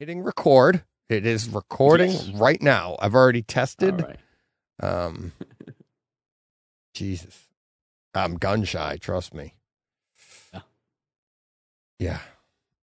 hitting 0.00 0.22
record. 0.22 0.82
It 1.10 1.26
is 1.26 1.48
recording 1.50 2.10
Yes. 2.10 2.28
right 2.30 2.60
now. 2.60 2.96
I've 2.98 3.14
already 3.14 3.42
tested. 3.42 4.02
Right. 4.02 4.18
Um, 4.82 5.32
Jesus, 6.94 7.46
I'm 8.14 8.36
gun 8.36 8.64
shy. 8.64 8.96
Trust 9.00 9.34
me. 9.34 9.54
Yeah. 10.54 10.60
Yeah. 11.98 12.18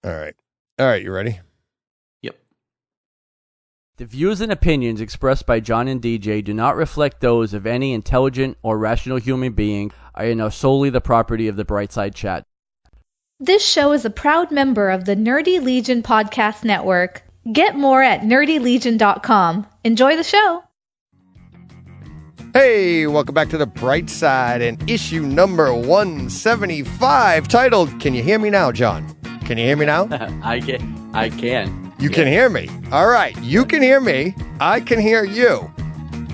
All 0.05 0.11
right. 0.11 0.35
All 0.79 0.87
right. 0.87 1.03
You 1.03 1.13
ready? 1.13 1.39
Yep. 2.23 2.37
The 3.99 4.07
views 4.07 4.41
and 4.41 4.51
opinions 4.51 5.01
expressed 5.01 5.47
by 5.47 5.61
John 5.61 5.87
and 5.89 6.03
DJ 6.03 6.43
do 6.43 6.53
not 6.53 6.75
reflect 6.75 7.21
those 7.21 7.55
of 7.55 7.67
any 7.67 7.93
intelligent 7.93 8.59
or 8.63 8.79
rational 8.79 9.19
human 9.19 9.53
being 9.53 9.93
and 10.17 10.43
are 10.43 10.51
solely 10.51 10.91
the 10.91 11.01
property 11.01 11.47
of 11.47 11.57
the 11.57 11.65
Brightside 11.65 12.15
Chat. 12.15 12.47
This 13.39 13.63
show 13.63 13.93
is 13.93 14.07
a 14.07 14.11
proud 14.11 14.51
member 14.51 14.89
of 14.89 15.05
the 15.05 15.15
Nerdy 15.15 15.63
Legion 15.63 16.03
Podcast 16.03 16.65
Network. 16.65 17.23
Get 17.53 17.77
more 17.77 18.03
at 18.03 18.23
nerdylegion.com. 18.23 19.67
Enjoy 19.85 20.17
the 20.17 20.25
show. 20.25 20.63
Hey, 22.55 23.07
welcome 23.07 23.35
back 23.35 23.51
to 23.51 23.59
the 23.59 23.67
Bright 23.67 24.09
Side 24.09 24.63
and 24.63 24.91
issue 24.91 25.21
number 25.21 25.75
175 25.75 27.47
titled 27.47 28.01
Can 28.01 28.15
You 28.15 28.23
Hear 28.23 28.39
Me 28.39 28.49
Now, 28.49 28.73
John? 28.73 29.15
Can 29.45 29.59
you 29.59 29.67
hear 29.67 29.77
me 29.77 29.85
now? 29.85 30.09
I 30.43 30.61
can. 30.61 31.11
I 31.13 31.29
can. 31.29 31.93
You 31.99 32.09
can 32.09 32.27
hear 32.27 32.49
me. 32.49 32.71
All 32.91 33.07
right. 33.07 33.39
You 33.43 33.67
can 33.67 33.83
hear 33.83 34.01
me. 34.01 34.35
I 34.61 34.81
can 34.81 34.99
hear 34.99 35.25
you. 35.25 35.71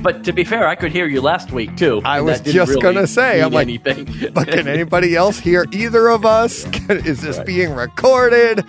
But 0.02 0.24
to 0.24 0.32
be 0.32 0.42
fair, 0.44 0.66
I 0.66 0.74
could 0.74 0.90
hear 0.90 1.06
you 1.06 1.20
last 1.20 1.52
week 1.52 1.76
too. 1.76 2.02
I 2.04 2.20
was 2.20 2.40
just 2.40 2.70
really 2.70 2.82
gonna 2.82 3.06
say, 3.06 3.40
I'm 3.40 3.52
like, 3.52 3.68
anything. 3.68 4.06
But 4.34 4.48
can 4.48 4.66
anybody 4.66 5.14
else 5.14 5.38
hear 5.38 5.66
either 5.72 6.08
of 6.08 6.26
us? 6.26 6.64
Is 6.90 7.20
this 7.22 7.38
Right. 7.38 7.46
being 7.46 7.74
recorded? 7.74 8.64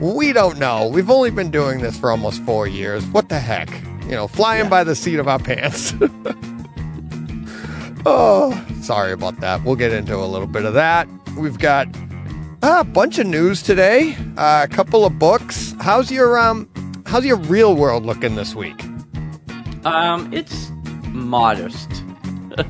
We 0.00 0.32
don't 0.32 0.58
know. 0.58 0.88
We've 0.88 1.10
only 1.10 1.30
been 1.30 1.50
doing 1.50 1.80
this 1.80 1.98
for 1.98 2.10
almost 2.10 2.42
four 2.44 2.66
years. 2.66 3.04
What 3.08 3.28
the 3.28 3.38
heck? 3.38 3.68
You 4.04 4.12
know, 4.12 4.28
flying 4.28 4.64
Yeah. 4.64 4.70
by 4.70 4.84
the 4.84 4.94
seat 4.94 5.18
of 5.18 5.28
our 5.28 5.38
pants. 5.38 5.92
oh, 8.06 8.66
sorry 8.80 9.12
about 9.12 9.40
that. 9.40 9.62
We'll 9.64 9.76
get 9.76 9.92
into 9.92 10.16
a 10.16 10.24
little 10.24 10.46
bit 10.46 10.64
of 10.64 10.74
that. 10.74 11.08
We've 11.36 11.58
got 11.58 11.88
uh, 12.62 12.76
a 12.80 12.84
bunch 12.84 13.18
of 13.18 13.26
news 13.26 13.62
today, 13.62 14.16
uh, 14.36 14.66
a 14.70 14.74
couple 14.74 15.04
of 15.04 15.18
books. 15.18 15.74
How's 15.80 16.10
your 16.10 16.38
um? 16.38 16.68
How's 17.06 17.24
your 17.24 17.36
real 17.38 17.74
world 17.76 18.04
looking 18.06 18.34
this 18.36 18.54
week? 18.54 18.82
um, 19.84 20.30
it's 20.34 20.70
modest. 21.18 22.02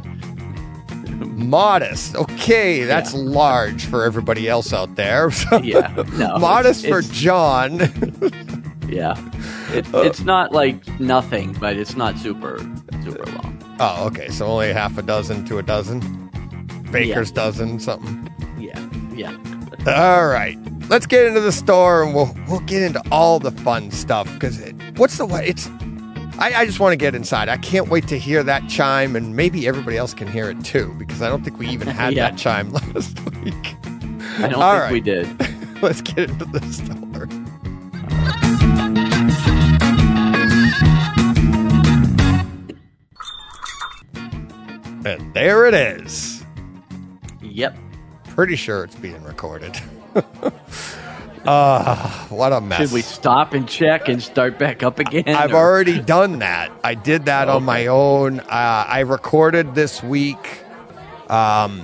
Modest. 1.20 2.14
Okay, 2.16 2.84
that's 2.84 3.12
large 3.14 3.84
for 3.86 4.04
everybody 4.04 4.48
else 4.48 4.72
out 4.72 4.94
there. 4.96 5.30
Yeah. 5.62 5.92
No. 6.14 6.38
modest 6.38 6.84
it's- 6.84 6.92
for 6.92 6.98
it's- 7.00 7.10
John. 7.20 7.78
Yeah. 8.88 9.16
It, 9.74 9.84
oh. 9.92 10.00
it's 10.02 10.20
not 10.20 10.52
like 10.52 10.98
nothing, 10.98 11.52
but 11.60 11.76
it's 11.76 11.94
not 11.94 12.16
super 12.16 12.58
super 13.04 13.26
long. 13.32 13.76
oh, 13.80 14.06
okay. 14.06 14.30
So 14.30 14.46
only 14.46 14.72
half 14.72 14.96
a 14.96 15.02
dozen 15.02 15.44
to 15.44 15.58
a 15.58 15.62
dozen. 15.62 16.00
Baker's 16.90 17.30
dozen, 17.30 17.78
something. 17.80 18.32
Yeah. 18.58 18.88
Yeah. 19.14 19.36
All 19.86 20.28
right. 20.28 20.56
Let's 20.88 21.04
get 21.04 21.26
into 21.26 21.40
the 21.40 21.52
store 21.52 22.02
and 22.02 22.14
we'll 22.14 22.34
we'll 22.48 22.60
get 22.60 22.82
into 22.82 23.02
all 23.12 23.38
the 23.38 23.50
fun 23.50 23.90
stuff 23.90 24.32
because 24.32 24.58
it, 24.58 24.74
what's 24.96 25.18
the 25.18 25.26
way 25.26 25.48
it's. 25.48 25.68
I, 26.38 26.54
I 26.54 26.66
just 26.66 26.78
want 26.78 26.92
to 26.92 26.96
get 26.96 27.14
inside. 27.14 27.48
I 27.48 27.56
can't 27.56 27.88
wait 27.88 28.06
to 28.08 28.18
hear 28.18 28.42
that 28.44 28.68
chime, 28.68 29.16
and 29.16 29.34
maybe 29.34 29.66
everybody 29.66 29.96
else 29.96 30.14
can 30.14 30.28
hear 30.28 30.48
it 30.50 30.64
too, 30.64 30.94
because 30.98 31.20
I 31.20 31.28
don't 31.28 31.42
think 31.42 31.58
we 31.58 31.68
even 31.68 31.88
had 31.88 32.12
Yeah. 32.14 32.30
that 32.30 32.38
chime 32.38 32.70
last 32.94 33.18
week. 33.42 33.54
I 34.38 34.48
don't 34.48 34.54
All 34.54 34.72
think 34.72 34.82
right. 34.84 34.92
we 34.92 35.00
did. 35.00 35.82
Let's 35.82 36.00
get 36.00 36.30
into 36.30 36.44
the 36.44 36.60
store. 36.72 37.26
And 45.04 45.32
there 45.32 45.66
it 45.66 45.74
is. 45.74 46.44
Yep. 47.42 47.76
Pretty 48.28 48.56
sure 48.56 48.84
it's 48.84 48.94
being 48.96 49.22
recorded. 49.22 49.80
Ah, 51.50 52.26
what 52.28 52.52
a 52.52 52.60
mess. 52.60 52.78
Should 52.78 52.92
we 52.92 53.00
stop 53.00 53.54
and 53.54 53.66
check 53.66 54.10
and 54.10 54.22
start 54.22 54.58
back 54.58 54.82
up 54.82 54.98
again? 54.98 55.24
I've 55.28 55.54
or- 55.54 55.56
already 55.56 55.98
done 55.98 56.40
that. 56.40 56.70
I 56.84 56.94
did 56.94 57.24
that 57.24 57.48
on 57.48 57.62
my 57.62 57.86
own. 57.86 58.40
Uh, 58.40 58.44
I 58.86 59.00
recorded 59.00 59.74
this 59.74 60.02
week 60.02 60.62
um, 61.30 61.82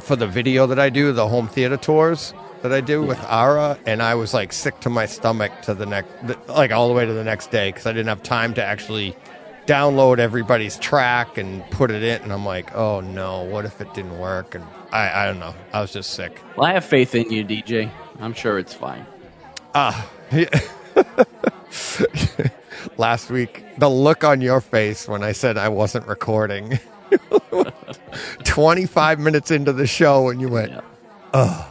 for 0.00 0.16
the 0.16 0.26
video 0.26 0.66
that 0.68 0.78
I 0.78 0.88
do, 0.88 1.12
the 1.12 1.28
home 1.28 1.48
theater 1.48 1.76
tours 1.76 2.32
that 2.62 2.72
I 2.72 2.80
do 2.80 3.02
with 3.02 3.22
Ara, 3.24 3.78
and 3.84 4.02
I 4.02 4.14
was 4.14 4.32
like 4.32 4.54
sick 4.54 4.80
to 4.80 4.88
my 4.88 5.04
stomach 5.04 5.52
to 5.64 5.74
the 5.74 5.84
next, 5.84 6.10
like 6.48 6.72
all 6.72 6.88
the 6.88 6.94
way 6.94 7.04
to 7.04 7.12
the 7.12 7.24
next 7.24 7.50
day 7.50 7.68
because 7.68 7.84
I 7.84 7.92
didn't 7.92 8.08
have 8.08 8.22
time 8.22 8.54
to 8.54 8.64
actually 8.64 9.14
download 9.66 10.18
everybody's 10.18 10.78
track 10.78 11.36
and 11.36 11.62
put 11.70 11.90
it 11.90 12.02
in. 12.02 12.22
And 12.22 12.32
I'm 12.32 12.46
like, 12.46 12.74
oh 12.74 13.00
no, 13.00 13.42
what 13.42 13.66
if 13.66 13.82
it 13.82 13.92
didn't 13.92 14.18
work? 14.18 14.54
And 14.54 14.64
I, 14.92 15.24
I 15.24 15.26
don't 15.26 15.40
know. 15.40 15.54
I 15.74 15.82
was 15.82 15.92
just 15.92 16.14
sick. 16.14 16.40
Well, 16.56 16.66
I 16.66 16.72
have 16.72 16.86
faith 16.86 17.14
in 17.14 17.30
you, 17.30 17.44
DJ. 17.44 17.90
I'm 18.20 18.32
sure 18.32 18.58
it's 18.58 18.74
fine. 18.74 19.06
Ah, 19.74 20.08
last 22.96 23.30
week, 23.30 23.64
the 23.78 23.88
look 23.88 24.24
on 24.24 24.40
your 24.40 24.60
face 24.60 25.08
when 25.08 25.22
I 25.22 25.32
said 25.32 25.58
I 25.58 25.68
wasn't 25.68 26.06
recording. 26.06 26.78
25 28.44 29.18
minutes 29.20 29.50
into 29.50 29.72
the 29.72 29.86
show, 29.86 30.28
and 30.28 30.40
you 30.40 30.48
went, 30.48 30.72
Yeah. 31.34 31.64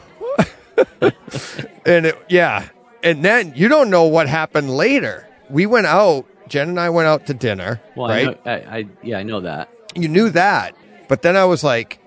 and 1.86 2.06
it, 2.08 2.18
yeah. 2.30 2.68
And 3.04 3.24
then 3.24 3.54
you 3.56 3.68
don't 3.68 3.90
know 3.90 4.06
what 4.06 4.28
happened 4.30 4.76
later. 4.76 5.28
We 5.50 5.66
went 5.66 5.88
out, 5.88 6.26
Jen 6.48 6.70
and 6.70 6.80
I 6.80 6.90
went 6.90 7.08
out 7.08 7.26
to 7.28 7.34
dinner, 7.34 7.82
Well, 7.96 8.10
right? 8.10 8.28
I, 8.28 8.32
know, 8.32 8.38
I, 8.46 8.78
I 8.78 8.86
yeah, 9.02 9.20
I 9.20 9.24
know 9.24 9.42
that. 9.42 9.70
you 9.96 10.08
knew 10.08 10.30
that, 10.30 10.76
but 11.08 11.22
then 11.22 11.36
I 11.36 11.46
was 11.46 11.64
like, 11.64 12.00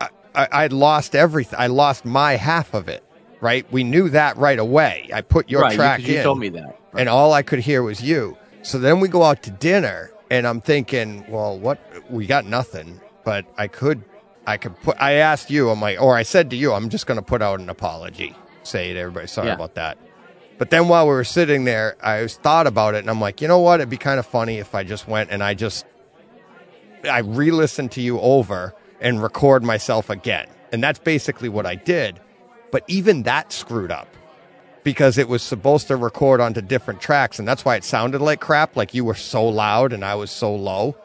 I, 0.00 0.08
I, 0.34 0.48
I'd 0.64 0.72
lost 0.72 1.14
everything. 1.14 1.58
I 1.58 1.66
lost 1.66 2.04
my 2.04 2.36
half 2.36 2.74
of 2.74 2.88
it, 2.88 3.02
right? 3.42 3.70
We 3.70 3.84
knew 3.84 4.08
that 4.08 4.38
right 4.38 4.58
away. 4.58 5.10
I 5.12 5.20
put 5.20 5.50
your 5.50 5.60
right, 5.60 5.74
track 5.74 6.00
you 6.00 6.16
in. 6.16 6.22
told 6.22 6.38
me 6.38 6.48
that. 6.50 6.78
and 6.94 7.10
all 7.10 7.34
I 7.34 7.42
could 7.42 7.58
hear 7.58 7.82
was 7.82 8.00
you. 8.00 8.38
So 8.62 8.78
then 8.78 9.00
we 9.00 9.08
go 9.08 9.22
out 9.24 9.42
to 9.42 9.50
dinner, 9.50 10.10
and 10.30 10.46
I'm 10.46 10.62
thinking, 10.62 11.26
well, 11.28 11.58
what? 11.58 11.78
We 12.10 12.26
got 12.26 12.46
nothing, 12.46 13.00
but 13.24 13.44
I 13.58 13.66
could, 13.66 14.02
I 14.46 14.56
could 14.56 14.80
put. 14.82 14.96
I 15.00 15.14
asked 15.14 15.50
you, 15.50 15.68
I'm 15.68 15.80
like, 15.80 16.00
or 16.00 16.16
I 16.16 16.22
said 16.22 16.48
to 16.50 16.56
you, 16.56 16.72
I'm 16.72 16.88
just 16.88 17.06
going 17.06 17.18
to 17.18 17.22
put 17.26 17.42
out 17.42 17.60
an 17.60 17.68
apology, 17.68 18.34
say 18.62 18.92
to 18.94 18.98
everybody, 18.98 19.26
sorry 19.26 19.48
Yeah. 19.48 19.54
about 19.54 19.74
that. 19.74 19.98
But 20.58 20.70
then 20.70 20.86
while 20.86 21.06
we 21.06 21.12
were 21.12 21.24
sitting 21.24 21.64
there, 21.64 21.96
I 22.00 22.22
was 22.22 22.36
thought 22.36 22.68
about 22.68 22.94
it, 22.94 22.98
and 22.98 23.10
I'm 23.10 23.20
like, 23.20 23.40
you 23.42 23.48
know 23.48 23.58
what? 23.58 23.80
It'd 23.80 23.90
be 23.90 23.96
kind 23.96 24.20
of 24.20 24.26
funny 24.26 24.58
if 24.58 24.76
I 24.76 24.84
just 24.84 25.08
went 25.08 25.30
and 25.32 25.42
I 25.42 25.54
just, 25.54 25.84
I 27.10 27.18
re-listened 27.18 27.90
to 27.92 28.00
you 28.00 28.20
over 28.20 28.74
and 29.00 29.20
record 29.20 29.64
myself 29.64 30.08
again, 30.08 30.46
and 30.70 30.80
that's 30.80 31.00
basically 31.00 31.48
what 31.48 31.66
I 31.66 31.74
did. 31.74 32.20
But 32.72 32.84
even 32.88 33.22
that 33.24 33.52
screwed 33.52 33.92
up 33.92 34.08
because 34.82 35.18
it 35.18 35.28
was 35.28 35.42
supposed 35.42 35.86
to 35.88 35.96
record 35.96 36.40
onto 36.40 36.60
different 36.60 37.00
tracks 37.00 37.38
and 37.38 37.46
that's 37.46 37.64
why 37.64 37.76
it 37.76 37.84
sounded 37.84 38.20
like 38.20 38.40
crap 38.40 38.74
like 38.74 38.94
you 38.94 39.04
were 39.04 39.14
so 39.14 39.46
loud 39.46 39.92
and 39.92 40.04
I 40.04 40.16
was 40.16 40.32
so 40.32 40.56
low. 40.56 40.96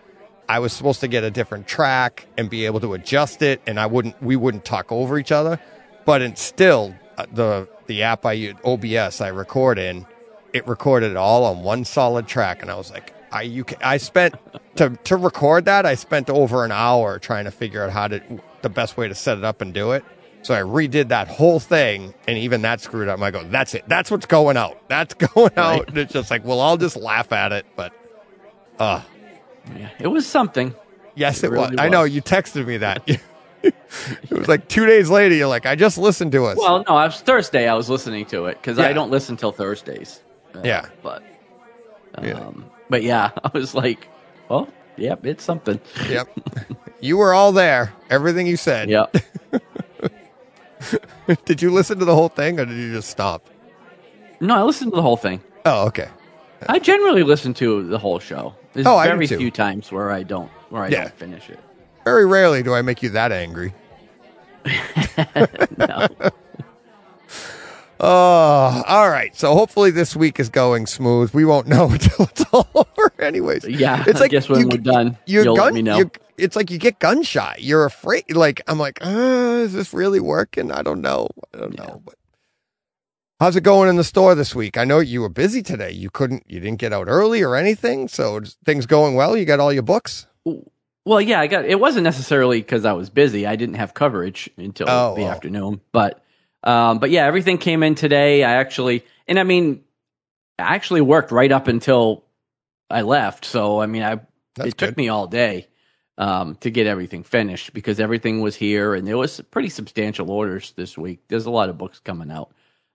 I 0.50 0.60
was 0.60 0.72
supposed 0.72 1.02
to 1.02 1.10
get 1.10 1.26
a 1.26 1.30
different 1.30 1.68
track 1.68 2.26
and 2.38 2.50
be 2.50 2.66
able 2.66 2.80
to 2.80 2.94
adjust 2.94 3.42
it 3.42 3.62
and 3.68 3.80
I 3.80 3.86
wouldn't 3.86 4.20
we 4.24 4.36
wouldn't 4.36 4.66
talk 4.66 4.92
over 4.92 5.20
each 5.20 5.32
other. 5.32 5.60
But 6.06 6.22
it's 6.22 6.42
still 6.42 6.96
uh, 7.18 7.26
the 7.32 7.68
the 7.86 8.04
app 8.04 8.26
I 8.26 8.32
use 8.32 8.56
OBS 8.64 9.22
I 9.22 9.28
record 9.28 9.78
in 9.78 10.08
it 10.54 10.66
recorded 10.68 11.12
it 11.12 11.18
all 11.18 11.44
on 11.44 11.64
one 11.64 11.84
solid 11.84 12.28
track 12.28 12.62
and 12.62 12.72
I 12.72 12.76
was 12.76 12.90
like 12.92 13.14
I 13.30 13.42
you 13.42 13.66
I 13.84 13.98
spent 13.98 14.36
to 14.78 14.92
to 15.04 15.18
record 15.18 15.66
that 15.66 15.86
I 15.86 15.96
spent 15.96 16.30
over 16.30 16.64
an 16.64 16.72
hour 16.72 17.20
trying 17.20 17.44
to 17.44 17.52
figure 17.52 17.84
out 17.84 17.92
how 17.92 18.08
to 18.08 18.22
the 18.62 18.70
best 18.70 18.96
way 18.96 19.10
to 19.10 19.16
set 19.16 19.38
it 19.38 19.44
up 19.44 19.60
and 19.60 19.74
do 19.74 19.92
it 19.92 20.06
so 20.48 20.54
I 20.54 20.62
redid 20.62 21.10
that 21.10 21.28
whole 21.28 21.60
thing, 21.60 22.14
and 22.26 22.38
even 22.38 22.62
that 22.62 22.80
screwed 22.80 23.10
up. 23.10 23.20
I 23.22 23.32
go, 23.32 23.44
that's 23.44 23.74
it. 23.76 23.84
That's 23.90 24.10
what's 24.10 24.26
going 24.26 24.56
out. 24.56 24.80
That's 24.88 25.14
going 25.34 25.52
out. 25.58 25.80
Right. 25.80 25.88
And 25.90 25.98
it's 25.98 26.14
just 26.14 26.32
like, 26.32 26.46
well, 26.46 26.62
I'll 26.62 26.78
just 26.78 26.96
laugh 26.96 27.34
at 27.34 27.52
it. 27.52 27.66
But, 27.76 27.92
uh, 28.80 29.02
Yeah, 29.78 29.90
it 30.00 30.08
was 30.08 30.26
something. 30.26 30.74
yes, 31.16 31.44
It 31.44 31.48
it, 31.48 31.50
was. 31.58 31.72
really 31.72 31.80
I 31.80 31.90
know 31.90 32.06
you 32.06 32.22
texted 32.22 32.66
me 32.66 32.78
that. 32.78 33.04
it 33.64 33.74
was 34.32 34.48
like 34.48 34.70
two 34.70 34.86
days 34.86 35.10
later. 35.10 35.36
You're 35.36 35.50
like, 35.50 35.66
I 35.66 35.76
just 35.76 35.98
listened 35.98 36.32
to 36.32 36.46
us. 36.46 36.58
Well, 36.58 36.86
no, 36.88 36.96
I 36.96 37.08
was 37.08 37.20
Thursday. 37.20 37.68
I 37.68 37.74
was 37.74 37.90
listening 37.90 38.26
to 38.28 38.46
it 38.46 38.58
because 38.62 38.78
Yeah. 38.78 38.86
I 38.86 38.94
don't 38.94 39.12
listen 39.12 39.36
till 39.36 39.52
Thursdays. 39.52 40.22
Uh, 40.56 40.62
Yeah. 40.64 40.86
but 41.04 41.24
um, 42.16 42.24
Yeah. 42.26 42.50
but 42.90 43.04
yeah, 43.04 43.32
I 43.44 43.50
was 43.54 43.76
like, 43.76 44.08
well, 44.48 44.70
yep, 44.96 45.26
it's 45.26 45.44
something. 45.44 45.82
yep. 46.08 46.30
you 47.02 47.18
were 47.18 47.34
all 47.34 47.52
there. 47.52 47.92
Everything 48.10 48.48
you 48.48 48.56
said. 48.56 48.90
Yep. 48.90 49.18
did 51.46 51.62
you 51.62 51.72
listen 51.72 52.00
to 52.00 52.06
the 52.06 52.16
whole 52.16 52.30
thing, 52.30 52.60
or 52.60 52.66
did 52.66 52.78
you 52.78 52.92
just 52.94 53.10
stop? 53.10 53.50
no, 54.40 54.56
I 54.56 54.64
listened 54.64 54.92
to 54.92 54.96
the 54.96 55.02
whole 55.02 55.18
thing. 55.18 55.42
Oh, 55.66 55.88
okay. 55.88 56.08
I 56.70 56.80
generally 56.80 57.24
listen 57.24 57.54
to 57.56 57.84
the 57.88 57.98
whole 58.00 58.20
show. 58.20 58.54
There's 58.74 58.86
Oh, 58.88 58.96
I 58.98 59.06
do 59.08 59.14
very 59.14 59.28
too. 59.28 59.38
few 59.38 59.52
times 59.52 59.92
where 59.92 60.12
I 60.12 60.24
don't 60.24 60.50
where 60.70 60.84
I 60.84 60.88
Yeah. 60.90 61.04
don't 61.04 61.14
finish 61.16 61.50
it. 61.50 61.60
Very 62.06 62.26
rarely 62.26 62.64
do 62.64 62.74
I 62.74 62.82
make 62.82 63.02
you 63.04 63.10
that 63.10 63.32
angry. 63.32 63.74
No. 65.78 66.08
Oh, 68.00 68.84
all 68.88 69.10
right. 69.10 69.36
So 69.36 69.54
hopefully 69.56 69.92
this 69.92 70.16
week 70.16 70.40
is 70.40 70.50
going 70.50 70.86
smooth. 70.86 71.34
We 71.34 71.46
won't 71.46 71.68
know 71.68 71.90
until 71.90 72.26
it's 72.26 72.46
all 72.54 72.68
over, 72.76 73.12
anyways. 73.20 73.66
Yeah, 73.68 74.04
it's 74.08 74.20
I 74.20 74.24
like 74.26 74.32
guess 74.32 74.48
when 74.50 74.62
you- 74.62 74.68
we're 74.68 74.78
done, 74.78 75.18
you're 75.26 75.44
you'll 75.46 75.56
gun, 75.56 75.66
let 75.66 75.74
me 75.74 75.82
know. 75.82 75.98
you're- 75.98 76.12
it's 76.38 76.56
like 76.56 76.70
you 76.72 76.78
get 76.78 77.00
gun 77.00 77.24
shy. 77.24 77.56
You're 77.60 77.86
afraid. 77.86 78.36
Like 78.36 78.62
I'm 78.68 78.80
like, 78.80 79.00
uh, 79.06 79.62
is 79.64 79.74
this 79.74 79.94
really 79.94 80.20
working? 80.20 80.72
I 80.72 80.82
don't 80.82 81.02
know. 81.02 81.28
I 81.54 81.58
don't 81.58 81.78
know. 81.78 82.02
But 82.06 82.16
how's 83.40 83.56
it 83.56 83.62
going 83.62 83.90
in 83.90 83.96
the 83.96 84.04
store 84.04 84.36
this 84.36 84.54
week? 84.54 84.78
I 84.78 84.84
know 84.84 85.00
you 85.00 85.22
were 85.22 85.30
busy 85.30 85.62
today. 85.62 85.92
You 85.92 86.10
couldn't. 86.10 86.44
You 86.48 86.60
didn't 86.60 86.80
get 86.80 86.94
out 86.94 87.08
early 87.08 87.42
or 87.42 87.56
anything. 87.56 88.08
So 88.08 88.42
things 88.66 88.86
going 88.86 89.16
well. 89.16 89.36
You 89.36 89.46
got 89.46 89.60
all 89.60 89.74
your 89.74 89.84
books. 89.84 90.28
Well, 91.06 91.22
yeah, 91.22 91.40
I 91.40 91.48
got. 91.48 91.66
It 91.66 91.80
wasn't 91.80 92.04
necessarily 92.04 92.60
because 92.62 92.86
I 92.86 92.94
was 92.94 93.10
busy. 93.10 93.48
I 93.48 93.56
didn't 93.56 93.76
have 93.76 93.94
coverage 93.94 94.50
until 94.58 94.90
Oh, 94.90 95.16
the 95.16 95.24
oh. 95.24 95.30
afternoon, 95.30 95.82
but 95.92 96.24
um, 96.64 97.00
but 97.00 97.10
yeah, 97.10 97.26
everything 97.26 97.58
came 97.58 97.82
in 97.82 97.96
today. 97.96 98.44
I 98.44 98.56
actually, 98.56 99.06
and 99.28 99.40
I 99.40 99.44
mean, 99.44 99.84
I 100.60 100.76
actually 100.76 101.02
worked 101.02 101.32
right 101.32 101.52
up 101.52 101.68
until 101.68 102.26
I 102.90 103.02
left. 103.02 103.46
So 103.46 103.80
I 103.82 103.86
mean, 103.86 104.04
I 104.04 104.20
That's 104.56 104.70
it 104.70 104.78
took 104.78 104.98
me 104.98 105.08
all 105.10 105.28
day 105.28 105.68
um, 106.18 106.56
to 106.62 106.70
get 106.72 106.88
everything 106.88 107.24
finished 107.24 107.74
because 107.74 108.00
everything 108.00 108.42
was 108.42 108.56
here, 108.56 108.94
and 108.94 109.08
there 109.08 109.18
was 109.18 109.40
pretty 109.52 109.70
substantial 109.70 110.32
orders 110.32 110.74
this 110.76 110.98
week. 110.98 111.20
There's 111.28 111.46
a 111.46 111.52
lot 111.52 111.70
of 111.70 111.78
books 111.78 112.00
coming 112.00 112.32
out, 112.32 112.52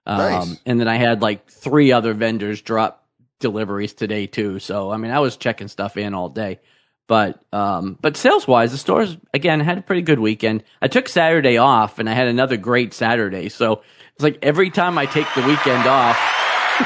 um, 0.06 0.18
Nice. 0.18 0.60
and 0.66 0.80
then 0.80 0.88
I 0.88 0.96
had 0.96 1.22
like 1.22 1.48
three 1.50 1.92
other 1.92 2.14
vendors 2.14 2.60
drop 2.62 3.06
deliveries 3.40 3.92
today 3.92 4.26
too. 4.26 4.58
So 4.58 4.90
I 4.90 4.96
mean, 4.96 5.10
I 5.10 5.20
was 5.20 5.36
checking 5.36 5.68
stuff 5.68 5.96
in 5.96 6.14
all 6.14 6.28
day. 6.28 6.60
But 7.08 7.42
um, 7.52 7.98
but 8.00 8.16
sales 8.16 8.46
wise, 8.48 8.70
the 8.72 8.78
stores 8.78 9.16
again 9.34 9.60
had 9.60 9.76
a 9.78 9.82
pretty 9.82 10.02
good 10.02 10.20
weekend. 10.20 10.62
I 10.80 10.88
took 10.88 11.08
Saturday 11.08 11.58
off, 11.58 11.98
and 11.98 12.08
I 12.08 12.14
had 12.14 12.28
another 12.28 12.56
great 12.56 12.94
Saturday. 12.94 13.48
So 13.50 13.82
it's 14.14 14.22
like 14.22 14.38
every 14.42 14.70
time 14.70 14.96
I 14.98 15.06
take 15.06 15.26
the 15.34 15.42
weekend 15.42 15.86
off, 15.86 16.16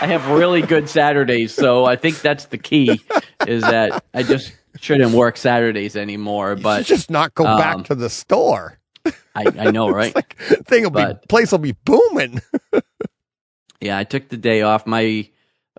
I 0.00 0.06
have 0.06 0.28
really 0.28 0.60
good 0.62 0.88
Saturdays. 0.88 1.54
So 1.54 1.84
I 1.84 1.96
think 1.96 2.20
that's 2.20 2.46
the 2.46 2.58
key 2.58 3.00
is 3.46 3.62
that 3.62 4.04
I 4.12 4.22
just 4.22 4.52
shouldn't 4.80 5.12
work 5.12 5.36
Saturdays 5.36 5.96
anymore. 5.96 6.54
You 6.56 6.62
But 6.62 6.86
just 6.86 7.10
not 7.10 7.34
go 7.34 7.46
um, 7.46 7.58
back 7.58 7.84
to 7.86 7.94
the 7.94 8.10
store. 8.10 8.78
I, 9.34 9.44
I 9.58 9.70
know, 9.70 9.88
right? 9.92 10.14
Like 10.14 10.36
thing 10.66 10.84
will 10.84 10.90
be 10.90 11.06
place 11.28 11.52
will 11.52 11.58
be 11.58 11.72
booming. 11.84 12.40
Yeah, 13.80 13.96
I 13.96 14.04
took 14.04 14.28
the 14.28 14.36
day 14.36 14.62
off. 14.62 14.86
My 14.86 15.28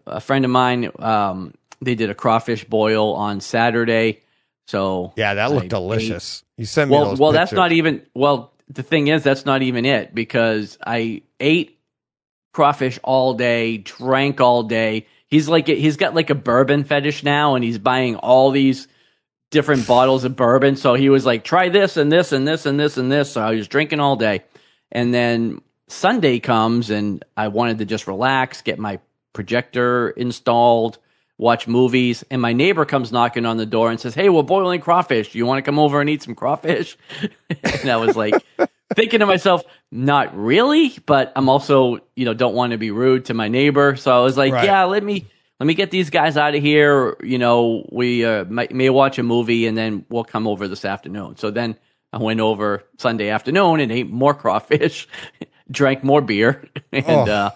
a 0.08 0.22
friend 0.22 0.46
of 0.46 0.52
mine, 0.52 0.90
um, 1.00 1.54
they 1.82 1.96
did 1.96 2.10
a 2.10 2.16
crawfish 2.16 2.64
boil 2.64 3.14
on 3.14 3.42
Saturday. 3.42 4.22
So 4.68 5.12
Yeah, 5.18 5.34
that 5.34 5.52
I 5.52 5.54
looked 5.54 5.66
ate- 5.66 5.70
delicious. 5.72 6.44
You 6.58 6.66
sent 6.66 6.90
me 6.90 6.96
Well, 6.96 7.16
well, 7.18 7.32
that's 7.34 7.52
not 7.52 7.72
even. 7.74 8.06
Well, 8.14 8.54
the 8.70 8.84
thing 8.84 9.08
is, 9.08 9.24
that's 9.24 9.46
not 9.46 9.64
even 9.64 9.84
it 9.86 10.16
because 10.16 10.78
I 10.86 11.24
ate 11.40 11.78
crawfish 12.54 13.00
all 13.04 13.34
day, 13.34 13.78
drank 13.78 14.40
all 14.40 14.64
day. 14.64 15.06
He's 15.30 15.48
like 15.48 15.68
he's 15.68 15.98
got 15.98 16.16
like 16.16 16.30
a 16.30 16.36
bourbon 16.36 16.84
fetish 16.84 17.24
now, 17.24 17.56
and 17.56 17.64
he's 17.64 17.78
buying 17.78 18.16
all 18.16 18.52
these 18.52 18.88
different 19.52 19.88
bottles 19.88 20.24
of 20.24 20.36
bourbon. 20.36 20.76
So 20.76 20.96
he 20.96 21.10
was 21.10 21.26
like, 21.26 21.44
try 21.44 21.70
this 21.70 21.98
and 21.98 22.12
this 22.12 22.32
and 22.32 22.48
this 22.48 22.66
and 22.66 22.80
this 22.80 22.98
and 22.98 23.12
this. 23.12 23.32
So 23.32 23.42
I 23.42 23.52
was 23.52 23.68
drinking 23.68 24.00
all 24.00 24.16
day, 24.16 24.44
and 24.92 25.14
then 25.14 25.62
Sunday 25.88 26.40
comes, 26.40 26.90
and 26.90 27.24
I 27.38 27.50
wanted 27.50 27.78
to 27.80 27.86
just 27.86 28.08
relax, 28.08 28.62
get 28.62 28.80
my 28.80 29.00
projector 29.34 30.10
installed, 30.10 30.98
watch 31.38 31.68
movies, 31.68 32.24
and 32.32 32.42
my 32.42 32.54
neighbor 32.54 32.86
comes 32.86 33.12
knocking 33.12 33.46
on 33.46 33.58
the 33.58 33.68
door 33.68 33.92
and 33.92 34.00
says, 34.00 34.16
"Hey, 34.16 34.30
we're 34.30 34.44
boiling 34.44 34.82
crawfish. 34.82 35.32
Do 35.32 35.38
You 35.38 35.46
want 35.46 35.60
to 35.60 35.64
come 35.64 35.78
over 35.78 36.02
and 36.02 36.10
eat 36.10 36.24
some 36.24 36.36
crawfish?" 36.36 36.98
and 37.64 37.90
I 37.90 37.98
was 37.98 38.16
like, 38.16 38.34
thinking 38.96 39.20
to 39.20 39.26
myself, 39.26 39.64
"Not 39.92 40.36
really," 40.38 40.94
but 41.06 41.32
I'm 41.36 41.50
also, 41.50 42.00
you 42.16 42.26
know, 42.26 42.34
don't 42.34 42.56
want 42.56 42.72
to 42.72 42.78
be 42.78 42.92
rude 42.92 43.26
to 43.26 43.34
my 43.34 43.48
neighbor, 43.48 43.96
so 43.96 44.12
I 44.12 44.24
was 44.24 44.38
like, 44.38 44.54
Right. 44.54 44.66
"Yeah, 44.66 44.84
let 44.86 45.04
me." 45.04 45.26
Let 45.62 45.66
me 45.68 45.74
get 45.74 45.92
these 45.92 46.10
guys 46.10 46.38
out 46.38 46.56
of 46.56 46.62
here. 46.62 47.18
You 47.22 47.38
know, 47.38 47.86
we 47.92 48.24
uh, 48.24 48.46
may, 48.46 48.70
may 48.72 48.90
watch 48.90 49.20
a 49.20 49.24
movie 49.24 49.68
and 49.68 49.78
then 49.78 50.06
we'll 50.08 50.24
come 50.24 50.48
over 50.48 50.70
this 50.70 50.86
afternoon. 50.86 51.36
So 51.36 51.52
then 51.52 51.76
I 52.14 52.18
went 52.18 52.40
over 52.40 52.86
Sunday 52.98 53.28
afternoon 53.28 53.82
and 53.82 53.92
ate 53.92 54.10
more 54.10 54.34
crawfish, 54.44 55.06
drank 55.70 56.02
more 56.02 56.22
beer, 56.22 56.64
and 56.94 57.06
Oh. 57.06 57.24
uh, 57.30 57.50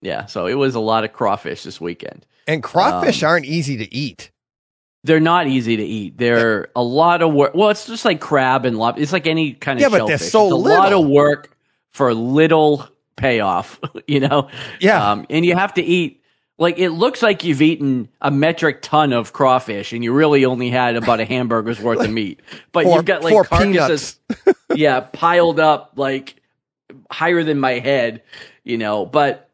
yeah, 0.00 0.26
so 0.26 0.46
it 0.46 0.54
was 0.54 0.74
a 0.74 0.80
lot 0.80 1.04
of 1.04 1.12
crawfish 1.12 1.62
this 1.62 1.80
weekend. 1.80 2.26
And 2.48 2.60
crawfish 2.60 3.22
um, 3.22 3.28
aren't 3.28 3.46
easy 3.46 3.76
to 3.76 3.94
eat. 3.94 4.31
They're 5.04 5.20
not 5.20 5.48
easy 5.48 5.76
to 5.76 5.82
eat. 5.82 6.16
They're 6.18 6.68
a 6.76 6.82
lot 6.82 7.22
of 7.22 7.32
work. 7.34 7.54
Well, 7.54 7.70
it's 7.70 7.86
just 7.86 8.04
like 8.04 8.20
crab 8.20 8.64
and 8.64 8.78
lobster. 8.78 9.02
It's 9.02 9.12
like 9.12 9.26
any 9.26 9.52
kind 9.52 9.78
of 9.78 9.82
Yeah, 9.82 9.88
but 9.88 10.06
they're 10.06 10.18
shellfish. 10.18 10.30
so 10.30 10.44
it's 10.46 10.52
a 10.52 10.56
lot 10.56 10.92
of 10.92 11.06
work 11.06 11.56
for 11.90 12.14
little 12.14 12.86
payoff. 13.16 13.80
You 14.08 14.20
know. 14.20 14.48
Yeah. 14.80 15.10
Um, 15.12 15.26
and 15.30 15.44
you 15.44 15.54
have 15.54 15.74
to 15.74 15.82
eat. 15.82 16.22
Like 16.58 16.78
it 16.78 16.90
looks 16.90 17.22
like 17.22 17.42
you've 17.44 17.62
eaten 17.62 18.08
a 18.20 18.30
metric 18.30 18.82
ton 18.82 19.12
of 19.12 19.32
crawfish, 19.32 19.92
and 19.92 20.04
you 20.04 20.12
really 20.12 20.44
only 20.44 20.70
had 20.70 20.96
about 20.96 21.18
a 21.18 21.24
hamburger's 21.24 21.80
worth 21.80 22.00
of 22.00 22.10
meat. 22.20 22.40
But 22.72 22.86
you've 22.86 23.04
got 23.04 23.24
like 23.24 23.48
carcasses, 23.48 24.18
yeah, 24.74 25.00
piled 25.00 25.58
up 25.58 25.92
like 25.96 26.36
higher 27.10 27.42
than 27.42 27.58
my 27.58 27.78
head, 27.78 28.22
you 28.64 28.78
know. 28.78 29.06
But 29.06 29.48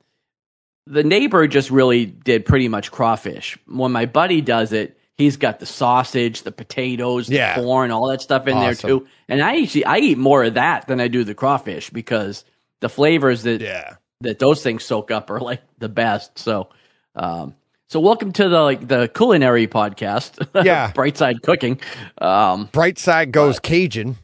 the 0.87 1.05
neighbor 1.05 1.47
just 1.47 1.71
really 1.71 2.05
did 2.06 2.45
pretty 2.45 2.69
much 2.69 2.91
crawfish. 2.91 3.56
When 3.67 3.93
my 3.93 4.05
buddy 4.06 4.41
does 4.41 4.73
it, 4.73 4.98
he's 5.19 5.37
got 5.37 5.59
the 5.59 5.67
sausage, 5.67 6.43
the 6.43 6.53
potatoes, 6.53 7.26
the 7.26 7.35
Yeah. 7.35 7.56
corn, 7.56 7.91
all 7.91 8.06
that 8.09 8.23
stuff 8.23 8.47
in 8.47 8.59
there 8.59 8.75
too. 8.75 9.06
And 9.29 9.43
I 9.43 9.61
actually 9.62 9.85
I 9.85 9.99
eat 9.99 10.17
more 10.19 10.44
of 10.44 10.55
that 10.55 10.87
than 10.87 11.00
I 11.00 11.09
do 11.09 11.25
the 11.25 11.35
crawfish 11.35 11.91
because 11.91 12.44
the 12.81 12.88
flavors 12.88 13.43
that 13.43 13.61
Yeah. 13.61 13.97
that 14.23 14.38
those 14.38 14.62
things 14.62 14.85
soak 14.85 15.11
up 15.11 15.29
are 15.31 15.41
like 15.41 15.61
the 15.79 15.88
best. 15.88 16.38
So, 16.38 16.69
um, 17.17 17.55
so 17.88 18.00
welcome 18.00 18.32
to 18.32 18.49
the 18.49 18.61
like 18.62 18.87
the 18.87 19.09
culinary 19.09 19.67
podcast. 19.67 20.47
Yeah. 20.65 20.93
Brightside 20.93 21.43
Cooking. 21.43 21.81
Um, 22.19 22.69
Bright 22.73 22.99
side 22.99 23.32
goes 23.32 23.59
Cajun. 23.59 24.17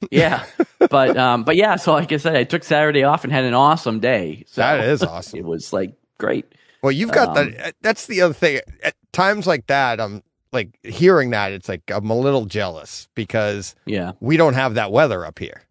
yeah, 0.12 0.44
but 0.90 1.16
um, 1.16 1.42
but 1.42 1.56
yeah. 1.56 1.74
So 1.74 1.92
like 1.92 2.12
I 2.12 2.18
said, 2.18 2.36
I 2.36 2.44
took 2.44 2.62
Saturday 2.62 3.02
off 3.02 3.24
and 3.24 3.32
had 3.32 3.42
an 3.44 3.54
awesome 3.54 3.98
day. 3.98 4.44
So 4.46 4.60
That 4.60 4.84
is 4.84 5.02
awesome. 5.14 5.40
It 5.40 5.44
was 5.44 5.72
like 5.72 5.94
great. 6.18 6.46
Well, 6.84 6.92
you've 6.92 7.10
got 7.10 7.36
Um, 7.36 7.50
the. 7.50 7.74
That's 7.82 8.06
the 8.06 8.20
other 8.20 8.34
thing. 8.34 8.60
At 8.84 8.94
times 9.12 9.48
like 9.48 9.66
that, 9.66 10.00
I'm 10.00 10.22
like 10.52 10.78
hearing 10.82 11.30
that. 11.30 11.52
It's 11.52 11.68
like 11.68 11.82
I'm 11.88 12.10
a 12.10 12.16
little 12.18 12.46
jealous 12.46 13.08
because 13.14 13.74
Yeah, 13.86 14.12
we 14.20 14.36
don't 14.36 14.54
have 14.54 14.74
that 14.74 14.92
weather 14.92 15.24
up 15.26 15.38
here. 15.38 15.62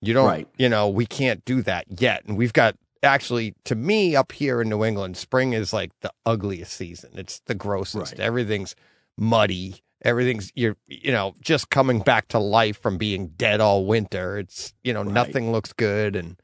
You 0.00 0.14
don't. 0.14 0.26
Right. 0.26 0.48
You 0.58 0.68
know, 0.68 0.88
we 0.88 1.06
can't 1.06 1.44
do 1.44 1.62
that 1.62 1.86
yet, 2.00 2.24
and 2.26 2.36
we've 2.36 2.52
got. 2.52 2.76
Actually, 3.04 3.54
to 3.64 3.76
me, 3.76 4.16
up 4.16 4.32
here 4.32 4.60
in 4.60 4.68
New 4.68 4.84
England, 4.84 5.16
spring 5.16 5.52
is 5.52 5.72
like 5.72 5.92
the 6.00 6.12
ugliest 6.26 6.72
season. 6.72 7.10
It's 7.14 7.38
the 7.46 7.54
grossest. 7.54 8.12
Right. 8.12 8.20
Everything's 8.20 8.74
muddy. 9.16 9.82
Everything's 10.04 10.52
you're 10.54 10.76
you 10.86 11.10
know 11.12 11.34
just 11.40 11.70
coming 11.70 12.00
back 12.00 12.28
to 12.28 12.38
life 12.38 12.80
from 12.80 12.98
being 12.98 13.28
dead 13.36 13.60
all 13.60 13.86
winter. 13.86 14.38
It's 14.38 14.72
you 14.82 14.92
know 14.92 15.02
Right. 15.04 15.12
nothing 15.12 15.52
looks 15.52 15.72
good 15.72 16.16
and 16.16 16.40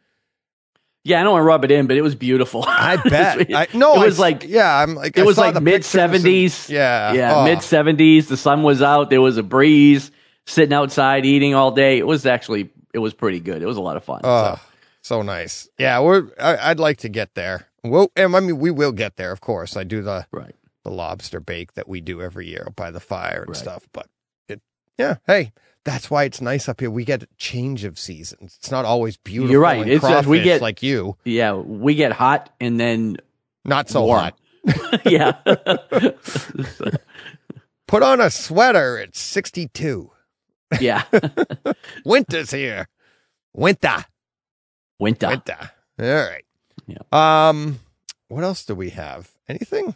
yeah. 1.04 1.20
I 1.20 1.22
don't 1.22 1.32
want 1.32 1.42
to 1.42 1.46
rub 1.46 1.64
it 1.64 1.70
in, 1.70 1.86
but 1.86 1.96
it 1.96 2.02
was 2.02 2.14
beautiful. 2.14 2.64
I 2.68 2.96
bet. 2.96 3.54
I, 3.54 3.68
no, 3.74 3.94
it 4.02 4.06
was 4.06 4.14
s- 4.14 4.18
like 4.20 4.44
yeah. 4.44 4.82
I'm 4.82 4.94
like 4.96 5.16
it 5.16 5.20
I 5.22 5.24
was 5.24 5.38
like 5.38 5.60
mid 5.62 5.84
seventies. 5.84 6.68
Yeah, 6.68 7.12
yeah, 7.12 7.34
Oh, 7.36 7.44
mid 7.44 7.62
seventies. 7.62 8.28
The 8.28 8.36
sun 8.36 8.62
was 8.62 8.82
out. 8.82 9.10
There 9.10 9.20
was 9.20 9.36
a 9.36 9.42
breeze. 9.42 10.10
Sitting 10.46 10.74
outside 10.74 11.24
eating 11.24 11.54
all 11.54 11.70
day. 11.70 11.96
It 11.98 12.06
was 12.06 12.26
actually 12.26 12.68
it 12.92 12.98
was 12.98 13.14
pretty 13.14 13.40
good. 13.40 13.62
It 13.62 13.66
was 13.66 13.76
a 13.78 13.80
lot 13.80 13.96
of 13.96 14.04
fun. 14.04 14.20
Oh, 14.24 14.56
so. 14.56 14.60
so 15.02 15.22
nice. 15.22 15.68
Yeah, 15.78 16.00
we're. 16.00 16.28
I, 16.38 16.70
I'd 16.70 16.78
like 16.78 16.98
to 16.98 17.08
get 17.08 17.34
there. 17.34 17.66
Well, 17.82 18.10
and 18.14 18.36
I 18.36 18.40
mean, 18.40 18.58
we 18.58 18.70
will 18.70 18.92
get 18.92 19.16
there. 19.16 19.32
Of 19.32 19.40
course, 19.40 19.74
I 19.76 19.84
do 19.84 20.02
the 20.02 20.26
Right. 20.32 20.54
the 20.82 20.90
lobster 20.90 21.40
bake 21.40 21.72
that 21.74 21.88
we 21.88 22.00
do 22.02 22.20
every 22.20 22.46
year 22.46 22.68
by 22.76 22.90
the 22.90 23.00
fire 23.00 23.40
and 23.40 23.48
Right. 23.48 23.56
stuff. 23.56 23.88
But 23.92 24.06
it, 24.48 24.60
yeah. 24.98 25.16
Hey, 25.26 25.52
that's 25.84 26.10
why 26.10 26.24
it's 26.24 26.40
nice 26.40 26.68
up 26.68 26.80
here. 26.80 26.90
We 26.90 27.04
get 27.04 27.22
a 27.22 27.28
change 27.36 27.84
of 27.84 27.98
seasons. 27.98 28.56
It's 28.58 28.70
not 28.70 28.84
always 28.84 29.16
beautiful. 29.16 29.52
You're 29.52 29.60
right. 29.60 29.86
It's 29.86 30.02
just- 30.02 30.26
we 30.26 30.42
get- 30.42 30.62
like 30.62 30.82
you. 30.82 31.16
Yeah, 31.24 31.52
we 31.54 31.94
get 31.94 32.12
hot 32.12 32.50
and 32.60 32.80
then 32.80 33.16
Not 33.64 33.88
so 33.90 34.04
warm. 34.04 34.20
hot. 34.20 34.38
yeah. 35.04 35.32
Put 37.86 38.02
on 38.02 38.20
a 38.20 38.30
sweater. 38.30 38.98
It's 38.98 39.20
62. 39.20 40.10
yeah. 40.80 41.02
Winter's 42.04 42.50
here. 42.50 42.88
Winter. 43.52 44.04
Winter. 44.98 45.28
Winter. 45.28 45.70
All 46.00 46.06
right. 46.06 46.44
Yeah. 46.86 46.98
Um, 47.48 47.80
what 48.28 48.42
else 48.42 48.64
do 48.64 48.74
we 48.74 48.90
have? 48.90 49.30
Anything? 49.48 49.94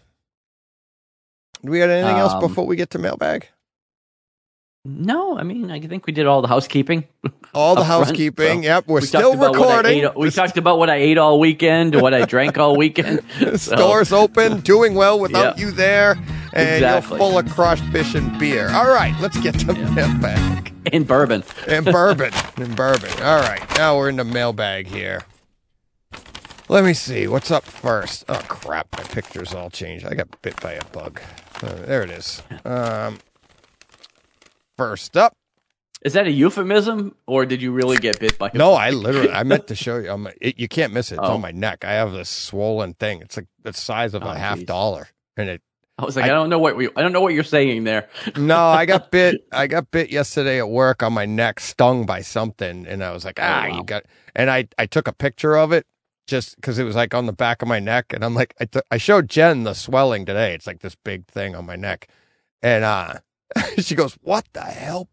Do 1.64 1.71
we 1.73 1.78
got 1.78 1.88
anything 1.88 2.16
else 2.18 2.35
Um, 2.35 2.40
before 2.40 2.66
we 2.66 2.76
get 2.76 2.90
to 2.90 2.99
mailbag? 2.99 3.49
No, 4.85 5.37
I 5.39 5.43
mean, 5.43 5.71
I 5.71 5.81
think 5.81 6.07
we 6.07 6.13
did 6.13 6.27
all 6.27 6.41
the 6.41 6.49
housekeeping. 6.49 7.05
All 7.55 7.75
the 7.75 7.81
up 7.81 7.87
front, 7.87 8.07
housekeeping. 8.09 8.63
so 8.63 8.69
yep, 8.69 8.87
we're 8.87 9.01
we 9.01 9.07
still 9.07 9.33
talked 9.33 9.35
about 9.37 9.57
what 9.59 9.69
I 9.71 9.77
recording. 9.79 10.05
ate- 10.05 10.17
we 10.17 10.31
talked 10.31 10.59
about 10.59 10.79
what 10.79 10.91
I 10.91 10.97
ate 10.97 11.17
all 11.17 11.41
weekend, 11.41 12.01
what 12.01 12.13
I 12.13 12.27
drank 12.27 12.59
all 12.59 12.77
weekend. 12.77 13.23
So, 13.39 13.57
store's 13.57 14.13
open, 14.13 14.61
doing 14.61 14.95
well 14.95 15.19
without 15.19 15.59
Yeah. 15.59 15.65
you 15.67 15.71
there, 15.73 16.13
and 16.53 16.69
Exactly. 16.69 17.19
you're 17.19 17.19
full 17.19 17.39
of 17.39 17.51
crushed 17.51 17.85
fish 17.85 18.15
and 18.15 18.39
beer. 18.39 18.69
All 18.71 18.87
right, 18.89 19.15
let's 19.21 19.39
get 19.41 19.59
to 19.61 19.73
mailbag 19.73 20.75
in 20.93 21.05
bourbon. 21.05 21.43
and 21.67 21.87
bourbon 21.87 22.33
and 22.59 22.77
bourbon. 22.77 23.11
All 23.23 23.41
right, 23.41 23.63
now 23.79 23.97
we're 23.97 24.11
in 24.11 24.17
the 24.17 24.25
mailbag 24.25 24.87
here. 24.87 25.23
Let 26.69 26.85
me 26.85 26.93
see. 26.93 27.27
What's 27.29 27.51
up 27.51 27.65
first? 27.65 28.25
Oh, 28.29 28.43
crap. 28.47 28.89
My 28.95 29.03
picture's 29.05 29.55
all 29.55 29.71
changed. 29.71 30.05
I 30.07 30.13
got 30.15 30.29
bit 30.43 30.61
by 30.61 30.73
a 30.75 30.85
bug. 30.87 31.19
Uh, 31.63 31.73
there 31.87 32.03
it 32.03 32.11
is. 32.11 32.43
Um, 32.67 33.19
first 34.79 35.17
up. 35.17 35.35
Is 36.03 36.13
that 36.13 36.29
a 36.29 36.31
euphemism, 36.31 37.17
or 37.27 37.45
did 37.45 37.61
you 37.61 37.73
really 37.73 37.97
get 37.97 38.21
bit 38.21 38.39
by? 38.39 38.51
A 38.55 38.57
No, 38.57 38.75
I 38.75 38.91
literally, 38.91 39.31
I 39.33 39.43
meant 39.43 39.67
to 39.67 39.75
show 39.85 39.97
you. 39.99 40.11
I'm, 40.11 40.29
it, 40.41 40.59
you 40.59 40.69
can't 40.69 40.93
miss 40.93 41.11
it. 41.11 41.17
It's 41.17 41.25
Oh. 41.25 41.35
on 41.35 41.41
my 41.41 41.51
neck. 41.51 41.85
I 41.85 41.93
have 41.95 42.13
this 42.13 42.31
swollen 42.31 42.95
thing. 42.95 43.21
It's 43.21 43.37
like 43.37 43.49
the 43.65 43.73
size 43.73 44.15
of 44.15 44.23
Oh, 44.23 44.29
a 44.29 44.39
half 44.39 44.59
geez. 44.59 44.67
dollar. 44.67 45.09
And 45.37 45.49
it, 45.51 45.63
I 45.99 46.05
was 46.05 46.15
like, 46.15 46.27
I, 46.27 46.29
don't 46.29 46.49
know 46.51 46.61
what 46.61 46.77
we, 46.77 46.89
I 46.95 47.03
don't 47.03 47.11
know 47.13 47.21
what 47.21 47.35
you're 47.35 47.43
saying 47.43 47.83
there. 47.83 48.09
no, 48.37 48.57
I 48.67 48.87
got 48.87 49.11
bit. 49.11 49.41
I 49.51 49.67
got 49.67 49.91
bit 49.91 50.11
yesterday 50.11 50.59
at 50.61 50.69
work 50.69 51.03
on 51.03 51.13
my 51.13 51.27
neck, 51.27 51.59
stung 51.59 52.07
by 52.07 52.23
something. 52.23 52.87
And 52.87 53.03
I 53.03 53.11
was 53.11 53.25
like, 53.25 53.41
ah, 53.43 53.65
Oh, 53.67 53.71
wow. 53.71 53.77
you 53.79 53.83
got, 53.85 54.05
and 54.37 54.49
I, 54.51 54.69
I 54.79 54.87
took 54.87 55.09
a 55.09 55.13
picture 55.13 55.57
of 55.57 55.73
it 55.73 55.85
just 56.29 56.55
because 56.55 56.79
it 56.79 56.85
was 56.85 56.95
like 56.95 57.13
on 57.13 57.27
the 57.27 57.33
back 57.33 57.61
of 57.63 57.67
my 57.67 57.81
neck. 57.81 58.13
And 58.13 58.25
I'm 58.25 58.37
like, 58.37 58.55
I, 58.61 58.67
t- 58.67 58.79
I 58.93 58.99
showed 58.99 59.29
Jen 59.29 59.65
the 59.65 59.75
swelling 59.75 60.25
today. 60.27 60.55
It's 60.55 60.69
like 60.69 60.79
this 60.79 60.95
big 60.95 61.27
thing 61.27 61.57
on 61.57 61.67
my 61.67 61.75
neck. 61.75 62.07
And 62.63 62.85
uh, 62.85 63.15
she 63.78 63.95
goes, 63.95 64.14
what 64.23 64.47
the 64.52 64.62
hell 64.62 65.09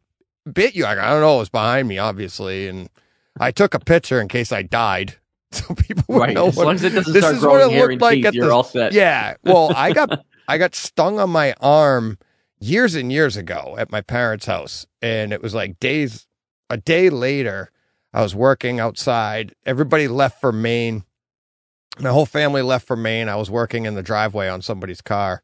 bit 0.51 0.75
you? 0.75 0.85
I, 0.85 0.95
go, 0.95 1.01
I 1.01 1.09
don't 1.09 1.21
know. 1.21 1.35
It 1.37 1.39
was 1.39 1.49
behind 1.49 1.87
me, 1.87 1.97
obviously. 1.97 2.67
And 2.67 2.89
I 3.39 3.51
took 3.51 3.73
a 3.73 3.79
picture 3.79 4.19
in 4.21 4.27
case 4.27 4.51
I 4.51 4.61
died. 4.63 5.15
So 5.51 5.73
people 5.73 6.03
would 6.09 6.19
Right. 6.19 6.33
know 6.33 6.47
As 6.47 6.57
what, 6.57 6.65
long 6.65 6.75
as 6.75 6.83
it 6.83 6.89
doesn't 6.89 7.13
this 7.13 7.21
start 7.23 7.35
is 7.37 7.41
what 7.41 7.49
growing 7.51 7.71
it 7.71 7.75
hair 7.75 7.89
and 7.89 8.01
like 8.01 8.15
teeth, 8.15 8.25
at 8.25 8.33
you're 8.33 8.47
the- 8.47 8.53
all 8.53 8.63
set. 8.63 8.91
Yeah. 8.91 9.35
Well, 9.43 9.71
I 9.73 9.93
got 9.93 10.25
I 10.49 10.57
got 10.57 10.75
stung 10.75 11.17
on 11.17 11.29
my 11.29 11.53
arm 11.61 12.17
years 12.59 12.93
and 12.93 13.09
years 13.09 13.37
ago 13.37 13.75
at 13.77 13.89
my 13.89 14.01
parents' 14.01 14.47
house, 14.47 14.85
and 15.01 15.31
it 15.31 15.41
was 15.41 15.53
like 15.53 15.79
days. 15.79 16.27
A 16.69 16.75
day 16.75 17.09
later, 17.09 17.69
I 18.13 18.21
was 18.21 18.35
working 18.35 18.81
outside. 18.81 19.53
Everybody 19.65 20.09
left 20.09 20.41
for 20.41 20.51
Maine. 20.51 21.05
My 22.01 22.09
whole 22.09 22.25
family 22.25 22.61
left 22.61 22.85
for 22.85 22.97
Maine. 22.97 23.29
I 23.29 23.35
was 23.37 23.49
working 23.49 23.85
in 23.85 23.95
the 23.95 24.03
driveway 24.03 24.49
on 24.49 24.61
somebody's 24.61 25.01
car. 25.01 25.41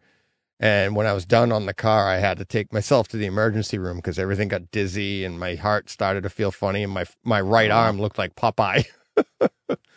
And 0.63 0.96
when 0.96 1.08
I 1.08 1.13
was 1.13 1.25
done 1.25 1.51
on 1.51 1.65
the 1.65 1.74
car, 1.74 2.08
I 2.08 2.18
had 2.20 2.38
to 2.38 2.46
take 2.46 2.72
myself 2.72 3.08
to 3.10 3.18
the 3.18 3.25
emergency 3.25 3.80
room 3.80 3.98
because 3.98 4.20
everything 4.20 4.48
got 4.48 4.70
dizzy 4.72 5.25
and 5.25 5.39
my 5.39 5.56
heart 5.56 5.89
started 5.89 6.22
to 6.24 6.30
feel 6.30 6.51
funny 6.51 6.84
and 6.84 6.94
my 6.94 7.06
my 7.25 7.41
right 7.41 7.72
arm 7.72 8.00
looked 8.00 8.18
like 8.20 8.36
Popeye. 8.36 8.86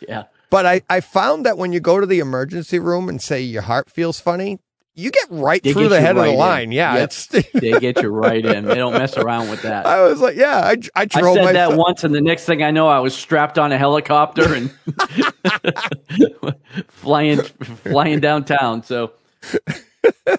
Yeah. 0.07 0.23
But 0.49 0.65
I, 0.65 0.81
I 0.89 1.01
found 1.01 1.45
that 1.45 1.57
when 1.57 1.73
you 1.73 1.79
go 1.79 1.99
to 1.99 2.05
the 2.05 2.19
emergency 2.19 2.79
room 2.79 3.09
and 3.09 3.21
say 3.21 3.41
your 3.41 3.61
heart 3.63 3.89
feels 3.89 4.19
funny, 4.19 4.59
you 4.93 5.11
get 5.11 5.25
right 5.29 5.61
They 5.63 5.73
through 5.73 5.83
get 5.83 5.89
the 5.89 6.01
head 6.01 6.11
of 6.11 6.17
right 6.17 6.27
the 6.27 6.33
in. 6.33 6.37
line. 6.39 6.71
Yeah, 6.71 6.95
Yep. 6.95 7.03
it's. 7.03 7.27
They 7.27 7.79
get 7.79 8.01
you 8.01 8.09
right 8.09 8.45
in. 8.45 8.65
They 8.65 8.75
don't 8.75 8.93
mess 8.93 9.17
around 9.17 9.49
with 9.49 9.61
that. 9.63 9.85
I 9.85 10.03
was 10.03 10.21
like, 10.21 10.35
yeah, 10.37 10.59
I, 10.63 10.77
I 10.95 11.01
I 11.01 11.07
said 11.07 11.21
myself. 11.23 11.53
that 11.53 11.73
once, 11.73 12.03
and 12.03 12.13
the 12.15 12.21
next 12.21 12.45
thing 12.45 12.63
I 12.63 12.71
know, 12.71 12.87
I 12.87 12.99
was 12.99 13.13
strapped 13.15 13.57
on 13.59 13.71
a 13.71 13.77
helicopter 13.77 14.53
and 14.53 14.71
flying 16.87 17.39
flying 17.41 18.19
downtown. 18.19 18.83
So, 18.83 19.11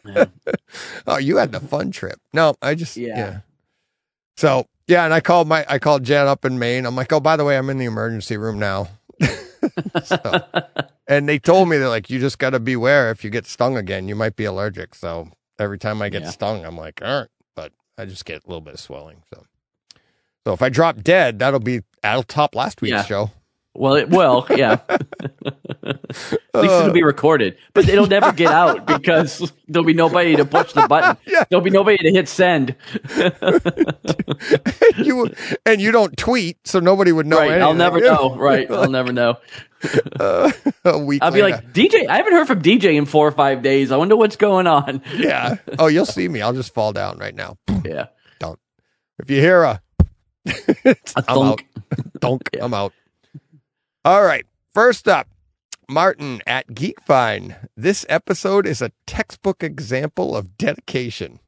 yeah. 0.05 0.27
Oh, 1.07 1.17
you 1.19 1.37
had 1.37 1.53
the 1.53 1.61
fun 1.61 1.91
trip. 1.91 2.19
No, 2.33 2.55
I 2.61 2.75
just 2.75 2.97
yeah. 2.97 3.17
Yeah. 3.17 3.41
So 4.37 4.67
yeah, 4.89 5.05
and 5.05 5.15
I 5.15 5.21
called 5.21 5.49
my 5.49 5.65
I 5.69 5.79
called 5.79 6.03
Jen 6.05 6.27
up 6.27 6.45
in 6.45 6.59
Maine. 6.59 6.85
I'm 6.87 6.97
like, 6.97 7.13
oh, 7.13 7.21
by 7.21 7.37
the 7.37 7.45
way, 7.45 7.57
I'm 7.57 7.71
in 7.71 7.79
the 7.79 7.85
emergency 7.87 8.37
room 8.37 8.59
now. 8.59 8.89
So- 10.05 10.43
and 11.09 11.29
they 11.29 11.39
told 11.39 11.69
me 11.69 11.77
they're 11.79 11.89
like, 11.89 12.11
you 12.11 12.19
just 12.21 12.39
got 12.39 12.51
to 12.51 12.61
beware 12.61 13.11
if 13.11 13.23
you 13.25 13.31
get 13.31 13.47
stung 13.47 13.77
again, 13.77 14.09
you 14.09 14.15
might 14.17 14.37
be 14.37 14.45
allergic. 14.45 14.95
So 14.95 15.31
every 15.59 15.79
time 15.79 16.03
I 16.03 16.09
get 16.09 16.23
Yeah. 16.23 16.31
stung, 16.31 16.65
I'm 16.65 16.77
like, 16.77 17.01
all 17.03 17.21
right, 17.21 17.29
but 17.55 17.73
I 17.97 18.05
just 18.07 18.25
get 18.25 18.45
a 18.45 18.47
little 18.49 18.61
bit 18.61 18.75
of 18.75 18.81
swelling. 18.81 19.23
So, 19.33 19.45
so 20.45 20.53
if 20.53 20.63
I 20.63 20.69
drop 20.69 21.03
dead, 21.03 21.39
that'll 21.39 21.61
be 21.61 21.83
that'll 22.03 22.23
top 22.25 22.55
last 22.55 22.81
week's 22.83 22.91
Yeah. 22.93 23.05
show. 23.05 23.31
Well, 23.79 23.95
it, 23.95 24.09
well, 24.11 24.47
yeah. 24.51 24.81
At 24.89 26.63
least 26.63 26.75
it'll 26.75 26.93
be 26.93 27.03
recorded, 27.03 27.57
but 27.75 27.89
it'll 27.89 28.07
never 28.07 28.33
get 28.33 28.51
out 28.51 28.87
because 28.87 29.53
there'll 29.69 29.87
be 29.87 29.93
nobody 29.95 30.37
to 30.37 30.45
push 30.45 30.73
the 30.73 30.87
button. 30.89 31.17
Yeah. 31.27 31.45
There'll 31.51 31.65
be 31.65 31.71
nobody 31.71 31.99
to 31.99 32.11
hit 32.11 32.29
send. 32.29 32.75
you 34.97 35.31
and 35.67 35.81
you 35.81 35.93
don't 35.93 36.17
tweet, 36.17 36.59
so 36.67 36.79
nobody 36.81 37.13
would 37.13 37.27
know. 37.27 37.39
right? 37.39 37.61
I'll 37.61 37.75
never 37.75 38.01
know. 38.01 38.35
Right? 38.37 38.71
I'll 38.71 38.91
never 38.91 39.13
know. 39.13 39.37
Uh, 40.19 40.51
a 40.85 40.99
week. 40.99 41.23
I'll 41.23 41.31
be 41.33 41.43
later. 41.43 41.57
like, 41.57 41.73
DJ, 41.73 42.09
I 42.09 42.17
haven't 42.17 42.33
heard 42.33 42.47
from 42.47 42.63
DJ 42.63 42.95
in 42.97 43.05
four 43.07 43.27
or 43.29 43.33
five 43.33 43.63
days. 43.63 43.93
I 43.93 43.97
wonder 43.97 44.17
what's 44.17 44.37
going 44.37 44.67
on. 44.67 45.03
yeah. 45.15 45.57
Oh, 45.79 45.89
you'll 45.89 46.07
see 46.07 46.29
me. 46.29 46.41
I'll 46.43 46.55
just 46.55 46.73
fall 46.75 46.93
down 46.93 47.19
right 47.19 47.35
now. 47.35 47.59
Yeah. 47.85 48.07
Don't. 48.39 48.59
If 49.19 49.31
you 49.31 49.41
hear 49.41 49.63
a, 49.65 49.81
A 50.85 50.97
I'm 51.29 51.39
out. 51.49 51.63
Donk, 52.21 52.49
Yeah. 52.55 52.65
I'm 52.65 52.75
out. 52.75 52.93
All 54.07 54.23
right. 54.23 54.47
First 54.73 55.09
up, 55.09 55.27
Martin 55.89 56.41
at 56.47 56.69
Geekfine. 56.69 57.57
This 57.77 58.07
episode 58.09 58.65
is 58.65 58.81
a 58.81 58.93
textbook 59.05 59.65
example 59.65 60.37
of 60.37 60.57
dedication 60.57 61.41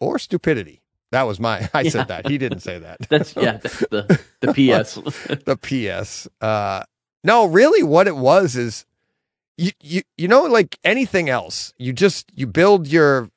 or 0.00 0.18
stupidity. 0.18 0.80
That 1.12 1.24
was 1.24 1.38
my. 1.38 1.68
I 1.74 1.82
Yeah. 1.82 1.90
said 1.90 2.08
that. 2.08 2.26
He 2.26 2.38
didn't 2.38 2.60
say 2.60 2.78
that. 2.78 3.00
That's 3.10 3.36
yeah. 3.36 3.58
That's 3.58 3.80
the 3.80 4.20
the 4.40 4.52
PS. 4.54 4.94
the 5.44 5.56
PS. 5.58 6.26
Uh, 6.40 6.84
no, 7.22 7.44
really, 7.44 7.82
what 7.82 8.06
it 8.06 8.16
was 8.16 8.56
is 8.56 8.86
you, 9.58 9.72
you, 9.82 10.00
you 10.16 10.26
know, 10.28 10.44
like 10.44 10.78
anything 10.84 11.28
else, 11.28 11.74
you 11.76 11.92
just 11.92 12.30
you 12.34 12.46
build 12.46 12.86
your 12.86 13.28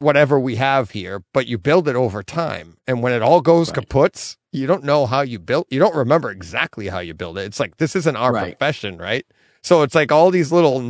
whatever 0.00 0.40
we 0.40 0.56
have 0.56 0.90
here, 0.90 1.22
but 1.32 1.46
you 1.46 1.58
build 1.58 1.86
it 1.86 1.94
over 1.94 2.24
time, 2.24 2.76
and 2.88 3.04
when 3.04 3.12
it 3.12 3.22
all 3.22 3.40
goes 3.40 3.70
Right. 3.70 3.86
kaputs, 3.86 4.36
you 4.52 4.66
don't 4.66 4.84
know 4.84 5.06
how 5.06 5.20
you 5.22 5.38
built. 5.38 5.66
You 5.70 5.78
don't 5.78 5.94
remember 5.94 6.30
exactly 6.30 6.88
how 6.88 6.98
you 7.00 7.14
build 7.14 7.38
it. 7.38 7.42
It's 7.42 7.60
like 7.60 7.76
this 7.78 7.94
isn't 7.96 8.16
our 8.16 8.32
Right. 8.32 8.58
profession, 8.58 8.96
right? 8.98 9.26
So 9.62 9.82
it's 9.82 9.94
like 9.94 10.12
all 10.12 10.30
these 10.30 10.52
little, 10.52 10.80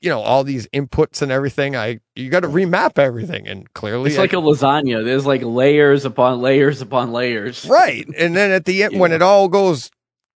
you 0.00 0.08
know, 0.08 0.20
all 0.20 0.44
these 0.44 0.66
inputs 0.68 1.20
and 1.22 1.30
everything. 1.32 1.74
I 1.76 1.98
you 2.14 2.30
got 2.30 2.40
to 2.40 2.48
remap 2.48 2.98
everything, 2.98 3.46
and 3.48 3.70
clearly, 3.74 4.10
It's 4.10 4.18
I- 4.18 4.22
like 4.22 4.32
a 4.32 4.36
lasagna. 4.36 5.04
There's 5.04 5.26
like 5.26 5.42
layers 5.42 6.04
upon 6.04 6.40
layers 6.40 6.80
upon 6.80 7.12
layers. 7.12 7.64
right. 7.66 8.06
And 8.16 8.34
then 8.36 8.50
at 8.52 8.64
the 8.64 8.84
end, 8.84 8.98
when 8.98 9.12
it 9.12 9.22
all 9.22 9.48
goes 9.48 9.90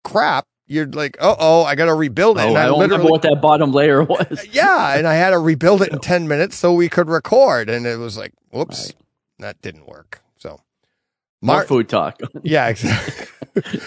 crap, 0.03 0.45
you're 0.65 0.87
like, 0.87 1.17
uh 1.19 1.35
oh, 1.37 1.63
I 1.65 1.75
got 1.75 1.85
to 1.85 1.93
rebuild 1.93 2.37
it. 2.39 2.41
Oh, 2.43 2.47
and 2.49 2.57
I 2.57 2.63
I 2.63 2.67
don't 2.67 2.79
remember 2.79 3.09
what 3.11 3.21
that 3.23 3.39
bottom 3.41 3.73
layer 3.73 4.01
was. 4.03 4.47
yeah, 4.51 4.95
and 4.97 5.05
I 5.05 5.15
had 5.15 5.31
to 5.31 5.39
rebuild 5.39 5.81
it 5.81 5.91
in 5.91 5.99
ten 5.99 6.27
minutes 6.27 6.55
so 6.55 6.73
we 6.73 6.87
could 6.89 7.09
record, 7.09 7.69
and 7.69 7.85
it 7.85 7.99
was 7.99 8.17
like, 8.17 8.31
whoops, 8.49 8.85
Right. 8.87 8.95
that 9.39 9.61
didn't 9.61 9.87
work. 9.87 10.21
So, 11.43 11.47
More 11.47 11.63
food 11.65 11.89
talk. 11.89 12.19
yeah, 12.43 12.69
exactly. 12.69 13.27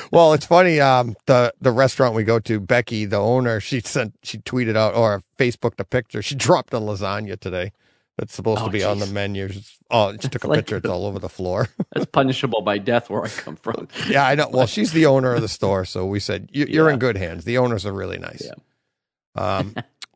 well, 0.12 0.34
it's 0.34 0.44
funny. 0.44 0.78
Um, 0.78 1.16
the 1.26 1.54
the 1.60 1.72
restaurant 1.72 2.14
we 2.14 2.22
go 2.22 2.38
to, 2.40 2.60
Becky, 2.60 3.06
the 3.06 3.16
owner, 3.16 3.60
she 3.60 3.80
sent, 3.80 4.14
she 4.22 4.38
tweeted 4.38 4.76
out 4.76 4.94
or 4.94 5.22
Facebooked 5.38 5.80
a 5.80 5.84
picture. 5.84 6.20
She 6.22 6.34
dropped 6.34 6.74
a 6.74 6.78
lasagna 6.80 7.40
today. 7.40 7.72
That's 8.18 8.34
supposed 8.34 8.60
to 8.60 8.66
Oh, 8.66 8.68
be 8.70 8.82
on 8.84 8.98
the 8.98 9.06
menu. 9.06 9.48
Oh, 9.90 10.12
she 10.12 10.28
took 10.28 10.44
a 10.44 10.48
Like- 10.48 10.58
picture. 10.60 10.76
It's 10.76 10.88
all 10.88 11.06
over 11.06 11.18
the 11.18 11.28
floor. 11.28 11.68
That's 11.94 12.06
punishable 12.06 12.60
by 12.62 12.78
death 12.78 13.08
where 13.10 13.24
I 13.24 13.28
come 13.28 13.56
from. 13.56 13.88
yeah, 14.08 14.26
I 14.26 14.34
know. 14.34 14.48
Well, 14.50 14.66
she's 14.66 14.92
the 14.92 15.06
owner 15.06 15.34
of 15.34 15.40
the 15.42 15.48
store, 15.48 15.84
so 15.84 16.04
we 16.06 16.20
said 16.20 16.48
you, 16.52 16.66
you're 16.68 16.88
Yeah. 16.88 16.94
in 16.94 16.98
good 16.98 17.16
hands. 17.16 17.44
The 17.44 17.58
owners 17.58 17.84
are 17.86 17.92
really 17.92 18.18
nice. 18.18 18.42
Yeah. 18.44 18.52
Um, 19.58 19.74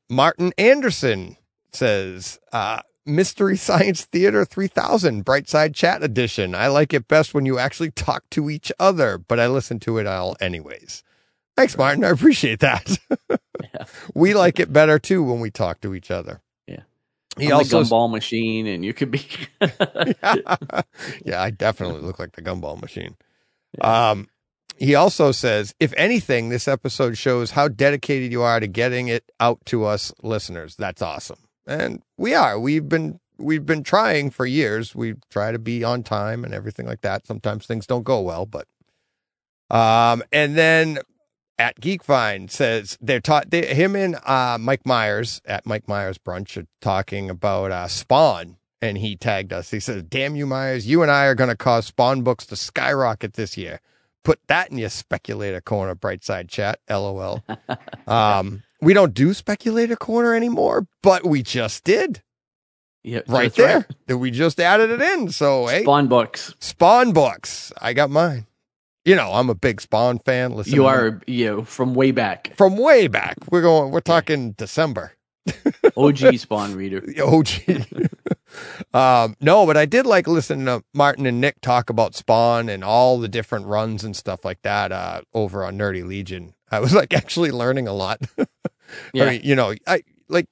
Martin 0.09 0.53
Anderson 0.59 1.37
says, 1.73 2.39
uh, 2.53 2.81
Mystery 3.15 3.57
Science 3.57 4.05
Theater 4.05 4.45
3000 4.45 5.25
Brightside 5.25 5.75
Chat 5.75 6.03
Edition. 6.03 6.55
I 6.55 6.69
like 6.69 6.95
it 6.95 7.09
best 7.09 7.35
when 7.35 7.47
you 7.47 7.59
actually 7.59 7.91
talk 7.91 8.25
to 8.31 8.49
each 8.51 8.73
other, 8.79 9.19
but 9.19 9.39
I 9.39 9.47
listen 9.47 9.79
to 9.81 9.99
it 9.99 10.07
all 10.07 10.37
anyways. 10.41 11.03
Thanks, 11.57 11.77
Martin. 11.77 12.05
I 12.05 12.09
appreciate 12.09 12.61
that. 12.61 12.99
Yeah. 13.21 13.85
We 14.15 14.35
like 14.35 14.59
it 14.59 14.73
better 14.73 14.99
too 14.99 15.23
when 15.23 15.41
we 15.41 15.51
talk 15.51 15.81
to 15.83 15.95
each 15.95 16.11
other. 16.11 16.41
Yeah. 16.67 16.83
He 17.39 17.49
I'm 17.49 17.59
also, 17.59 17.83
the 17.83 17.85
gumball 17.85 18.11
machine, 18.11 18.67
and 18.67 18.85
you 18.85 18.95
could 18.95 19.11
be. 19.11 19.27
yeah, 19.61 21.43
I 21.43 21.51
definitely 21.51 22.01
look 22.01 22.19
like 22.19 22.33
the 22.33 22.43
gumball 22.43 22.81
machine. 22.81 23.17
Um, 23.81 24.29
he 24.79 24.95
also 24.95 25.31
says, 25.31 25.75
if 25.79 25.93
anything, 25.97 26.49
this 26.49 26.67
episode 26.67 27.19
shows 27.19 27.51
how 27.51 27.69
dedicated 27.69 28.33
you 28.33 28.43
are 28.43 28.61
to 28.61 28.67
getting 28.67 29.09
it 29.09 29.31
out 29.39 29.61
to 29.67 29.85
us 29.85 30.13
listeners. 30.23 30.77
That's 30.77 31.03
awesome, 31.03 31.39
and 31.71 32.03
we 32.19 32.35
are. 32.35 32.59
We've 32.59 32.89
been 32.89 33.21
we've 33.39 33.65
been 33.65 33.83
trying 33.83 34.31
for 34.31 34.45
years. 34.45 34.95
We 34.95 35.15
try 35.31 35.53
to 35.53 35.59
be 35.59 35.85
on 35.85 36.03
time 36.03 36.45
and 36.45 36.53
everything 36.53 36.87
like 36.87 37.01
that. 37.03 37.27
Sometimes 37.27 37.67
things 37.67 37.87
don't 37.87 38.03
go 38.03 38.21
well, 38.21 38.45
but 38.45 38.67
um, 39.71 40.23
and 40.33 40.57
then 40.57 40.99
at 41.59 41.81
Geekvine 41.81 42.51
says 42.51 42.99
they're 43.01 43.21
taught 43.21 43.51
they, 43.51 43.73
him 43.75 43.95
and 43.95 44.17
uh, 44.27 44.59
Mike 44.61 44.85
Myers 44.85 45.41
at 45.45 45.65
Mike 45.65 45.89
Myers 45.89 46.19
brunch 46.19 46.61
are 46.61 46.67
talking 46.81 47.31
about 47.31 47.71
uh, 47.71 47.87
Spawn, 47.87 48.57
and 48.83 48.99
he 48.99 49.15
tagged 49.15 49.53
us. 49.53 49.71
He 49.71 49.81
says, 49.81 50.03
"Damn 50.03 50.37
you, 50.37 50.47
Myers! 50.47 50.87
You 50.87 51.03
and 51.03 51.11
I 51.11 51.27
are 51.27 51.35
going 51.37 51.51
to 51.51 51.57
cause 51.57 51.87
Spawn 51.87 52.23
books 52.23 52.47
to 52.47 52.57
skyrocket 52.57 53.35
this 53.35 53.57
year. 53.57 53.81
Put 54.23 54.41
that 54.49 54.71
in 54.71 54.77
your 54.77 54.91
speculator 54.91 55.63
corner, 55.63 55.95
Brightside 55.95 56.49
Chat. 56.49 56.81
LOL. 56.91 57.43
um, 58.07 58.65
we 58.83 58.93
don't 58.95 59.15
do 59.15 59.35
speculator 59.35 59.97
corner 59.97 60.35
anymore, 60.35 60.87
but 61.03 61.25
we 61.27 61.43
just 61.43 61.85
did 61.85 62.23
yeah, 63.03 63.21
right 63.29 63.53
there. 63.55 63.87
That 64.07 64.19
we 64.19 64.31
just 64.31 64.61
added 64.61 64.91
it 64.91 65.01
in. 65.01 65.31
So 65.31 65.67
hey, 65.67 65.83
Spawn 65.83 66.07
books. 66.09 66.55
Spawn 66.61 67.13
books. 67.13 67.73
I 67.81 67.93
got 67.93 68.11
mine. 68.11 68.47
you 69.05 69.15
know, 69.17 69.33
I'm 69.33 69.49
a 69.51 69.55
big 69.55 69.81
Spawn 69.81 70.19
fan. 70.19 70.53
Listen, 70.53 70.75
You 70.75 70.87
are 70.87 71.21
you 71.27 71.47
know, 71.47 71.63
from 71.65 71.95
way 71.95 72.11
back. 72.11 72.53
from 72.57 72.77
way 72.77 73.07
back. 73.09 73.37
We're 73.51 73.63
going. 73.63 73.91
We're 73.91 74.01
talking 74.01 74.53
December. 74.53 75.13
OG 75.97 76.37
Spawn 76.39 76.75
reader. 76.75 77.03
OG. 77.25 77.49
um, 78.93 79.37
no, 79.41 79.65
but 79.67 79.77
I 79.77 79.87
did 79.87 80.07
like 80.07 80.27
listening 80.27 80.67
to 80.67 80.83
Martin 80.95 81.27
and 81.27 81.41
Nick 81.41 81.61
talk 81.61 81.89
about 81.91 82.15
Spawn 82.15 82.69
and 82.69 82.85
all 82.85 83.19
the 83.19 83.29
different 83.29 83.67
runs 83.67 84.05
and 84.05 84.15
stuff 84.15 84.45
like 84.45 84.63
that 84.63 84.93
uh, 84.93 85.23
over 85.33 85.65
on 85.65 85.79
Nerdy 85.79 86.05
Legion. 86.07 86.55
I 86.71 86.81
was 86.81 86.95
like 86.95 87.13
actually 87.15 87.51
learning 87.51 87.89
a 87.89 87.93
lot. 87.93 88.21
Yeah. 89.15 89.25
I 89.25 89.31
mean, 89.31 89.41
you 89.45 89.55
know, 89.55 89.73
I 89.87 90.03
like 90.29 90.49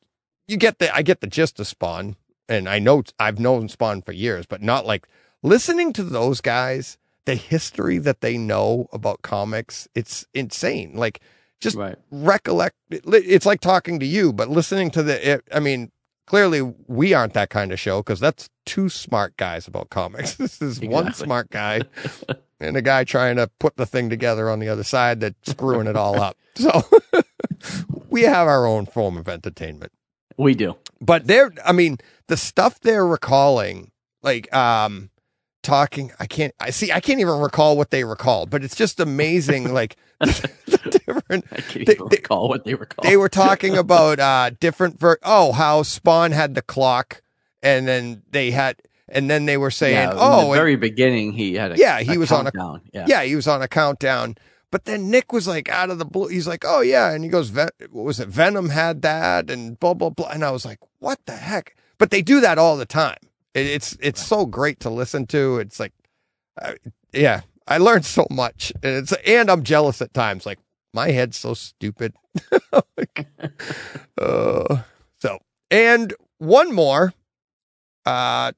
you 0.46 0.56
get 0.56 0.78
the 0.78 0.94
I 0.94 1.02
get 1.02 1.20
the 1.20 1.26
gist 1.26 1.58
of 1.58 1.66
Spawn, 1.66 2.14
and 2.48 2.68
I 2.68 2.78
know 2.78 3.02
I've 3.18 3.40
known 3.40 3.68
Spawn 3.68 4.00
for 4.00 4.12
years, 4.12 4.46
but 4.46 4.62
not 4.62 4.86
like 4.86 5.08
listening 5.42 5.92
to 5.94 6.04
those 6.04 6.40
guys. 6.40 6.98
The 7.24 7.34
history 7.34 7.98
that 7.98 8.20
they 8.20 8.38
know 8.38 8.86
about 8.92 9.22
comics, 9.22 9.88
it's 9.96 10.24
insane. 10.34 10.92
Like 10.94 11.20
just 11.60 11.76
Right. 11.76 11.96
recollect. 12.12 12.76
It's 12.90 13.44
like 13.44 13.60
talking 13.60 13.98
to 13.98 14.06
you, 14.06 14.32
but 14.32 14.48
listening 14.48 14.92
to 14.92 15.02
the. 15.02 15.42
I 15.52 15.58
mean, 15.58 15.90
clearly 16.28 16.60
we 16.86 17.14
aren't 17.14 17.32
that 17.32 17.48
kind 17.48 17.72
of 17.72 17.80
show 17.80 18.00
because 18.00 18.20
that's 18.20 18.50
two 18.66 18.90
smart 18.90 19.34
guys 19.38 19.66
about 19.66 19.88
comics. 19.88 20.34
This 20.38 20.60
is 20.60 20.78
one 20.80 21.14
smart 21.14 21.50
guy 21.50 21.80
and 22.60 22.76
a 22.76 22.82
guy 22.82 23.04
trying 23.04 23.36
to 23.36 23.50
put 23.58 23.76
the 23.76 23.86
thing 23.86 24.10
together 24.10 24.50
on 24.50 24.58
the 24.58 24.68
other 24.68 24.84
side 24.84 25.20
that's 25.20 25.50
screwing 25.50 25.86
it 25.86 25.96
all 25.96 26.20
up. 26.20 26.36
So 26.58 26.82
we 28.08 28.22
have 28.22 28.48
our 28.48 28.66
own 28.66 28.86
form 28.86 29.16
of 29.16 29.28
entertainment. 29.28 29.92
We 30.36 30.56
do. 30.56 30.76
But 31.00 31.28
they're, 31.28 31.52
I 31.64 31.70
mean, 31.70 31.98
the 32.26 32.36
stuff 32.36 32.80
they're 32.80 33.06
recalling, 33.06 33.92
like, 34.22 34.52
um, 34.52 35.10
talking, 35.68 36.10
I 36.18 36.26
can't, 36.26 36.54
I 36.60 36.70
see, 36.70 36.90
I 36.92 37.00
can't 37.00 37.20
even 37.20 37.38
recall 37.38 37.76
what 37.76 37.90
they 37.90 38.04
recalled, 38.04 38.50
but 38.50 38.64
it's 38.64 38.74
just 38.76 38.98
amazing. 39.00 39.72
like, 39.80 39.96
the 40.20 41.00
different, 41.06 41.44
I 41.52 41.60
can't 41.60 41.86
They- 41.86 41.92
even 41.94 42.08
they- 42.08 42.16
recall 42.16 42.48
what 42.48 42.64
they 42.64 42.74
recall. 42.74 43.02
they 43.04 43.16
were 43.16 43.28
talking 43.28 43.76
about 43.76 44.18
uh 44.18 44.50
different 44.58 44.98
ver- 44.98 45.18
oh 45.22 45.52
how 45.52 45.82
spawn 45.82 46.32
had 46.32 46.54
the 46.54 46.62
clock 46.62 47.22
and 47.62 47.86
then 47.86 48.22
they 48.30 48.50
had 48.50 48.76
and 49.08 49.30
then 49.30 49.46
they 49.46 49.56
were 49.56 49.70
saying 49.70 49.94
yeah, 49.94 50.10
in 50.10 50.16
oh 50.18 50.40
the 50.40 50.46
and- 50.46 50.54
very 50.54 50.76
beginning, 50.76 51.32
he 51.32 51.54
had 51.54 51.72
a 51.72 51.76
Yeah, 51.78 52.00
he 52.00 52.18
was 52.18 52.32
on 52.32 52.46
a- 52.46 52.52
countdown. 52.52 52.80
yeah. 52.92 53.04
yeah 53.08 53.22
he 53.22 53.36
was 53.36 53.46
on 53.46 53.62
a 53.62 53.68
countdown 53.68 54.36
but 54.70 54.84
then 54.86 55.08
nick 55.10 55.32
was 55.32 55.46
like 55.46 55.68
out 55.70 55.88
of 55.90 55.98
the 55.98 56.04
blue 56.04 56.26
he's 56.28 56.46
like 56.48 56.64
oh 56.66 56.80
yeah 56.80 57.10
and 57.12 57.22
he 57.24 57.30
goes 57.30 57.48
Ven- 57.50 57.68
what 57.90 58.04
was 58.04 58.18
it 58.20 58.28
venom 58.28 58.68
had 58.70 59.02
that 59.02 59.50
and 59.50 59.78
blah 59.80 59.94
blah 59.94 60.10
blah 60.10 60.28
and 60.30 60.44
i 60.44 60.50
was 60.50 60.64
like 60.66 60.78
what 60.98 61.18
the 61.26 61.36
heck 61.36 61.74
but 61.96 62.10
they 62.10 62.20
do 62.22 62.40
that 62.40 62.58
all 62.58 62.76
the 62.76 62.84
time 62.86 63.16
it, 63.58 63.66
it's 63.66 63.96
it's 64.00 64.24
so 64.24 64.46
great 64.46 64.80
to 64.80 64.90
listen 64.90 65.26
to 65.26 65.58
it's 65.58 65.78
like 65.80 65.92
uh, 66.62 66.74
yeah 67.12 67.40
i 67.66 67.78
learned 67.78 68.04
so 68.04 68.26
much 68.30 68.72
and 68.82 68.96
it's 68.96 69.12
and 69.26 69.50
i'm 69.50 69.62
jealous 69.62 70.00
at 70.02 70.12
times 70.14 70.46
like 70.46 70.58
my 70.94 71.10
head's 71.10 71.36
so 71.38 71.54
stupid 71.54 72.12
Like, 72.96 73.26
uh, 74.20 74.82
so 75.20 75.38
and 75.70 76.14
one 76.38 76.72
more 76.72 77.12
uh 78.06 78.52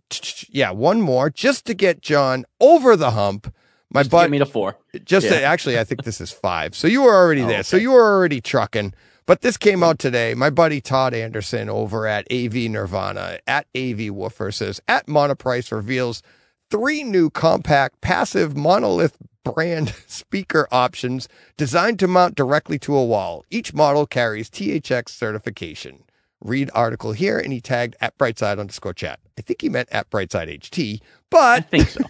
yeah 0.48 0.70
one 0.70 1.00
more 1.00 1.28
just 1.30 1.64
to 1.66 1.74
get 1.74 2.00
john 2.02 2.44
over 2.60 2.96
the 2.96 3.10
hump 3.12 3.52
my 3.92 4.02
Just 4.02 4.10
butt 4.12 4.24
get 4.26 4.30
me 4.30 4.38
to 4.38 4.46
four. 4.46 4.76
just 5.04 5.24
Yeah. 5.26 5.40
to- 5.40 5.42
actually, 5.42 5.76
I 5.76 5.82
think 5.82 6.04
this 6.04 6.20
is 6.20 6.30
five. 6.30 6.76
So 6.76 6.86
you 6.86 7.02
were 7.02 7.12
already 7.12 7.42
Oh, 7.46 7.48
there. 7.48 7.64
So 7.64 7.76
you 7.76 7.90
were 7.90 8.04
already 8.14 8.40
trucking. 8.40 8.94
But 9.26 9.42
this 9.42 9.56
came 9.56 9.82
out 9.82 9.98
today. 9.98 10.34
My 10.34 10.50
buddy 10.50 10.80
Todd 10.80 11.14
Anderson 11.14 11.68
over 11.68 12.06
at 12.06 12.26
AV 12.32 12.54
Nirvana 12.70 13.38
at 13.46 13.66
AV 13.76 14.10
Woofer 14.10 14.52
says 14.52 14.80
at 14.88 15.06
Monoprice 15.06 15.70
reveals 15.70 16.22
three 16.70 17.04
new 17.04 17.30
compact 17.30 18.00
passive 18.00 18.56
monolith 18.56 19.16
brand 19.44 19.94
speaker 20.06 20.68
options 20.70 21.28
designed 21.56 21.98
to 21.98 22.08
mount 22.08 22.34
directly 22.34 22.78
to 22.80 22.96
a 22.96 23.04
wall. 23.04 23.44
Each 23.50 23.74
model 23.74 24.06
carries 24.06 24.50
THX 24.50 25.10
certification. 25.10 26.04
Read 26.42 26.70
article 26.74 27.12
here, 27.12 27.38
and 27.38 27.52
he 27.52 27.60
tagged 27.60 27.96
at 28.00 28.16
Brightside 28.16 28.58
underscore 28.58 28.94
chat. 28.94 29.20
I 29.38 29.42
think 29.42 29.60
he 29.60 29.68
meant 29.68 29.88
at 29.92 30.08
Brightside 30.10 30.48
HT, 30.60 31.00
but 31.30 31.38
I 31.40 31.60
think 31.60 31.88
so. 31.88 32.00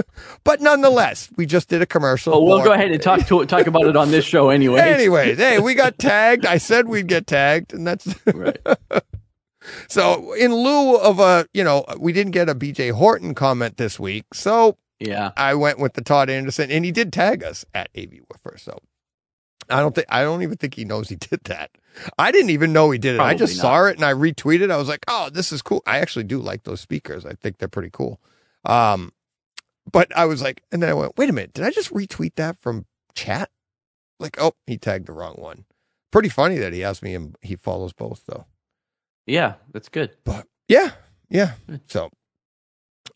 but 0.44 0.60
nonetheless, 0.60 1.28
we 1.36 1.44
just 1.46 1.68
did 1.68 1.82
a 1.82 1.86
commercial. 1.86 2.32
But 2.32 2.42
we'll 2.42 2.58
for- 2.60 2.66
go 2.66 2.72
ahead 2.72 2.92
and 2.92 3.02
talk 3.02 3.26
to 3.26 3.44
talk 3.46 3.66
about 3.66 3.86
it 3.86 3.96
on 3.96 4.10
this 4.12 4.24
show 4.24 4.50
anyway. 4.50 4.80
Anyway, 4.80 5.34
hey, 5.34 5.58
we 5.58 5.74
got 5.74 5.98
tagged. 5.98 6.46
I 6.46 6.58
said 6.58 6.86
we'd 6.88 7.08
get 7.08 7.26
tagged, 7.26 7.74
and 7.74 7.84
that's 7.86 8.06
Right. 8.26 8.58
so. 9.88 10.32
In 10.34 10.54
lieu 10.54 10.96
of 10.96 11.18
a, 11.20 11.46
you 11.52 11.64
know, 11.64 11.84
we 11.98 12.12
didn't 12.12 12.32
get 12.32 12.48
a 12.48 12.54
BJ 12.54 12.92
Horton 12.92 13.34
comment 13.34 13.76
this 13.76 13.98
week, 13.98 14.24
so 14.32 14.76
Yeah. 14.98 15.32
I 15.36 15.54
went 15.54 15.78
with 15.78 15.94
the 15.94 16.02
Todd 16.02 16.30
Anderson, 16.30 16.70
and 16.70 16.84
he 16.84 16.92
did 16.92 17.12
tag 17.12 17.42
us 17.42 17.64
at 17.74 17.90
AV 17.98 18.20
Woofer. 18.30 18.56
So 18.58 18.78
I 19.70 19.80
don't 19.80 19.94
think 19.94 20.06
I 20.10 20.22
don't 20.22 20.42
even 20.42 20.56
think 20.56 20.74
he 20.74 20.84
knows 20.84 21.08
he 21.08 21.16
did 21.16 21.40
that. 21.44 21.70
I 22.18 22.32
didn't 22.32 22.50
even 22.50 22.72
know 22.72 22.90
he 22.90 22.98
did 22.98 23.16
it. 23.16 23.20
I 23.20 23.34
just 23.34 23.58
Probably 23.58 23.78
saw 23.78 23.86
it 23.86 23.96
and 23.96 24.04
I 24.04 24.12
retweeted. 24.12 24.70
I 24.70 24.76
was 24.76 24.88
like, 24.88 25.04
oh, 25.08 25.30
this 25.30 25.52
is 25.52 25.62
cool. 25.62 25.82
I 25.86 25.98
actually 25.98 26.24
do 26.24 26.38
like 26.38 26.62
those 26.62 26.80
speakers. 26.80 27.26
I 27.26 27.34
think 27.34 27.58
they're 27.58 27.68
pretty 27.68 27.90
cool. 27.90 28.20
Um, 28.64 29.12
but 29.90 30.16
I 30.16 30.26
was 30.26 30.42
like, 30.42 30.62
and 30.70 30.82
then 30.82 30.90
I 30.90 30.94
went, 30.94 31.16
wait 31.16 31.30
a 31.30 31.32
minute, 31.32 31.52
did 31.52 31.64
I 31.64 31.70
just 31.70 31.92
retweet 31.92 32.34
that 32.36 32.60
from 32.60 32.86
chat? 33.14 33.50
Like, 34.18 34.40
oh, 34.40 34.52
he 34.66 34.76
tagged 34.76 35.06
the 35.06 35.12
wrong 35.12 35.34
one. 35.34 35.64
Pretty 36.10 36.28
funny 36.28 36.58
that 36.58 36.72
he 36.72 36.84
asked 36.84 37.02
me 37.02 37.14
and 37.14 37.36
he 37.40 37.56
follows 37.56 37.92
both 37.92 38.24
though. 38.26 38.46
Yeah, 39.26 39.54
that's 39.72 39.88
good. 39.88 40.16
But 40.24 40.46
yeah, 40.68 40.92
yeah. 41.28 41.52
So, 41.86 42.10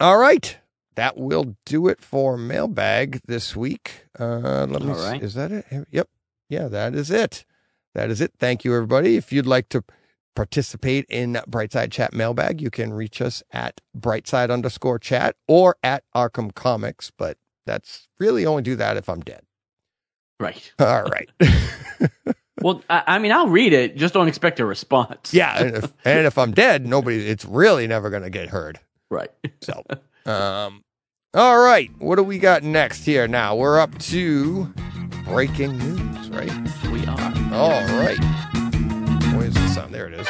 all 0.00 0.18
right. 0.18 0.58
That 0.96 1.16
will 1.16 1.56
do 1.66 1.88
it 1.88 2.00
for 2.00 2.36
mailbag 2.36 3.20
this 3.26 3.56
week. 3.56 4.06
Uh, 4.18 4.64
let 4.68 4.80
me. 4.82 4.90
All 4.90 4.94
see. 4.94 5.16
Is 5.18 5.34
that 5.34 5.50
it? 5.50 5.66
Yep. 5.90 6.08
Yeah, 6.48 6.68
that 6.68 6.94
is 6.94 7.10
it. 7.10 7.44
That 7.94 8.10
is 8.10 8.20
it. 8.20 8.32
Thank 8.38 8.64
you, 8.64 8.74
everybody. 8.74 9.16
If 9.16 9.32
you'd 9.32 9.46
like 9.46 9.68
to 9.70 9.84
participate 10.34 11.06
in 11.08 11.34
Brightside 11.48 11.92
Chat 11.92 12.12
mailbag, 12.12 12.60
you 12.60 12.70
can 12.70 12.92
reach 12.92 13.20
us 13.20 13.42
at 13.52 13.80
Brightside 13.96 14.50
underscore 14.50 14.98
chat 14.98 15.36
or 15.46 15.76
at 15.82 16.04
Arkham 16.14 16.54
Comics. 16.54 17.10
But 17.16 17.38
that's 17.66 18.08
really 18.18 18.44
only 18.44 18.62
do 18.62 18.76
that 18.76 18.96
if 18.96 19.08
I'm 19.08 19.20
dead. 19.20 19.42
Right. 20.40 20.72
All 20.78 21.04
right. 21.04 21.30
Well, 22.62 22.82
I, 22.88 23.02
I 23.06 23.18
mean, 23.18 23.32
I'll 23.32 23.48
read 23.48 23.72
it. 23.72 23.96
Just 23.96 24.14
don't 24.14 24.28
expect 24.28 24.60
a 24.60 24.64
response. 24.64 25.34
yeah, 25.34 25.58
and 25.58 25.76
if, 25.76 25.92
and 26.04 26.26
if 26.26 26.38
I'm 26.38 26.52
dead, 26.52 26.86
nobody. 26.86 27.26
It's 27.26 27.44
really 27.44 27.86
never 27.86 28.10
going 28.10 28.22
to 28.22 28.30
get 28.30 28.48
heard. 28.48 28.78
Right. 29.10 29.30
So, 29.60 29.84
um, 30.24 30.82
all 31.34 31.58
right, 31.58 31.90
what 31.98 32.16
do 32.16 32.22
we 32.22 32.38
got 32.38 32.62
next 32.62 33.04
here? 33.04 33.26
Now 33.26 33.56
we're 33.56 33.78
up 33.78 33.98
to 33.98 34.72
breaking 35.24 35.78
news, 35.78 36.30
right? 36.30 36.50
We 36.92 37.06
are. 37.06 37.32
All 37.52 37.82
right. 37.98 38.18
Where's 39.34 39.54
the 39.54 39.68
sound? 39.68 39.94
There 39.94 40.06
it 40.06 40.14
is. 40.14 40.28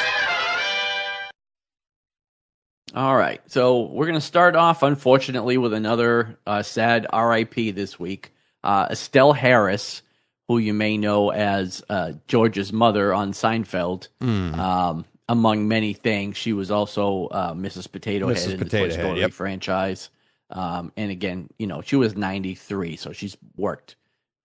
All 2.95 3.15
right. 3.15 3.41
So 3.47 3.81
we're 3.81 4.05
going 4.05 4.15
to 4.15 4.21
start 4.21 4.55
off, 4.55 4.81
unfortunately, 4.81 5.57
with 5.57 5.73
another 5.73 6.39
uh, 6.47 6.63
sad 6.63 7.05
RIP 7.13 7.75
this 7.75 7.99
week. 7.99 8.31
Uh, 8.63 8.87
Estelle 8.89 9.33
Harris, 9.33 10.01
who 10.47 10.57
you 10.57 10.73
may 10.73 10.97
know 10.97 11.29
as 11.29 11.83
uh, 11.89 12.13
George's 12.27 12.71
mother 12.71 13.13
on 13.13 13.33
Seinfeld, 13.33 14.07
um, 14.21 15.05
among 15.27 15.67
many 15.67 15.93
things. 15.93 16.37
She 16.37 16.53
was 16.53 16.71
also 16.71 17.27
uh, 17.27 17.53
Mrs. 17.53 17.91
Potato 17.91 18.27
Mrs. 18.27 18.43
Head 18.43 18.53
in 18.53 18.59
the 18.59 18.69
Toy 18.69 18.89
Story 18.89 19.19
yep. 19.19 19.33
franchise. 19.33 20.09
Um, 20.49 20.91
and 20.95 21.11
again, 21.11 21.49
you 21.57 21.67
know, 21.67 21.81
she 21.81 21.95
was 21.95 22.15
93, 22.15 22.95
so 22.95 23.11
she's 23.11 23.35
worked 23.57 23.95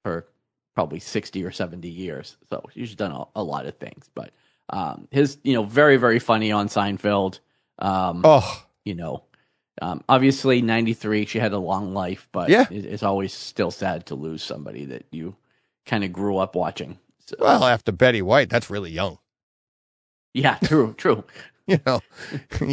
for 0.03 0.27
probably 0.81 0.99
60 0.99 1.45
or 1.45 1.51
70 1.51 1.89
years. 1.91 2.39
So 2.49 2.65
she's 2.73 2.95
done 2.95 3.13
a, 3.13 3.25
a 3.37 3.43
lot 3.43 3.67
of 3.67 3.75
things. 3.77 4.09
But 4.15 4.31
um, 4.71 5.09
his, 5.11 5.37
you 5.45 5.53
know, 5.53 5.63
very, 5.63 5.99
very 5.99 6.19
funny 6.19 6.51
on 6.53 6.69
Seinfeld. 6.69 7.41
Um, 7.79 8.23
Oh, 8.25 8.65
you 8.87 8.95
know, 8.95 9.25
um, 9.83 10.03
obviously 10.09 10.63
93, 10.63 11.27
she 11.27 11.39
had 11.39 11.53
a 11.53 11.59
long 11.59 11.93
life, 11.93 12.29
but 12.33 12.49
Yeah. 12.49 12.65
it, 12.71 12.87
it's 12.87 13.03
always 13.03 13.35
still 13.35 13.71
sad 13.71 14.07
to 14.07 14.15
lose 14.15 14.43
somebody 14.43 14.87
that 14.87 15.05
you 15.11 15.37
kind 15.85 16.03
of 16.03 16.15
grew 16.15 16.39
up 16.39 16.55
watching. 16.55 16.99
So, 17.27 17.37
well, 17.39 17.65
after 17.65 17.93
Betty 17.93 18.23
White, 18.23 18.49
that's 18.49 18.71
really 18.71 18.91
young. 18.91 19.19
yeah, 20.33 20.57
true, 20.65 20.95
true. 20.99 21.25
You 21.67 21.79
know, 21.85 22.01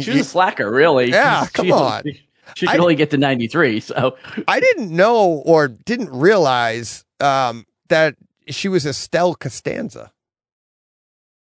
She 0.00 0.12
was 0.12 0.20
a 0.20 0.24
slacker, 0.24 0.70
really. 0.70 1.10
Yeah, 1.10 1.44
She- 1.44 1.52
come 1.52 1.66
she- 1.66 1.72
on. 1.72 2.02
She 2.56 2.66
I- 2.66 2.72
could 2.72 2.80
only 2.80 2.94
get 2.94 3.10
to 3.10 3.18
93, 3.18 3.80
so 3.80 4.16
I 4.48 4.60
didn't 4.60 4.90
know 4.96 5.42
or 5.44 5.68
didn't 5.68 6.08
realize 6.10 7.04
um, 7.20 7.66
that 7.88 8.16
she 8.48 8.68
was 8.68 8.86
Estelle 8.86 9.34
Costanza. 9.34 10.12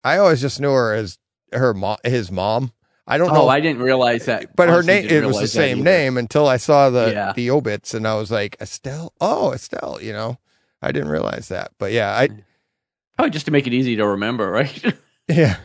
I 0.04 0.18
always 0.18 0.42
just 0.42 0.60
knew 0.60 0.72
her 0.72 0.94
as 0.94 1.18
her 1.52 1.74
mom, 1.74 1.98
his 2.04 2.32
mom. 2.32 2.72
I 3.08 3.18
don't 3.18 3.30
oh, 3.32 3.34
know 3.34 3.48
I 3.48 3.60
didn't 3.60 3.84
realize 3.84 4.26
that. 4.26 4.56
but 4.56 4.68
her 4.70 4.82
name 4.82 5.06
it 5.08 5.26
was 5.26 5.40
the 5.40 5.48
same 5.48 5.84
name 5.84 6.18
until 6.18 6.48
I 6.48 6.58
saw 6.58 6.90
the 6.90 7.12
Yeah. 7.12 7.34
the 7.34 7.52
obits 7.52 7.94
and 7.94 8.08
I 8.08 8.16
was 8.16 8.32
like 8.32 8.58
Estelle. 8.60 9.14
Oh, 9.22 9.52
Estelle. 9.52 10.00
You 10.02 10.14
know, 10.14 10.40
I 10.82 10.92
didn't 10.92 11.10
realize 11.10 11.50
that. 11.50 11.72
But 11.78 11.92
yeah, 11.92 12.16
I 12.16 12.30
Probably 13.16 13.30
just 13.32 13.46
to 13.46 13.52
make 13.52 13.68
it 13.68 13.74
easy 13.74 13.96
to 13.96 14.08
remember, 14.08 14.50
right? 14.50 14.84
yeah 15.28 15.58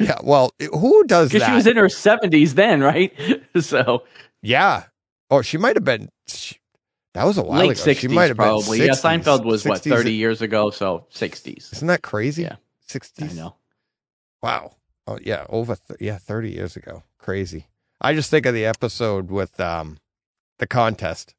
yeah. 0.00 0.18
Well, 0.22 0.52
who 0.58 1.04
does 1.04 1.28
Because 1.28 1.46
that? 1.46 1.50
she 1.50 1.54
was 1.54 1.66
in 1.66 1.76
her 1.76 1.86
70s 1.86 2.52
then, 2.52 2.80
right? 2.80 3.12
so 3.60 4.04
yeah. 4.42 4.84
Oh, 5.30 5.42
she 5.42 5.58
might 5.58 5.76
have 5.76 5.84
been. 5.84 6.08
She, 6.26 6.56
That 7.20 7.26
was 7.26 7.36
a 7.36 7.42
while 7.42 7.58
late 7.60 7.72
ago. 7.72 7.74
She 7.80 7.82
sixties 7.82 8.10
might 8.12 8.28
have 8.28 8.38
been 8.38 8.46
probably. 8.46 8.78
Yeah, 8.82 8.92
Seinfeld 8.92 9.44
was 9.44 9.66
what 9.66 9.82
thirty 9.82 10.14
years 10.14 10.40
ago, 10.40 10.70
so 10.70 11.06
sixties. 11.10 11.68
Isn't 11.70 11.88
that 11.88 12.00
crazy? 12.00 12.44
Yeah. 12.44 12.56
60s. 12.88 13.30
I 13.30 13.34
know. 13.34 13.56
Wow. 14.42 14.76
Oh 15.06 15.18
yeah, 15.22 15.44
over 15.50 15.76
th- 15.76 16.00
yeah, 16.00 16.16
30 16.16 16.50
years 16.50 16.76
ago. 16.76 17.02
Crazy. 17.18 17.66
I 18.00 18.14
just 18.14 18.30
think 18.30 18.46
of 18.46 18.54
the 18.54 18.64
episode 18.64 19.30
with 19.30 19.60
um 19.60 19.98
the 20.60 20.66
contest. 20.66 21.34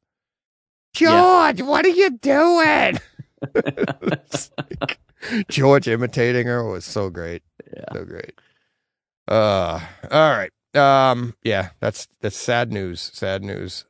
Yeah. 1.00 1.50
George, 1.52 1.62
what 1.62 1.84
are 1.84 1.88
you 1.88 2.10
doing? 2.10 3.00
Like- 3.52 4.98
George 5.48 5.88
imitating 5.88 6.46
her 6.46 6.62
was 6.62 6.84
so 6.84 7.10
great. 7.10 7.42
Yeah. 7.76 7.84
So 7.92 8.04
great. 8.04 8.34
Uh 9.26 9.80
all 10.12 10.30
right. 10.30 10.52
Um 10.76 11.34
yeah, 11.42 11.70
that's 11.80 12.06
that's 12.20 12.36
sad 12.36 12.70
news. 12.72 13.10
Sad 13.12 13.42
news. 13.42 13.84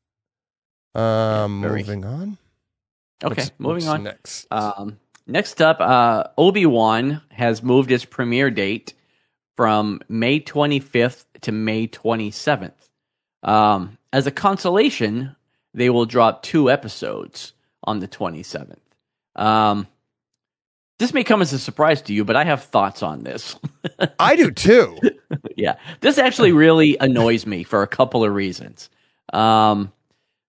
Um 0.94 1.60
very. 1.62 1.80
moving 1.80 2.04
on. 2.04 2.38
Okay, 3.24 3.34
What's- 3.42 3.52
moving 3.58 3.74
what's 3.86 3.86
on. 3.86 4.02
Next. 4.02 4.46
Um, 4.50 4.98
next 5.26 5.62
up, 5.62 5.80
uh, 5.80 6.24
Obi 6.36 6.66
Wan 6.66 7.20
has 7.30 7.62
moved 7.62 7.90
its 7.92 8.04
premiere 8.04 8.50
date 8.50 8.94
from 9.56 10.00
May 10.08 10.40
25th 10.40 11.24
to 11.42 11.52
May 11.52 11.86
27th. 11.86 12.72
Um, 13.42 13.96
as 14.12 14.26
a 14.26 14.30
consolation, 14.30 15.36
they 15.74 15.88
will 15.90 16.04
drop 16.06 16.42
two 16.42 16.70
episodes 16.70 17.52
on 17.84 18.00
the 18.00 18.08
27th. 18.08 18.78
Um, 19.36 19.86
this 20.98 21.14
may 21.14 21.24
come 21.24 21.42
as 21.42 21.52
a 21.52 21.58
surprise 21.58 22.02
to 22.02 22.12
you, 22.12 22.24
but 22.24 22.36
I 22.36 22.44
have 22.44 22.64
thoughts 22.64 23.02
on 23.02 23.22
this. 23.24 23.56
I 24.18 24.36
do 24.36 24.50
too. 24.50 24.98
yeah, 25.56 25.76
this 26.00 26.18
actually 26.18 26.52
really 26.52 26.96
annoys 26.98 27.46
me 27.46 27.62
for 27.64 27.82
a 27.82 27.88
couple 27.88 28.24
of 28.24 28.32
reasons. 28.34 28.88
Um, 29.32 29.92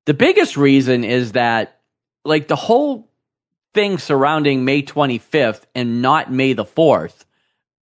the 0.05 0.13
biggest 0.13 0.57
reason 0.57 1.03
is 1.03 1.33
that, 1.33 1.79
like, 2.25 2.47
the 2.47 2.55
whole 2.55 3.09
thing 3.73 3.97
surrounding 3.97 4.65
May 4.65 4.81
25th 4.81 5.63
and 5.73 6.01
not 6.01 6.31
May 6.31 6.53
the 6.53 6.65
4th, 6.65 7.25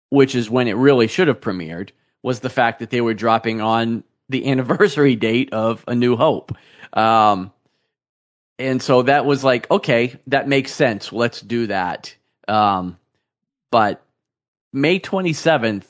which 0.09 0.35
is 0.35 0.49
when 0.49 0.67
it 0.67 0.75
really 0.75 1.07
should 1.07 1.27
have 1.27 1.41
premiered, 1.41 1.91
was 2.23 2.39
the 2.39 2.49
fact 2.49 2.79
that 2.79 2.89
they 2.89 3.01
were 3.01 3.13
dropping 3.13 3.61
on 3.61 4.03
the 4.29 4.47
anniversary 4.51 5.15
date 5.15 5.53
of 5.53 5.83
A 5.87 5.95
New 5.95 6.15
Hope. 6.15 6.55
Um, 6.93 7.51
and 8.59 8.81
so 8.81 9.03
that 9.03 9.25
was 9.25 9.43
like, 9.43 9.69
okay, 9.69 10.19
that 10.27 10.47
makes 10.47 10.73
sense. 10.73 11.13
Let's 11.13 11.41
do 11.41 11.67
that. 11.67 12.15
Um, 12.47 12.97
but 13.71 14.01
May 14.73 14.99
27th 14.99 15.85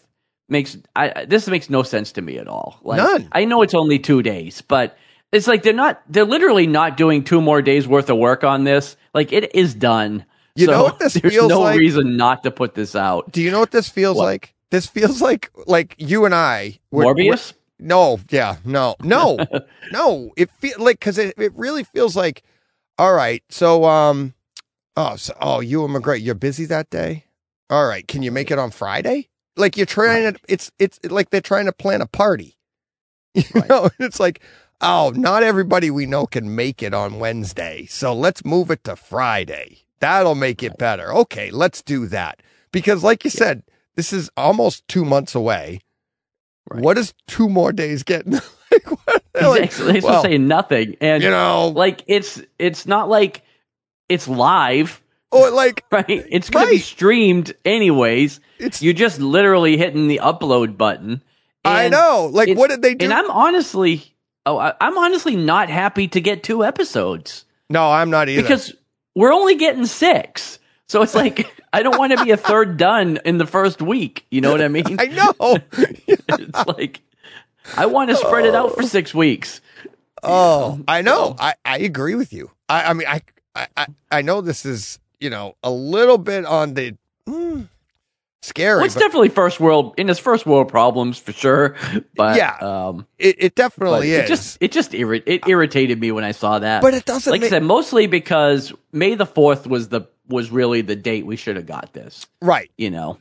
makes 0.49 0.77
I 0.95 1.25
this 1.25 1.47
makes 1.47 1.69
no 1.69 1.84
sense 1.84 2.13
to 2.13 2.21
me 2.21 2.38
at 2.38 2.47
all. 2.47 2.80
Like 2.82 2.97
None. 2.97 3.30
I 3.32 3.45
know 3.45 3.62
it's 3.62 3.73
only 3.73 3.99
2 3.99 4.23
days, 4.23 4.62
but 4.62 4.97
it's 5.32 5.48
like 5.48 5.63
they're 5.63 5.74
not 5.74 6.02
they're 6.10 6.26
literally 6.26 6.68
not 6.68 6.98
doing 6.98 7.24
two 7.24 7.42
more 7.42 7.62
days 7.62 7.88
worth 7.88 8.10
of 8.10 8.18
work 8.18 8.44
on 8.44 8.63
this. 8.63 8.96
Like 9.13 9.32
it 9.34 9.56
is 9.56 9.74
done. 9.74 10.26
You 10.56 10.66
so 10.66 10.72
know 10.72 10.84
what 10.84 11.00
this 11.00 11.13
there's 11.22 11.34
feels 11.34 11.50
no 11.50 11.62
like? 11.62 11.78
reason 11.78 12.18
not 12.18 12.44
to 12.44 12.52
put 12.52 12.74
this 12.76 12.96
out. 12.96 13.32
Do 13.32 13.42
you 13.42 13.52
know 13.52 13.60
what 13.60 13.72
this 13.72 13.90
feels 13.90 14.18
What? 14.18 14.24
like? 14.26 14.54
This 14.72 14.88
feels 14.88 15.22
like 15.22 15.52
like 15.66 15.96
you 15.98 16.26
and 16.26 16.34
I 16.36 16.80
were- 16.92 17.06
Morbius? 17.06 17.54
No, 17.80 18.20
yeah, 18.32 18.58
no, 18.66 18.96
no, 19.04 19.38
no. 19.92 20.32
It 20.36 20.50
feel 20.50 20.78
like 20.80 21.00
because 21.00 21.20
it, 21.20 21.36
it 21.38 21.54
really 21.56 21.84
feels 21.84 22.16
like, 22.16 22.42
all 22.98 23.13
right. 23.13 23.44
So, 23.50 23.86
um, 23.86 24.34
oh, 24.96 25.16
so, 25.16 25.38
oh, 25.40 25.60
you 25.60 25.86
and 25.86 25.94
McGregor, 25.96 26.20
you're 26.24 26.34
busy 26.34 26.66
that 26.66 26.90
day. 26.90 27.26
All 27.70 27.86
right, 27.86 28.08
can 28.08 28.24
you 28.24 28.32
make 28.32 28.50
it 28.50 28.58
on 28.58 28.72
Friday? 28.72 29.30
Like 29.58 29.78
you're 29.78 29.86
trying 29.86 30.34
to, 30.34 30.40
it's 30.50 30.72
it's 30.80 31.00
like 31.04 31.30
they're 31.30 31.40
trying 31.40 31.66
to 31.68 31.72
plan 31.72 32.02
a 32.02 32.08
party. 32.08 32.58
You 33.36 33.44
Right. 33.54 33.70
know, 33.70 33.90
it's 34.00 34.20
like, 34.20 34.42
oh, 34.82 35.12
not 35.16 35.44
everybody 35.44 35.90
we 35.90 36.06
know 36.06 36.26
can 36.26 36.56
make 36.56 36.84
it 36.84 36.94
on 36.94 37.20
Wednesday, 37.20 37.86
so 37.86 38.13
let's 38.13 38.46
move 38.46 38.72
it 38.72 38.84
to 38.86 38.96
Friday. 38.96 39.80
That'll 40.00 40.36
make 40.36 40.62
it 40.62 40.78
better. 40.78 41.13
Okay, 41.13 41.50
let's 41.52 41.82
do 41.82 42.08
that 42.08 42.42
because, 42.72 43.04
like 43.04 43.24
you 43.24 43.30
said, 43.30 43.63
this 43.96 44.13
is 44.13 44.30
almost 44.38 44.88
two 44.88 45.04
months 45.04 45.34
away. 45.34 45.82
Right. 46.70 46.84
What 46.84 46.98
is 46.98 47.13
two 47.28 47.50
more 47.50 47.72
days 47.72 48.04
getting? 48.04 48.34
like, 48.72 48.92
what? 48.92 49.24
Like, 49.34 49.63
Exactly. 49.63 49.94
He's 49.94 50.04
well, 50.04 50.22
saying 50.22 50.48
nothing. 50.48 50.98
And 51.02 51.24
you 51.24 51.30
know, 51.30 51.70
like 51.70 52.04
it's 52.08 52.42
it's 52.60 52.86
not 52.86 53.10
like 53.10 53.44
it's 54.10 54.28
live, 54.28 55.02
or 55.32 55.50
like 55.52 55.84
right? 55.92 56.06
It's 56.08 56.50
going 56.50 56.68
to 56.68 56.72
be 56.72 56.80
streamed 56.80 57.54
anyways. 57.66 58.40
it's. 58.60 58.82
You're 58.82 58.94
just 58.94 59.20
literally 59.20 59.78
hitting 59.78 60.08
the 60.08 60.20
upload 60.24 60.78
button. 60.78 61.24
I 61.66 61.90
know. 61.90 62.30
Like, 62.32 62.56
what 62.58 62.70
did 62.70 62.82
they 62.82 62.96
do? 62.96 63.06
And 63.06 63.13
I'm 63.13 63.30
honestly, 63.30 64.16
oh, 64.48 64.58
I, 64.58 64.74
I'm 64.82 64.98
honestly 64.98 65.36
not 65.36 65.70
happy 65.70 66.08
to 66.10 66.22
get 66.22 66.42
two 66.44 66.64
episodes 66.64 67.46
no, 67.70 67.92
I'm 67.92 68.10
not 68.10 68.30
either. 68.30 68.42
because 68.42 68.74
we're 69.16 69.34
only 69.34 69.56
getting 69.56 69.86
six. 69.86 70.60
So 70.88 71.02
it's 71.02 71.14
like 71.16 71.52
I 71.74 71.84
don't 71.84 71.98
want 71.98 72.18
to 72.18 72.24
be 72.24 72.32
a 72.32 72.38
third 72.38 72.78
done 72.78 73.20
in 73.26 73.38
the 73.38 73.46
first 73.46 73.82
week. 73.82 74.26
You 74.32 74.42
know 74.42 74.52
what 74.52 74.62
I 74.62 74.68
mean? 74.70 74.86
I 75.00 75.06
know. 75.08 75.34
it's 75.74 76.68
like 76.68 77.02
I 77.76 77.88
want 77.88 78.10
to 78.10 78.16
spread 78.16 78.46
it 78.46 78.56
out 78.56 78.74
for 78.76 78.84
six 78.84 79.14
weeks. 79.14 79.60
oh, 80.24 80.80
I 80.88 81.02
know. 81.02 81.36
I 81.38 81.56
I 81.66 81.80
agree 81.80 82.16
with 82.16 82.32
you. 82.32 82.52
I 82.70 82.84
I 82.84 82.94
mean, 82.94 83.08
I 83.08 83.22
I 83.56 83.68
I- 83.76 83.88
I 84.10 84.22
know 84.22 84.40
this 84.42 84.66
is 84.66 85.00
you 85.20 85.30
know 85.30 85.56
a 85.62 85.72
little 85.72 86.18
bit 86.18 86.46
on 86.46 86.74
the 86.74 86.96
mm, 87.28 87.68
scary, 88.48 88.78
Well, 88.78 88.86
it's 88.86 88.96
but 88.96 89.02
definitely 89.02 89.30
first 89.30 89.60
world 89.60 89.94
in 89.98 90.10
its 90.10 90.20
first 90.20 90.46
world 90.46 90.70
problems 90.70 91.18
for 91.18 91.32
sure. 91.34 91.76
But 92.16 92.38
Yeah, 92.38 92.56
um, 92.62 93.06
it, 93.20 93.36
it 93.40 93.56
definitely 93.56 94.12
it 94.12 94.24
is. 94.24 94.28
just 94.30 94.58
it 94.62 94.72
just 94.72 94.92
irri- 94.92 95.24
it 95.26 95.48
irritated 95.48 96.00
me 96.00 96.12
when 96.12 96.24
I 96.24 96.32
saw 96.32 96.60
that. 96.60 96.82
but 96.82 96.94
it 96.94 97.06
doesn't. 97.06 97.30
like 97.32 97.42
make, 97.42 97.48
I 97.48 97.56
said, 97.56 97.64
mostly 97.64 98.08
because 98.08 98.74
May 98.92 99.16
the 99.16 99.26
fourth 99.26 99.68
was 99.68 99.90
the 99.90 100.02
was 100.28 100.52
really 100.52 100.82
the 100.82 100.96
date 100.96 101.26
we 101.26 101.36
should 101.36 101.56
have 101.56 101.66
got 101.66 101.94
this. 101.94 102.26
right. 102.42 102.70
You 102.78 102.90
know, 102.90 103.18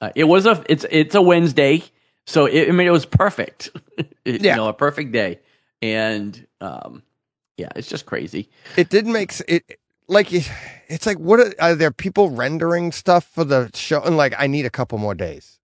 uh, 0.00 0.10
it 0.14 0.24
was 0.24 0.46
a 0.46 0.62
it's 0.68 0.84
it's 0.90 1.14
a 1.14 1.22
Wednesday, 1.22 1.82
so 2.26 2.46
it, 2.46 2.68
I 2.68 2.72
mean 2.72 2.86
it 2.86 2.90
was 2.92 3.06
perfect. 3.06 3.70
It- 4.24 4.42
Yeah. 4.42 4.52
you 4.52 4.56
know, 4.56 4.68
a 4.68 4.72
perfect 4.72 5.12
day, 5.12 5.40
and 5.82 6.46
um, 6.60 7.02
yeah, 7.56 7.68
it's 7.76 7.88
just 7.88 8.06
crazy. 8.06 8.48
It 8.76 8.88
didn't 8.90 9.12
make 9.12 9.32
it. 9.48 9.78
Like 10.08 10.28
it's 10.32 11.06
like 11.06 11.18
what 11.18 11.40
are, 11.40 11.54
are 11.60 11.74
there 11.74 11.90
people 11.90 12.30
rendering 12.30 12.92
stuff 12.92 13.24
for 13.24 13.44
the 13.44 13.70
show 13.74 14.02
and 14.02 14.16
like 14.16 14.34
I 14.38 14.46
need 14.46 14.66
a 14.66 14.70
couple 14.70 14.98
more 14.98 15.14
days. 15.14 15.58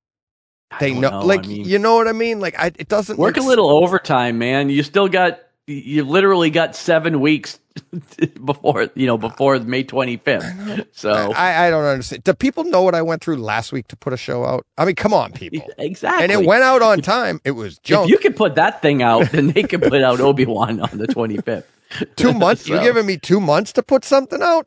They 0.81 0.95
know, 0.95 1.11
know, 1.11 1.21
like 1.21 1.45
I 1.45 1.49
mean- 1.49 1.65
you 1.65 1.79
know 1.79 1.97
what 1.97 2.09
I 2.09 2.13
mean. 2.13 2.41
Like 2.41 2.59
I, 2.59 2.67
it 2.67 2.89
doesn't 2.89 3.19
Work 3.19 3.37
a 3.37 3.41
little 3.41 3.71
overtime, 3.71 4.39
man. 4.39 4.69
You 4.71 4.83
still 4.83 5.09
got 5.09 5.41
you 5.67 6.05
literally 6.05 6.51
got 6.51 6.75
seven 6.75 7.21
weeks 7.21 7.61
before 8.45 8.89
you 8.95 9.07
know 9.07 9.17
before 9.17 9.59
May 9.61 9.85
twenty 9.85 10.17
fifth. 10.17 10.45
So 10.93 11.13
I, 11.13 11.67
I 11.67 11.71
don't 11.71 11.85
understand. 11.85 12.25
Do 12.25 12.35
people 12.35 12.65
know 12.65 12.83
what 12.83 12.95
I 12.95 13.03
went 13.03 13.23
through 13.23 13.37
last 13.37 13.73
week 13.73 13.89
to 13.89 13.97
put 13.97 14.13
a 14.13 14.17
show 14.17 14.45
out? 14.45 14.67
I 14.77 14.85
mean, 14.85 14.95
come 14.95 15.15
on, 15.15 15.33
people. 15.35 15.63
exactly, 15.79 16.25
And 16.25 16.33
it 16.33 16.47
went 16.47 16.65
out 16.65 16.83
on 16.83 17.01
time. 17.01 17.41
It 17.45 17.53
was 17.53 17.81
If 17.85 18.09
you 18.09 18.19
could 18.19 18.37
put 18.37 18.57
that 18.57 18.83
thing 18.83 19.03
out, 19.03 19.31
then 19.31 19.49
they 19.49 19.63
could 19.63 19.83
put 19.83 20.03
out 20.03 20.21
Obi 20.21 20.47
Wan 20.47 20.81
on 20.81 20.99
the 20.99 21.07
twenty 21.07 21.37
fifth. 21.39 21.69
two 22.17 22.33
months. 22.33 22.67
So- 22.67 22.75
You're 22.75 22.83
giving 22.83 23.07
me 23.07 23.17
two 23.19 23.41
months 23.41 23.73
to 23.75 23.83
put 23.83 24.05
something 24.05 24.41
out. 24.43 24.67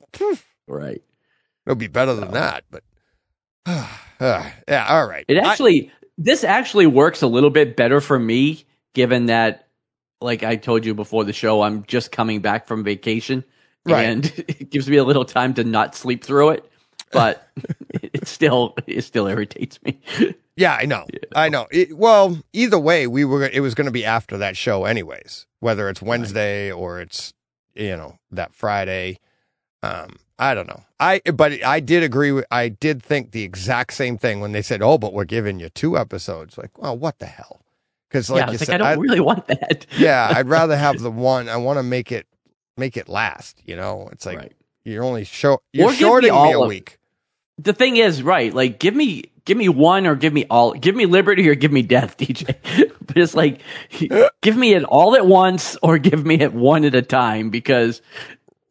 Right? 0.67 1.01
It'll 1.65 1.75
be 1.75 1.87
better 1.87 2.13
than 2.13 2.31
that. 2.31 2.63
But 2.71 2.83
yeah, 3.67 4.85
all 4.89 5.07
right. 5.07 5.25
It 5.27 5.37
I- 5.37 5.51
actually 5.51 5.91
this 6.17 6.43
actually 6.43 6.87
works 6.87 7.21
a 7.21 7.27
little 7.27 7.49
bit 7.49 7.75
better 7.75 7.99
for 7.99 8.17
me, 8.17 8.63
given 8.93 9.25
that, 9.25 9.67
like 10.21 10.43
I 10.43 10.55
told 10.55 10.85
you 10.85 10.93
before 10.93 11.23
the 11.25 11.33
show, 11.33 11.61
I'm 11.61 11.83
just 11.83 12.11
coming 12.11 12.39
back 12.39 12.67
from 12.67 12.83
vacation, 12.83 13.43
Right. 13.85 14.03
and 14.03 14.25
it 14.47 14.69
gives 14.69 14.89
me 14.89 14.97
a 14.97 15.03
little 15.03 15.25
time 15.25 15.53
to 15.55 15.63
not 15.63 15.93
sleep 15.95 16.23
through 16.23 16.51
it. 16.51 16.71
But 17.11 17.47
it 18.21 18.27
still 18.27 18.75
it 18.87 19.01
still 19.03 19.27
irritates 19.27 19.79
me. 19.83 19.99
yeah, 20.55 20.77
I 20.79 20.85
know. 20.85 21.05
I 21.35 21.49
know. 21.49 21.67
It, 21.71 21.97
well, 21.97 22.37
either 22.53 22.79
way, 22.79 23.07
we 23.07 23.25
were. 23.25 23.43
It 23.43 23.59
was 23.59 23.75
going 23.75 23.85
to 23.85 23.91
be 23.91 24.05
after 24.05 24.37
that 24.37 24.55
show, 24.55 24.85
anyways. 24.85 25.45
Whether 25.59 25.89
it's 25.89 26.01
Wednesday 26.01 26.71
or 26.71 27.01
it's 27.01 27.33
you 27.73 27.95
know 27.95 28.17
that 28.31 28.53
Friday. 28.53 29.19
Um, 29.83 30.15
I 30.39 30.53
don't 30.55 30.67
know. 30.67 30.83
I 30.99 31.21
but 31.33 31.63
I 31.63 31.79
did 31.81 32.03
agree 32.03 32.31
with. 32.31 32.45
I 32.51 32.69
did 32.69 33.03
think 33.03 33.31
the 33.31 33.43
exact 33.43 33.93
same 33.93 34.17
thing 34.17 34.39
when 34.39 34.53
they 34.53 34.61
said, 34.61 34.81
"Oh, 34.81 34.97
but 34.97 35.13
we're 35.13 35.25
giving 35.25 35.59
you 35.59 35.69
two 35.69 35.97
episodes." 35.97 36.57
Like, 36.57 36.77
well, 36.77 36.97
what 36.97 37.19
the 37.19 37.25
hell? 37.25 37.61
Because 38.07 38.29
like 38.29 38.39
yeah, 38.39 38.47
I 38.47 38.51
you 38.51 38.57
like, 38.57 38.65
said, 38.65 38.81
I 38.81 38.95
don't 38.95 39.03
really 39.03 39.19
want 39.19 39.47
that. 39.47 39.85
yeah, 39.97 40.31
I'd 40.33 40.47
rather 40.47 40.77
have 40.77 40.99
the 40.99 41.11
one. 41.11 41.49
I 41.49 41.57
want 41.57 41.79
to 41.79 41.83
make 41.83 42.11
it 42.13 42.27
make 42.77 42.95
it 42.95 43.09
last. 43.09 43.61
You 43.65 43.75
know, 43.75 44.07
it's 44.13 44.25
like 44.25 44.37
right. 44.37 44.53
you're 44.85 45.03
only 45.03 45.25
show 45.25 45.61
you're 45.73 45.87
Or 45.87 45.91
me 45.91 45.97
shorting 45.97 46.31
me, 46.31 46.37
all 46.37 46.63
a 46.63 46.67
week. 46.67 46.97
The 47.57 47.73
thing 47.73 47.97
is, 47.97 48.21
right? 48.21 48.53
Like, 48.53 48.79
give 48.79 48.95
me 48.95 49.25
give 49.45 49.57
me 49.57 49.69
one 49.69 50.05
or 50.05 50.15
give 50.15 50.33
me 50.33 50.45
all. 50.49 50.73
Give 50.73 50.95
me 50.95 51.05
liberty 51.05 51.47
or 51.47 51.55
give 51.55 51.71
me 51.71 51.81
death, 51.83 52.17
DJ. 52.19 52.55
but 53.05 53.17
it's 53.17 53.33
like, 53.35 53.61
give 54.41 54.57
me 54.57 54.73
it 54.73 54.83
all 54.83 55.15
at 55.15 55.25
once 55.25 55.77
or 55.81 55.97
give 55.97 56.25
me 56.25 56.35
it 56.41 56.53
one 56.53 56.83
at 56.83 56.95
a 56.95 57.01
time 57.01 57.49
because 57.49 58.01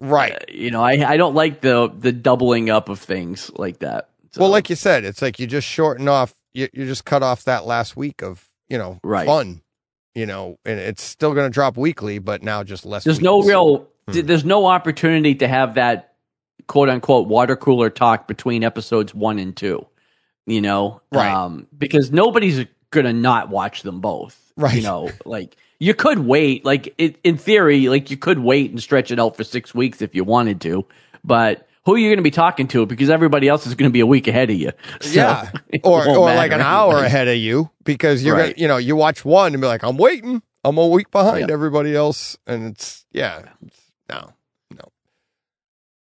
Right. 0.00 0.32
uh, 0.32 0.38
you 0.48 0.70
know 0.70 0.82
I 0.82 1.12
I 1.12 1.16
don't 1.16 1.34
like 1.34 1.60
the 1.62 1.90
the 1.96 2.12
doubling 2.12 2.68
up 2.68 2.88
of 2.88 2.98
things 3.00 3.50
like 3.56 3.78
that. 3.78 4.08
So, 4.32 4.42
Well, 4.42 4.50
like 4.50 4.68
you 4.68 4.76
said, 4.76 5.04
it's 5.04 5.22
like 5.22 5.38
you 5.38 5.46
just 5.46 5.66
shorten 5.66 6.08
off. 6.08 6.34
You 6.52 6.68
you 6.72 6.84
just 6.86 7.04
cut 7.04 7.22
off 7.22 7.44
that 7.44 7.64
last 7.64 7.96
week 7.96 8.22
of 8.22 8.48
you 8.68 8.76
know 8.76 8.98
Right. 9.02 9.26
fun. 9.26 9.62
You 10.14 10.26
know, 10.26 10.58
and 10.64 10.78
it's 10.78 11.02
still 11.02 11.34
going 11.34 11.46
to 11.46 11.52
drop 11.52 11.76
weekly, 11.76 12.18
but 12.20 12.42
now 12.42 12.62
just 12.62 12.84
less. 12.86 13.02
there's 13.04 13.20
no 13.20 13.42
real 13.42 13.88
th- 14.12 14.26
there's 14.26 14.44
no 14.44 14.66
opportunity 14.66 15.34
to 15.36 15.48
have 15.48 15.74
that 15.74 16.13
quote 16.66 16.88
unquote 16.88 17.28
water 17.28 17.56
cooler 17.56 17.90
talk 17.90 18.26
between 18.28 18.64
episodes 18.64 19.14
one 19.14 19.38
and 19.38 19.56
two. 19.56 19.86
You 20.46 20.60
know, 20.60 21.00
Right. 21.12 21.32
Um, 21.32 21.66
because 21.76 22.10
nobody's 22.12 22.66
gonna 22.90 23.12
not 23.12 23.48
watch 23.48 23.82
them 23.82 24.00
both. 24.00 24.52
Right. 24.56 24.76
You 24.76 24.82
know, 24.82 25.10
like 25.24 25.56
you 25.80 25.94
could 25.94 26.20
wait, 26.20 26.64
like 26.64 26.94
it, 26.98 27.16
in 27.24 27.36
theory, 27.38 27.88
like 27.88 28.10
you 28.10 28.16
could 28.16 28.38
wait 28.38 28.70
and 28.70 28.80
stretch 28.80 29.10
it 29.10 29.18
out 29.18 29.36
for 29.36 29.42
six 29.44 29.74
weeks 29.74 30.00
if 30.02 30.14
you 30.14 30.22
wanted 30.22 30.60
to, 30.62 30.86
but 31.24 31.66
who 31.84 31.94
are 31.94 31.98
you 31.98 32.08
going 32.08 32.16
to 32.18 32.22
be 32.22 32.30
talking 32.30 32.66
to? 32.68 32.86
Because 32.86 33.10
everybody 33.10 33.48
else 33.48 33.66
is 33.66 33.74
going 33.74 33.90
to 33.90 33.92
be 33.92 34.00
a 34.00 34.06
week 34.06 34.26
ahead 34.28 34.48
of 34.50 34.56
you. 34.56 34.70
So, 35.00 35.10
yeah, 35.10 35.50
or 35.82 36.06
or 36.08 36.18
like 36.34 36.52
an 36.52 36.60
hour 36.60 36.92
anyway. 36.92 37.06
ahead 37.08 37.28
of 37.28 37.36
you 37.36 37.70
because 37.82 38.22
you're 38.24 38.36
Right. 38.36 38.54
gonna, 38.54 38.62
you 38.62 38.68
know, 38.68 38.76
you 38.76 38.96
watch 38.96 39.24
one 39.24 39.52
and 39.54 39.60
be 39.60 39.66
like, 39.66 39.82
I'm 39.82 39.96
waiting. 39.96 40.42
I'm 40.62 40.76
a 40.78 40.86
week 40.86 41.10
behind 41.10 41.48
Yeah. 41.48 41.52
everybody 41.54 41.94
else, 41.96 42.36
and 42.46 42.66
it's 42.66 43.04
yeah, 43.12 43.42
it's, 43.66 43.80
no. 44.10 44.32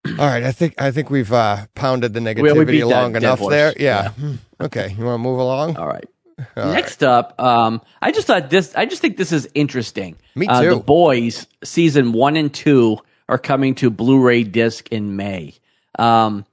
All 0.07 0.27
right, 0.27 0.43
I 0.43 0.53
think 0.53 0.75
I 0.81 0.91
think 0.91 1.09
we've 1.11 1.33
uh, 1.33 1.67
pounded 1.75 2.13
the 2.13 2.21
we 2.21 2.27
negativity 2.27 2.81
that 2.81 2.87
long 2.87 3.13
dead 3.15 3.23
enough 3.23 3.39
horse. 3.39 3.53
there. 3.53 3.75
Yeah. 3.79 4.11
Hmm. 4.11 4.35
Okay, 4.61 4.95
you 4.99 5.05
want 5.05 5.15
to 5.15 5.19
move 5.23 5.39
along? 5.39 5.77
All 5.77 5.87
right. 5.89 6.05
All 6.57 6.65
right. 6.65 6.73
Next 6.75 7.03
up, 7.03 7.41
um, 7.41 7.81
I 8.03 8.13
just 8.13 8.27
thought 8.27 8.51
this. 8.51 8.75
I 8.75 8.85
just 8.87 9.01
think 9.01 9.17
this 9.17 9.33
is 9.33 9.49
interesting. 9.55 10.17
Me 10.35 10.47
Uh, 10.47 10.63
too. 10.63 10.71
the 10.71 10.77
Boys 10.81 11.47
season 11.63 12.13
one 12.13 12.37
and 12.37 12.53
two 12.53 12.99
are 13.29 13.39
coming 13.39 13.75
to 13.77 13.89
Blu-ray 13.89 14.45
disc 14.45 14.89
in 14.91 15.17
May. 15.17 15.55
Um, 15.99 16.45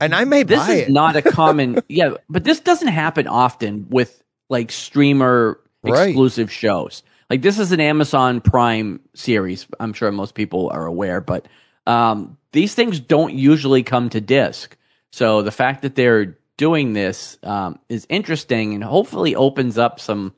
And 0.00 0.12
I 0.14 0.24
may 0.24 0.42
this 0.42 0.62
is 0.68 0.88
it. 0.88 0.90
not 0.90 1.14
a 1.16 1.22
common, 1.40 1.80
yeah, 1.88 2.14
but 2.28 2.42
this 2.44 2.58
doesn't 2.60 2.88
happen 2.88 3.28
often 3.28 3.86
with 3.90 4.22
like 4.50 4.72
streamer 4.72 5.60
Right. 5.84 6.08
exclusive 6.08 6.50
shows. 6.50 7.02
Like 7.30 7.42
this 7.42 7.58
is 7.58 7.70
an 7.72 7.80
Amazon 7.80 8.40
Prime 8.40 9.00
series. 9.14 9.66
I'm 9.78 9.92
sure 9.92 10.10
most 10.10 10.34
people 10.34 10.70
are 10.72 10.86
aware, 10.86 11.20
but 11.20 11.46
um, 11.86 12.36
these 12.52 12.74
things 12.74 13.00
don't 13.00 13.34
usually 13.34 13.82
come 13.82 14.08
to 14.10 14.20
disc. 14.20 14.76
So 15.12 15.42
the 15.42 15.50
fact 15.50 15.82
that 15.82 15.94
they're 15.94 16.36
doing 16.56 16.92
this 16.92 17.38
um, 17.42 17.78
is 17.88 18.06
interesting 18.08 18.74
and 18.74 18.82
hopefully 18.84 19.34
opens 19.34 19.76
up 19.78 20.00
some 20.00 20.32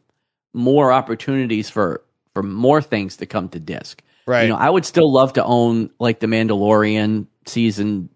more 0.55 0.93
opportunities 0.93 1.69
for 1.71 2.03
for 2.35 2.43
more 2.43 2.83
things 2.83 3.17
to 3.19 3.27
come 3.27 3.49
to 3.51 3.59
disc. 3.61 4.03
right. 4.27 4.43
You 4.43 4.49
know, 4.49 4.57
I 4.57 4.69
would 4.69 4.85
still 4.85 5.11
love 5.13 5.33
to 5.35 5.45
own 5.45 5.91
like 5.99 6.21
the 6.21 6.27
Mandalorian 6.27 7.27
season 7.47 8.11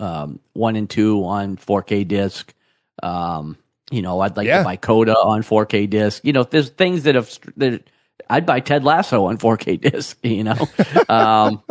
um, 0.00 0.38
one 0.52 0.76
and 0.76 0.88
two 0.88 1.24
on 1.24 1.56
4K 1.56 2.06
disc. 2.06 2.52
Um, 3.02 3.56
you 3.90 4.02
know, 4.02 4.20
I'd 4.20 4.36
like 4.36 4.46
Yeah. 4.46 4.58
to 4.58 4.64
buy 4.64 4.76
Coda 4.76 5.16
on 5.16 5.42
4K 5.42 5.88
disc. 5.88 6.24
You 6.24 6.32
know, 6.32 6.44
there's 6.44 6.68
things 6.70 7.04
that 7.04 7.14
have 7.14 7.30
that 7.56 7.82
I'd 8.30 8.44
buy 8.46 8.60
Ted 8.60 8.84
Lasso 8.84 9.26
on 9.26 9.38
4K 9.38 9.80
disc. 9.92 10.18
You 10.22 10.44
know, 10.44 10.68
um, 11.08 11.62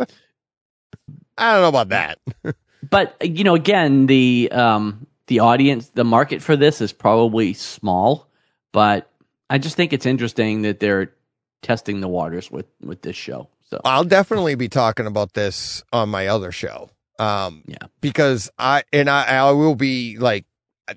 I 1.38 1.52
don't 1.52 1.62
know 1.62 1.68
about 1.68 1.88
that. 1.90 2.18
but 2.90 3.16
you 3.22 3.44
know, 3.44 3.54
again, 3.54 4.06
the 4.06 4.50
um, 4.52 5.06
the 5.28 5.40
audience, 5.40 5.88
the 5.90 6.04
market 6.04 6.42
for 6.42 6.56
this 6.56 6.80
is 6.80 6.92
probably 6.92 7.54
small, 7.54 8.28
but 8.72 9.10
I 9.50 9.58
just 9.58 9.76
think 9.76 9.92
it's 9.92 10.06
interesting 10.06 10.62
that 10.62 10.80
they're 10.80 11.12
testing 11.62 12.00
the 12.00 12.08
waters 12.08 12.50
with 12.50 12.66
with 12.80 13.02
this 13.02 13.16
show. 13.16 13.48
So 13.70 13.80
I'll 13.84 14.04
definitely 14.04 14.54
be 14.54 14.68
talking 14.68 15.06
about 15.06 15.34
this 15.34 15.82
on 15.92 16.08
my 16.08 16.26
other 16.28 16.52
show. 16.52 16.90
Um, 17.18 17.64
Yeah. 17.66 17.78
because 18.00 18.48
I 18.58 18.84
and 18.92 19.10
I, 19.10 19.24
I 19.24 19.50
will 19.50 19.74
be 19.74 20.16
like, 20.18 20.46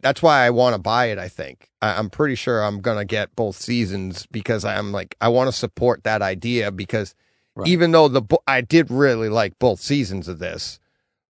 that's 0.02 0.22
why 0.22 0.46
I 0.46 0.52
want 0.52 0.76
to 0.76 0.80
buy 0.80 1.08
it. 1.08 1.18
I 1.18 1.28
think 1.28 1.70
I, 1.82 1.96
I'm 1.98 2.10
pretty 2.10 2.36
sure 2.36 2.64
I'm 2.64 2.80
gonna 2.80 3.06
get 3.06 3.36
both 3.36 3.56
seasons 3.56 4.28
because 4.32 4.64
I'm 4.64 4.92
like 4.92 5.16
I 5.20 5.30
want 5.30 5.50
to 5.50 5.52
support 5.52 6.04
that 6.04 6.22
idea 6.22 6.72
because 6.72 7.16
Right. 7.56 7.68
even 7.68 7.92
though 7.92 8.08
the 8.08 8.22
I 8.48 8.62
did 8.62 8.90
really 8.90 9.30
like 9.30 9.60
both 9.60 9.80
seasons 9.82 10.28
of 10.28 10.40
this, 10.40 10.80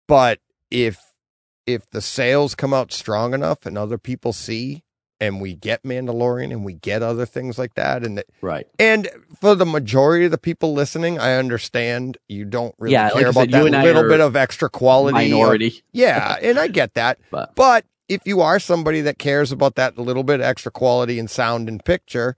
but 0.06 0.38
if 0.70 0.98
if 1.66 1.88
the 1.90 2.00
sales 2.00 2.54
come 2.54 2.74
out 2.74 2.92
strong 2.92 3.34
enough 3.34 3.64
and 3.66 3.76
other 3.78 3.98
people 3.98 4.32
see 4.32 4.84
and 5.20 5.40
we 5.40 5.54
get 5.54 5.82
Mandalorian 5.82 6.52
and 6.52 6.64
we 6.64 6.74
get 6.74 7.02
other 7.02 7.24
things 7.26 7.58
like 7.58 7.74
that 7.74 8.04
and 8.04 8.18
that 8.18 8.26
right, 8.42 8.66
and 8.78 9.08
for 9.40 9.54
the 9.54 9.64
majority 9.66 10.26
of 10.26 10.30
the 10.30 10.38
people 10.38 10.72
listening, 10.72 11.18
I 11.18 11.34
understand 11.34 12.18
you 12.28 12.44
don't 12.44 12.74
really 12.78 12.94
Yeah, 12.94 13.10
care 13.10 13.26
I 13.28 13.30
about 13.30 13.34
said, 13.34 13.52
that 13.52 13.66
and 13.66 13.82
little 13.82 14.02
bit 14.08 14.20
of 14.20 14.36
extra 14.36 14.68
quality. 14.70 15.26
of- 15.26 15.30
minority, 15.32 15.82
yeah, 15.92 16.36
and 16.42 16.58
I 16.58 16.68
get 16.68 16.94
that. 16.94 17.18
but 17.30 17.54
But 17.56 17.84
if 18.08 18.20
you 18.26 18.40
are 18.42 18.58
somebody 18.60 19.00
that 19.00 19.18
cares 19.18 19.50
about 19.50 19.76
that 19.76 19.96
little 19.98 20.22
bit 20.24 20.40
of 20.40 20.46
extra 20.46 20.70
quality 20.70 21.18
in 21.18 21.26
sound 21.28 21.68
and 21.68 21.82
picture, 21.84 22.36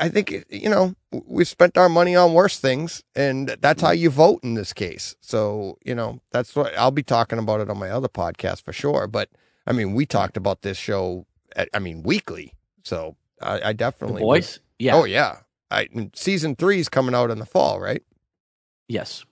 I 0.00 0.08
think, 0.08 0.30
you 0.48 0.70
know, 0.70 0.94
we've 1.26 1.46
spent 1.46 1.76
our 1.76 1.88
money 1.90 2.16
on 2.16 2.32
worse 2.32 2.58
things, 2.58 3.04
and 3.14 3.48
that's 3.60 3.82
how 3.82 3.90
you 3.90 4.08
vote 4.10 4.40
in 4.42 4.54
this 4.54 4.72
case. 4.72 5.14
So, 5.20 5.76
you 5.84 5.94
know, 5.94 6.20
that's 6.32 6.56
what 6.56 6.76
I'll 6.78 6.90
be 6.90 7.02
talking 7.02 7.38
about 7.38 7.60
it 7.60 7.68
on 7.68 7.78
my 7.78 7.90
other 7.90 8.08
podcast 8.08 8.62
for 8.64 8.72
sure. 8.72 9.06
But 9.06 9.28
I 9.66 9.72
mean, 9.72 9.92
we 9.94 10.06
talked 10.06 10.36
about 10.38 10.62
this 10.62 10.78
show, 10.78 11.26
at, 11.54 11.68
I 11.74 11.78
mean, 11.80 12.02
weekly. 12.02 12.54
So 12.82 13.16
I, 13.42 13.54
I 13.56 13.58
the 13.58 13.74
definitely. 13.74 14.14
would- 14.22 14.40
boys, 14.40 14.60
yeah, 14.78 14.96
Oh 14.96 15.04
yeah. 15.04 15.40
I 15.70 15.88
season 16.14 16.56
three 16.56 16.80
is 16.80 16.88
coming 16.88 17.14
out 17.14 17.30
in 17.30 17.38
the 17.38 17.46
fall, 17.46 17.78
right? 17.78 18.02
yes, 18.88 19.24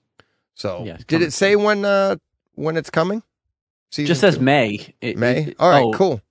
So 0.55 0.85
did 1.07 1.21
it 1.21 1.33
say 1.33 1.55
when 1.55 1.83
uh 1.83 2.15
when 2.55 2.77
it's 2.77 2.89
coming? 2.89 3.23
Season 3.91 4.07
just 4.07 4.21
says 4.21 4.37
two? 4.37 4.43
May. 4.43 4.93
It- 5.01 5.17
May. 5.17 5.45
it- 5.45 5.55
All 5.59 5.69
right, 5.69 5.83
oh, 5.83 5.91
cool. 5.93 6.21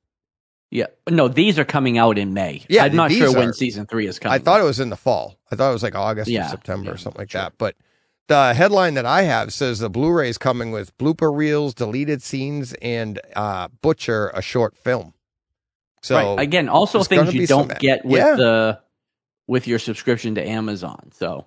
Yeah, 0.71 0.87
no, 1.09 1.29
these 1.29 1.59
are 1.59 1.65
coming 1.65 1.97
out 1.97 2.19
in 2.19 2.35
May. 2.35 2.63
Yeah, 2.69 2.85
I'm 2.85 2.95
not 2.95 3.11
sure 3.11 3.33
when 3.33 3.55
season 3.55 3.87
three 3.87 4.07
is 4.07 4.19
coming. 4.19 4.35
I 4.35 4.39
thought 4.39 4.61
it 4.61 4.65
was 4.65 4.81
in 4.81 4.91
the 4.91 4.97
fall. 4.97 5.39
I 5.51 5.57
thought 5.57 5.71
it 5.71 5.73
was 5.73 5.83
like 5.83 5.95
August 5.95 6.31
Yeah, 6.31 6.47
or 6.47 6.51
September 6.51 6.93
or 6.93 6.97
something 6.99 7.19
like 7.21 7.31
sure. 7.31 7.41
that. 7.41 7.55
But 7.57 7.75
the 8.27 8.53
headline 8.53 8.93
that 8.95 9.07
I 9.07 9.23
have 9.23 9.53
says 9.55 9.79
the 9.79 9.89
Blu-ray 9.89 10.29
is 10.29 10.37
coming 10.37 10.71
with 10.71 10.97
blooper 10.99 11.35
reels, 11.35 11.73
deleted 11.73 12.23
scenes, 12.23 12.75
and 12.83 13.19
uh 13.35 13.69
Butcher 13.81 14.31
a 14.35 14.43
short 14.43 14.77
film. 14.77 15.15
So 16.03 16.15
right. 16.37 16.43
Again, 16.43 16.69
also 16.69 17.03
things 17.03 17.33
you 17.33 17.47
don't 17.47 17.79
get 17.79 18.05
with 18.05 18.19
Yeah. 18.19 18.35
the 18.37 18.81
with 19.47 19.67
your 19.67 19.79
subscription 19.79 20.35
to 20.35 20.47
Amazon. 20.47 21.11
So, 21.15 21.47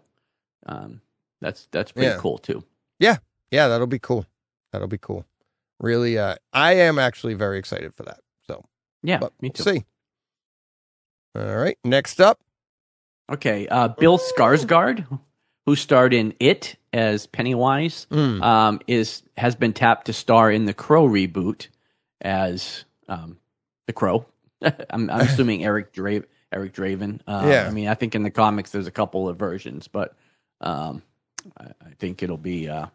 um, 0.66 1.02
that's 1.42 1.68
that's 1.72 1.92
pretty 1.92 2.08
Yeah. 2.08 2.18
cool 2.18 2.40
too. 2.40 2.64
Yeah. 3.00 3.18
Yeah, 3.52 3.68
that'll 3.68 3.86
be 3.86 4.00
cool. 4.00 4.26
That'll 4.72 4.88
be 4.88 4.98
cool. 4.98 5.26
Really, 5.80 6.18
uh 6.18 6.36
I 6.52 6.74
am 6.74 6.98
actually 6.98 7.36
very 7.36 7.60
excited 7.60 7.94
for 7.94 8.02
that. 8.04 8.20
Yeah, 9.04 9.18
but 9.20 9.34
me 9.42 9.50
we'll 9.50 9.52
too. 9.54 9.64
see. 9.64 9.86
All 11.36 11.56
right. 11.56 11.78
Next 11.84 12.20
up. 12.20 12.40
Okay, 13.32 13.68
uh, 13.68 13.88
Bill 13.88 14.18
Skarsgård, 14.20 15.06
who 15.66 15.76
starred 15.76 16.14
in 16.14 16.34
It 16.40 16.76
as 16.92 17.28
Pennywise, 17.28 18.08
Mm. 18.12 18.42
um, 18.44 18.80
is 18.88 19.24
has 19.38 19.56
been 19.56 19.72
tapped 19.74 20.08
to 20.08 20.14
star 20.14 20.52
in 20.52 20.66
the 20.66 20.74
Crow 20.74 21.08
reboot 21.08 21.68
as 22.20 22.84
um, 23.08 23.38
the 23.88 23.94
Crow. 23.94 24.26
I'm, 24.62 25.10
I'm 25.10 25.22
assuming 25.22 25.64
Eric 25.66 25.94
Dra- 25.94 26.24
Eric 26.52 26.74
Draven. 26.74 27.22
Uh, 27.26 27.46
Yeah. 27.48 27.66
I 27.68 27.72
mean, 27.72 27.88
I 27.88 27.94
think 27.94 28.16
in 28.16 28.24
the 28.24 28.32
comics 28.32 28.72
there's 28.72 28.88
a 28.88 28.92
couple 28.92 29.30
of 29.30 29.38
versions, 29.38 29.88
but 29.88 30.14
um, 30.60 31.02
I, 31.58 31.68
I 31.86 31.90
think 32.00 32.22
it'll 32.22 32.38
be 32.38 32.68
uh, 32.68 32.88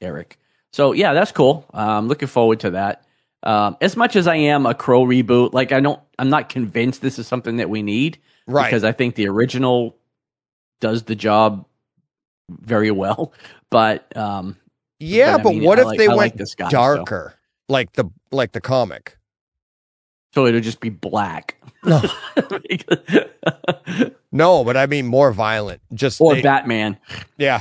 Eric. 0.00 0.38
So 0.72 0.92
yeah, 0.92 1.12
that's 1.14 1.32
cool. 1.32 1.66
I'm 1.74 2.06
looking 2.06 2.28
forward 2.28 2.60
to 2.60 2.70
that. 2.70 3.04
Um, 3.42 3.76
as 3.80 3.96
much 3.96 4.16
as 4.16 4.26
I 4.26 4.36
am 4.36 4.66
a 4.66 4.74
Crow 4.74 5.04
reboot, 5.04 5.52
like 5.54 5.72
I 5.72 5.80
don't, 5.80 6.00
I'm 6.18 6.28
not 6.28 6.48
convinced 6.50 7.00
this 7.00 7.18
is 7.18 7.26
something 7.26 7.56
that 7.56 7.70
we 7.70 7.82
need 7.82 8.18
Right. 8.46 8.64
because 8.66 8.84
I 8.84 8.92
think 8.92 9.14
the 9.14 9.28
original 9.28 9.96
does 10.80 11.04
the 11.04 11.14
job 11.14 11.64
very 12.50 12.90
well. 12.90 13.32
But 13.70 14.16
um, 14.16 14.56
yeah, 14.98 15.36
but 15.36 15.40
I 15.40 15.42
but 15.44 15.50
mean, 15.50 15.62
what 15.62 15.78
I 15.78 15.82
if 15.82 15.86
like- 15.86 15.98
they 15.98 16.08
I 16.08 16.14
like 16.14 16.32
went 16.32 16.36
this 16.38 16.56
guy, 16.56 16.66
so- 16.70 16.76
darker, 16.76 17.34
like 17.68 17.92
the 17.92 18.06
like 18.32 18.50
the 18.50 18.60
comic? 18.60 19.16
So 20.32 20.46
it'll 20.46 20.60
just 20.60 20.80
be 20.80 20.88
black. 20.90 21.56
No. 21.84 22.02
No, 24.32 24.62
but 24.62 24.76
I 24.76 24.86
mean 24.86 25.06
more 25.06 25.32
violent. 25.32 25.80
Just 25.92 26.20
or 26.20 26.36
they- 26.36 26.42
Batman. 26.42 26.98
yeah, 27.36 27.60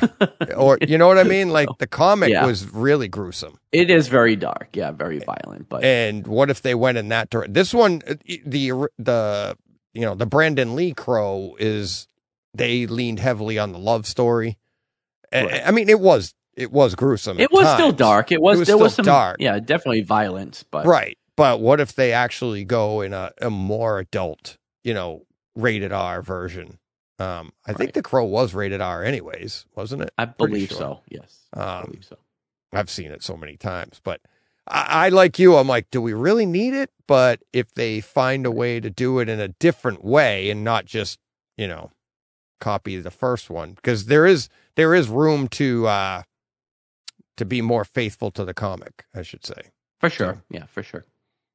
or 0.55 0.77
you 0.87 0.99
know 0.99 1.07
what 1.07 1.17
I 1.17 1.23
mean? 1.23 1.49
Like 1.49 1.67
the 1.79 1.87
comic 1.87 2.29
Yeah. 2.29 2.45
was 2.45 2.69
really 2.71 3.07
gruesome. 3.07 3.57
It 3.71 3.89
is 3.89 4.07
very 4.07 4.35
dark. 4.35 4.69
Yeah, 4.73 4.91
very 4.91 5.17
violent. 5.19 5.67
But 5.67 5.83
And 5.83 6.27
what 6.27 6.51
if 6.51 6.61
they 6.61 6.75
went 6.75 6.99
in 6.99 7.09
that 7.09 7.31
direction? 7.31 7.53
This 7.53 7.73
one, 7.73 8.03
uh, 8.07 8.15
the 8.45 8.87
the 8.99 9.57
you 9.93 10.01
know 10.01 10.13
the 10.13 10.27
Brandon 10.27 10.75
Lee 10.75 10.93
Crow 10.93 11.55
is 11.59 12.07
they 12.53 12.85
leaned 12.85 13.19
heavily 13.19 13.57
on 13.57 13.71
the 13.71 13.79
love 13.79 14.05
story. 14.05 14.59
Right. 15.33 15.63
I 15.65 15.71
mean, 15.71 15.89
it 15.89 15.99
was 15.99 16.35
it 16.55 16.71
was 16.71 16.93
gruesome. 16.93 17.39
it 17.39 17.45
at 17.45 17.51
was 17.51 17.67
still 17.73 17.91
dark. 17.91 18.31
It 18.31 18.41
was, 18.41 18.57
It 18.57 18.59
was 18.59 18.67
there 18.67 18.77
was 18.77 18.93
still 18.93 19.05
some 19.05 19.11
dark. 19.11 19.37
Yeah, 19.39 19.57
definitely 19.59 20.01
violence. 20.01 20.63
But 20.69 20.85
right? 20.85 21.17
But 21.39 21.61
what 21.61 21.79
if 21.79 21.93
they 21.93 22.11
actually 22.11 22.65
go 22.65 23.01
in 23.01 23.13
a, 23.13 23.31
a 23.41 23.49
more 23.49 23.97
adult, 23.99 24.57
you 24.83 24.93
know, 24.93 25.25
rated 25.55 25.91
R 25.93 26.21
version? 26.21 26.79
Um, 27.17 27.53
I 27.65 27.73
think 27.73 27.93
the 27.93 28.01
Crow 28.01 28.25
was 28.25 28.53
rated 28.53 28.81
R, 28.81 29.03
anyways, 29.03 29.65
wasn't 29.75 30.01
it? 30.03 30.11
I 30.17 30.25
believe 30.25 30.67
sure. 30.69 30.77
so. 30.77 31.01
Yes, 31.09 31.47
I 31.53 31.79
Um, 31.79 31.85
believe 31.85 32.05
so. 32.05 32.17
I've 32.73 32.89
seen 32.89 33.11
it 33.11 33.23
so 33.23 33.35
many 33.37 33.57
times, 33.57 34.01
but 34.03 34.21
I, 34.67 35.05
I 35.05 35.09
like 35.09 35.39
you. 35.39 35.55
I'm 35.55 35.67
like, 35.67 35.89
do 35.91 36.01
we 36.01 36.13
really 36.13 36.45
need 36.45 36.73
it? 36.73 36.91
But 37.07 37.41
if 37.53 37.73
they 37.73 38.01
find 38.01 38.45
a 38.45 38.51
way 38.51 38.79
to 38.79 38.89
do 38.89 39.19
it 39.19 39.27
in 39.29 39.39
a 39.39 39.47
different 39.47 40.03
way 40.03 40.49
and 40.49 40.63
not 40.63 40.85
just, 40.85 41.19
you 41.57 41.67
know, 41.67 41.91
copy 42.59 42.97
the 42.99 43.11
first 43.11 43.49
one 43.49 43.71
because 43.71 44.07
there 44.07 44.25
is 44.25 44.49
there 44.75 44.93
is 44.93 45.07
room 45.07 45.47
to 45.47 45.87
uh 45.87 46.23
to 47.37 47.45
be 47.45 47.61
more 47.61 47.85
faithful 47.85 48.31
to 48.31 48.43
the 48.43 48.53
comic, 48.53 49.05
I 49.15 49.21
should 49.21 49.45
say. 49.45 49.71
For 50.01 50.09
sure. 50.09 50.43
Yeah, 50.49 50.65
for 50.65 50.83
sure. 50.83 51.05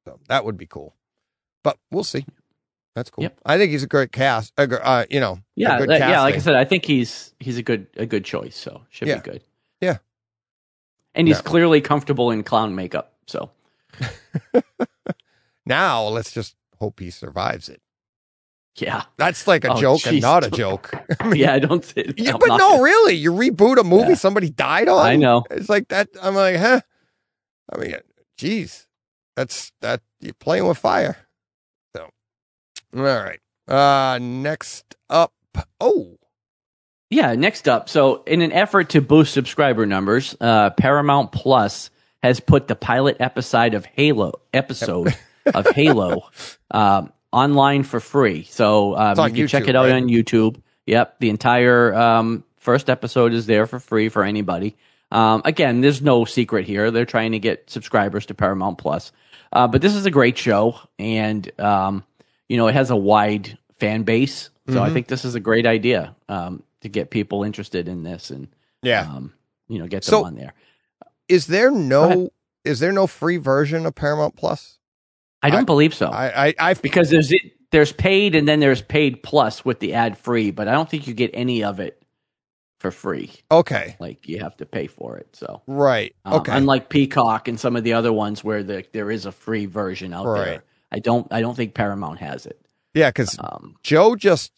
So 0.05 0.19
that 0.27 0.45
would 0.45 0.57
be 0.57 0.67
cool. 0.67 0.95
But 1.63 1.77
we'll 1.91 2.03
see. 2.03 2.25
That's 2.95 3.09
cool. 3.09 3.23
Yep. 3.23 3.41
I 3.45 3.57
think 3.57 3.71
he's 3.71 3.83
a 3.83 3.87
great 3.87 4.11
cast. 4.11 4.53
Uh, 4.57 4.67
uh, 4.81 5.05
you 5.09 5.19
know, 5.19 5.33
a 5.33 5.43
Yeah, 5.55 5.79
that- 5.85 5.99
yeah. 5.99 6.21
Like 6.21 6.35
I 6.35 6.37
said, 6.39 6.55
I 6.55 6.63
think 6.63 6.85
he's 6.85 7.33
he's 7.39 7.57
a 7.57 7.63
good 7.63 7.87
a 7.97 8.05
good 8.05 8.23
choice. 8.23 8.55
So 8.55 8.81
should 8.89 9.07
Yeah. 9.07 9.15
be 9.19 9.31
good. 9.31 9.41
Yeah. 9.81 9.97
And 11.13 11.27
he's 11.27 11.41
clearly 11.41 11.81
comfortable 11.81 12.29
in 12.31 12.43
clown 12.43 12.75
makeup. 12.75 13.13
So 13.27 13.49
Now 15.65 16.03
let's 16.07 16.31
just 16.31 16.55
hope 16.79 16.99
he 16.99 17.09
survives 17.09 17.69
it. 17.69 17.81
yeah, 18.77 19.03
That's 19.17 19.47
like 19.47 19.63
a 19.63 19.71
Oh, 19.73 19.81
joke 19.81 20.05
and 20.05 20.21
not 20.21 20.43
a 20.45 20.51
joke. 20.51 20.91
I 21.19 21.27
mean, 21.27 21.41
yeah. 21.41 21.53
I 21.53 21.59
don't. 21.59 21.83
say 21.83 22.13
yeah, 22.17 22.33
but 22.33 22.47
not- 22.47 22.59
no, 22.59 22.81
really, 22.81 23.15
you 23.15 23.31
reboot 23.31 23.77
a 23.79 23.83
movie 23.83 24.09
Yeah. 24.09 24.15
somebody 24.15 24.49
died 24.49 24.87
on. 24.89 25.05
I 25.05 25.15
know. 25.15 25.43
It's 25.49 25.69
like 25.69 25.87
that. 25.87 26.09
I'm 26.21 26.35
like, 26.35 26.57
huh? 26.57 26.81
I 27.73 27.77
mean, 27.77 27.95
geez, 28.37 28.84
that's 29.35 29.71
that 29.81 30.01
you're 30.19 30.33
playing 30.33 30.67
with 30.67 30.77
fire. 30.77 31.17
So, 31.95 32.09
all 32.95 33.03
right. 33.03 33.39
Uh, 33.67 34.19
next 34.21 34.95
up. 35.09 35.33
Oh, 35.79 36.17
Yeah, 37.09 37.33
next 37.35 37.67
up. 37.67 37.89
So, 37.89 38.23
in 38.23 38.41
an 38.41 38.51
effort 38.51 38.89
to 38.89 39.01
boost 39.01 39.33
subscriber 39.33 39.85
numbers, 39.85 40.35
uh, 40.41 40.71
Paramount 40.71 41.31
Plus 41.31 41.89
has 42.25 42.39
put 42.39 42.67
the 42.67 42.75
pilot 42.75 43.17
episode 43.19 43.75
of 43.75 43.85
Halo 43.85 44.33
episode 44.53 45.15
of 45.53 45.67
Halo 45.67 46.23
um, 46.71 47.11
online 47.31 47.83
for 47.83 47.99
free. 47.99 48.43
So 48.43 48.97
um, 48.97 49.19
you 49.27 49.33
can 49.33 49.47
check 49.47 49.67
it 49.67 49.75
out 49.75 49.85
right? 49.85 50.01
on 50.01 50.09
YouTube. 50.09 50.59
Yep, 50.87 51.19
the 51.19 51.29
entire 51.29 51.93
um, 51.93 52.43
first 52.57 52.89
episode 52.89 53.33
is 53.33 53.45
there 53.45 53.67
for 53.67 53.79
free 53.79 54.09
for 54.09 54.23
anybody. 54.23 54.75
Um, 55.15 55.41
again, 55.45 55.81
there's 55.81 56.01
no 56.01 56.25
secret 56.25 56.65
here. 56.65 56.91
They're 56.91 57.05
trying 57.05 57.31
to 57.31 57.39
get 57.39 57.69
subscribers 57.69 58.25
to 58.27 58.33
Paramount 58.33 58.77
Plus, 58.77 59.11
uh, 59.53 59.67
but 59.67 59.81
this 59.81 59.95
is 59.95 60.05
a 60.05 60.11
great 60.11 60.37
show, 60.37 60.77
and 60.99 61.49
um, 61.59 62.03
you 62.49 62.57
know 62.57 62.67
it 62.67 62.73
has 62.73 62.89
a 62.91 62.95
wide 62.95 63.57
fan 63.79 64.03
base. 64.03 64.49
So 64.67 64.73
Mm-hmm. 64.73 64.79
I 64.81 64.89
think 64.89 65.07
this 65.07 65.25
is 65.25 65.35
a 65.35 65.39
great 65.39 65.65
idea 65.67 66.15
um, 66.27 66.63
to 66.81 66.89
get 66.89 67.11
people 67.11 67.43
interested 67.43 67.87
in 67.87 68.01
this 68.03 68.31
and 68.31 68.47
yeah. 68.81 69.01
um, 69.01 69.31
you 69.67 69.77
know 69.79 69.85
get 69.87 70.03
them 70.03 70.09
So- 70.11 70.25
on 70.25 70.35
there. 70.35 70.53
is 71.27 71.45
there 71.47 71.71
no 71.71 72.29
is 72.63 72.79
there 72.79 72.91
no 72.91 73.05
free 73.07 73.37
version 73.37 73.85
of 73.85 73.93
Paramount 73.95 74.35
Plus? 74.35 74.79
I 75.43 75.49
don't 75.51 75.61
I- 75.61 75.65
believe 75.65 75.93
so. 75.93 76.07
I 76.07 76.47
I, 76.47 76.53
I 76.59 76.73
because 76.73 77.09
there's 77.11 77.31
there's 77.71 77.91
paid 77.93 78.33
and 78.35 78.47
then 78.47 78.59
there's 78.59 78.81
paid 78.81 79.21
plus 79.23 79.63
with 79.63 79.79
the 79.79 79.93
ad 79.93 80.17
free, 80.17 80.49
but 80.51 80.67
I 80.67 80.71
don't 80.73 80.89
think 80.89 81.07
you 81.07 81.13
get 81.13 81.31
any 81.33 81.63
of 81.63 81.79
it 81.79 82.01
for 82.91 82.91
free. 82.91 83.31
okay, 83.51 83.97
Like 83.99 84.27
you 84.27 84.39
have 84.39 84.57
to 84.57 84.65
pay 84.65 84.87
for 84.87 85.17
it. 85.17 85.35
So 85.35 85.61
right, 85.67 86.15
um, 86.25 86.37
okay, 86.37 86.57
unlike 86.57 86.89
Peacock 86.89 87.47
and 87.47 87.59
some 87.59 87.75
of 87.75 87.83
the 87.83 87.93
other 87.93 88.13
ones 88.13 88.43
where 88.43 88.63
the, 88.63 88.85
there 88.93 89.11
is 89.11 89.25
a 89.25 89.31
free 89.31 89.65
version 89.65 90.13
out 90.13 90.25
Right. 90.25 90.47
there, 90.47 90.63
I 90.91 90.99
don't 90.99 91.27
I 91.31 91.41
don't 91.41 91.55
think 91.55 91.73
Paramount 91.73 92.19
has 92.19 92.45
it. 92.45 92.59
yeah, 92.93 93.09
because 93.09 93.37
Um, 93.39 93.75
Joe 93.83 94.15
just 94.15 94.51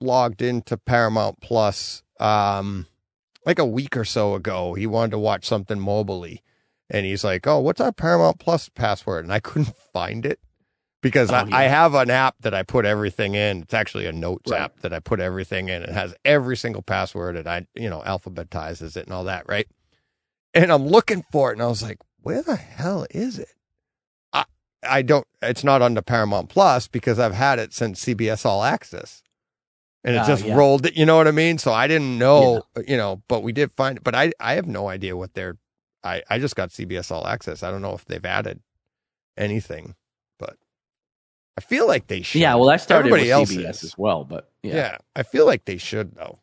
logged 0.00 0.42
into 0.42 0.76
Paramount 0.76 1.40
Plus 1.40 2.02
um 2.20 2.86
like 3.46 3.58
a 3.58 3.66
week 3.66 3.96
or 3.96 4.04
so 4.04 4.34
ago. 4.34 4.74
He 4.74 4.86
wanted 4.86 5.12
to 5.12 5.18
watch 5.18 5.44
something 5.44 5.78
mobilely 5.80 6.42
and 6.90 7.04
he's 7.06 7.24
like, 7.24 7.46
"Oh, 7.46 7.60
what's 7.60 7.80
our 7.80 7.92
Paramount 7.92 8.38
Plus 8.38 8.68
password?" 8.70 9.24
And 9.24 9.32
I 9.32 9.40
couldn't 9.40 9.76
find 9.92 10.24
it 10.26 10.40
because 11.04 11.30
Oh, 11.30 11.36
I, 11.36 11.46
yeah. 11.50 11.58
I 11.58 11.62
have 11.64 11.94
an 11.94 12.10
app 12.10 12.36
that 12.40 12.54
I 12.54 12.64
put 12.64 12.86
everything 12.86 13.36
in. 13.36 13.62
It's 13.62 13.74
actually 13.74 14.06
a 14.06 14.12
notes 14.12 14.50
Right. 14.50 14.62
app 14.62 14.80
that 14.80 14.94
I 14.94 15.00
put 15.00 15.20
everything 15.20 15.68
in. 15.68 15.82
It 15.84 15.90
has 15.90 16.14
every 16.24 16.56
single 16.56 16.82
password 16.82 17.36
and 17.36 17.46
I, 17.46 17.68
you 17.76 17.90
know, 17.90 18.00
alphabetizes 18.06 18.96
it 18.96 19.04
and 19.04 19.12
all 19.12 19.24
that, 19.24 19.48
right? 19.48 19.68
And 20.54 20.72
I'm 20.72 20.86
looking 20.88 21.24
for 21.30 21.50
it 21.50 21.54
and 21.54 21.62
I 21.62 21.66
was 21.66 21.82
like, 21.82 21.98
"Where 22.22 22.42
the 22.42 22.56
hell 22.56 23.06
is 23.10 23.38
it?" 23.38 23.50
I 24.32 24.46
I 24.82 25.02
don't 25.02 25.26
it's 25.42 25.64
not 25.64 25.82
on 25.82 25.94
the 25.94 26.02
Paramount 26.02 26.48
Plus 26.48 26.88
because 26.88 27.18
I've 27.18 27.34
had 27.34 27.58
it 27.58 27.74
since 27.74 28.04
CBS 28.04 28.46
All 28.46 28.64
Access. 28.64 29.22
And 30.04 30.16
it 30.16 30.20
Oh, 30.20 30.26
just 30.26 30.44
yeah. 30.44 30.54
rolled 30.56 30.86
it, 30.86 30.96
you 30.96 31.06
know 31.06 31.16
what 31.16 31.28
I 31.28 31.32
mean? 31.32 31.58
So 31.58 31.72
I 31.72 31.86
didn't 31.88 32.18
know, 32.18 32.64
you 32.86 32.96
know, 32.96 33.22
but 33.28 33.42
we 33.42 33.52
did 33.52 33.72
find 33.76 33.98
it. 33.98 34.04
but 34.04 34.14
I 34.14 34.32
I 34.40 34.54
have 34.54 34.66
no 34.66 34.88
idea 34.88 35.16
what 35.16 35.34
they're 35.34 35.58
I 36.02 36.22
I 36.30 36.38
just 36.38 36.56
got 36.56 36.70
CBS 36.70 37.10
All 37.10 37.26
Access. 37.26 37.62
I 37.62 37.70
don't 37.70 37.82
know 37.82 37.94
if 37.94 38.04
they've 38.06 38.24
added 38.24 38.60
anything, 39.36 39.94
I 41.56 41.60
feel 41.60 41.86
like 41.86 42.06
they 42.08 42.22
should. 42.22 42.40
yeah, 42.40 42.54
well, 42.56 42.70
I 42.70 42.76
started 42.76 43.12
Everybody 43.12 43.30
with 43.32 43.50
CBS 43.50 43.70
is. 43.70 43.84
as 43.84 43.98
well, 43.98 44.24
but 44.24 44.50
yeah, 44.62 44.74
Yeah. 44.74 44.96
I 45.14 45.22
feel 45.22 45.46
like 45.46 45.64
they 45.64 45.76
should 45.76 46.14
though. 46.16 46.38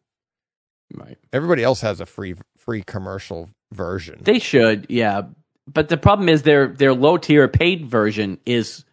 right. 0.94 1.18
Everybody 1.34 1.64
else 1.64 1.82
has 1.82 2.00
a 2.00 2.06
free 2.06 2.36
free 2.58 2.84
commercial 2.84 3.50
version. 3.74 4.20
They 4.22 4.40
should, 4.40 4.86
yeah. 4.90 5.24
But 5.68 5.90
the 5.90 5.98
problem 5.98 6.30
is 6.30 6.44
their 6.44 6.68
their 6.68 6.94
low 6.94 7.18
tier 7.18 7.48
paid 7.48 7.88
version 7.88 8.40
is 8.46 8.86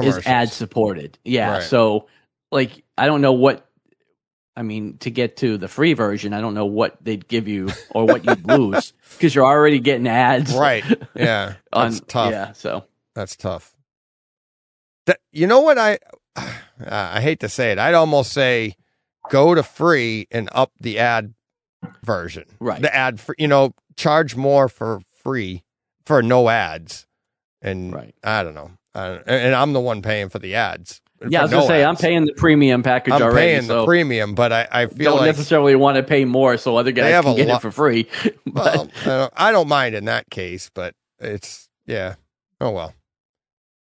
is 0.00 0.18
ad 0.26 0.50
supported. 0.52 1.18
Yeah. 1.24 1.50
Right. 1.54 1.62
So 1.62 2.06
like 2.50 2.84
I 2.96 3.06
don't 3.06 3.20
know 3.20 3.32
what 3.32 3.66
I 4.56 4.62
mean 4.62 4.98
to 4.98 5.10
get 5.10 5.38
to 5.38 5.58
the 5.58 5.66
free 5.68 5.94
version, 5.94 6.32
I 6.32 6.40
don't 6.40 6.54
know 6.54 6.66
what 6.66 6.96
they'd 7.02 7.26
give 7.26 7.48
you 7.48 7.70
or 7.90 8.04
what 8.06 8.24
you'd 8.24 8.46
lose 8.48 8.92
because 9.16 9.34
you're 9.34 9.44
already 9.46 9.80
getting 9.80 10.06
ads. 10.06 10.54
Right. 10.54 10.84
Yeah. 11.16 11.54
On 11.72 11.90
That's 11.90 12.00
tough. 12.06 12.30
Yeah, 12.30 12.52
so 12.52 12.84
That's 13.14 13.34
tough. 13.36 13.73
That 15.06 15.18
you 15.32 15.46
know 15.46 15.60
what 15.60 15.78
I 15.78 15.98
uh, 16.36 16.50
I 16.88 17.20
hate 17.20 17.40
to 17.40 17.48
say 17.48 17.72
it. 17.72 17.78
I'd 17.78 17.94
almost 17.94 18.32
say 18.32 18.74
go 19.30 19.54
to 19.54 19.62
free 19.62 20.26
and 20.30 20.48
up 20.52 20.72
the 20.80 20.98
ad 20.98 21.34
version. 22.02 22.44
Right. 22.60 22.80
The 22.82 22.94
ad 22.94 23.20
for 23.20 23.34
you 23.38 23.48
know 23.48 23.74
charge 23.96 24.34
more 24.36 24.68
for 24.68 25.00
free 25.22 25.62
for 26.04 26.22
no 26.22 26.48
ads. 26.48 27.06
And 27.62 27.94
Right. 27.94 28.14
I 28.22 28.42
don't 28.42 28.54
know. 28.54 28.70
Don't, 28.94 29.22
and 29.26 29.54
I'm 29.54 29.72
the 29.72 29.80
one 29.80 30.02
paying 30.02 30.28
for 30.28 30.38
the 30.38 30.54
ads. 30.54 31.00
yeah, 31.28 31.40
I 31.40 31.42
was 31.42 31.50
For 31.50 31.54
gonna 31.56 31.62
no 31.64 31.68
say 31.68 31.84
I'm 31.84 31.96
paying 31.96 32.26
the 32.26 32.34
premium 32.34 32.82
package 32.82 33.14
I'm 33.14 33.22
already. 33.22 33.36
paying 33.36 33.62
so 33.62 33.80
the 33.80 33.86
premium, 33.86 34.34
but 34.34 34.52
I, 34.52 34.68
I 34.70 34.86
feel 34.86 35.12
don't 35.12 35.20
like 35.20 35.26
necessarily 35.28 35.74
want 35.74 35.96
to 35.96 36.02
pay 36.02 36.24
more 36.26 36.56
so 36.58 36.76
other 36.76 36.92
guys 36.92 37.24
can 37.24 37.36
get 37.36 37.48
lot- 37.48 37.56
it 37.56 37.60
for 37.62 37.70
free. 37.70 38.08
but 38.46 38.54
well, 38.76 38.90
I 39.02 39.04
don't, 39.06 39.32
I 39.36 39.52
don't 39.52 39.68
mind 39.68 39.94
in 39.94 40.04
that 40.04 40.28
case, 40.30 40.70
but 40.74 40.94
it's 41.18 41.68
yeah. 41.86 42.14
Oh 42.60 42.70
well, 42.70 42.94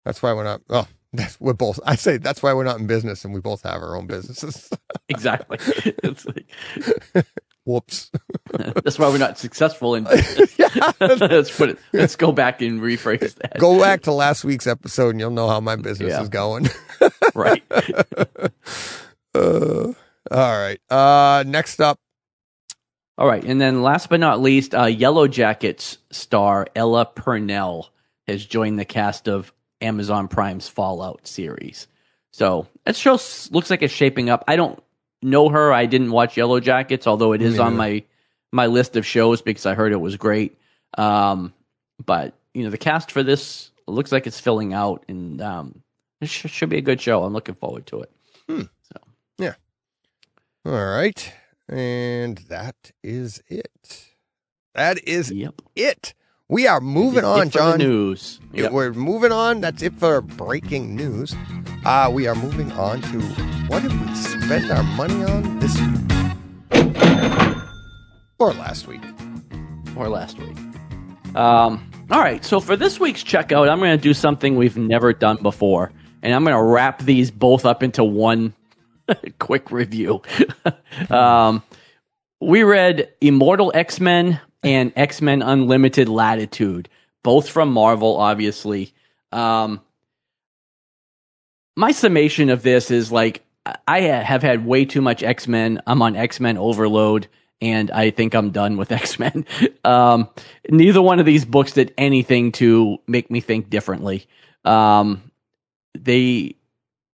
that's 0.04 0.22
why 0.22 0.32
we're 0.32 0.44
not. 0.44 0.62
Oh, 0.70 0.86
that's 1.12 1.40
we're 1.40 1.52
both. 1.52 1.78
I 1.84 1.94
say 1.96 2.16
that's 2.18 2.42
why 2.42 2.52
we're 2.54 2.64
not 2.64 2.78
in 2.78 2.86
business, 2.86 3.24
and 3.24 3.32
we 3.34 3.40
both 3.40 3.62
have 3.62 3.82
our 3.82 3.96
own 3.96 4.06
businesses. 4.06 4.70
exactly. 5.08 5.58
it's 6.02 6.24
like, 6.26 7.26
Whoops. 7.64 8.10
that's 8.52 8.98
why 8.98 9.08
we're 9.08 9.18
not 9.18 9.38
successful 9.38 9.94
in 9.94 10.04
Yeah. 10.58 10.90
let's 11.00 11.56
put 11.56 11.70
it 11.70 11.78
let's 11.92 12.16
go 12.16 12.32
back 12.32 12.60
and 12.60 12.80
rephrase 12.80 13.34
that. 13.36 13.58
Go 13.58 13.78
back 13.78 14.02
to 14.02 14.12
last 14.12 14.42
week's 14.44 14.66
episode, 14.66 15.10
and 15.10 15.20
you'll 15.20 15.30
know 15.30 15.48
how 15.48 15.60
my 15.60 15.76
business 15.76 16.10
Yeah. 16.10 16.22
is 16.22 16.28
going. 16.28 16.68
right. 17.34 17.62
uh, 19.34 19.92
all 20.30 20.58
right. 20.60 20.78
Uh, 20.90 21.44
next 21.46 21.80
up, 21.80 21.98
All 23.18 23.26
right, 23.28 23.44
and 23.44 23.60
then 23.60 23.82
last 23.82 24.08
but 24.08 24.18
not 24.20 24.40
least, 24.40 24.74
uh, 24.74 24.84
Yellowjackets 24.86 25.98
star 26.10 26.66
Ella 26.74 27.06
Purnell 27.06 27.90
has 28.26 28.44
joined 28.44 28.78
the 28.78 28.84
cast 28.84 29.28
of 29.28 29.52
Amazon 29.82 30.28
Prime's 30.28 30.68
Fallout 30.68 31.26
series. 31.26 31.86
So 32.30 32.66
that 32.84 32.96
show 32.96 33.18
looks 33.50 33.68
like 33.70 33.82
it's 33.82 33.92
shaping 33.92 34.30
up. 34.30 34.44
I 34.48 34.56
don't 34.56 34.82
know 35.22 35.48
her. 35.50 35.72
I 35.72 35.86
didn't 35.86 36.10
watch 36.12 36.34
Yellowjackets, 36.36 37.06
although 37.06 37.32
it 37.32 37.42
is 37.42 37.54
Me 37.54 37.58
on 37.60 37.76
my 37.76 38.02
my 38.52 38.66
list 38.66 38.96
of 38.96 39.04
shows 39.06 39.42
because 39.42 39.66
I 39.66 39.74
heard 39.74 39.92
it 39.92 40.00
was 40.00 40.16
great. 40.16 40.58
Um, 40.96 41.52
but 42.04 42.34
you 42.54 42.64
know, 42.64 42.70
the 42.70 42.78
cast 42.78 43.10
for 43.10 43.22
this 43.22 43.70
looks 43.86 44.12
like 44.12 44.26
it's 44.26 44.40
filling 44.40 44.72
out, 44.74 45.04
and 45.08 45.40
um, 45.42 45.82
it 46.20 46.28
sh- 46.28 46.46
should 46.50 46.68
be 46.68 46.78
a 46.78 46.82
good 46.82 47.00
show. 47.00 47.22
I'm 47.24 47.32
looking 47.32 47.54
forward 47.54 47.86
to 47.88 48.02
it. 48.02 48.10
So 48.48 48.66
yeah. 49.38 49.54
all 50.66 50.72
right, 50.72 51.32
and 51.68 52.38
that 52.48 52.92
is 53.02 53.42
it. 53.48 54.06
That 54.74 55.06
is 55.06 55.30
Yep. 55.30 55.60
it. 55.76 56.14
We 56.52 56.66
are 56.66 56.82
moving 56.82 57.24
on, 57.24 57.48
John. 57.48 57.78
news. 57.78 58.38
Yep. 58.52 58.72
We're 58.72 58.92
moving 58.92 59.32
on. 59.32 59.62
That's 59.62 59.82
it 59.82 59.94
for 59.94 60.20
breaking 60.20 60.94
news. 60.94 61.34
Uh, 61.86 62.10
we 62.12 62.26
are 62.26 62.34
moving 62.34 62.70
on 62.72 63.00
to 63.00 63.20
what 63.68 63.80
did 63.80 63.98
we 63.98 64.14
spend 64.14 64.70
our 64.70 64.82
money 64.82 65.24
on 65.24 65.60
this 65.60 65.80
week? 65.80 67.56
Or 68.38 68.52
last 68.52 68.86
week. 68.86 69.00
or 69.96 70.10
last 70.10 70.38
week. 70.38 70.54
Um, 71.34 71.90
all 72.10 72.20
right, 72.20 72.44
so 72.44 72.60
for 72.60 72.76
this 72.76 73.00
week's 73.00 73.24
checkout, 73.24 73.70
I'm 73.70 73.78
going 73.78 73.96
to 73.96 74.02
do 74.02 74.12
something 74.12 74.54
we've 74.54 74.76
never 74.76 75.14
done 75.14 75.38
before, 75.40 75.90
and 76.22 76.34
I'm 76.34 76.44
going 76.44 76.54
to 76.54 76.62
wrap 76.62 77.00
these 77.00 77.30
both 77.30 77.64
up 77.64 77.82
into 77.82 78.04
one 78.04 78.52
quick 79.38 79.70
review. 79.70 80.20
um, 81.08 81.62
we 82.42 82.62
read 82.62 83.10
Immortal 83.22 83.72
X 83.74 84.00
Men 84.00 84.38
and 84.62 84.92
X 84.96 85.20
Men 85.20 85.42
Unlimited 85.42 86.08
Latitude, 86.08 86.88
both 87.22 87.48
from 87.48 87.72
Marvel, 87.72 88.16
obviously. 88.16 88.92
Um, 89.30 89.80
my 91.76 91.92
summation 91.92 92.50
of 92.50 92.62
this 92.62 92.90
is 92.90 93.10
like 93.10 93.44
I 93.86 94.00
have 94.00 94.42
had 94.42 94.66
way 94.66 94.84
too 94.84 95.00
much 95.00 95.22
X 95.22 95.46
Men. 95.46 95.80
I'm 95.86 96.02
on 96.02 96.16
X 96.16 96.40
Men 96.40 96.58
overload, 96.58 97.28
and 97.60 97.90
I 97.90 98.10
think 98.10 98.34
I'm 98.34 98.50
done 98.50 98.76
with 98.76 98.92
X 98.92 99.18
Men. 99.18 99.46
Um, 99.84 100.28
neither 100.68 101.02
one 101.02 101.20
of 101.20 101.26
these 101.26 101.44
books 101.44 101.72
did 101.72 101.94
anything 101.96 102.52
to 102.52 102.98
make 103.06 103.30
me 103.30 103.40
think 103.40 103.70
differently. 103.70 104.26
Um, 104.64 105.30
they 105.94 106.56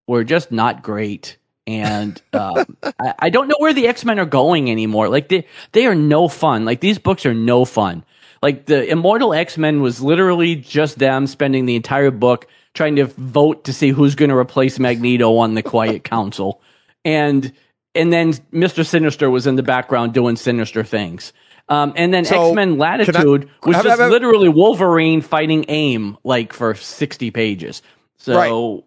were 0.07 0.25
just 0.25 0.51
not 0.51 0.83
great. 0.83 1.37
And 1.69 2.21
um, 2.33 2.79
I, 2.83 3.15
I 3.19 3.29
don't 3.31 3.47
know 3.47 3.57
where 3.59 3.75
the 3.75 3.89
X 3.89 4.03
Men 4.03 4.19
are 4.19 4.25
going 4.25 4.71
anymore. 4.71 5.11
Like 5.11 5.29
they, 5.29 5.47
they 5.73 5.85
are 5.87 5.95
no 5.95 6.27
fun. 6.27 6.65
Like 6.65 6.81
these 6.81 6.99
books 6.99 7.27
are 7.27 7.35
no 7.35 7.67
fun. 7.67 8.05
Like 8.43 8.65
the 8.65 8.89
Immortal 8.91 9.35
X 9.35 9.59
Men 9.59 9.83
was 9.83 10.01
literally 10.01 10.57
just 10.57 10.99
them 10.99 11.27
spending 11.27 11.67
the 11.67 11.77
entire 11.77 12.11
book 12.11 12.47
trying 12.73 12.97
to 12.97 13.05
vote 13.05 13.65
to 13.65 13.75
see 13.75 13.91
who's 13.91 14.15
going 14.15 14.31
to 14.31 14.37
replace 14.37 14.79
Magneto 14.79 15.37
on 15.37 15.53
the 15.55 15.63
Quiet 15.63 16.05
Council, 16.05 16.63
and 17.05 17.53
and 17.95 18.11
then 18.13 18.33
Mister 18.51 18.83
Sinister 18.83 19.29
was 19.29 19.47
in 19.47 19.57
the 19.57 19.63
background 19.63 20.15
doing 20.15 20.37
sinister 20.37 20.85
things. 20.85 21.35
Um, 21.69 21.93
and 21.97 22.15
then 22.15 22.25
So, 22.25 22.47
X 22.49 22.55
Men 22.55 22.79
Latitude 22.79 23.51
I- 23.63 23.67
was 23.67 23.77
have- 23.77 23.85
just 23.85 24.01
have- 24.01 24.11
literally 24.11 24.49
Wolverine 24.49 25.21
fighting 25.21 25.67
AIM 25.69 26.17
like 26.25 26.55
for 26.55 26.75
sixty 26.75 27.31
pages. 27.31 27.83
So 28.17 28.85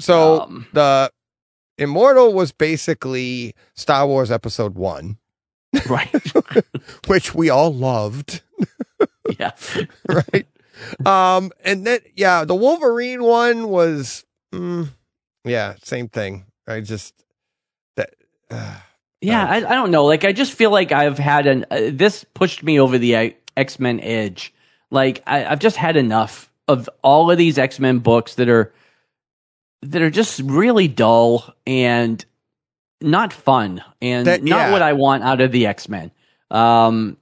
So 0.00 0.40
Um, 0.40 0.66
the 0.72 1.10
Immortal 1.78 2.32
was 2.32 2.52
basically 2.52 3.54
Star 3.74 4.06
Wars 4.06 4.30
Episode 4.30 4.74
One, 4.74 5.18
right, 5.88 6.14
which 7.06 7.34
we 7.34 7.50
all 7.50 7.74
loved, 7.74 8.42
yeah, 9.38 9.52
right? 10.08 10.46
um, 11.04 11.50
and 11.64 11.86
then 11.86 12.00
yeah, 12.14 12.44
the 12.44 12.54
Wolverine 12.54 13.22
one 13.22 13.68
was, 13.68 14.24
mm, 14.52 14.88
yeah, 15.44 15.74
same 15.82 16.08
thing. 16.08 16.46
I 16.66 16.80
just 16.80 17.14
that. 17.96 18.14
Uh, 18.50 18.76
yeah. 19.20 19.46
I, 19.46 19.56
I 19.56 19.74
don't 19.74 19.90
know. 19.90 20.04
Like 20.04 20.24
I 20.24 20.32
just 20.32 20.52
feel 20.52 20.70
like 20.70 20.92
I've 20.92 21.18
had 21.18 21.46
an 21.46 21.64
uh, 21.70 21.90
this 21.92 22.24
pushed 22.34 22.62
me 22.62 22.78
over 22.78 22.98
the 22.98 23.34
X 23.56 23.78
Men 23.78 24.00
edge. 24.00 24.52
Like 24.90 25.22
I, 25.26 25.46
I've 25.46 25.60
just 25.60 25.76
had 25.76 25.96
enough 25.96 26.52
of 26.68 26.88
all 27.02 27.30
of 27.30 27.38
these 27.38 27.58
X 27.58 27.80
Men 27.80 27.98
books 27.98 28.34
that 28.36 28.48
are 28.48 28.72
that 29.90 30.02
are 30.02 30.10
just 30.10 30.40
really 30.40 30.88
dull 30.88 31.52
and 31.66 32.24
not 33.00 33.32
fun 33.32 33.82
and 34.00 34.26
That- 34.26 34.42
not 34.42 34.56
yeah. 34.68 34.72
what 34.72 34.82
I 34.82 34.92
want 34.94 35.22
out 35.24 35.40
of 35.40 35.52
the 35.52 35.66
X 35.66 35.88
Men. 35.88 36.10
Um, 36.50 37.16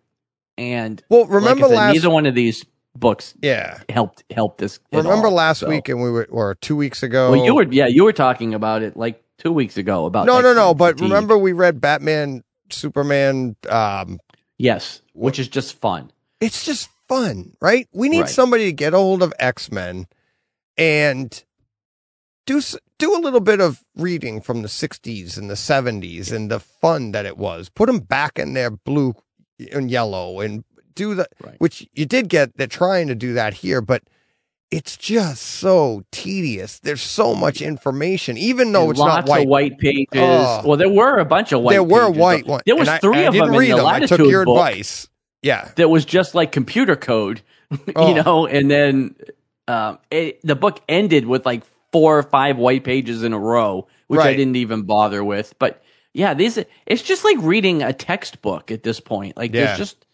and 0.58 1.02
well, 1.08 1.22
like 1.22 1.30
remember 1.30 1.68
said, 1.68 1.74
last 1.76 1.92
neither 1.94 2.10
one 2.10 2.26
of 2.26 2.34
these 2.34 2.64
books 2.94 3.34
yeah. 3.40 3.80
helped 3.88 4.22
help 4.30 4.58
this. 4.58 4.80
Remember 4.92 5.28
all, 5.28 5.32
last 5.34 5.60
so. 5.60 5.68
week, 5.68 5.88
and 5.88 6.02
we 6.02 6.10
were 6.10 6.26
or 6.30 6.54
two 6.56 6.76
weeks 6.76 7.02
ago. 7.02 7.32
Well, 7.32 7.44
you 7.44 7.54
were 7.54 7.64
yeah, 7.64 7.86
you 7.86 8.04
were 8.04 8.12
talking 8.12 8.52
about 8.54 8.82
it 8.82 8.96
like 8.96 9.22
two 9.38 9.52
weeks 9.52 9.76
ago 9.78 10.04
about 10.04 10.26
no, 10.26 10.34
no, 10.34 10.50
X-Men 10.50 10.56
no. 10.56 10.74
But 10.74 10.94
fatigue. 10.96 11.10
remember, 11.10 11.38
we 11.38 11.52
read 11.52 11.80
Batman, 11.80 12.44
Superman. 12.70 13.56
Um, 13.68 14.20
yes, 14.58 15.00
which 15.14 15.38
is 15.38 15.48
just 15.48 15.76
fun. 15.80 16.12
it's 16.40 16.64
just 16.64 16.90
fun, 17.08 17.56
right? 17.60 17.88
We 17.92 18.08
need 18.08 18.20
Right. 18.22 18.28
somebody 18.28 18.64
to 18.66 18.72
get 18.72 18.92
a 18.94 18.98
hold 18.98 19.22
of 19.22 19.32
X 19.38 19.72
Men 19.72 20.06
and 20.76 21.42
do 22.46 22.60
do 22.98 23.16
a 23.16 23.20
little 23.20 23.40
bit 23.40 23.60
of 23.60 23.84
reading 23.96 24.40
from 24.40 24.62
the 24.62 24.68
'60s 24.68 25.36
and 25.38 25.48
the 25.50 25.54
'70s 25.54 26.32
and 26.32 26.50
the 26.50 26.60
fun 26.60 27.12
that 27.12 27.26
it 27.26 27.36
was. 27.36 27.68
Put 27.68 27.86
them 27.86 27.98
back 28.00 28.38
in 28.38 28.54
their 28.54 28.70
blue 28.70 29.14
and 29.72 29.90
yellow 29.90 30.40
and 30.40 30.64
do 30.94 31.14
the 31.14 31.26
Right. 31.42 31.56
which 31.58 31.88
you 31.94 32.04
did 32.06 32.28
get. 32.28 32.56
They're 32.56 32.66
trying 32.66 33.08
to 33.08 33.14
do 33.14 33.34
that 33.34 33.54
here, 33.54 33.80
but. 33.80 34.02
It's 34.74 34.96
just 34.96 35.42
so 35.42 36.02
tedious. 36.12 36.78
There's 36.78 37.02
so 37.02 37.34
much 37.34 37.60
information, 37.60 38.38
even 38.38 38.72
though 38.72 38.84
And 38.84 38.90
it's 38.92 39.00
not 39.00 39.28
white. 39.28 39.42
of 39.42 39.48
white 39.50 39.76
pages. 39.76 40.06
Oh. 40.14 40.62
well, 40.64 40.78
there 40.78 40.88
were 40.88 41.18
a 41.18 41.26
bunch 41.26 41.52
of 41.52 41.60
white. 41.60 41.72
there 41.74 41.82
were 41.84 42.06
pages, 42.06 42.18
white 42.18 42.46
ones. 42.46 42.62
There 42.64 42.76
was 42.76 42.88
and 42.88 42.98
three 43.02 43.18
I 43.18 43.22
of 43.24 43.34
didn't 43.34 43.52
them 43.52 43.60
in 43.62 43.68
the 43.68 43.76
them. 43.76 43.84
I 43.84 43.92
Latitude 43.92 44.16
took 44.16 44.30
your 44.30 44.46
book 44.46 44.56
advice. 44.56 45.10
Yeah. 45.42 45.68
that 45.76 45.90
was 45.90 46.06
just 46.06 46.34
like 46.34 46.52
computer 46.52 46.96
code, 46.96 47.42
Oh. 47.94 48.08
you 48.08 48.22
know. 48.22 48.46
And 48.46 48.70
then 48.70 49.14
um, 49.68 49.98
it, 50.10 50.40
the 50.42 50.56
book 50.56 50.80
ended 50.88 51.26
with 51.26 51.44
like 51.44 51.64
four 51.92 52.18
or 52.18 52.22
five 52.22 52.56
white 52.56 52.84
pages 52.84 53.22
in 53.22 53.32
a 53.32 53.38
row, 53.38 53.86
which 54.08 54.20
I 54.20 54.34
didn't 54.34 54.56
even 54.56 54.82
bother 54.82 55.22
with. 55.22 55.54
But 55.58 55.82
yeah, 56.14 56.34
these 56.34 56.58
it's 56.86 57.02
just 57.02 57.24
like 57.24 57.36
reading 57.40 57.82
a 57.82 57.92
textbook 57.92 58.70
at 58.70 58.82
this 58.82 58.98
point. 59.00 59.36
Like 59.36 59.52
Yeah. 59.52 59.66
there's 59.66 59.78
just 59.78 60.06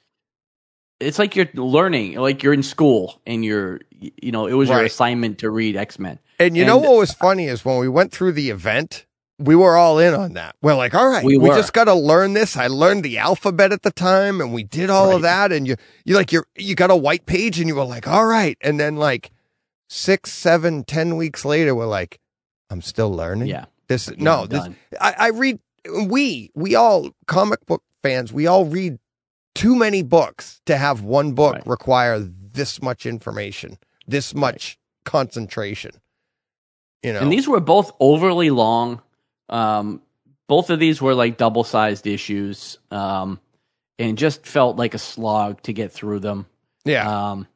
it's 1.00 1.18
like 1.18 1.36
you're 1.36 1.48
learning, 1.54 2.16
like 2.16 2.42
you're 2.42 2.52
in 2.52 2.62
school 2.62 3.20
and 3.26 3.44
you're 3.44 3.80
you 4.00 4.32
know 4.32 4.46
it 4.46 4.54
was 4.54 4.68
your 4.68 4.84
assignment 4.84 5.38
to 5.38 5.50
read 5.50 5.76
X 5.76 5.98
Men. 5.98 6.18
And 6.40 6.56
you 6.56 6.64
know 6.64 6.78
what 6.78 6.96
was 6.96 7.12
funny 7.12 7.46
is 7.46 7.64
when 7.64 7.78
we 7.78 7.88
went 7.88 8.12
through 8.12 8.32
the 8.32 8.50
event, 8.50 9.06
we 9.38 9.54
were 9.54 9.76
all 9.76 9.98
in 9.98 10.14
on 10.14 10.34
that. 10.34 10.56
We're 10.62 10.74
like, 10.74 10.94
all 10.94 11.08
right, 11.08 11.24
We 11.24 11.36
we, 11.36 11.48
just 11.50 11.72
got 11.72 11.84
to 11.84 11.94
learn 11.94 12.34
this. 12.34 12.56
I 12.56 12.66
learned 12.66 13.04
the 13.04 13.18
alphabet 13.18 13.72
at 13.72 13.82
the 13.82 13.90
time, 13.92 14.40
and 14.40 14.52
we 14.52 14.64
did 14.64 14.90
all 14.90 15.14
of 15.14 15.22
that. 15.22 15.52
And 15.52 15.66
you, 15.66 15.76
you 16.04 16.16
like, 16.16 16.32
you 16.32 16.44
you 16.56 16.74
got 16.74 16.90
a 16.90 16.96
white 16.96 17.26
page, 17.26 17.58
and 17.58 17.68
you 17.68 17.76
were 17.76 17.84
like, 17.84 18.08
all 18.08 18.26
right. 18.26 18.58
And 18.60 18.78
then 18.80 18.96
like 18.96 19.30
six, 19.88 20.32
seven, 20.32 20.84
ten 20.84 21.16
weeks 21.16 21.44
later, 21.44 21.74
we're 21.74 21.86
like, 21.86 22.20
I'm 22.70 22.82
still 22.82 23.10
learning. 23.12 23.48
Yeah, 23.48 23.64
This 23.88 24.08
Yeah, 24.08 24.14
no, 24.18 24.46
this. 24.46 24.68
I, 25.00 25.14
I 25.18 25.28
read. 25.30 25.58
We 26.06 26.50
we 26.54 26.74
all 26.74 27.10
comic 27.26 27.64
book 27.66 27.82
fans. 28.02 28.32
We 28.32 28.46
all 28.46 28.64
read 28.66 28.98
too 29.54 29.74
many 29.74 30.02
books 30.02 30.60
to 30.66 30.76
have 30.76 31.02
one 31.02 31.32
book 31.32 31.54
Right. 31.54 31.66
require 31.66 32.18
this 32.20 32.82
much 32.82 33.06
information, 33.06 33.78
this 34.06 34.34
much 34.34 34.78
concentration. 35.04 35.92
You 37.02 37.12
know, 37.12 37.20
And 37.20 37.32
these 37.32 37.48
were 37.48 37.60
both 37.60 37.92
overly 38.00 38.50
long. 38.50 39.00
Um, 39.48 40.02
both 40.48 40.68
of 40.70 40.78
these 40.78 41.00
were 41.00 41.14
like 41.14 41.36
double 41.38 41.64
sized 41.64 42.06
issues, 42.06 42.78
um, 42.90 43.40
and 43.98 44.18
just 44.18 44.44
felt 44.46 44.76
like 44.76 44.94
a 44.94 44.98
slog 44.98 45.62
to 45.62 45.72
get 45.72 45.92
through 45.92 46.20
them. 46.20 46.46
yeah, 46.84 47.30
Um, 47.30 47.46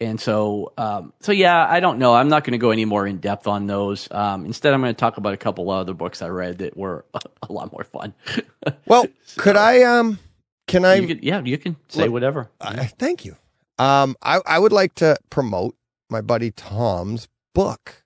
and 0.00 0.20
so, 0.20 0.72
um, 0.76 1.12
so 1.20 1.32
yeah, 1.32 1.66
I 1.68 1.80
don't 1.80 1.98
know. 1.98 2.14
I'm 2.14 2.28
not 2.28 2.44
going 2.44 2.52
to 2.52 2.58
go 2.58 2.70
any 2.70 2.84
more 2.84 3.06
in 3.06 3.18
depth 3.18 3.46
on 3.46 3.66
those. 3.66 4.08
Um, 4.10 4.44
instead, 4.44 4.74
I'm 4.74 4.80
going 4.82 4.94
to 4.94 4.98
talk 4.98 5.16
about 5.16 5.32
a 5.32 5.36
couple 5.38 5.70
other 5.70 5.94
books 5.94 6.20
I 6.22 6.28
read 6.28 6.58
that 6.58 6.76
were 6.76 7.04
a, 7.14 7.20
a 7.48 7.52
lot 7.52 7.72
more 7.72 7.84
fun. 7.84 8.14
Well, 8.86 9.06
could 9.36 9.56
I 9.56 9.82
um 9.82 10.18
can 10.66 10.84
I, 10.84 10.96
you 10.96 11.06
could, 11.06 11.22
yeah, 11.24 11.40
you 11.44 11.56
can 11.58 11.76
say 11.88 12.04
Look, 12.04 12.12
whatever. 12.12 12.50
I 12.60 12.86
thank 12.86 13.24
you. 13.24 13.36
Um 13.78 14.16
I 14.22 14.40
I 14.46 14.58
would 14.58 14.72
like 14.72 14.94
to 14.96 15.16
promote 15.30 15.76
my 16.10 16.20
buddy 16.20 16.50
Tom's 16.50 17.28
book 17.54 18.04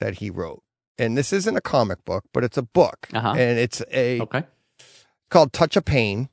that 0.00 0.16
he 0.16 0.30
wrote. 0.30 0.62
And 0.98 1.16
this 1.16 1.32
isn't 1.32 1.56
a 1.56 1.60
comic 1.62 2.04
book, 2.04 2.24
but 2.34 2.44
it's 2.44 2.56
a 2.58 2.62
book. 2.62 3.08
Uh-huh. 3.14 3.30
And 3.36 3.58
it's 3.58 3.82
a 3.90 4.20
Okay. 4.22 4.44
called 5.30 5.52
Touch 5.52 5.76
of 5.76 5.84
Pain. 5.84 6.28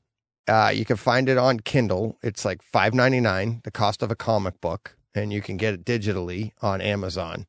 Uh 0.47 0.71
you 0.73 0.83
can 0.85 0.97
find 0.97 1.29
it 1.29 1.37
on 1.37 1.59
Kindle. 1.61 2.17
It's 2.21 2.43
like 2.45 2.61
5.99, 2.61 3.63
the 3.63 3.71
cost 3.71 4.03
of 4.03 4.11
a 4.11 4.15
comic 4.15 4.59
book, 4.61 4.95
and 5.15 5.31
you 5.33 5.41
can 5.41 5.57
get 5.57 5.73
it 5.73 5.85
digitally 5.85 6.51
on 6.61 6.81
Amazon. 6.81 7.45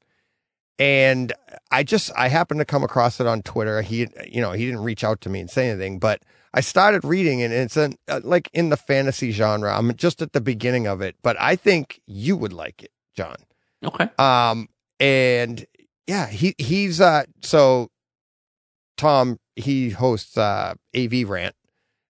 And 0.78 1.32
I 1.70 1.82
just 1.82 2.10
I 2.16 2.28
happened 2.28 2.60
to 2.60 2.64
come 2.64 2.82
across 2.82 3.20
it 3.20 3.26
on 3.26 3.42
Twitter. 3.42 3.82
He 3.82 4.06
you 4.26 4.40
know, 4.40 4.52
he 4.52 4.64
didn't 4.64 4.82
reach 4.82 5.04
out 5.04 5.20
to 5.22 5.28
me 5.28 5.40
and 5.40 5.50
say 5.50 5.68
anything, 5.68 5.98
but 5.98 6.22
I 6.54 6.62
started 6.62 7.04
reading 7.04 7.40
it 7.40 7.44
and 7.46 7.54
it's 7.54 7.76
an, 7.76 7.96
uh, 8.08 8.20
like 8.24 8.48
in 8.54 8.70
the 8.70 8.76
fantasy 8.76 9.30
genre. 9.30 9.76
I'm 9.76 9.94
just 9.94 10.22
at 10.22 10.32
the 10.32 10.40
beginning 10.40 10.86
of 10.86 11.00
it, 11.02 11.16
but 11.22 11.36
I 11.38 11.54
think 11.54 12.00
you 12.06 12.34
would 12.36 12.52
like 12.52 12.82
it, 12.82 12.92
John. 13.14 13.36
Okay. 13.84 14.08
Um, 14.18 14.68
and 14.98 15.64
yeah, 16.06 16.26
he 16.28 16.54
he's 16.58 17.00
uh 17.00 17.24
so 17.42 17.90
Tom 18.96 19.38
he 19.56 19.90
hosts 19.90 20.36
uh 20.38 20.74
AV 20.96 21.28
Rant, 21.28 21.54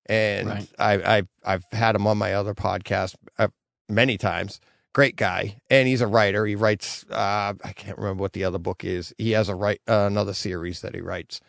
and 0.07 0.49
Right. 0.49 0.69
I 0.79 1.19
I 1.19 1.23
I've 1.45 1.65
had 1.73 1.97
him 1.97 2.07
on 2.07 2.19
my 2.19 2.35
other 2.35 2.55
podcast 2.55 3.15
uh, 3.39 3.49
many 3.89 4.17
times. 4.17 4.61
Great 4.93 5.15
guy, 5.17 5.57
and 5.71 5.87
he's 5.87 6.01
a 6.01 6.07
writer. 6.09 6.45
He 6.47 6.57
writes 6.57 7.05
uh 7.11 7.55
I 7.63 7.73
can't 7.75 7.97
remember 7.99 8.21
what 8.23 8.33
the 8.33 8.45
other 8.45 8.59
book 8.59 8.85
is. 8.85 9.15
He 9.19 9.31
has 9.33 9.49
a 9.49 9.55
write 9.55 9.81
uh, 9.89 10.07
another 10.11 10.35
series 10.35 10.81
that 10.81 10.95
he 10.95 11.01
writes. 11.01 11.41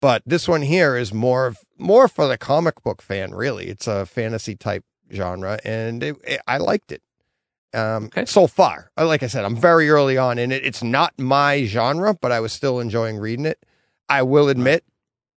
But 0.00 0.22
this 0.26 0.46
one 0.48 0.62
here 0.62 0.96
is 0.96 1.12
more 1.12 1.46
of 1.46 1.58
more 1.78 2.08
for 2.08 2.26
the 2.26 2.38
comic 2.38 2.82
book 2.82 3.02
fan, 3.02 3.34
really. 3.34 3.66
It's 3.66 3.86
a 3.86 4.06
fantasy 4.06 4.54
type 4.56 4.84
genre, 5.12 5.58
and 5.64 6.02
it, 6.02 6.16
it, 6.24 6.40
I 6.46 6.58
liked 6.58 6.90
it 6.92 7.02
um, 7.74 8.06
Okay. 8.06 8.24
so 8.26 8.46
far. 8.46 8.90
Uh, 8.96 9.06
Like 9.06 9.22
I 9.22 9.26
said, 9.26 9.44
I'm 9.44 9.56
very 9.56 9.88
early 9.90 10.16
on 10.16 10.38
in 10.38 10.50
it. 10.52 10.64
It's 10.64 10.82
not 10.82 11.12
my 11.18 11.64
genre, 11.64 12.14
but 12.14 12.32
I 12.32 12.40
was 12.40 12.52
still 12.52 12.78
enjoying 12.80 13.18
reading 13.18 13.46
it. 13.46 13.64
I 14.08 14.22
will 14.22 14.48
admit, 14.48 14.84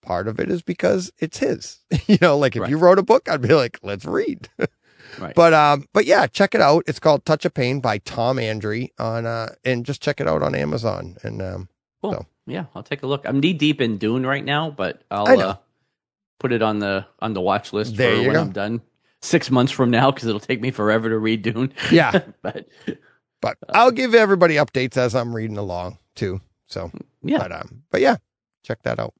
part 0.01 0.27
of 0.27 0.39
it 0.39 0.49
is 0.49 0.61
because 0.61 1.11
it's 1.19 1.39
his. 1.39 1.79
you 2.07 2.17
know, 2.21 2.37
like 2.37 2.55
if 2.55 2.61
Right. 2.61 2.69
you 2.69 2.77
wrote 2.77 2.99
a 2.99 3.03
book, 3.03 3.27
I'd 3.29 3.41
be 3.41 3.53
like, 3.53 3.79
let's 3.83 4.05
read. 4.05 4.49
Right. 5.17 5.33
But 5.35 5.53
um, 5.53 5.85
but 5.93 6.05
yeah, 6.05 6.27
check 6.27 6.53
it 6.53 6.61
out. 6.61 6.83
It's 6.87 6.99
called 6.99 7.25
Touch 7.25 7.45
of 7.45 7.53
Pain 7.53 7.79
by 7.79 7.97
Tom 7.99 8.37
Andry 8.37 8.91
on 8.99 9.25
uh, 9.25 9.53
and 9.65 9.85
just 9.85 10.01
check 10.01 10.19
it 10.21 10.27
out 10.27 10.41
on 10.43 10.53
Amazon. 10.55 11.17
And 11.23 11.41
um, 11.41 11.69
Cool. 12.01 12.13
So- 12.13 12.25
Yeah, 12.47 12.65
I'll 12.75 12.83
take 12.83 13.03
a 13.03 13.07
look. 13.07 13.25
I'm 13.25 13.39
knee 13.39 13.53
deep 13.53 13.81
in 13.81 13.97
Dune 13.97 14.25
right 14.25 14.43
now, 14.43 14.69
but 14.71 15.01
I'll 15.11 15.39
uh, 15.39 15.57
put 16.39 16.51
it 16.51 16.61
on 16.61 16.79
the 16.79 17.05
on 17.19 17.33
the 17.33 17.41
watch 17.41 17.73
list 17.73 17.95
There 17.97 18.17
for 18.17 18.21
when 18.23 18.33
go. 18.33 18.41
I'm 18.41 18.51
done 18.51 18.81
six 19.21 19.51
months 19.51 19.71
from 19.71 19.89
now 19.91 20.11
because 20.11 20.27
it'll 20.27 20.39
take 20.39 20.61
me 20.61 20.71
forever 20.71 21.09
to 21.09 21.17
read 21.17 21.41
Dune. 21.41 21.73
yeah, 21.91 22.21
but 22.41 22.67
but 23.41 23.57
I'll 23.69 23.91
give 23.91 24.13
everybody 24.15 24.55
updates 24.55 24.95
as 24.97 25.15
I'm 25.15 25.35
reading 25.35 25.57
along 25.57 25.97
too. 26.15 26.41
So, 26.67 26.91
yeah, 27.23 27.39
but 27.39 27.51
um, 27.51 27.83
but 27.89 28.01
yeah, 28.01 28.17
check 28.63 28.83
that 28.83 28.99
out. 28.99 29.13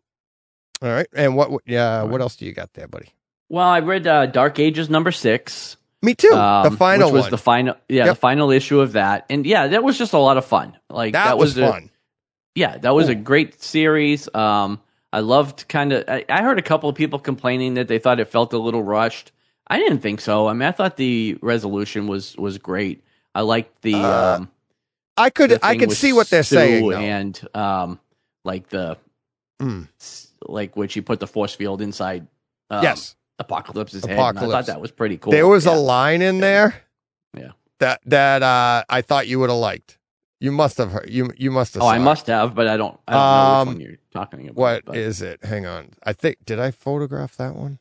All 0.82 0.90
right. 0.90 1.08
And 1.14 1.36
what? 1.36 1.62
Yeah. 1.66 2.04
What 2.04 2.22
else 2.22 2.36
do 2.38 2.46
you 2.46 2.54
got 2.54 2.74
there, 2.74 2.88
buddy? 2.88 3.14
Well, 3.50 3.68
I 3.68 3.80
read 3.80 4.06
uh, 4.08 4.28
Dark 4.28 4.60
Ages 4.60 4.90
number 4.90 5.12
six. 5.12 5.76
Me 6.02 6.16
too. 6.16 6.32
um, 6.34 6.70
the 6.72 6.78
final 6.78 7.08
which 7.10 7.14
was 7.14 7.22
one. 7.24 7.32
the 7.32 7.38
final, 7.38 7.76
yeah, 7.90 8.06
Yep. 8.06 8.16
the 8.16 8.20
final 8.20 8.52
issue 8.52 8.80
of 8.80 8.94
that, 8.94 9.26
and 9.30 9.46
yeah, 9.46 9.68
that 9.68 9.84
was 9.84 9.98
just 9.98 10.14
a 10.14 10.18
lot 10.18 10.38
of 10.38 10.46
fun. 10.46 10.78
Like 10.90 11.14
that, 11.14 11.38
was, 11.38 11.58
a- 11.58 11.70
fun. 11.72 11.90
yeah, 12.56 12.78
that 12.78 12.94
was 12.96 13.10
a 13.10 13.16
great 13.16 13.62
series. 13.62 14.34
Um, 14.34 14.80
I 15.12 15.20
loved 15.20 15.68
kind 15.68 15.92
of. 15.92 16.06
I, 16.08 16.24
I 16.30 16.42
heard 16.42 16.58
a 16.60 16.62
couple 16.62 16.88
of 16.90 16.96
people 16.96 17.20
complaining 17.20 17.74
that 17.74 17.88
they 17.90 18.00
thought 18.00 18.20
it 18.20 18.26
felt 18.30 18.54
a 18.54 18.58
little 18.58 18.84
rushed. 18.84 19.32
I 19.68 19.78
didn't 19.78 20.00
think 20.00 20.22
so. 20.22 20.48
I 20.48 20.54
mean, 20.54 20.64
I 20.64 20.72
thought 20.72 20.96
the 20.98 21.38
resolution 21.42 22.08
was 22.08 22.36
was 22.38 22.58
great. 22.60 23.04
I 23.36 23.42
liked 23.42 23.82
the. 23.82 23.96
Uh, 23.96 24.36
um, 24.38 24.50
I 25.18 25.30
could. 25.32 25.50
the 25.52 25.66
I 25.66 25.76
could 25.78 25.92
see 25.92 26.14
what 26.14 26.30
they're 26.30 26.44
saying. 26.44 26.88
though. 26.90 26.98
and 26.98 27.40
um, 27.54 28.00
like 28.46 28.70
the 28.70 28.98
Mm. 29.62 29.90
like 30.48 30.78
when 30.78 30.88
she 30.88 31.02
put 31.02 31.20
the 31.20 31.28
force 31.28 31.54
field 31.54 31.82
inside. 31.82 32.26
Um, 32.70 32.84
yes. 32.84 33.16
Apocalypse's 33.40 34.06
head. 34.06 34.18
and 34.20 34.38
I 34.40 34.42
thought 34.42 34.66
that 34.68 34.82
was 34.82 34.92
pretty 34.92 35.18
cool. 35.18 35.32
There 35.32 35.48
was 35.48 35.66
Yeah. 35.66 35.76
a 35.76 35.78
line 35.78 36.22
in 36.22 36.40
there. 36.40 36.76
Yeah. 37.36 37.52
That 37.80 38.02
that 38.06 38.44
uh, 38.44 38.84
I 38.90 39.02
thought 39.02 39.28
you 39.28 39.40
would 39.40 39.50
have 39.50 39.60
liked. 39.60 39.98
You 40.42 40.52
must 40.52 40.78
have 40.78 40.92
heard. 40.92 41.10
You 41.10 41.32
you 41.38 41.52
must 41.52 41.74
have. 41.74 41.84
Oh, 41.84 41.88
I 41.88 41.98
it. 41.98 42.00
must 42.00 42.28
have, 42.28 42.56
but 42.56 42.68
I 42.68 42.78
don't. 42.78 42.98
I 43.08 43.14
don't 43.14 43.22
know 43.22 43.26
Um, 43.62 43.68
which 43.68 43.76
one 43.76 43.82
you're 43.82 43.98
talking 44.14 44.42
about. 44.48 44.56
What 44.56 44.86
but- 44.86 44.98
is 44.98 45.22
it? 45.22 45.44
Hang 45.44 45.66
on. 45.66 45.92
I 46.04 46.14
think 46.14 46.38
did 46.46 46.60
I 46.60 46.72
photograph 46.72 47.36
that 47.38 47.56
one? 47.56 47.80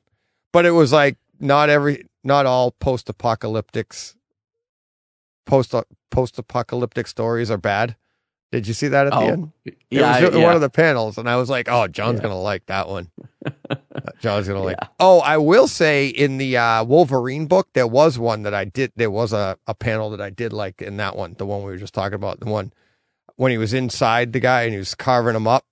But 0.52 0.66
it 0.66 0.70
was 0.72 0.92
like 0.92 1.16
not 1.40 1.68
every, 1.70 2.04
not 2.24 2.46
all 2.46 2.70
post-apocalyptics, 2.72 4.14
post 5.46 5.74
post-apocalyptic 6.10 7.06
stories 7.06 7.50
are 7.50 7.58
bad. 7.58 7.96
Did 8.50 8.66
you 8.66 8.72
see 8.74 8.88
that 8.88 9.06
at 9.08 9.12
the 9.12 9.18
end? 9.18 9.44
Oh, 9.48 9.52
It 9.66 9.76
yeah, 9.90 10.22
was 10.24 10.34
I- 10.34 10.38
yeah. 10.38 10.44
one 10.44 10.54
of 10.54 10.62
the 10.62 10.70
panels, 10.70 11.18
and 11.18 11.28
I 11.28 11.36
was 11.36 11.50
like, 11.50 11.68
"Oh, 11.68 11.86
John's 11.86 12.18
Yeah. 12.18 12.22
gonna 12.24 12.40
like 12.40 12.64
that 12.66 12.88
one." 12.88 13.10
Uh, 14.18 14.22
John's 14.22 14.48
gonna 14.48 14.62
like. 14.62 14.76
Yeah. 14.80 14.88
Oh, 15.00 15.20
I 15.20 15.36
will 15.38 15.68
say 15.68 16.08
in 16.08 16.38
the 16.38 16.56
uh, 16.56 16.84
Wolverine 16.84 17.46
book, 17.46 17.68
there 17.74 17.86
was 17.86 18.18
one 18.18 18.42
that 18.42 18.54
I 18.54 18.64
did. 18.64 18.92
There 18.96 19.10
was 19.10 19.32
a, 19.32 19.56
a 19.66 19.74
panel 19.74 20.10
that 20.10 20.20
I 20.20 20.30
did 20.30 20.52
like 20.52 20.82
in 20.82 20.96
that 20.98 21.16
one, 21.16 21.34
the 21.38 21.46
one 21.46 21.60
we 21.62 21.70
were 21.70 21.76
just 21.76 21.94
talking 21.94 22.14
about, 22.14 22.40
the 22.40 22.46
one 22.46 22.72
when 23.36 23.52
he 23.52 23.58
was 23.58 23.72
inside 23.72 24.32
the 24.32 24.40
guy 24.40 24.62
and 24.62 24.72
he 24.72 24.78
was 24.78 24.94
carving 24.94 25.36
him 25.36 25.46
up, 25.46 25.64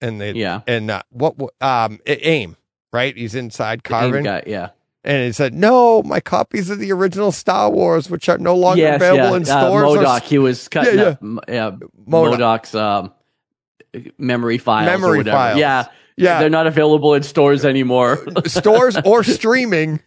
and 0.00 0.20
they 0.20 0.32
yeah, 0.32 0.60
and 0.66 0.90
uh, 0.90 1.02
what 1.10 1.34
um 1.60 1.98
aim 2.06 2.56
right? 2.92 3.16
He's 3.16 3.34
inside 3.34 3.82
carving, 3.84 4.22
guy, 4.24 4.42
yeah, 4.46 4.70
and 5.02 5.24
he 5.24 5.32
said, 5.32 5.52
"No, 5.54 6.02
my 6.04 6.20
copies 6.20 6.70
of 6.70 6.78
the 6.78 6.92
original 6.92 7.32
Star 7.32 7.70
Wars, 7.70 8.08
which 8.08 8.28
are 8.28 8.38
no 8.38 8.54
longer 8.54 8.82
yes, 8.82 8.96
available 8.96 9.30
yeah. 9.30 9.36
in 9.36 9.42
Uh, 9.42 9.44
stores, 9.66 9.96
are 9.96 10.04
MODOK, 10.04 10.22
he 10.22 10.38
was 10.38 10.68
cutting 10.68 10.98
Yeah, 10.98 11.04
up 11.04 11.18
yeah, 11.48 11.70
MODOK. 12.06 12.36
MODOK's 12.38 12.74
um, 12.76 13.12
memory 14.18 14.58
files, 14.58 14.88
or 14.88 14.90
Memory 14.92 15.18
whatever. 15.18 15.36
files. 15.36 15.58
Yeah, 15.58 15.86
yeah, 16.20 16.38
they're 16.40 16.50
not 16.50 16.66
available 16.66 17.14
in 17.14 17.22
stores 17.22 17.64
anymore. 17.64 18.24
stores 18.46 18.96
or 19.04 19.24
streaming." 19.24 20.00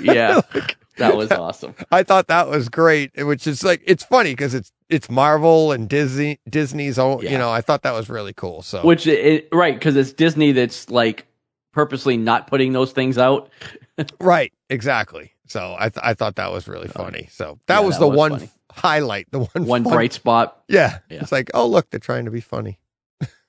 yeah, 0.00 0.40
that 0.98 1.16
was 1.16 1.30
awesome. 1.30 1.74
I 1.90 2.02
thought 2.02 2.26
that 2.28 2.48
was 2.48 2.68
great, 2.68 3.10
which 3.24 3.46
is 3.46 3.62
like 3.62 3.82
it's 3.86 4.04
funny 4.04 4.32
because 4.32 4.54
it's 4.54 4.72
it's 4.88 5.08
Marvel 5.10 5.72
and 5.72 5.88
Disney 5.88 6.40
Disney's 6.48 6.98
own. 6.98 7.20
You 7.22 7.38
know, 7.38 7.50
I 7.50 7.60
thought 7.60 7.82
that 7.82 7.92
was 7.92 8.08
really 8.08 8.32
cool. 8.32 8.62
So 8.62 8.84
Which 8.84 9.06
it, 9.06 9.48
right 9.52 9.74
because 9.74 9.96
it's 9.96 10.12
Disney 10.12 10.52
that's 10.52 10.90
like 10.90 11.26
purposely 11.72 12.16
not 12.16 12.46
putting 12.46 12.72
those 12.72 12.92
things 12.92 13.18
out. 13.18 13.50
right, 14.20 14.52
exactly. 14.70 15.32
So 15.46 15.76
I 15.78 15.88
th- 15.88 16.02
I 16.04 16.14
thought 16.14 16.36
that 16.36 16.52
was 16.52 16.68
really 16.68 16.88
oh, 16.94 17.02
funny. 17.04 17.28
So 17.30 17.58
that 17.66 17.80
Yeah, 17.80 17.86
was 17.86 17.94
that 17.96 18.00
the 18.00 18.08
was 18.08 18.16
one 18.16 18.30
funny. 18.32 18.50
highlight, 18.72 19.26
the 19.30 19.38
one 19.40 19.66
One 19.66 19.84
fun- 19.84 19.92
bright 19.92 20.12
spot. 20.12 20.62
Yeah. 20.68 20.98
Yeah. 21.10 21.20
It's 21.22 21.32
like, 21.32 21.50
oh 21.54 21.66
look, 21.66 21.88
they're 21.90 22.00
trying 22.00 22.24
to 22.26 22.30
be 22.30 22.40
funny. 22.40 22.78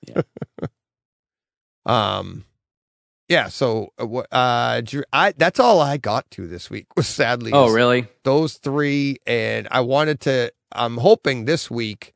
Yeah. 0.08 0.22
Um 1.86 2.44
yeah, 3.28 3.46
so 3.48 3.92
uh, 3.98 4.16
uh 4.32 4.82
I 5.12 5.32
that's 5.36 5.60
all 5.60 5.80
I 5.80 5.96
got 5.98 6.28
to 6.32 6.46
this 6.48 6.68
week 6.68 6.86
was 6.96 7.06
sadly 7.20 7.52
Oh, 7.52 7.70
really? 7.70 8.08
those 8.24 8.54
3 8.54 9.18
and 9.26 9.68
I 9.70 9.80
wanted 9.80 10.20
to 10.22 10.52
I'm 10.72 10.96
hoping 10.96 11.44
this 11.44 11.70
week 11.70 12.14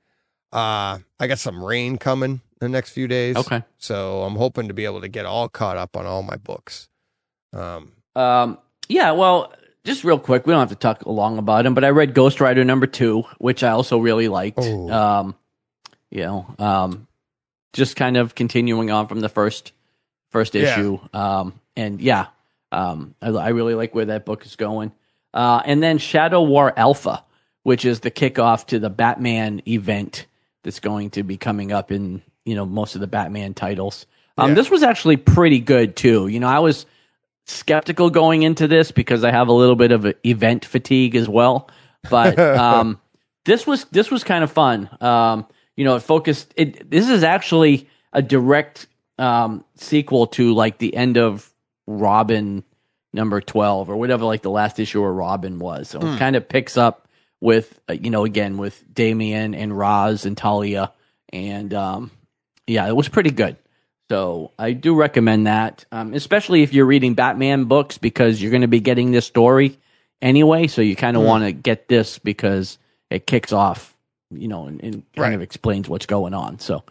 uh 0.52 0.98
I 1.20 1.26
got 1.26 1.38
some 1.38 1.62
rain 1.64 1.98
coming 1.98 2.40
the 2.60 2.68
next 2.68 2.90
few 2.90 3.06
days. 3.08 3.36
Okay. 3.36 3.62
So 3.78 4.22
I'm 4.22 4.36
hoping 4.36 4.68
to 4.68 4.74
be 4.74 4.84
able 4.86 5.02
to 5.02 5.08
get 5.08 5.26
all 5.26 5.48
caught 5.48 5.76
up 5.76 5.96
on 5.96 6.06
all 6.06 6.22
my 6.22 6.36
books. 6.36 6.88
Um 7.52 7.92
Um, 8.16 8.58
yeah, 8.88 9.12
well, 9.12 9.52
just 9.84 10.02
real 10.04 10.18
quick, 10.18 10.46
we 10.46 10.52
don't 10.52 10.60
have 10.60 10.68
to 10.70 10.74
talk 10.76 11.04
long 11.06 11.38
about 11.38 11.66
him, 11.66 11.74
but 11.74 11.84
I 11.84 11.90
read 11.90 12.14
Ghost 12.14 12.40
Rider 12.40 12.64
number 12.64 12.86
two, 12.86 13.22
which 13.38 13.62
I 13.62 13.70
also 13.70 13.98
really 13.98 14.28
liked. 14.28 14.58
Oh. 14.60 14.90
Um, 14.90 15.34
you 16.10 16.22
know, 16.22 16.46
um, 16.58 17.06
just 17.74 17.96
kind 17.96 18.16
of 18.16 18.34
continuing 18.34 18.90
on 18.90 19.06
from 19.06 19.20
the 19.20 19.28
first 19.28 19.72
first 20.30 20.54
Yeah. 20.54 20.62
issue. 20.72 20.98
Um, 21.12 21.60
and 21.76 22.00
yeah, 22.00 22.28
um, 22.72 23.14
I, 23.20 23.28
I 23.28 23.48
really 23.50 23.74
like 23.74 23.94
where 23.94 24.06
that 24.06 24.24
book 24.24 24.46
is 24.46 24.56
going. 24.56 24.92
Uh, 25.34 25.60
and 25.64 25.82
then 25.82 25.98
Shadow 25.98 26.42
War 26.42 26.72
Alpha, 26.76 27.22
which 27.64 27.84
is 27.84 28.00
the 28.00 28.10
kickoff 28.10 28.66
to 28.68 28.78
the 28.78 28.90
Batman 28.90 29.60
event 29.68 30.26
that's 30.62 30.80
going 30.80 31.10
to 31.10 31.22
be 31.22 31.36
coming 31.36 31.70
up 31.72 31.92
in 31.92 32.22
you 32.46 32.54
know 32.54 32.64
most 32.64 32.94
of 32.94 33.00
the 33.02 33.06
Batman 33.06 33.52
titles. 33.54 34.06
Um, 34.38 34.50
Yeah. 34.50 34.54
This 34.54 34.70
was 34.70 34.82
actually 34.82 35.16
pretty 35.18 35.60
good 35.60 35.94
too. 35.96 36.26
You 36.28 36.40
know, 36.40 36.48
I 36.48 36.60
was 36.60 36.86
skeptical 37.46 38.10
going 38.10 38.42
into 38.42 38.66
this 38.66 38.90
because 38.90 39.22
I 39.24 39.30
have 39.30 39.48
a 39.48 39.52
little 39.52 39.76
bit 39.76 39.92
of 39.92 40.06
event 40.24 40.64
fatigue 40.64 41.14
as 41.14 41.28
well. 41.28 41.68
But 42.10 42.38
um, 42.58 43.00
this 43.44 43.66
was 43.66 43.84
this 43.86 44.10
was 44.10 44.24
kind 44.24 44.42
of 44.44 44.50
fun. 44.52 44.88
Um, 45.00 45.46
you 45.76 45.84
know, 45.84 45.96
it 45.96 46.00
focused. 46.00 46.52
It 46.56 46.90
this 46.90 47.08
is 47.08 47.22
actually 47.22 47.88
a 48.12 48.22
direct 48.22 48.86
um, 49.18 49.64
sequel 49.76 50.26
to 50.28 50.54
like 50.54 50.78
the 50.78 50.94
end 50.94 51.16
of 51.16 51.52
Robin 51.86 52.64
number 53.12 53.40
twelve 53.40 53.88
or 53.90 53.96
whatever, 53.96 54.24
like 54.24 54.42
the 54.42 54.50
last 54.50 54.78
issue 54.80 55.00
where 55.02 55.12
Robin 55.12 55.58
was. 55.58 55.88
So 55.90 56.00
it 56.00 56.18
kind 56.18 56.36
of 56.36 56.48
picks 56.48 56.76
up 56.76 57.08
with 57.40 57.78
uh, 57.88 57.92
you 57.94 58.10
know 58.10 58.24
again 58.24 58.56
with 58.58 58.82
Damian 58.92 59.54
and 59.54 59.76
Ra's 59.76 60.24
and 60.26 60.36
Talia, 60.36 60.92
and 61.32 61.72
um, 61.74 62.10
yeah, 62.66 62.88
it 62.88 62.96
was 62.96 63.08
pretty 63.08 63.30
good. 63.30 63.56
So 64.10 64.52
I 64.58 64.72
do 64.72 64.94
recommend 64.94 65.46
that, 65.46 65.86
um, 65.90 66.12
especially 66.12 66.62
if 66.62 66.74
you're 66.74 66.84
reading 66.86 67.14
Batman 67.14 67.64
books 67.64 67.96
because 67.98 68.40
you're 68.40 68.50
going 68.50 68.60
to 68.60 68.68
be 68.68 68.80
getting 68.80 69.12
this 69.12 69.24
story 69.26 69.78
anyway. 70.20 70.66
So 70.66 70.82
you 70.82 70.94
kind 70.94 71.16
of 71.16 71.22
Hmm. 71.22 71.28
want 71.28 71.44
to 71.44 71.52
get 71.52 71.88
this 71.88 72.18
because 72.18 72.78
it 73.10 73.26
kicks 73.26 73.50
off, 73.52 73.93
you 74.40 74.48
know, 74.48 74.66
and, 74.66 74.82
and 74.82 74.94
kind 75.14 75.18
Right. 75.28 75.34
of 75.34 75.42
explains 75.42 75.88
what's 75.88 76.06
going 76.06 76.34
on. 76.34 76.58
So 76.58 76.82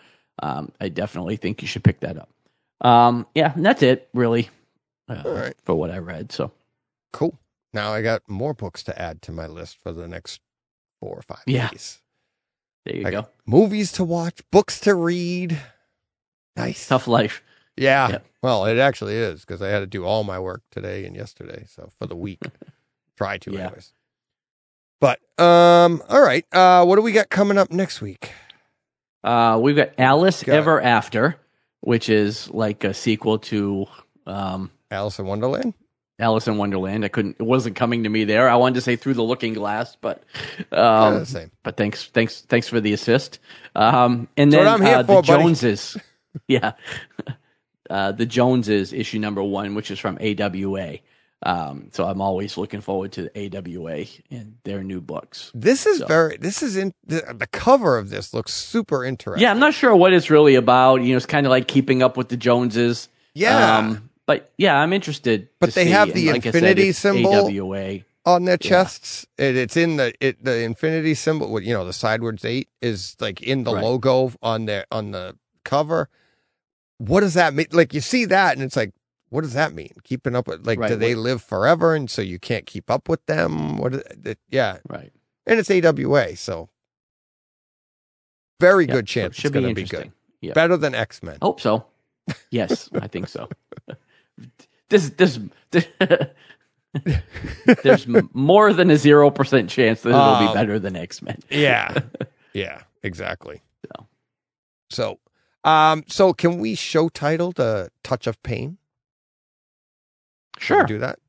um, 0.41 0.71
I 0.81 0.89
definitely 0.89 1.35
think 1.37 1.61
you 1.61 1.67
should 1.67 1.83
pick 1.83 1.99
that 2.01 2.17
up. 2.17 2.29
Um, 2.81 3.25
yeah, 3.35 3.53
and 3.53 3.65
that's 3.65 3.81
it 3.83 4.09
really 4.13 4.49
uh, 5.09 5.23
right. 5.25 5.55
for 5.63 5.75
what 5.75 5.91
I 5.91 5.97
read. 5.99 6.31
So 6.31 6.51
cool. 7.13 7.37
Now 7.73 7.91
I 7.93 8.01
got 8.01 8.27
more 8.29 8.53
books 8.53 8.83
to 8.83 9.01
add 9.01 9.21
to 9.23 9.31
my 9.31 9.47
list 9.47 9.77
for 9.81 9.91
the 9.91 10.07
next 10.07 10.41
4 10.99 11.17
or 11.17 11.21
5 11.21 11.37
Yeah. 11.47 11.69
days. 11.69 12.01
there 12.85 12.95
you 12.97 13.09
go. 13.11 13.27
movies 13.45 13.91
to 13.93 14.03
watch, 14.03 14.41
books 14.51 14.79
to 14.81 14.93
read. 14.95 15.59
Nice. 16.55 16.87
Tough 16.87 17.07
life. 17.07 17.41
Yeah. 17.77 18.09
Yeah. 18.09 18.17
Well, 18.43 18.65
it 18.65 18.77
actually 18.77 19.15
is 19.15 19.41
because 19.41 19.61
I 19.61 19.69
had 19.69 19.79
to 19.79 19.87
do 19.87 20.05
all 20.05 20.23
my 20.23 20.37
work 20.39 20.61
today 20.69 21.05
and 21.05 21.15
yesterday. 21.15 21.65
So 21.67 21.89
for 21.97 22.05
the 22.05 22.15
week, 22.15 22.41
try 23.17 23.37
to, 23.39 23.51
Yeah. 23.51 23.59
anyways. 23.65 23.93
But 25.03 25.19
um, 25.37 26.01
all 26.07 26.21
right. 26.21 26.45
Uh, 26.53 26.85
what 26.85 26.95
do 26.95 27.01
we 27.01 27.11
got 27.11 27.29
coming 27.29 27.57
up 27.57 27.69
next 27.71 28.01
week? 28.01 28.31
Uh, 29.21 29.59
we've 29.61 29.75
got 29.75 29.89
Alice 29.97 30.43
Got 30.43 30.53
it. 30.53 30.55
Ever 30.55 30.81
After, 30.81 31.35
which 31.81 32.07
is 32.07 32.49
like 32.51 32.85
a 32.85 32.93
sequel 32.93 33.39
to 33.39 33.87
um, 34.25 34.71
Alice 34.89 35.19
in 35.19 35.25
Wonderland. 35.25 35.73
Alice 36.19 36.47
in 36.47 36.57
Wonderland. 36.57 37.03
I 37.03 37.09
couldn't. 37.09 37.35
It 37.37 37.43
wasn't 37.43 37.75
coming 37.75 38.03
to 38.03 38.09
me 38.09 38.23
there. 38.23 38.47
I 38.47 38.55
wanted 38.55 38.75
to 38.75 38.81
say 38.81 38.95
Through 38.95 39.15
the 39.15 39.23
Looking 39.23 39.53
Glass, 39.53 39.97
but 39.99 40.23
um, 40.71 41.19
the 41.19 41.25
same. 41.25 41.51
but 41.63 41.75
thanks, 41.75 42.05
thanks, 42.05 42.39
thanks 42.39 42.69
for 42.69 42.79
the 42.79 42.93
assist. 42.93 43.39
Um, 43.75 44.29
and 44.37 44.53
That's 44.53 44.63
then 44.63 44.73
I'm 44.73 44.81
here 44.81 44.95
uh, 44.95 45.03
for, 45.03 45.21
the 45.21 45.27
buddy. 45.27 45.43
Joneses, 45.43 45.97
yeah, 46.47 46.71
uh, 47.89 48.13
the 48.13 48.25
Joneses 48.25 48.93
issue 48.93 49.19
number 49.19 49.43
one, 49.43 49.75
which 49.75 49.91
is 49.91 49.99
from 49.99 50.17
AWA. 50.21 50.99
Um, 51.45 51.89
so 51.91 52.05
I'm 52.05 52.21
always 52.21 52.57
looking 52.57 52.79
forward 52.81 53.11
to 53.13 53.29
AWA 53.35 54.05
and 54.31 54.55
their 54.63 54.81
new 54.83 55.01
books. 55.01 55.51
This 55.53 55.85
is 55.85 55.97
So- 55.99 56.07
very. 56.07 56.37
This 56.37 56.63
is 56.63 56.77
in 56.77 56.93
the, 57.05 57.35
the 57.37 57.47
cover 57.47 57.97
of 57.97 58.09
this 58.09 58.33
looks 58.33 58.53
super 58.53 59.03
interesting. 59.03 59.41
Yeah, 59.43 59.51
I'm 59.51 59.59
not 59.59 59.73
sure 59.73 59.95
what 59.95 60.13
it's 60.13 60.29
really 60.29 60.55
about. 60.55 61.01
You 61.01 61.09
know, 61.11 61.17
it's 61.17 61.25
kind 61.25 61.45
of 61.45 61.49
like 61.49 61.67
keeping 61.67 62.01
up 62.01 62.15
with 62.17 62.29
the 62.29 62.37
Joneses. 62.37 63.09
Yeah. 63.33 63.77
Um, 63.79 64.09
but 64.25 64.51
yeah, 64.57 64.77
I'm 64.77 64.93
interested. 64.93 65.49
But 65.59 65.73
they 65.73 65.85
see. 65.85 65.91
have 65.91 66.07
And 66.09 66.17
the 66.17 66.31
like 66.31 66.43
said, 66.43 66.55
infinity 66.55 66.91
symbol. 66.93 67.33
AWA. 67.33 67.99
on 68.25 68.45
their 68.45 68.57
Yeah. 68.61 68.69
chests. 68.69 69.25
It, 69.37 69.57
it's 69.57 69.75
in 69.75 69.97
the 69.97 70.13
it 70.25 70.41
the 70.41 70.59
infinity 70.63 71.13
symbol. 71.13 71.59
You 71.59 71.73
know, 71.73 71.83
the 71.85 71.91
sidewards 71.91 72.45
eight 72.45 72.69
is 72.81 73.17
like 73.19 73.41
in 73.41 73.65
the 73.65 73.73
Right. 73.73 73.83
logo 73.83 74.31
on 74.41 74.65
their 74.65 74.85
on 74.91 75.11
the 75.11 75.35
cover. 75.65 76.07
What 76.99 77.19
does 77.19 77.33
that 77.33 77.53
mean? 77.53 77.65
Like 77.73 77.93
you 77.93 77.99
see 77.99 78.23
that, 78.25 78.53
and 78.55 78.63
it's 78.63 78.77
like, 78.77 78.91
what 79.33 79.41
does 79.41 79.53
that 79.53 79.73
mean? 79.73 79.93
Keeping 80.03 80.35
up 80.35 80.47
with 80.47 80.65
like, 80.67 80.79
Right, 80.79 80.89
do 80.89 80.95
they 80.95 81.15
live 81.15 81.41
forever, 81.41 81.95
and 81.95 82.09
so 82.09 82.21
you 82.21 82.39
can't 82.39 82.65
keep 82.65 82.89
up 82.91 83.09
with 83.09 83.25
them? 83.25 83.77
What? 83.77 83.93
is- 83.95 84.35
yeah, 84.49 84.77
Right. 84.87 85.11
and 85.45 85.59
it's 85.59 85.69
AWA, 85.71 86.35
so 86.35 86.69
very 88.59 88.85
good 88.85 88.95
so 88.95 88.99
it 88.99 89.07
chance 89.07 89.35
should 89.35 89.45
it's 89.55 89.61
going 89.61 89.75
to 89.75 89.81
be 89.81 89.87
good. 89.87 90.11
Yeah. 90.41 90.53
Better 90.53 90.77
than 90.77 90.93
X 90.95 91.21
Men. 91.23 91.37
Hope 91.41 91.59
so. 91.59 91.85
Yes, 92.51 92.89
I 92.93 93.07
think 93.07 93.27
so. 93.27 93.49
this, 94.89 95.09
this, 95.11 95.39
this 95.71 95.87
there's 97.83 98.07
more 98.33 98.71
than 98.73 98.89
a 98.91 98.97
zero 98.97 99.29
percent 99.31 99.69
chance 99.69 100.01
that 100.01 100.09
it'll 100.09 100.21
Um, 100.21 100.47
be 100.47 100.53
better 100.53 100.79
than 100.79 100.95
X 100.95 101.21
Men. 101.21 101.39
Yeah. 101.49 101.97
yeah, 102.53 102.83
exactly. 103.01 103.61
So. 103.97 104.07
So, 104.89 105.19
um, 105.69 106.03
so 106.07 106.33
can 106.33 106.59
we 106.59 106.75
show 106.75 107.09
title 107.09 107.53
a 107.57 107.89
touch 108.03 108.27
of 108.27 108.41
pain? 108.43 108.77
Sure. 110.59 110.83
do 110.85 110.99
that. 110.99 111.19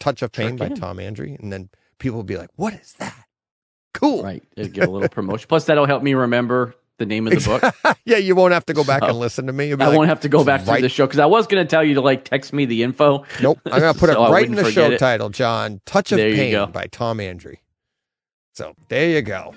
Touch 0.00 0.22
of 0.22 0.30
Sure 0.34 0.44
pain 0.46 0.56
by. 0.56 0.68
Tom 0.68 1.00
Andry, 1.00 1.36
and 1.40 1.52
then 1.52 1.70
people 1.98 2.16
will 2.18 2.24
be 2.24 2.36
like, 2.36 2.50
"What 2.56 2.74
is 2.74 2.92
that?" 2.98 3.14
Cool. 3.94 4.22
Right. 4.22 4.42
It'll 4.56 4.72
get 4.72 4.86
a 4.86 4.90
little 4.90 5.08
promotion. 5.08 5.46
Plus, 5.48 5.64
that'll 5.64 5.86
help 5.86 6.02
me 6.04 6.14
remember 6.14 6.74
the 6.98 7.06
name 7.06 7.26
of 7.26 7.32
the 7.34 7.40
book. 7.40 7.64
yeah, 8.04 8.18
you 8.18 8.36
won't 8.36 8.52
have 8.52 8.64
to 8.66 8.74
go 8.74 8.84
back 8.84 9.02
So, 9.02 9.08
and 9.08 9.18
listen 9.18 9.46
to 9.46 9.52
me. 9.52 9.72
I 9.72 9.74
like, 9.74 9.96
won't 9.96 10.08
have 10.08 10.20
to 10.20 10.28
go 10.28 10.44
back 10.44 10.64
right- 10.66 10.76
to 10.76 10.82
the 10.82 10.88
show 10.88 11.06
because 11.06 11.18
I 11.18 11.26
was 11.26 11.46
going 11.48 11.64
to 11.64 11.68
tell 11.68 11.82
you 11.82 11.94
to 11.94 12.00
like 12.00 12.24
text 12.24 12.52
me 12.52 12.64
the 12.64 12.82
info. 12.84 13.24
Nope. 13.42 13.58
I'm 13.66 13.80
gonna 13.80 13.94
put 13.98 14.10
it 14.10 14.14
So 14.14 14.22
I 14.24 14.30
right 14.30 14.46
in 14.46 14.54
the 14.54 14.70
show 14.70 14.90
it. 14.90 14.98
title, 14.98 15.30
John. 15.30 15.80
Touch 15.86 16.12
of 16.12 16.18
There 16.18 16.32
Pain 16.32 16.70
by 16.70 16.86
Tom 16.86 17.18
Andry. 17.18 17.62
So 18.54 18.74
there 18.88 19.08
you 19.10 19.22
go. 19.22 19.52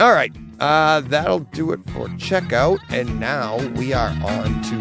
All 0.00 0.12
right. 0.12 0.32
Uh, 0.60 1.00
that'll 1.02 1.40
do 1.40 1.70
it 1.72 1.80
for 1.90 2.06
checkout. 2.10 2.78
And 2.90 3.18
now 3.20 3.58
we 3.70 3.92
are 3.92 4.10
on 4.24 4.62
to 4.62 4.78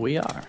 We 0.00 0.18
are. 0.18 0.42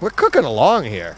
We're 0.00 0.10
cooking 0.10 0.44
along 0.44 0.84
here. 0.84 1.16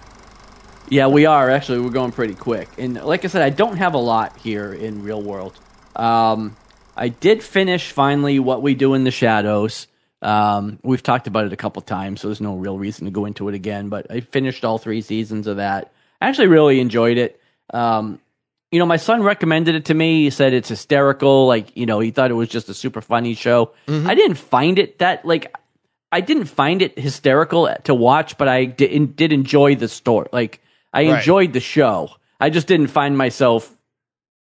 Yeah, 0.88 1.08
we 1.08 1.26
are 1.26 1.50
actually. 1.50 1.80
We're 1.80 1.90
going 1.90 2.12
pretty 2.12 2.34
quick, 2.34 2.68
and 2.78 2.94
like 3.04 3.24
I 3.24 3.28
said, 3.28 3.42
I 3.42 3.50
don't 3.50 3.76
have 3.76 3.94
a 3.94 3.98
lot 3.98 4.36
here 4.38 4.72
in 4.72 5.02
real 5.02 5.20
world. 5.20 5.58
Um, 5.94 6.56
I 6.96 7.08
did 7.08 7.42
finish 7.42 7.92
finally 7.92 8.38
what 8.38 8.62
we 8.62 8.74
do 8.74 8.94
in 8.94 9.04
the 9.04 9.10
shadows. 9.10 9.86
Um, 10.22 10.78
we've 10.82 11.02
talked 11.02 11.26
about 11.26 11.46
it 11.46 11.52
a 11.52 11.56
couple 11.56 11.82
times, 11.82 12.20
so 12.20 12.28
there's 12.28 12.40
no 12.40 12.56
real 12.56 12.78
reason 12.78 13.04
to 13.04 13.10
go 13.10 13.26
into 13.26 13.48
it 13.48 13.54
again. 13.54 13.88
But 13.88 14.10
I 14.10 14.20
finished 14.20 14.64
all 14.64 14.78
three 14.78 15.02
seasons 15.02 15.46
of 15.46 15.58
that. 15.58 15.92
I 16.20 16.28
actually 16.28 16.48
really 16.48 16.80
enjoyed 16.80 17.18
it. 17.18 17.40
Um, 17.70 18.20
you 18.72 18.78
know, 18.78 18.86
my 18.86 18.96
son 18.96 19.22
recommended 19.22 19.74
it 19.74 19.84
to 19.86 19.94
me. 19.94 20.24
He 20.24 20.30
said 20.30 20.52
it's 20.52 20.68
hysterical. 20.68 21.46
Like, 21.46 21.76
you 21.76 21.86
know, 21.86 22.00
he 22.00 22.10
thought 22.10 22.30
it 22.30 22.34
was 22.34 22.48
just 22.48 22.68
a 22.68 22.74
super 22.74 23.00
funny 23.00 23.34
show. 23.34 23.72
I 24.06 24.14
didn't 24.14 24.36
find 24.36 24.78
it 24.78 24.98
that 24.98 25.24
like 25.24 25.54
I 26.10 26.20
didn't 26.20 26.46
find 26.46 26.80
it 26.82 26.98
hysterical 26.98 27.68
to 27.84 27.94
watch, 27.94 28.38
but 28.38 28.48
I 28.48 28.64
did, 28.64 29.16
did 29.16 29.32
enjoy 29.32 29.74
the 29.76 29.88
story. 29.88 30.28
Like 30.32 30.60
I 30.92 31.04
Right. 31.06 31.18
enjoyed 31.18 31.52
the 31.52 31.60
show. 31.60 32.10
I 32.40 32.50
just 32.50 32.66
didn't 32.66 32.86
find 32.88 33.16
myself 33.18 33.74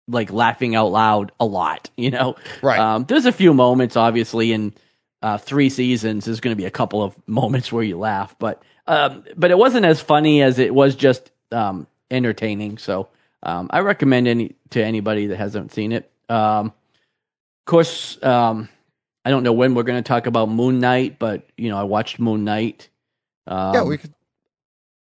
like 0.08 0.30
laughing 0.32 0.74
out 0.74 0.88
loud 0.92 1.32
a 1.40 1.46
lot. 1.46 1.88
You 1.96 2.10
know, 2.10 2.36
Right. 2.62 2.78
Um, 2.78 3.04
there's 3.04 3.24
a 3.26 3.32
few 3.32 3.54
moments, 3.54 3.96
obviously, 3.96 4.52
in 4.52 4.74
uh, 5.22 5.38
three 5.38 5.70
seasons. 5.70 6.26
There's 6.26 6.40
going 6.40 6.54
to 6.54 6.60
be 6.60 6.66
a 6.66 6.70
couple 6.70 7.02
of 7.02 7.16
moments 7.26 7.72
where 7.72 7.82
you 7.84 7.98
laugh, 7.98 8.36
but 8.38 8.62
um, 8.86 9.24
but 9.34 9.50
it 9.50 9.56
wasn't 9.56 9.86
as 9.86 10.02
funny 10.02 10.42
as 10.42 10.58
it 10.58 10.74
was 10.74 10.94
just 10.94 11.30
um, 11.50 11.86
entertaining. 12.10 12.76
So 12.76 13.08
um, 13.42 13.68
I 13.70 13.80
recommend 13.80 14.28
any 14.28 14.54
to 14.70 14.84
anybody 14.84 15.28
that 15.28 15.38
hasn't 15.38 15.72
seen 15.72 15.92
it. 15.92 16.10
Um, 16.28 16.66
of 16.66 17.64
course, 17.64 18.22
um, 18.22 18.68
I 19.24 19.30
don't 19.30 19.42
know 19.42 19.52
when 19.52 19.74
we're 19.74 19.82
going 19.84 20.02
to 20.02 20.06
talk 20.06 20.26
about 20.26 20.48
Moon 20.48 20.80
Knight, 20.80 21.18
but 21.18 21.46
you 21.56 21.70
know, 21.70 21.78
I 21.78 21.84
watched 21.84 22.18
Moon 22.18 22.44
Knight. 22.44 22.88
Um, 23.46 23.74
yeah, 23.74 23.82
we 23.84 23.98
could 23.98 24.12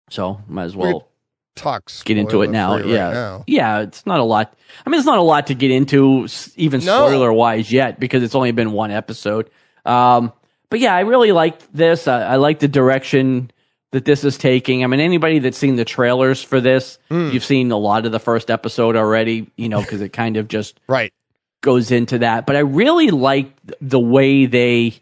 so 0.09 0.41
might 0.47 0.65
as 0.65 0.75
we 0.75 0.83
well 0.83 1.07
talk. 1.55 1.91
get 2.03 2.17
into 2.17 2.41
it 2.41 2.49
now. 2.49 2.77
Yeah, 2.77 3.05
right 3.05 3.13
now. 3.13 3.43
yeah. 3.47 3.79
It's 3.81 4.05
not 4.05 4.19
a 4.19 4.23
lot. 4.23 4.53
I 4.85 4.89
mean, 4.89 4.99
it's 4.99 5.05
not 5.07 5.17
a 5.17 5.21
lot 5.23 5.47
to 5.47 5.55
get 5.55 5.71
into, 5.71 6.27
even 6.55 6.83
No. 6.85 7.07
spoiler 7.07 7.33
wise 7.33 7.71
yet, 7.71 7.99
because 7.99 8.23
it's 8.23 8.35
only 8.35 8.51
been 8.51 8.71
one 8.71 8.91
episode. 8.91 9.49
Um, 9.85 10.31
but 10.69 10.79
yeah, 10.79 10.95
I 10.95 11.01
really 11.01 11.31
liked 11.31 11.67
this. 11.73 12.07
I, 12.07 12.21
I 12.21 12.35
like 12.35 12.59
the 12.59 12.67
direction 12.67 13.51
that 13.91 14.03
this 14.05 14.23
is 14.23 14.37
taking. 14.37 14.83
I 14.83 14.87
mean, 14.87 14.99
anybody 14.99 15.39
that's 15.39 15.57
seen 15.57 15.75
the 15.75 15.85
trailers 15.85 16.43
for 16.43 16.59
this, 16.59 16.99
Hmm. 17.09 17.29
you've 17.31 17.45
seen 17.45 17.71
a 17.71 17.77
lot 17.77 18.05
of 18.05 18.11
the 18.11 18.19
first 18.19 18.51
episode 18.51 18.95
already. 18.95 19.49
You 19.55 19.69
know, 19.69 19.79
because 19.81 20.01
it 20.01 20.09
kind 20.09 20.37
of 20.37 20.47
just 20.47 20.79
Right. 20.87 21.13
Goes 21.61 21.91
into 21.91 22.19
that. 22.19 22.45
But 22.45 22.55
I 22.55 22.59
really 22.59 23.09
liked 23.11 23.59
the 23.81 23.99
way 23.99 24.45
they 24.45 24.95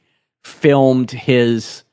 filmed 0.44 1.12
his 1.12 1.84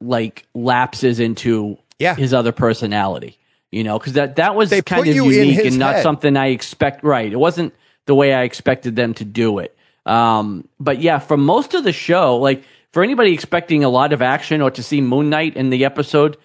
like 0.00 0.46
lapses 0.54 1.20
into 1.20 1.78
Yeah. 1.98 2.14
his 2.14 2.34
other 2.34 2.52
personality. 2.52 3.38
You 3.70 3.84
know, 3.84 3.98
because 3.98 4.12
that 4.14 4.36
that 4.36 4.54
was 4.54 4.68
They 4.70 4.82
kind 4.82 5.06
of 5.08 5.14
unique 5.14 5.64
and 5.64 5.78
not 5.78 5.94
head. 5.96 6.02
something 6.02 6.36
I 6.36 6.48
expect. 6.48 7.02
Right, 7.02 7.32
it 7.32 7.36
wasn't 7.38 7.72
the 8.06 8.14
way 8.14 8.34
I 8.34 8.42
expected 8.42 8.96
them 8.96 9.14
to 9.14 9.24
do 9.24 9.60
it. 9.60 9.74
Um, 10.04 10.68
but 10.78 11.00
yeah, 11.00 11.18
for 11.20 11.36
most 11.38 11.72
of 11.72 11.82
the 11.84 11.92
show, 11.92 12.36
like 12.36 12.64
for 12.92 13.02
anybody 13.02 13.32
expecting 13.32 13.82
a 13.84 13.88
lot 13.88 14.12
of 14.12 14.20
action 14.20 14.60
or 14.60 14.70
to 14.72 14.82
see 14.82 15.00
Moon 15.00 15.30
Knight 15.30 15.56
in 15.56 15.70
the 15.70 15.86
episode, 15.86 16.36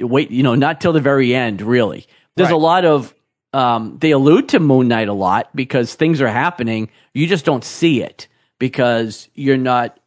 wait, 0.00 0.32
you 0.32 0.42
know, 0.42 0.56
not 0.56 0.80
till 0.80 0.92
the 0.92 1.00
very 1.00 1.32
end, 1.34 1.62
really. 1.62 2.06
There's 2.36 2.50
a 2.50 2.56
lot 2.56 2.84
of 2.84 3.13
um, 3.54 3.96
they 4.00 4.10
allude 4.10 4.48
to 4.50 4.58
Moon 4.60 4.88
Knight 4.88 5.08
a 5.08 5.12
lot 5.12 5.48
because 5.54 5.94
things 5.94 6.20
are 6.20 6.28
happening. 6.28 6.90
You 7.14 7.26
just 7.26 7.44
don't 7.44 7.64
see 7.64 8.02
it 8.02 8.28
because 8.58 9.28
you're 9.34 9.56
not. 9.56 9.98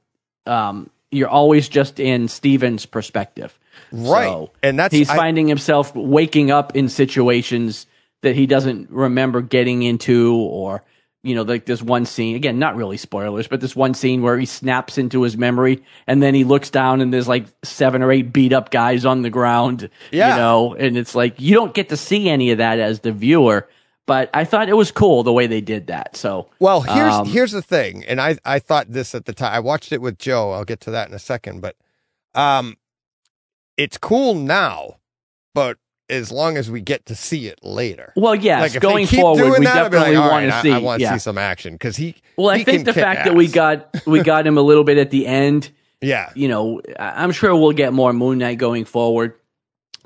Um, 0.45 0.89
you're 1.11 1.29
always 1.29 1.69
just 1.69 1.99
in 1.99 2.27
Steven's 2.27 2.85
perspective, 2.85 3.57
Right. 3.91 4.25
So 4.27 4.51
And 4.61 4.77
that's- 4.77 4.97
he's 4.97 5.09
I- 5.09 5.15
finding 5.15 5.47
himself 5.47 5.95
waking 5.95 6.51
up 6.51 6.75
in 6.75 6.89
situations 6.89 7.85
that 8.21 8.35
he 8.35 8.45
doesn't 8.45 8.89
remember 8.91 9.41
getting 9.41 9.83
into, 9.83 10.33
or 10.35 10.83
you 11.27 11.35
know, 11.35 11.41
like 11.43 11.65
this 11.65 11.81
one 11.81 12.05
scene 12.05 12.35
again, 12.35 12.57
not 12.59 12.75
really 12.75 12.97
spoilers, 12.97 13.47
but 13.47 13.61
this 13.61 13.75
one 13.75 13.93
scene 13.93 14.21
where 14.21 14.37
he 14.39 14.45
snaps 14.45 14.97
into 14.97 15.21
his 15.21 15.37
memory 15.37 15.83
and 16.07 16.23
then 16.23 16.33
he 16.33 16.43
looks 16.43 16.69
down 16.69 17.01
and 17.01 17.13
there's 17.13 17.27
like 17.27 17.45
seven 17.63 18.01
or 18.01 18.11
eight 18.11 18.31
beat 18.33 18.53
up 18.53 18.71
guys 18.71 19.05
on 19.05 19.21
the 19.21 19.29
ground, 19.29 19.89
Yeah. 20.11 20.31
you 20.31 20.35
know, 20.37 20.73
and 20.75 20.97
it's 20.97 21.13
like 21.15 21.39
you 21.39 21.53
don't 21.53 21.73
get 21.73 21.89
to 21.89 21.97
see 21.97 22.29
any 22.29 22.51
of 22.51 22.57
that 22.59 22.79
as 22.79 23.01
the 23.01 23.11
viewer. 23.11 23.67
But 24.05 24.29
I 24.33 24.45
thought 24.45 24.69
it 24.69 24.73
was 24.77 24.89
cool 24.89 25.23
the 25.23 25.33
way 25.33 25.47
they 25.47 25.59
did 25.59 25.87
that. 25.87 26.15
So 26.15 26.49
Well, 26.59 26.79
here's 26.79 27.13
um, 27.13 27.27
here's 27.27 27.51
the 27.51 27.61
thing, 27.61 28.05
and 28.05 28.21
I 28.21 28.37
I 28.45 28.59
thought 28.59 28.89
this 28.89 29.13
at 29.13 29.25
the 29.25 29.33
time. 29.33 29.53
I 29.53 29.59
watched 29.59 29.91
it 29.91 30.01
with 30.01 30.17
Joe. 30.17 30.51
I'll 30.51 30.63
get 30.63 30.79
to 30.81 30.91
that 30.91 31.09
in 31.09 31.13
a 31.13 31.19
second, 31.19 31.59
but 31.61 31.75
um, 32.33 32.77
it's 33.75 33.97
cool 33.97 34.33
now, 34.33 34.95
but 35.53 35.77
as 36.09 36.31
long 36.31 36.57
as 36.57 36.71
we 36.71 36.81
get 36.81 37.05
to 37.07 37.15
see 37.15 37.47
it 37.47 37.59
later. 37.63 38.13
well, 38.15 38.35
yes, 38.35 38.73
like 38.73 38.81
going 38.81 39.07
forward, 39.07 39.59
we 39.59 39.65
that, 39.65 39.91
definitely 39.91 40.15
like, 40.15 40.31
want 40.31 40.45
right, 40.45 40.51
to 40.53 40.61
see. 40.61 40.71
I, 40.71 40.77
want 40.77 40.99
to 40.99 41.03
yeah. 41.03 41.13
see 41.13 41.19
some 41.19 41.37
action 41.37 41.73
because 41.73 41.95
he. 41.97 42.15
Well, 42.37 42.49
I 42.49 42.63
think 42.63 42.85
the 42.85 42.93
fact 42.93 43.25
that 43.25 43.35
we 43.35 43.47
got 43.47 44.05
we 44.05 44.21
got 44.21 44.47
him 44.47 44.57
a 44.57 44.61
little 44.61 44.83
bit 44.83 44.97
at 44.97 45.09
the 45.11 45.27
end, 45.27 45.69
yeah, 46.01 46.31
you 46.35 46.47
know, 46.47 46.81
I- 46.99 47.23
I'm 47.23 47.31
sure 47.31 47.55
we'll 47.55 47.73
get 47.73 47.93
more 47.93 48.13
Moon 48.13 48.37
Knight 48.37 48.57
going 48.57 48.85
forward. 48.85 49.33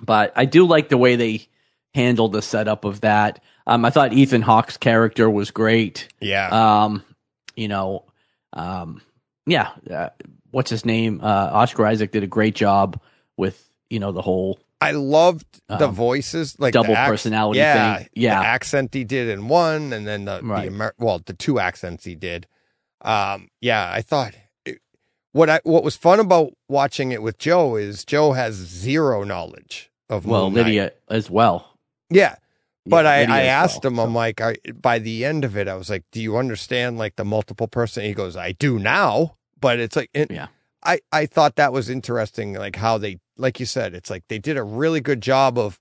But 0.03 0.33
I 0.35 0.45
do 0.45 0.65
like 0.65 0.89
the 0.89 0.97
way 0.97 1.15
they 1.15 1.47
handled 1.93 2.31
the 2.31 2.41
setup 2.41 2.85
of 2.85 3.01
that. 3.01 3.43
Um, 3.67 3.85
I 3.85 3.91
thought 3.91 4.13
Ethan 4.13 4.41
Hawke's 4.41 4.77
character 4.77 5.29
was 5.29 5.51
great. 5.51 6.07
yeah, 6.19 6.49
Um, 6.83 7.03
you 7.55 7.67
know, 7.67 8.05
um, 8.53 9.01
yeah, 9.45 9.69
uh, 9.89 10.09
what's 10.49 10.71
his 10.71 10.85
name? 10.85 11.19
Uh, 11.21 11.49
Oscar 11.51 11.85
Isaac 11.85 12.11
did 12.11 12.23
a 12.23 12.27
great 12.27 12.55
job 12.55 12.99
with 13.37 13.63
you 13.89 13.99
know 13.99 14.11
the 14.11 14.21
whole 14.21 14.59
I 14.81 14.91
loved 14.91 15.45
the 15.67 15.87
um, 15.87 15.93
voices, 15.95 16.55
like 16.59 16.73
double 16.73 16.93
the 16.95 17.01
ac- 17.01 17.09
personality 17.11 17.59
yeah, 17.59 17.97
thing. 17.99 18.07
Yeah. 18.15 18.39
the 18.41 18.47
accent 18.47 18.93
he 18.93 19.03
did 19.03 19.29
in 19.29 19.47
one, 19.47 19.93
and 19.93 20.07
then 20.07 20.25
the, 20.25 20.41
Right. 20.43 20.61
the 20.63 20.67
Amer- 20.73 20.95
well, 20.97 21.19
the 21.23 21.33
two 21.33 21.59
accents 21.59 22.03
he 22.03 22.15
did. 22.15 22.47
Um, 23.01 23.49
yeah, 23.61 23.89
I 23.91 24.01
thought 24.01 24.33
it, 24.65 24.79
what 25.33 25.49
I 25.49 25.59
what 25.63 25.83
was 25.83 25.95
fun 25.95 26.19
about 26.19 26.53
watching 26.67 27.11
it 27.11 27.21
with 27.21 27.37
Joe 27.37 27.75
is 27.75 28.03
Joe 28.05 28.33
has 28.33 28.55
zero 28.55 29.23
knowledge 29.23 29.91
of 30.09 30.25
well 30.25 30.45
Moon 30.49 30.55
Knight. 30.55 30.65
Lydia 30.65 30.91
as 31.09 31.29
well. 31.29 31.77
Yeah, 32.09 32.35
but 32.85 33.05
Yeah, 33.05 33.11
I, 33.11 33.19
Lydia 33.21 33.35
I 33.35 33.41
asked 33.43 33.83
well, 33.83 33.91
him, 33.91 33.97
so. 33.97 34.03
I'm 34.03 34.13
like, 34.15 34.41
I, 34.41 34.55
by 34.81 34.99
the 34.99 35.25
end 35.25 35.45
of 35.45 35.55
it, 35.57 35.67
I 35.67 35.75
was 35.75 35.89
like, 35.89 36.03
do 36.11 36.21
you 36.21 36.37
understand 36.37 36.97
like 36.97 37.15
the 37.15 37.25
multiple 37.25 37.67
person? 37.67 38.03
He 38.03 38.13
goes, 38.13 38.35
I 38.35 38.51
do 38.51 38.77
now, 38.79 39.35
but 39.59 39.79
it's 39.79 39.95
like, 39.95 40.09
it, 40.13 40.29
Yeah. 40.31 40.47
I, 40.83 40.99
I 41.11 41.25
thought 41.25 41.55
that 41.55 41.73
was 41.73 41.89
interesting, 41.89 42.53
like 42.53 42.75
how 42.75 42.97
they, 42.97 43.19
like 43.37 43.59
you 43.59 43.65
said, 43.65 43.93
it's 43.93 44.09
like 44.09 44.23
they 44.27 44.39
did 44.39 44.57
a 44.57 44.63
really 44.63 45.01
good 45.01 45.21
job 45.21 45.57
of, 45.57 45.79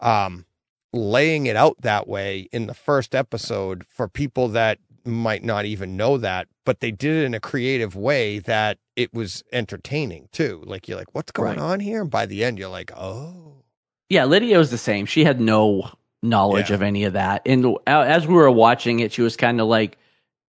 um, 0.00 0.44
laying 0.92 1.46
it 1.46 1.56
out 1.56 1.76
that 1.82 2.08
way 2.08 2.48
in 2.52 2.66
the 2.66 2.74
first 2.74 3.14
episode 3.14 3.84
for 3.88 4.08
people 4.08 4.48
that 4.48 4.78
might 5.04 5.44
not 5.44 5.64
even 5.64 5.96
know 5.96 6.16
that, 6.18 6.48
but 6.64 6.80
they 6.80 6.90
did 6.90 7.14
it 7.16 7.24
in 7.24 7.34
a 7.34 7.40
creative 7.40 7.94
way 7.94 8.38
that 8.38 8.78
it 8.96 9.12
was 9.12 9.42
entertaining 9.52 10.28
too. 10.32 10.62
Like 10.66 10.88
you're 10.88 10.98
like, 10.98 11.14
what's 11.14 11.32
going 11.32 11.48
Right. 11.50 11.58
on 11.58 11.80
here? 11.80 12.00
And 12.02 12.10
by 12.10 12.26
the 12.26 12.44
end, 12.44 12.58
you're 12.58 12.68
like, 12.68 12.90
oh, 12.96 13.64
Yeah, 14.08 14.24
Lydia 14.24 14.56
was 14.56 14.70
the 14.70 14.78
same. 14.78 15.04
She 15.06 15.24
had 15.24 15.40
no 15.40 15.90
knowledge 16.22 16.70
Yeah. 16.70 16.76
of 16.76 16.82
any 16.82 17.04
of 17.04 17.12
that. 17.12 17.42
And 17.44 17.76
as 17.86 18.26
we 18.26 18.34
were 18.34 18.50
watching 18.50 19.00
it, 19.00 19.12
she 19.12 19.22
was 19.22 19.36
kind 19.36 19.60
of 19.60 19.66
like, 19.68 19.98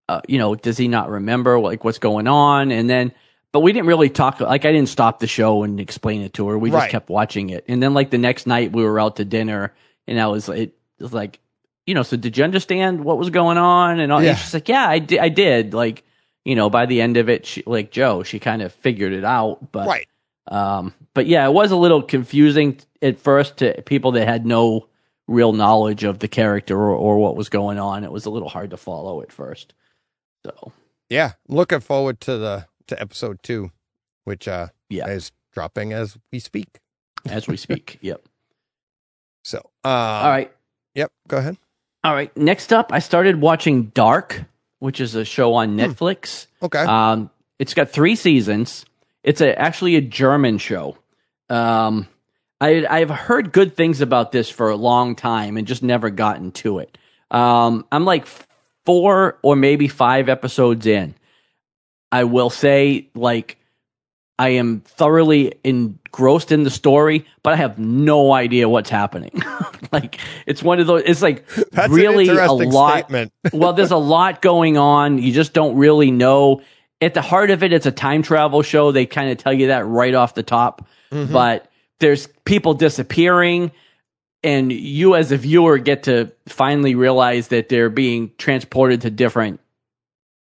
uh, 0.08 0.22
you 0.28 0.38
know, 0.38 0.56
does 0.56 0.78
he 0.78 0.88
not 0.88 1.10
remember 1.10 1.60
like 1.60 1.84
what's 1.84 2.00
going 2.00 2.28
on? 2.28 2.72
And 2.72 2.90
then, 2.90 3.12
but 3.52 3.62
we 3.62 3.72
didn't 3.74 3.88
really 3.88 4.10
talk. 4.10 4.40
Like, 4.40 4.66
I 4.66 4.72
didn't 4.72 4.90
stop 4.90 5.20
the 5.20 5.28
show 5.28 5.64
and 5.64 5.80
explain 5.80 6.22
it 6.22 6.34
to 6.36 6.48
her. 6.50 6.58
We 6.58 6.70
just 6.70 6.82
Right. 6.82 6.92
kept 6.92 7.10
watching 7.10 7.50
it. 7.50 7.66
And 7.68 7.82
then, 7.82 7.94
like 7.94 8.10
the 8.12 8.18
next 8.18 8.46
night, 8.48 8.72
we 8.72 8.84
were 8.84 9.00
out 9.00 9.16
to 9.18 9.26
dinner, 9.26 9.74
and 10.08 10.20
I 10.20 10.28
was 10.28 10.50
it 10.50 10.74
was 11.00 11.14
like, 11.14 11.40
you 11.86 11.94
know, 11.96 12.04
so 12.04 12.18
did 12.18 12.38
you 12.38 12.44
understand 12.44 13.04
what 13.04 13.18
was 13.18 13.30
going 13.30 13.58
on? 13.58 14.00
And, 14.00 14.12
all, 14.12 14.22
Yeah. 14.22 14.32
and 14.32 14.40
she's 14.40 14.54
like, 14.54 14.70
yeah, 14.70 14.88
I 14.88 15.00
did. 15.00 15.20
I 15.20 15.30
did. 15.30 15.74
Like, 15.74 16.04
you 16.46 16.56
know, 16.56 16.70
by 16.70 16.86
the 16.86 17.02
end 17.02 17.18
of 17.18 17.30
it, 17.30 17.46
she, 17.46 17.64
like 17.66 17.90
Joe, 17.92 18.22
she 18.24 18.40
kind 18.40 18.62
of 18.62 18.72
figured 18.74 19.14
it 19.14 19.24
out. 19.26 19.72
But, 19.72 19.88
Right. 19.88 20.08
um, 20.48 20.94
but 21.16 21.26
yeah, 21.26 21.46
it 21.48 21.54
was 21.54 21.72
a 21.72 21.76
little 21.76 22.02
confusing 22.04 22.78
at 23.02 23.18
first 23.20 23.58
to 23.58 23.82
people 23.84 24.12
that 24.14 24.28
had 24.28 24.46
no 24.46 24.86
real 25.28 25.54
knowledge 25.54 26.04
of 26.04 26.20
the 26.20 26.28
character 26.28 26.76
or, 26.78 26.92
or 26.92 27.18
what 27.18 27.36
was 27.36 27.50
going 27.50 27.80
on. 27.80 28.04
It 28.04 28.12
was 28.12 28.26
a 28.26 28.30
little 28.30 28.50
hard 28.50 28.70
to 28.72 28.78
follow 28.78 29.22
at 29.22 29.32
first. 29.32 29.74
So, 30.46 30.72
Yeah. 31.10 31.32
Looking 31.48 31.80
forward 31.80 32.20
to 32.22 32.38
the 32.38 32.66
to 32.90 33.02
episode 33.02 33.42
two, 33.44 33.72
which 34.26 34.48
uh 34.48 34.68
Yeah. 34.90 35.08
is 35.08 35.32
dropping 35.54 35.94
as 35.94 36.18
we 36.32 36.40
speak. 36.40 36.80
as 37.28 37.48
we 37.48 37.58
speak, 37.58 37.98
yep. 38.02 38.22
So 39.44 39.60
uh 39.84 39.88
All 39.88 40.30
right. 40.30 40.52
Yep. 40.96 41.12
Go 41.28 41.38
ahead. 41.38 41.58
All 42.04 42.14
right. 42.14 42.36
Next 42.38 42.72
up, 42.74 42.92
I 42.94 43.00
started 43.00 43.42
watching 43.42 43.86
Dark, 43.88 44.44
which 44.80 45.00
is 45.02 45.16
a 45.16 45.26
show 45.26 45.54
on 45.56 45.76
Netflix. 45.78 46.48
Okay. 46.62 46.80
Um, 46.80 47.30
it's 47.58 47.74
got 47.74 47.90
three 47.90 48.16
seasons. 48.16 48.86
It's 49.24 49.42
a, 49.42 49.58
actually 49.60 49.96
a 49.98 50.02
German 50.02 50.58
show. 50.60 50.98
Um, 51.50 52.08
I, 52.62 52.86
I've 52.90 53.10
heard 53.10 53.52
good 53.52 53.76
things 53.76 54.00
about 54.02 54.32
this 54.32 54.50
for 54.50 54.70
a 54.70 54.76
long 54.78 55.16
time 55.16 55.58
and 55.58 55.68
just 55.68 55.84
never 55.84 56.10
gotten 56.10 56.52
to 56.54 56.80
it. 56.80 56.98
Um, 57.32 57.86
I'm 57.92 58.06
like 58.06 58.26
four 58.86 59.38
or 59.44 59.56
maybe 59.58 59.88
five 59.90 60.30
episodes 60.30 60.86
in. 60.86 61.16
I 62.12 62.24
will 62.24 62.50
say, 62.50 63.10
like, 63.14 63.60
I 64.40 64.50
am 64.50 64.80
thoroughly 64.80 65.54
engrossed 65.66 66.54
in 66.54 66.64
the 66.64 66.70
story, 66.70 67.26
but 67.44 67.54
I 67.54 67.56
have 67.58 67.78
no 67.78 68.32
idea 68.32 68.70
what's 68.70 68.90
happening. 68.90 69.44
like, 69.92 70.18
it's 70.48 70.64
one 70.64 70.80
of 70.80 70.88
those. 70.88 71.04
It's 71.06 71.22
like 71.22 71.46
That's 71.72 71.92
really 71.92 72.30
a 72.30 72.52
lot 72.54 73.12
well, 73.54 73.74
there's 73.74 73.92
a 73.92 73.98
lot 73.98 74.42
going 74.42 74.78
on. 74.78 75.20
You 75.20 75.34
just 75.34 75.54
don't 75.54 75.76
really 75.76 76.10
know. 76.10 76.62
At 77.02 77.14
the 77.14 77.22
heart 77.22 77.52
of 77.52 77.64
it, 77.64 77.74
it's 77.74 77.86
a 77.86 77.92
time 77.92 78.24
travel 78.24 78.62
show. 78.62 78.94
They 78.94 79.06
kind 79.06 79.30
of 79.30 79.38
tell 79.38 79.54
you 79.54 79.68
that 79.68 79.86
right 79.86 80.16
off 80.16 80.36
the 80.36 80.44
top. 80.44 80.88
Mm-hmm. 81.12 81.34
But 81.34 81.70
there's 82.00 82.28
people 82.46 82.74
disappearing, 82.74 83.72
and 84.42 84.72
you 84.72 85.16
as 85.16 85.34
a 85.34 85.38
viewer 85.38 85.78
get 85.80 86.04
to 86.04 86.32
finally 86.48 86.96
realize 86.96 87.50
that 87.50 87.68
they're 87.68 87.90
being 87.90 88.32
transported 88.38 89.02
to 89.02 89.10
different, 89.10 89.60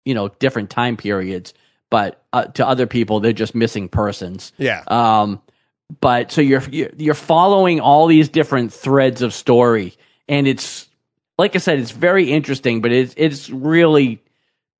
you 0.04 0.14
know, 0.14 0.28
different 0.28 0.70
time 0.70 0.96
periods. 0.96 1.54
But 1.90 2.22
uh, 2.32 2.44
to 2.46 2.66
other 2.66 2.86
people, 2.86 3.20
they're 3.20 3.32
just 3.32 3.54
missing 3.54 3.88
persons. 3.88 4.52
Yeah. 4.58 4.82
Um, 4.88 5.40
but 6.00 6.32
so 6.32 6.40
you're 6.40 6.62
you're 6.70 6.90
you're 6.96 7.14
following 7.14 7.80
all 7.80 8.06
these 8.06 8.28
different 8.28 8.72
threads 8.72 9.22
of 9.22 9.32
story, 9.34 9.94
and 10.28 10.48
it's 10.48 10.88
like 11.38 11.54
I 11.54 11.58
said, 11.58 11.78
it's 11.78 11.90
very 11.92 12.32
interesting. 12.32 12.80
But 12.80 12.90
it's 12.92 13.14
it's 13.16 13.50
really 13.50 14.20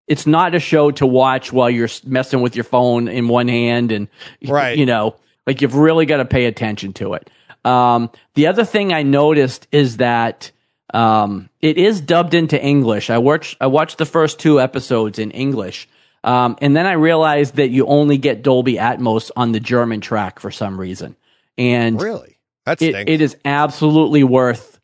it's 0.09 0.27
not 0.27 0.55
a 0.55 0.61
show 0.61 0.91
to 0.93 1.07
watch 1.07 1.53
while 1.53 1.71
you're 1.71 1.89
messing 2.05 2.41
with 2.41 2.57
your 2.57 2.65
phone 2.65 3.09
in 3.09 3.29
one 3.29 3.49
hand, 3.49 3.93
and 3.93 4.09
Right. 4.47 4.77
you 4.77 4.87
know, 4.87 5.17
like 5.47 5.63
you've 5.63 5.77
really 5.77 6.07
got 6.07 6.17
to 6.19 6.25
pay 6.25 6.47
attention 6.47 6.93
to 6.95 7.15
it. 7.15 7.31
Um, 7.65 8.11
the 8.35 8.49
other 8.49 8.65
thing 8.65 8.93
I 8.93 9.03
noticed 9.03 9.67
is 9.73 9.99
that 9.99 10.51
um, 10.95 11.51
it 11.61 11.77
is 11.77 12.01
dubbed 12.01 12.35
into 12.35 12.61
English. 12.63 13.11
I 13.11 13.19
watched 13.19 13.57
I 13.61 13.67
watched 13.67 13.99
the 13.99 14.07
first 14.07 14.39
two 14.39 14.61
episodes 14.61 15.19
in 15.19 15.33
English. 15.33 15.89
Um, 16.23 16.57
and 16.63 16.75
then 16.75 16.87
I 16.87 16.93
realized 16.93 17.57
that 17.57 17.69
you 17.69 17.87
only 17.87 18.17
get 18.17 18.43
Dolby 18.43 18.77
Atmos 18.77 19.31
on 19.37 19.53
the 19.53 19.61
German 19.61 20.01
track 20.01 20.39
for 20.39 20.51
some 20.51 20.81
reason. 20.81 21.17
And 21.59 22.01
really? 22.01 22.39
that's 22.65 22.81
it, 22.81 22.95
it 23.09 23.21
is 23.21 23.37
absolutely 23.45 24.25
worth 24.25 24.81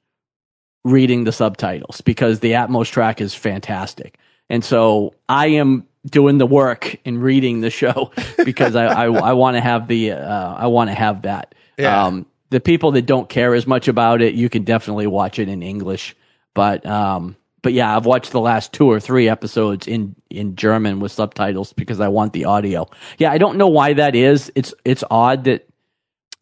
reading 0.84 1.24
the 1.24 1.32
subtitles 1.32 2.02
because 2.02 2.40
the 2.40 2.52
Atmos 2.52 2.90
track 2.90 3.22
is 3.22 3.34
fantastic. 3.34 4.18
And 4.50 4.62
so 4.62 5.14
I 5.28 5.46
am 5.46 5.86
doing 6.04 6.38
the 6.38 6.46
work 6.46 6.98
and 7.04 7.22
reading 7.22 7.61
the 7.61 7.70
show 7.70 8.11
because 8.44 8.74
I, 8.76 8.86
I, 8.86 9.04
I 9.04 9.32
want 9.32 9.56
to 9.56 9.61
have 9.61 9.86
the 9.86 10.12
uh, 10.12 10.54
I 10.54 10.66
want 10.66 10.90
to 10.90 10.94
have 10.94 11.22
that. 11.22 11.54
Yeah. 11.78 12.04
Um, 12.04 12.26
the 12.51 12.61
people 12.61 12.92
that 12.92 13.07
don't 13.07 13.28
care 13.28 13.55
as 13.55 13.66
much 13.66 13.88
about 13.88 14.22
it, 14.22 14.34
you 14.34 14.48
can 14.48 14.64
definitely 14.64 15.07
watch 15.07 15.38
it 15.38 15.48
in 15.48 15.62
English. 15.62 16.14
But 16.55 16.84
um, 16.84 17.36
but 17.62 17.72
yeah, 17.72 17.96
I've 17.96 18.07
watched 18.07 18.32
the 18.32 18.40
last 18.40 18.72
two 18.72 18.90
or 18.90 19.01
three 19.01 19.28
episodes 19.28 19.86
in 19.86 20.16
in 20.28 20.57
German 20.57 21.01
with 21.01 21.12
subtitles 21.12 21.72
because 21.72 22.01
I 22.01 22.09
want 22.09 22.32
the 22.32 22.46
audio. 22.46 22.88
Yeah, 23.18 23.30
I 23.30 23.38
don't 23.38 23.57
know 23.57 23.68
why 23.68 23.94
that 23.94 24.14
is. 24.14 24.51
It's 24.55 24.74
it's 24.84 25.05
odd 25.11 25.44
that 25.44 25.68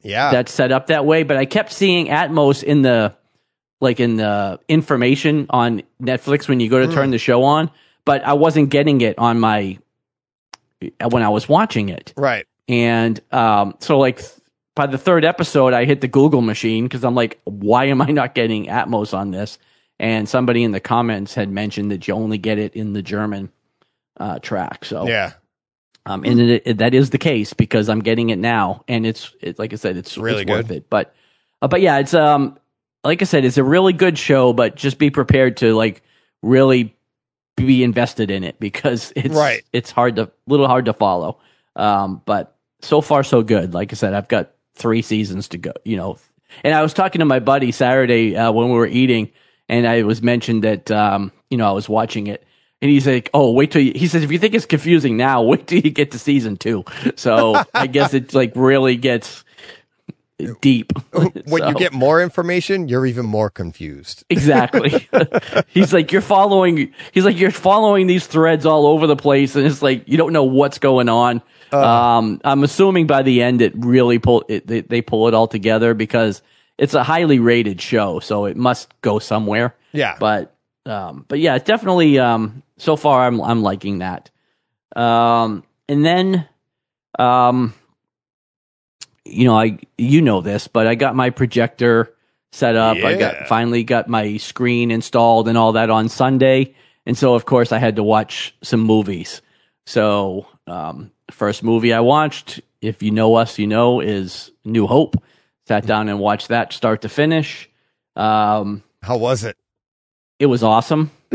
yeah. 0.03 0.31
that's 0.31 0.53
set 0.53 0.73
up 0.73 0.89
that 0.89 1.05
way. 1.05 1.23
But 1.23 1.37
I 1.37 1.45
kept 1.45 1.73
seeing 1.73 2.07
Atmos 2.07 2.63
in 2.63 2.83
the 2.83 3.15
like 3.81 4.01
in 4.01 4.17
the 4.17 4.61
information 4.69 5.47
on 5.51 5.83
Netflix 6.03 6.49
when 6.49 6.61
you 6.61 6.69
go 6.69 6.85
to 6.85 6.93
turn 6.93 7.11
the 7.11 7.19
show 7.19 7.45
on, 7.45 7.71
but 8.05 8.25
I 8.25 8.33
wasn't 8.33 8.71
getting 8.71 9.01
it 9.01 9.19
on 9.19 9.39
my 9.39 9.79
when 10.81 11.23
I 11.23 11.29
was 11.29 11.49
watching 11.49 11.89
it. 11.89 12.13
right. 12.17 12.47
And 12.69 13.19
um, 13.33 13.77
so 13.79 13.99
like 13.99 14.23
by 14.79 14.87
the 14.87 14.97
third 14.97 15.25
episode, 15.25 15.75
I 15.75 15.85
hit 15.85 16.01
the 16.01 16.09
Google 16.09 16.41
machine 16.41 16.85
because 16.85 17.05
I'm 17.05 17.17
like, 17.17 17.41
why 17.45 17.87
am 17.87 18.01
I 18.01 18.07
not 18.07 18.37
getting 18.37 18.67
Atmos 18.67 19.13
on 19.13 19.33
this? 19.33 19.59
And 19.99 20.29
somebody 20.29 20.63
in 20.63 20.71
the 20.71 20.79
comments 20.79 21.35
had 21.35 21.51
mentioned 21.51 21.91
that 21.91 22.07
you 22.07 22.15
only 22.15 22.39
get 22.39 22.59
it 22.59 22.75
in 22.75 22.93
the 22.93 23.03
German 23.03 23.51
uh, 24.19 24.39
track. 24.39 24.85
So 24.85 25.09
Yeah. 25.09 25.33
um, 26.07 26.23
and 26.25 26.41
it, 26.41 26.63
it, 26.65 26.79
that 26.79 26.95
is 26.95 27.11
the 27.11 27.19
case 27.19 27.53
because 27.55 27.89
I'm 27.89 27.99
getting 27.99 28.31
it 28.31 28.39
now, 28.39 28.85
and 28.87 29.05
it's 29.05 29.35
it, 29.41 29.59
like 29.59 29.73
I 29.73 29.77
said, 29.77 29.97
it's 29.97 30.17
Really 30.17 30.43
it's 30.43 30.51
worth 30.51 30.71
it. 30.71 30.89
But 30.89 31.13
uh, 31.61 31.67
but 31.67 31.81
yeah, 31.81 31.99
it's 31.99 32.15
um 32.15 32.57
like 33.03 33.21
I 33.21 33.25
said, 33.25 33.45
it's 33.45 33.59
a 33.59 33.65
really 33.65 33.93
good 33.93 34.17
show, 34.17 34.53
but 34.53 34.77
just 34.77 34.99
be 34.99 35.11
prepared 35.11 35.57
to 35.59 35.75
like 35.75 36.03
really 36.41 36.97
be 37.57 37.83
invested 37.83 38.31
in 38.31 38.45
it 38.45 38.61
because 38.61 39.13
it's 39.17 39.35
Right. 39.35 39.65
It's 39.73 39.91
hard 39.91 40.15
to 40.17 40.23
a 40.23 40.31
little 40.47 40.69
hard 40.69 40.85
to 40.85 40.93
follow. 40.93 41.41
Um, 41.75 42.23
but 42.25 42.57
so 42.81 43.01
far 43.01 43.25
so 43.25 43.43
good. 43.43 43.75
Like 43.75 43.93
I 43.93 43.97
said, 43.97 44.15
I've 44.15 44.29
got 44.29 44.53
three 44.79 45.03
seasons 45.03 45.49
to 45.49 45.59
go. 45.59 45.73
You 45.85 45.97
know, 45.97 46.19
and 46.65 46.75
I 46.75 46.83
was 46.83 46.95
talking 46.95 47.19
to 47.19 47.25
my 47.27 47.41
buddy 47.41 47.73
Saturday 47.73 48.37
uh, 48.37 48.51
when 48.53 48.69
we 48.69 48.75
were 48.75 48.87
eating, 48.87 49.31
and 49.69 49.87
I 49.87 50.03
was 50.05 50.23
mentioned 50.23 50.65
that 50.65 50.91
um, 50.91 51.33
you 51.51 51.59
know 51.59 51.69
I 51.69 51.73
was 51.73 51.89
watching 51.89 52.27
it, 52.29 52.45
and 52.81 52.91
he's 52.91 53.07
like, 53.07 53.29
"Oh, 53.35 53.53
wait 53.53 53.71
till 53.71 53.83
you," 53.83 53.93
he 53.95 54.07
says, 54.09 54.23
"If 54.23 54.33
you 54.33 54.39
think 54.39 54.55
it's 54.55 54.67
confusing 54.67 55.17
now, 55.17 55.43
wait 55.51 55.67
till 55.67 55.81
you 55.81 55.91
get 55.91 56.13
to 56.13 56.19
season 56.19 56.57
two. 56.57 56.85
So 57.17 57.63
I 57.75 57.87
guess 57.87 58.15
it 58.15 58.33
like 58.35 58.53
really 58.55 58.97
gets 58.97 59.45
deep 60.61 60.93
when 61.13 61.33
So- 61.47 61.69
you 61.69 61.75
get 61.75 61.93
more 61.93 62.23
information, 62.23 62.87
you're 62.89 63.05
even 63.07 63.27
more 63.27 63.51
confused. 63.51 64.25
exactly. 64.31 65.09
he's 65.69 65.93
like, 65.93 66.13
you're 66.13 66.21
following. 66.23 66.95
He's 67.13 67.25
like, 67.25 67.39
you're 67.39 67.51
following 67.51 68.07
these 68.07 68.27
threads 68.27 68.65
all 68.65 68.87
over 68.87 69.07
the 69.07 69.17
place, 69.17 69.57
and 69.57 69.67
it's 69.67 69.83
like 69.83 70.05
you 70.07 70.17
don't 70.17 70.33
know 70.33 70.45
what's 70.45 70.79
going 70.79 71.09
on. 71.09 71.43
Um, 71.73 72.41
I'm 72.45 72.63
assuming 72.65 73.07
by 73.07 73.23
the 73.23 73.43
end 73.43 73.63
it 73.63 73.73
really 73.77 74.19
pull 74.19 74.45
it. 74.49 74.67
They, 74.67 74.81
they 74.81 75.03
pull 75.03 75.29
it 75.29 75.35
all 75.35 75.49
together 75.49 75.95
because 75.95 76.43
it's 76.77 76.95
a 76.95 77.03
highly 77.03 77.39
rated 77.39 77.81
show, 77.81 78.21
so 78.21 78.47
it 78.47 78.57
must 78.57 78.89
go 79.01 79.19
somewhere. 79.19 79.75
Yeah. 79.93 80.17
But 80.19 80.55
um, 80.87 81.25
but 81.29 81.39
yeah, 81.39 81.57
it's 81.57 81.67
definitely 81.67 82.19
um, 82.19 82.63
so 82.77 82.97
far 82.97 83.27
I'm 83.27 83.41
I'm 83.41 83.63
liking 83.63 83.99
that. 83.99 84.31
Um, 84.97 85.65
and 85.89 86.05
then 86.05 86.49
um, 87.19 87.75
you 89.25 89.45
know, 89.45 89.59
I 89.59 89.79
you 89.97 90.23
know 90.23 90.41
this, 90.41 90.69
but 90.69 90.87
I 90.87 90.95
got 90.95 91.15
my 91.15 91.31
projector 91.31 92.15
set 92.53 92.77
up. 92.77 92.97
I 92.99 93.17
got 93.17 93.47
finally 93.49 93.85
got 93.85 94.09
my 94.09 94.37
screen 94.39 94.91
installed 94.91 95.49
and 95.49 95.59
all 95.59 95.73
that 95.73 95.91
on 95.91 96.09
Sunday, 96.09 96.75
and 97.05 97.17
so 97.17 97.35
of 97.35 97.45
course 97.45 97.73
I 97.73 97.79
had 97.79 97.97
to 97.97 98.03
watch 98.03 98.55
some 98.63 98.81
movies. 98.81 99.43
So 99.87 100.47
um, 100.67 101.11
first 101.31 101.63
movie 101.63 101.93
I 101.93 102.01
watched, 102.01 102.61
if 102.81 103.03
you 103.03 103.11
know 103.11 103.35
us, 103.37 103.59
you 103.59 103.67
know, 103.67 104.01
is 104.01 104.51
New 104.65 104.87
Hope. 104.87 105.17
Sat 105.67 105.85
down 105.87 106.09
and 106.09 106.19
watched 106.19 106.49
that 106.49 106.73
start 106.73 107.03
to 107.03 107.09
finish. 107.09 107.69
Um, 108.17 108.83
How 109.03 109.17
was 109.19 109.45
it? 109.45 109.57
it 110.39 110.47
was 110.47 110.63
awesome. 110.63 111.11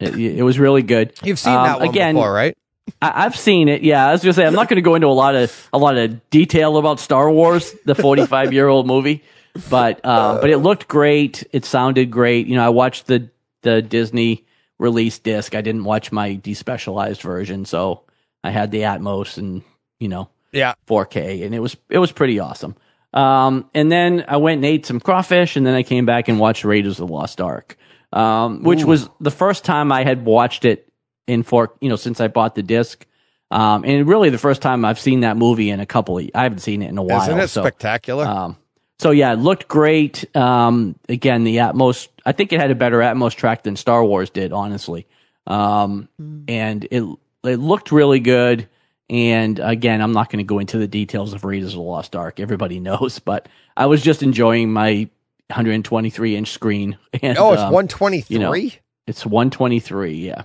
it, 0.00 0.16
it 0.16 0.42
was 0.42 0.58
really 0.58 0.82
good. 0.82 1.12
You've 1.22 1.38
seen 1.38 1.54
Um, 1.54 1.64
that 1.66 1.80
one 1.80 1.88
again, 1.88 2.14
before, 2.14 2.32
right? 2.32 2.56
I, 3.00 3.24
I've 3.24 3.36
seen 3.36 3.68
it. 3.68 3.82
Yeah, 3.82 4.06
I 4.08 4.12
was 4.12 4.22
gonna 4.22 4.34
say 4.34 4.44
I'm 4.44 4.52
not 4.54 4.68
going 4.68 4.76
to 4.76 4.82
go 4.82 4.96
into 4.96 5.06
a 5.06 5.08
lot 5.16 5.34
of 5.34 5.68
a 5.72 5.78
lot 5.78 5.96
of 5.96 6.28
detail 6.30 6.76
about 6.76 7.00
Star 7.00 7.30
Wars, 7.30 7.72
the 7.86 7.94
45 7.94 8.52
year 8.52 8.68
old 8.68 8.86
movie, 8.86 9.22
but 9.70 10.00
uh, 10.04 10.40
but 10.40 10.50
it 10.50 10.58
looked 10.58 10.88
great. 10.88 11.44
It 11.52 11.64
sounded 11.64 12.10
great. 12.10 12.46
You 12.48 12.56
know, 12.56 12.66
I 12.66 12.70
watched 12.70 13.06
the 13.06 13.30
the 13.62 13.80
Disney 13.80 14.44
release 14.78 15.18
disc. 15.18 15.54
I 15.54 15.60
didn't 15.62 15.84
watch 15.84 16.10
my 16.12 16.36
despecialized 16.36 17.22
version, 17.22 17.64
so 17.64 18.02
I 18.42 18.50
had 18.50 18.70
the 18.70 18.82
Atmos 18.82 19.38
and 19.38 19.62
you 19.98 20.08
know 20.08 20.28
Yeah. 20.52 20.74
4K, 20.86 21.44
and 21.44 21.54
it 21.54 21.60
was 21.60 21.76
it 21.88 21.98
was 21.98 22.12
pretty 22.12 22.38
awesome. 22.40 22.76
Um, 23.12 23.68
and 23.74 23.90
then 23.90 24.24
I 24.28 24.36
went 24.36 24.58
and 24.58 24.64
ate 24.64 24.86
some 24.86 25.00
crawfish, 25.00 25.56
and 25.56 25.66
then 25.66 25.74
I 25.74 25.82
came 25.82 26.06
back 26.06 26.28
and 26.28 26.38
watched 26.38 26.64
Raiders 26.64 27.00
of 27.00 27.08
the 27.08 27.12
Lost 27.12 27.40
Ark, 27.40 27.76
um, 28.12 28.62
which 28.62 28.84
was 28.84 29.08
the 29.20 29.32
first 29.32 29.64
time 29.64 29.90
I 29.90 30.04
had 30.04 30.24
watched 30.24 30.64
it 30.64 30.88
in 31.26 31.42
four, 31.42 31.74
you 31.80 31.88
know, 31.88 31.96
since 31.96 32.20
I 32.20 32.28
bought 32.28 32.54
the 32.54 32.62
disc. 32.62 33.04
Um, 33.50 33.84
and 33.84 34.06
really 34.06 34.30
the 34.30 34.38
first 34.38 34.62
time 34.62 34.84
I've 34.84 35.00
seen 35.00 35.20
that 35.20 35.36
movie 35.36 35.70
in 35.70 35.80
a 35.80 35.86
couple 35.86 36.18
of, 36.18 36.30
I 36.36 36.44
haven't 36.44 36.60
seen 36.60 36.82
it 36.82 36.88
in 36.88 36.98
a 36.98 37.02
while. 37.02 37.22
Isn't 37.22 37.40
it 37.40 37.48
so, 37.48 37.62
spectacular? 37.62 38.24
um, 38.24 38.56
so 39.00 39.10
yeah, 39.10 39.32
it 39.32 39.40
looked 39.40 39.66
great. 39.66 40.24
Um, 40.36 40.94
again, 41.08 41.42
the 41.42 41.56
Atmos 41.56 42.06
I 42.24 42.32
think 42.32 42.52
it 42.52 42.60
had 42.60 42.70
a 42.70 42.76
better 42.76 42.98
Atmos 42.98 43.34
track 43.34 43.64
than 43.64 43.74
Star 43.74 44.04
Wars 44.04 44.30
did, 44.30 44.52
honestly. 44.52 45.08
Um, 45.46 46.08
and 46.46 46.86
it 46.90 47.02
it 47.44 47.56
looked 47.56 47.92
really 47.92 48.20
good. 48.20 48.68
And 49.08 49.58
again, 49.58 50.00
I'm 50.00 50.12
not 50.12 50.30
going 50.30 50.38
to 50.38 50.44
go 50.48 50.58
into 50.60 50.78
the 50.78 50.86
details 50.86 51.32
of 51.32 51.44
Raiders 51.44 51.70
of 51.72 51.76
the 51.78 51.82
Lost 51.82 52.14
Ark. 52.14 52.38
Everybody 52.40 52.78
knows, 52.88 53.18
but 53.18 53.48
I 53.76 53.86
was 53.86 54.02
just 54.02 54.22
enjoying 54.22 54.72
my 54.72 55.08
123 55.48 56.36
inch 56.36 56.52
screen. 56.52 56.96
And, 57.22 57.36
oh, 57.38 57.52
it's 57.52 57.62
um, 57.62 57.72
123 57.72 58.32
you 58.34 58.38
know, 58.40 58.52
It's 59.08 59.26
123, 59.26 60.12
yeah. 60.14 60.42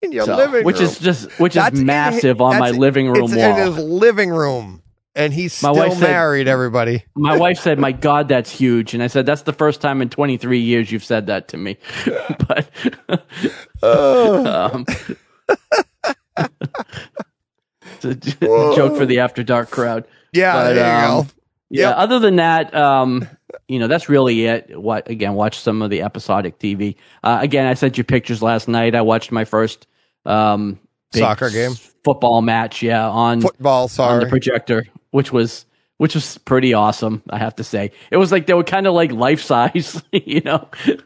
in 0.00 0.12
your 0.12 0.24
So- 0.24 0.36
living 0.36 0.64
which 0.64 0.76
room. 0.76 0.84
is 0.86 0.98
just 0.98 1.38
which 1.38 1.54
That's 1.54 1.74
is 1.74 1.80
in- 1.80 1.86
massive 1.86 2.40
on 2.40 2.58
my 2.58 2.70
living 2.70 3.08
room 3.08 3.24
it's 3.24 3.34
wall. 3.34 3.58
in 3.58 3.66
his 3.66 3.76
living 3.76 4.30
room, 4.30 4.82
and 5.14 5.32
he's 5.34 5.62
My 5.62 5.72
still 5.72 5.88
wife 5.88 5.98
said- 5.98 6.08
married. 6.08 6.48
Everybody. 6.48 7.04
My 7.16 7.36
wife 7.44 7.58
said, 7.58 7.78
"My 7.78 7.92
God, 7.92 8.28
that's 8.28 8.50
huge," 8.50 8.94
and 8.94 9.02
I 9.02 9.08
said, 9.08 9.26
"That's 9.26 9.42
the 9.42 9.52
first 9.52 9.82
time 9.82 10.00
in 10.00 10.08
23 10.08 10.58
years 10.60 10.90
you've 10.90 11.04
said 11.04 11.26
that 11.26 11.48
to 11.48 11.58
me." 11.58 11.76
but 12.48 12.70
um, 13.82 14.86
it's 17.94 18.04
a 18.04 18.14
j- 18.14 18.36
joke 18.40 18.96
for 18.96 19.06
the 19.06 19.20
after 19.20 19.42
dark 19.42 19.70
crowd. 19.70 20.06
Yeah, 20.32 20.52
But, 20.52 20.72
there 20.74 20.86
you 20.86 21.08
um, 21.08 21.22
go. 21.24 21.30
Yeah. 21.70 21.88
Yep. 21.90 21.96
Other 21.98 22.18
than 22.18 22.36
that, 22.36 22.74
um, 22.74 23.28
you 23.66 23.78
know, 23.78 23.88
that's 23.88 24.08
really 24.08 24.46
it. 24.46 24.80
What 24.80 25.08
again? 25.10 25.34
Watch 25.34 25.58
some 25.58 25.82
of 25.82 25.90
the 25.90 26.02
episodic 26.02 26.58
TV. 26.58 26.96
Uh, 27.22 27.38
again, 27.42 27.66
I 27.66 27.74
sent 27.74 27.98
you 27.98 28.04
pictures 28.04 28.42
last 28.42 28.68
night. 28.68 28.94
I 28.94 29.02
watched 29.02 29.32
my 29.32 29.44
first 29.44 29.86
um, 30.24 30.78
Soccer 31.12 31.50
game? 31.50 31.72
s- 31.72 31.94
football 32.04 32.40
match. 32.42 32.82
Yeah, 32.82 33.06
on 33.08 33.40
Football. 33.42 33.90
on 33.98 34.20
the 34.20 34.26
projector, 34.26 34.86
which 35.10 35.32
was 35.32 35.66
which 35.98 36.14
was 36.14 36.38
pretty 36.38 36.72
awesome. 36.74 37.22
I 37.30 37.38
have 37.38 37.54
to 37.56 37.64
say, 37.64 37.92
it 38.10 38.16
was 38.16 38.32
like 38.32 38.46
they 38.46 38.54
were 38.54 38.64
kind 38.64 38.86
of 38.86 38.94
like 38.94 39.12
life 39.12 39.42
size. 39.42 40.02
You 40.12 40.40
know, 40.40 40.68
it 40.86 41.02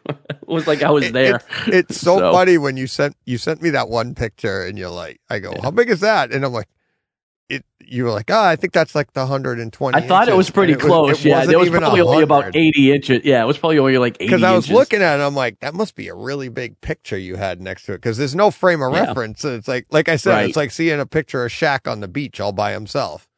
was 0.46 0.66
like 0.66 0.82
I 0.82 0.90
was 0.90 1.06
It- 1.06 1.12
there. 1.12 1.40
It's, 1.66 1.98
so, 2.00 2.18
So- 2.18 2.32
funny 2.32 2.56
when 2.58 2.76
you 2.76 2.86
sent 2.86 3.16
you 3.26 3.36
sent 3.38 3.60
me 3.62 3.70
that 3.70 3.88
one 3.88 4.14
picture, 4.14 4.62
and 4.64 4.78
you're 4.78 4.90
like, 4.90 5.20
I 5.28 5.38
go, 5.40 5.52
how 5.62 5.70
big 5.70 5.90
is 5.90 6.00
that? 6.00 6.32
And 6.32 6.44
I'm 6.44 6.52
like, 6.52 6.68
it. 7.48 7.64
You 7.84 8.04
were 8.04 8.10
like, 8.10 8.30
oh, 8.30 8.40
I 8.42 8.56
think 8.56 8.72
that's 8.72 8.94
like 8.94 9.12
the 9.12 9.20
120. 9.20 9.94
I 9.96 10.00
thought 10.06 10.28
it 10.28 10.36
was 10.36 10.48
pretty 10.48 10.74
close. 10.76 11.22
yeah, 11.24 11.42
it 11.42 11.58
was 11.58 11.68
probably 11.68 12.00
only 12.00 12.22
about 12.22 12.56
eighty 12.56 12.92
inches. 12.92 13.22
Yeah, 13.24 13.42
it 13.42 13.46
was 13.46 13.58
probably 13.58 13.78
only 13.78 13.98
like 13.98 14.16
eighty. 14.20 14.26
Because 14.26 14.42
I 14.42 14.52
was 14.52 14.64
inches. 14.66 14.74
looking 14.78 15.02
at 15.02 15.18
it, 15.20 15.22
I'm 15.22 15.34
like, 15.34 15.60
that 15.60 15.74
must 15.74 15.94
be 15.94 16.08
a 16.08 16.14
really 16.14 16.48
big 16.48 16.80
picture 16.80 17.18
you 17.18 17.36
had 17.36 17.60
next 17.60 17.84
to 17.86 17.92
it. 17.92 17.96
Because 17.98 18.16
there's 18.16 18.34
no 18.34 18.50
frame 18.50 18.80
of 18.82 18.92
Yeah. 18.94 19.06
reference. 19.06 19.44
It's 19.44 19.68
like, 19.68 19.86
like 19.90 20.08
I 20.08 20.16
said, 20.16 20.30
Right. 20.32 20.48
it's 20.48 20.56
like 20.56 20.70
seeing 20.70 21.00
a 21.00 21.06
picture 21.06 21.44
of 21.44 21.50
Shaq 21.52 21.90
on 21.90 22.00
the 22.00 22.08
beach 22.08 22.40
all 22.40 22.52
by 22.52 22.72
himself. 22.72 23.28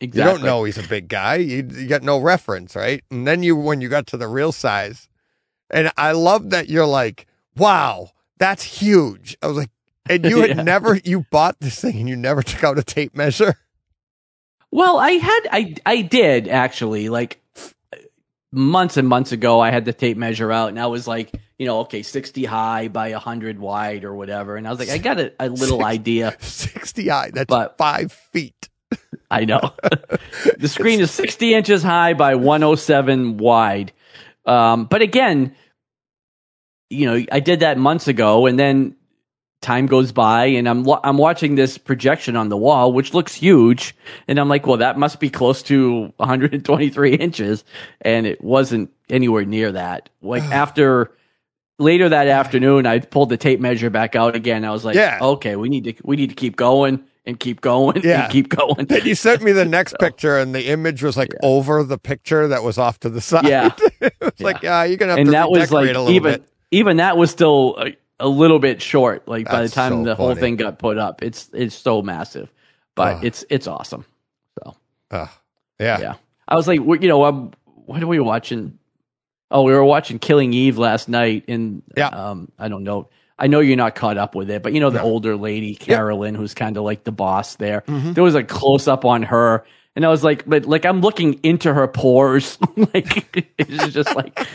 Exactly. 0.00 0.32
You 0.32 0.38
don't 0.38 0.46
know 0.46 0.64
he's 0.64 0.76
a 0.78 0.86
big 0.86 1.08
guy. 1.08 1.36
You, 1.36 1.68
you 1.72 1.86
got 1.86 2.02
no 2.02 2.18
reference, 2.18 2.76
right? 2.76 3.02
And 3.10 3.26
then 3.26 3.42
you, 3.42 3.56
when 3.56 3.80
you 3.80 3.88
got 3.88 4.06
to 4.08 4.16
the 4.16 4.28
real 4.28 4.52
size, 4.52 5.08
and 5.70 5.90
I 5.96 6.12
love 6.12 6.50
that 6.50 6.68
you're 6.68 6.86
like, 6.86 7.26
wow, 7.56 8.10
that's 8.38 8.62
huge. 8.62 9.36
I 9.42 9.46
was 9.46 9.56
like, 9.56 9.70
and 10.08 10.24
you 10.24 10.38
had 10.42 10.50
Yeah. 10.56 10.62
never, 10.62 10.96
you 10.96 11.24
bought 11.30 11.58
this 11.60 11.80
thing 11.80 11.96
and 11.98 12.08
you 12.08 12.16
never 12.16 12.42
took 12.44 12.62
out 12.62 12.78
a 12.78 12.82
tape 12.84 13.16
measure. 13.16 13.56
Well, 14.70 14.98
I 14.98 15.12
had 15.12 15.40
I 15.52 15.74
I 15.86 16.02
did 16.02 16.48
actually 16.48 17.08
like 17.08 17.40
months 18.52 18.96
and 18.96 19.08
months 19.08 19.32
ago. 19.32 19.60
I 19.60 19.70
had 19.70 19.84
the 19.84 19.92
tape 19.92 20.16
measure 20.16 20.52
out, 20.52 20.68
and 20.68 20.78
I 20.78 20.86
was 20.86 21.06
like, 21.06 21.32
you 21.58 21.66
know, 21.66 21.80
okay, 21.80 22.02
sixty 22.02 22.44
high 22.44 22.88
by 22.88 23.12
hundred 23.12 23.58
wide 23.58 24.04
or 24.04 24.14
whatever, 24.14 24.56
and 24.56 24.66
I 24.66 24.70
was 24.70 24.78
like, 24.78 24.90
I 24.90 24.98
got 24.98 25.18
a, 25.18 25.32
a 25.40 25.48
little 25.48 25.78
Six- 25.78 25.84
idea. 25.88 26.36
60 26.40 27.10
eye. 27.10 27.30
That's 27.32 27.46
But- 27.48 27.78
five 27.78 28.12
feet. 28.12 28.68
I 29.30 29.44
know. 29.44 29.60
The 30.58 30.68
screen 30.68 31.00
is 31.00 31.10
sixty 31.10 31.54
inches 31.54 31.82
high 31.82 32.14
by 32.14 32.34
one 32.36 32.62
hundred 32.62 32.76
seven 32.78 33.36
wide, 33.36 33.92
um, 34.44 34.84
but 34.86 35.02
again, 35.02 35.54
you 36.88 37.06
know, 37.06 37.24
I 37.32 37.40
did 37.40 37.60
that 37.60 37.78
months 37.78 38.08
ago, 38.08 38.46
and 38.46 38.58
then 38.58 38.96
time 39.62 39.86
goes 39.86 40.12
by 40.12 40.46
and 40.46 40.68
I'm 40.68 40.86
I'm 41.02 41.16
watching 41.18 41.54
this 41.54 41.78
projection 41.78 42.36
on 42.36 42.50
the 42.50 42.56
wall 42.56 42.92
which 42.92 43.14
looks 43.14 43.34
huge. 43.34 43.96
And 44.28 44.38
I'm 44.38 44.48
like 44.48 44.66
well 44.66 44.76
that 44.76 44.98
must 44.98 45.18
be 45.18 45.30
close 45.30 45.62
to 45.64 46.12
123 46.18 47.14
inches. 47.16 47.64
And 48.02 48.26
it 48.26 48.44
wasn't 48.44 48.90
anywhere 49.08 49.44
near 49.44 49.72
that. 49.72 50.10
Like 50.22 50.42
after 50.52 51.10
later 51.78 52.08
that 52.10 52.28
afternoon 52.28 52.86
I 52.86 52.98
pulled 53.00 53.30
the 53.30 53.38
tape 53.38 53.58
measure 53.58 53.90
back 53.90 54.14
out 54.14 54.36
again. 54.36 54.64
I 54.64 54.70
was 54.70 54.84
like 54.84 54.94
Yeah. 54.94 55.18
okay 55.20 55.56
we 55.56 55.68
need 55.70 55.84
to 55.84 55.94
we 56.04 56.16
need 56.16 56.28
to 56.28 56.36
keep 56.36 56.54
going 56.54 57.02
and 57.26 57.38
keep 57.40 57.60
going 57.60 58.02
Yeah. 58.04 58.24
and 58.24 58.32
keep 58.32 58.48
going 58.48 58.86
Then 58.86 59.04
you 59.04 59.14
sent 59.14 59.42
me 59.42 59.52
the 59.52 59.64
next 59.64 59.96
picture, 60.00 60.38
and 60.38 60.54
the 60.54 60.68
image 60.68 61.02
was 61.02 61.16
like 61.16 61.30
over 61.42 61.82
the 61.82 61.98
picture 61.98 62.48
that 62.48 62.62
was 62.62 62.78
off 62.78 63.00
to 63.00 63.08
the 63.10 63.20
side. 63.20 63.46
Yeah. 63.46 63.70
it 64.00 64.14
was 64.20 64.40
like, 64.40 64.62
yeah, 64.62 64.84
you're 64.84 64.96
gonna 64.96 65.12
have 65.12 65.18
and 65.18 65.26
to 65.26 65.32
that 65.32 65.50
was 65.50 65.72
like 65.72 65.84
a 65.84 65.98
little 65.98 66.10
even 66.10 66.32
bit. 66.32 66.48
even 66.70 66.96
that 66.98 67.16
was 67.16 67.30
still 67.30 67.76
a, 67.78 67.96
a 68.20 68.28
little 68.28 68.58
bit 68.58 68.80
short 68.80 69.26
like 69.28 69.46
by 69.46 69.62
the 69.62 69.68
time 69.68 69.92
so 69.92 70.04
the 70.04 70.14
whole 70.14 70.34
thing 70.34 70.56
got 70.56 70.78
put 70.78 70.96
up 70.98 71.22
it's 71.22 71.50
it's 71.52 71.74
so 71.74 72.00
massive 72.00 72.50
but 72.94 73.16
Ugh. 73.16 73.24
it's 73.24 73.44
it's 73.50 73.66
awesome 73.66 74.04
so 74.62 74.74
Ugh. 75.10 75.28
yeah. 75.78 76.00
yeah. 76.00 76.14
I 76.48 76.54
was 76.54 76.66
like, 76.68 76.78
you 76.78 77.08
know, 77.08 77.24
um, 77.24 77.50
what 77.86 78.00
are 78.02 78.06
we 78.06 78.20
watching? 78.20 78.78
Oh, 79.50 79.62
we 79.62 79.72
were 79.72 79.84
watching 79.84 80.18
Killing 80.20 80.52
Eve 80.52 80.78
last 80.78 81.08
night, 81.08 81.44
and 81.48 81.82
Yeah. 81.96 82.08
um, 82.08 82.50
I 82.58 82.68
don't 82.68 82.84
know. 82.84 83.08
I 83.38 83.46
know 83.48 83.60
you're 83.60 83.76
not 83.76 83.94
caught 83.94 84.16
up 84.18 84.34
with 84.34 84.50
it, 84.50 84.62
but 84.62 84.72
you 84.72 84.80
know 84.80 84.90
the 84.90 84.98
No. 84.98 85.04
older 85.04 85.36
lady, 85.36 85.74
Carolyn, 85.74 86.34
who's 86.34 86.54
kind 86.54 86.76
of 86.76 86.84
like 86.84 87.04
the 87.04 87.12
boss 87.12 87.56
there. 87.56 87.82
Mhm. 87.82 88.14
There 88.14 88.24
was 88.24 88.34
a 88.34 88.42
close 88.42 88.88
up 88.88 89.04
on 89.04 89.22
her, 89.24 89.64
and 89.94 90.04
I 90.06 90.08
was 90.08 90.24
like, 90.24 90.44
but 90.46 90.64
like 90.64 90.84
I'm 90.86 91.00
looking 91.02 91.34
into 91.42 91.72
her 91.74 91.86
pores, 91.86 92.56
like 92.76 93.52
it's 93.58 93.88
just 93.92 94.14
like. 94.16 94.46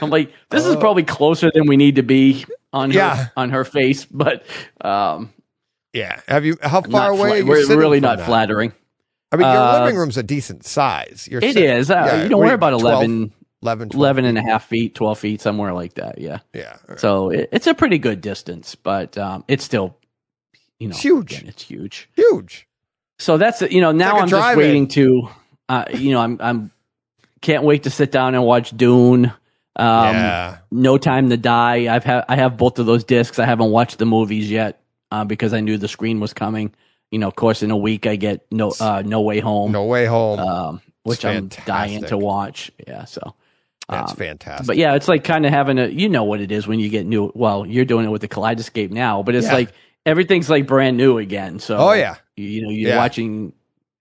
I'm 0.00 0.10
like, 0.10 0.32
this 0.50 0.66
is 0.66 0.74
Oh. 0.74 0.80
probably 0.80 1.04
closer 1.04 1.50
than 1.54 1.66
we 1.68 1.76
need 1.76 1.94
to 1.96 2.02
be 2.02 2.44
on 2.72 2.90
her 2.90 2.96
Yeah. 2.98 3.26
on 3.36 3.50
her 3.50 3.64
face, 3.64 4.04
but 4.04 4.44
um, 4.80 5.30
Yeah. 5.92 6.20
Have 6.28 6.44
you? 6.44 6.56
How 6.60 6.80
far 6.82 7.10
away? 7.10 7.42
fla- 7.42 7.48
we're 7.48 7.76
really 7.78 8.00
not 8.00 8.18
that? 8.18 8.26
flattering. 8.26 8.72
I 9.30 9.36
mean, 9.36 9.46
your 9.46 9.56
Uh, 9.56 9.80
living 9.84 9.98
room's 9.98 10.18
a 10.18 10.22
decent 10.22 10.64
size. 10.66 11.28
You're 11.30 11.40
It 11.42 11.54
sitting- 11.54 11.70
is. 11.70 11.90
Uh, 11.90 11.94
yeah, 12.06 12.22
you 12.24 12.28
don't 12.28 12.40
worry 12.40 12.52
about 12.52 12.70
12, 12.78 12.82
11, 12.84 13.32
11, 13.62 13.90
12 13.90 13.98
11 14.00 14.24
and 14.24 14.38
a 14.38 14.42
half 14.42 14.66
feet, 14.66 14.94
12 14.94 15.18
feet, 15.18 15.40
somewhere 15.40 15.72
like 15.72 15.94
that. 15.94 16.18
Yeah. 16.18 16.38
Yeah. 16.52 16.76
So 16.96 17.30
it, 17.30 17.48
it's 17.52 17.66
a 17.66 17.74
pretty 17.74 17.98
good 17.98 18.20
distance, 18.20 18.74
but 18.74 19.16
um, 19.16 19.44
it's 19.48 19.64
still, 19.64 19.96
you 20.80 20.88
know, 20.88 20.92
It's 20.92 21.02
huge. 21.02 21.32
again, 21.32 21.48
it's 21.48 21.62
huge. 21.62 22.08
Huge. 22.16 22.66
So 23.18 23.38
that's, 23.38 23.62
you 23.62 23.80
know, 23.80 23.92
now 23.92 24.14
like 24.14 24.22
I'm 24.22 24.28
just 24.28 24.56
waiting 24.56 24.88
to, 24.88 25.28
uh, 25.68 25.84
you 25.94 26.10
know, 26.10 26.20
I'm, 26.20 26.38
I'm, 26.40 26.70
can't 27.40 27.62
wait 27.64 27.84
to 27.84 27.90
sit 27.90 28.10
down 28.12 28.34
and 28.34 28.44
watch 28.44 28.76
Dune. 28.76 29.26
Um, 29.26 30.14
yeah. 30.14 30.58
No 30.70 30.98
Time 30.98 31.30
to 31.30 31.36
Die. 31.36 31.94
I've 31.94 32.04
had, 32.04 32.24
I 32.28 32.36
have 32.36 32.56
both 32.56 32.78
of 32.78 32.86
those 32.86 33.04
discs. 33.04 33.38
I 33.38 33.46
haven't 33.46 33.70
watched 33.70 33.98
the 33.98 34.06
movies 34.06 34.50
yet 34.50 34.80
uh, 35.10 35.24
because 35.24 35.52
I 35.54 35.60
knew 35.60 35.78
the 35.78 35.88
screen 35.88 36.18
was 36.20 36.32
coming. 36.32 36.74
You 37.10 37.18
know, 37.20 37.28
of 37.28 37.36
course, 37.36 37.62
in 37.62 37.70
a 37.70 37.76
week 37.76 38.06
I 38.06 38.16
get 38.16 38.44
no, 38.50 38.72
uh, 38.80 39.02
No 39.04 39.20
Way 39.20 39.38
Home. 39.40 39.70
No 39.72 39.84
way 39.84 40.06
home. 40.06 40.38
um, 40.40 40.80
which 41.04 41.24
I'm 41.24 41.48
dying 41.66 42.04
to 42.04 42.16
watch. 42.18 42.70
Yeah, 42.86 43.04
so 43.04 43.34
That's 43.92 44.12
um, 44.12 44.16
fantastic. 44.16 44.66
But 44.66 44.76
yeah, 44.76 44.94
it's 44.94 45.08
like 45.08 45.24
kind 45.24 45.46
of 45.46 45.52
having 45.52 45.78
a 45.78 45.86
you 45.86 46.08
know 46.08 46.24
what 46.24 46.40
it 46.40 46.50
is 46.50 46.66
when 46.66 46.80
you 46.80 46.88
get 46.88 47.06
new. 47.06 47.30
Well, 47.34 47.66
you're 47.66 47.84
doing 47.84 48.06
it 48.06 48.10
with 48.10 48.20
the 48.22 48.28
Kaleidoscape 48.28 48.90
now, 48.90 49.22
but 49.22 49.34
it's 49.34 49.46
Yeah. 49.46 49.54
like 49.54 49.72
everything's 50.04 50.50
like 50.50 50.66
brand 50.66 50.96
new 50.96 51.18
again. 51.18 51.58
So 51.58 51.76
oh 51.78 51.92
yeah. 51.92 52.16
you, 52.36 52.44
you 52.46 52.62
know 52.62 52.70
you're 52.70 52.90
Yeah. 52.90 52.96
watching 52.96 53.52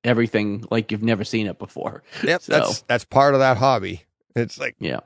everything 0.03 0.65
like 0.71 0.91
you've 0.91 1.03
never 1.03 1.23
seen 1.23 1.47
it 1.47 1.59
before. 1.59 2.03
Yep. 2.23 2.41
So- 2.41 2.53
That's 2.53 2.81
that's 2.83 3.05
part 3.05 3.33
of 3.33 3.39
that 3.39 3.57
hobby. 3.57 4.03
It's 4.35 4.57
like 4.59 4.75
Yeah, 4.79 5.01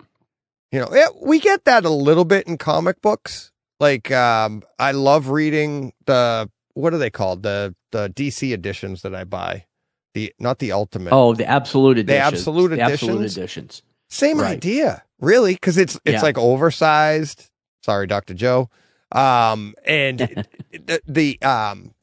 you 0.71 0.79
know, 0.79 0.89
yeah, 0.93 1.07
we 1.21 1.39
get 1.39 1.65
that 1.65 1.85
a 1.85 1.89
little 1.89 2.25
bit 2.25 2.47
in 2.47 2.57
comic 2.57 3.01
books. 3.01 3.51
Like, 3.79 4.09
um, 4.11 4.63
I 4.79 4.91
love 4.91 5.29
reading 5.29 5.91
the 6.05 6.49
what 6.75 6.93
are 6.93 6.97
they 6.97 7.09
called 7.09 7.43
the 7.43 7.75
the 7.91 8.09
DC 8.09 8.53
editions 8.53 9.01
that 9.01 9.15
I 9.15 9.23
buy. 9.23 9.65
The 10.13 10.33
not 10.39 10.59
the 10.59 10.71
ultimate. 10.71 11.11
Oh, 11.11 11.33
the 11.33 11.45
absolute 11.45 11.97
editions. 11.97 12.33
absolute 12.39 12.69
the 12.69 12.81
absolute 12.81 13.31
editions? 13.31 13.81
Same 14.09 14.39
right. 14.39 14.51
idea, 14.51 15.03
really, 15.19 15.53
because 15.53 15.77
it's 15.77 15.95
it's 16.05 16.15
Yeah. 16.15 16.21
like 16.21 16.37
oversized. 16.37 17.49
Sorry, 17.83 18.07
Doctor 18.07 18.33
Joe. 18.33 18.69
Um, 19.11 19.75
and 19.85 20.19
the, 20.71 21.01
the 21.07 21.41
um 21.41 21.93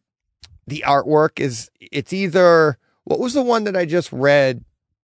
the 0.67 0.85
artwork 0.87 1.41
is 1.41 1.71
it's 1.81 2.13
either 2.13 2.79
what 3.05 3.19
was 3.19 3.35
the 3.35 3.43
one 3.43 3.65
that 3.65 3.77
I 3.77 3.85
just 3.85 4.13
read 4.13 4.65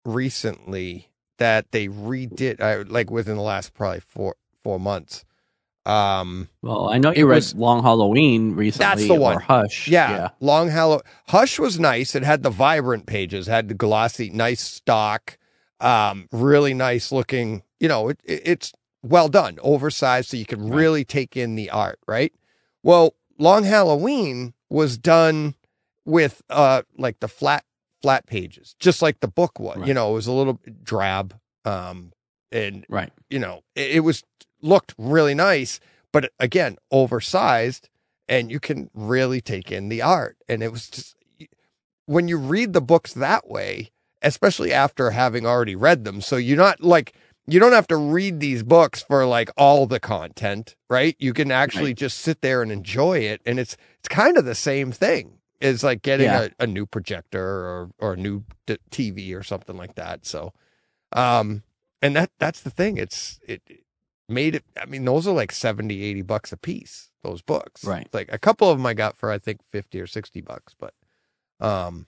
recently 0.05 1.09
that 1.37 1.71
they 1.71 1.87
redid 1.87 2.61
I, 2.61 2.77
like 2.83 3.09
within 3.11 3.35
the 3.35 3.41
last 3.41 3.73
probably 3.73 4.01
four 4.01 4.35
four 4.63 4.79
months. 4.79 5.25
Um, 5.85 6.49
Well, 6.61 6.89
I 6.89 6.97
know 6.99 7.11
you 7.11 7.25
read 7.25 7.35
was- 7.37 7.55
Long 7.55 7.81
Halloween 7.81 8.55
recently. 8.55 8.85
That's 8.85 9.07
the 9.07 9.15
one. 9.15 9.37
Or 9.37 9.39
Hush. 9.39 9.87
yeah, 9.87 10.11
yeah. 10.11 10.29
Long 10.39 10.67
Hallow 10.69 11.01
Hush 11.27 11.57
was 11.57 11.79
nice. 11.79 12.13
It 12.15 12.23
had 12.23 12.43
the 12.43 12.49
vibrant 12.51 13.05
pages, 13.07 13.47
had 13.47 13.69
the 13.69 13.73
glossy, 13.73 14.29
nice 14.29 14.61
stock, 14.61 15.37
um, 15.81 16.27
really 16.31 16.73
nice 16.73 17.11
looking. 17.11 17.63
You 17.79 17.87
know, 17.87 18.09
it, 18.09 18.19
it, 18.23 18.41
it's 18.45 18.73
well 19.01 19.29
done, 19.29 19.57
oversized, 19.61 20.29
so 20.29 20.37
you 20.37 20.45
can 20.45 20.61
Right. 20.69 20.75
really 20.77 21.05
take 21.05 21.37
in 21.37 21.55
the 21.55 21.69
art. 21.69 21.99
Right. 22.07 22.33
Well, 22.83 23.15
Long 23.37 23.63
Halloween 23.63 24.53
was 24.69 24.97
done 24.97 25.55
with 26.05 26.41
uh 26.49 26.81
like 26.97 27.19
the 27.19 27.27
flat 27.27 27.63
flat 28.01 28.25
pages, 28.25 28.75
just 28.79 29.01
like 29.01 29.19
the 29.19 29.27
book 29.27 29.59
was. 29.59 29.87
You 29.87 29.93
know, 29.93 30.11
it 30.11 30.13
was 30.13 30.27
a 30.27 30.31
little 30.31 30.59
drab. 30.83 31.37
Um, 31.65 32.13
and 32.51 32.85
Right. 32.89 33.11
you 33.29 33.37
know 33.39 33.61
it, 33.75 33.97
it 33.97 33.99
was 33.99 34.23
looked 34.61 34.95
really 34.97 35.35
nice, 35.35 35.79
but 36.11 36.31
again 36.39 36.77
oversized, 36.91 37.89
and 38.27 38.49
you 38.51 38.59
can 38.59 38.89
really 38.93 39.39
take 39.41 39.71
in 39.71 39.89
the 39.89 40.01
art. 40.01 40.37
And 40.47 40.63
it 40.63 40.71
was 40.71 40.89
just 40.89 41.15
when 42.05 42.27
you 42.27 42.37
read 42.37 42.73
the 42.73 42.81
books 42.81 43.13
that 43.13 43.47
way, 43.49 43.91
especially 44.21 44.71
after 44.73 45.11
having 45.11 45.45
already 45.45 45.75
read 45.75 46.03
them, 46.05 46.21
so 46.21 46.35
you're 46.37 46.57
not 46.57 46.81
like 46.81 47.13
you 47.47 47.59
don't 47.59 47.71
have 47.71 47.87
to 47.87 47.97
read 47.97 48.39
these 48.39 48.61
books 48.61 49.01
for 49.01 49.25
like 49.25 49.49
all 49.57 49.87
the 49.87 49.99
content, 49.99 50.75
right? 50.89 51.15
You 51.19 51.33
can 51.33 51.51
actually 51.51 51.85
Right. 51.91 51.97
just 51.97 52.19
sit 52.19 52.41
there 52.41 52.61
and 52.61 52.71
enjoy 52.71 53.19
it, 53.19 53.41
and 53.45 53.59
it's 53.59 53.75
it's 53.99 54.07
kind 54.09 54.37
of 54.37 54.45
the 54.45 54.55
same 54.55 54.91
thing. 54.91 55.39
It's 55.59 55.83
like 55.83 56.01
getting 56.03 56.27
Yeah. 56.27 56.49
a, 56.59 56.63
a 56.63 56.67
new 56.67 56.85
projector 56.85 57.41
or 57.43 57.89
or 57.99 58.13
a 58.13 58.17
new 58.17 58.43
d- 58.67 58.77
TV 58.91 59.35
or 59.35 59.43
something 59.43 59.75
like 59.77 59.95
that. 59.95 60.25
So, 60.25 60.53
um, 61.13 61.63
and 62.01 62.15
that 62.15 62.31
that's 62.39 62.61
the 62.61 62.69
thing. 62.69 62.97
It's 62.97 63.39
it 63.47 63.61
it 63.67 63.83
made 64.29 64.55
it. 64.55 64.63
I 64.79 64.85
mean, 64.85 65.05
those 65.05 65.27
are 65.27 65.33
like 65.33 65.51
70, 65.51 66.01
80 66.03 66.21
bucks 66.21 66.51
a 66.51 66.57
piece. 66.57 67.09
Those 67.23 67.41
books, 67.41 67.83
Right. 67.83 68.07
Like 68.13 68.29
a 68.31 68.37
couple 68.39 68.69
of 68.71 68.77
them 68.77 68.85
I 68.85 68.93
got 68.93 69.17
for 69.17 69.29
I 69.29 69.39
think 69.39 69.59
fifty 69.71 69.99
or 69.99 70.07
sixty 70.07 70.39
bucks, 70.39 70.73
but 70.79 70.93
um, 71.59 72.07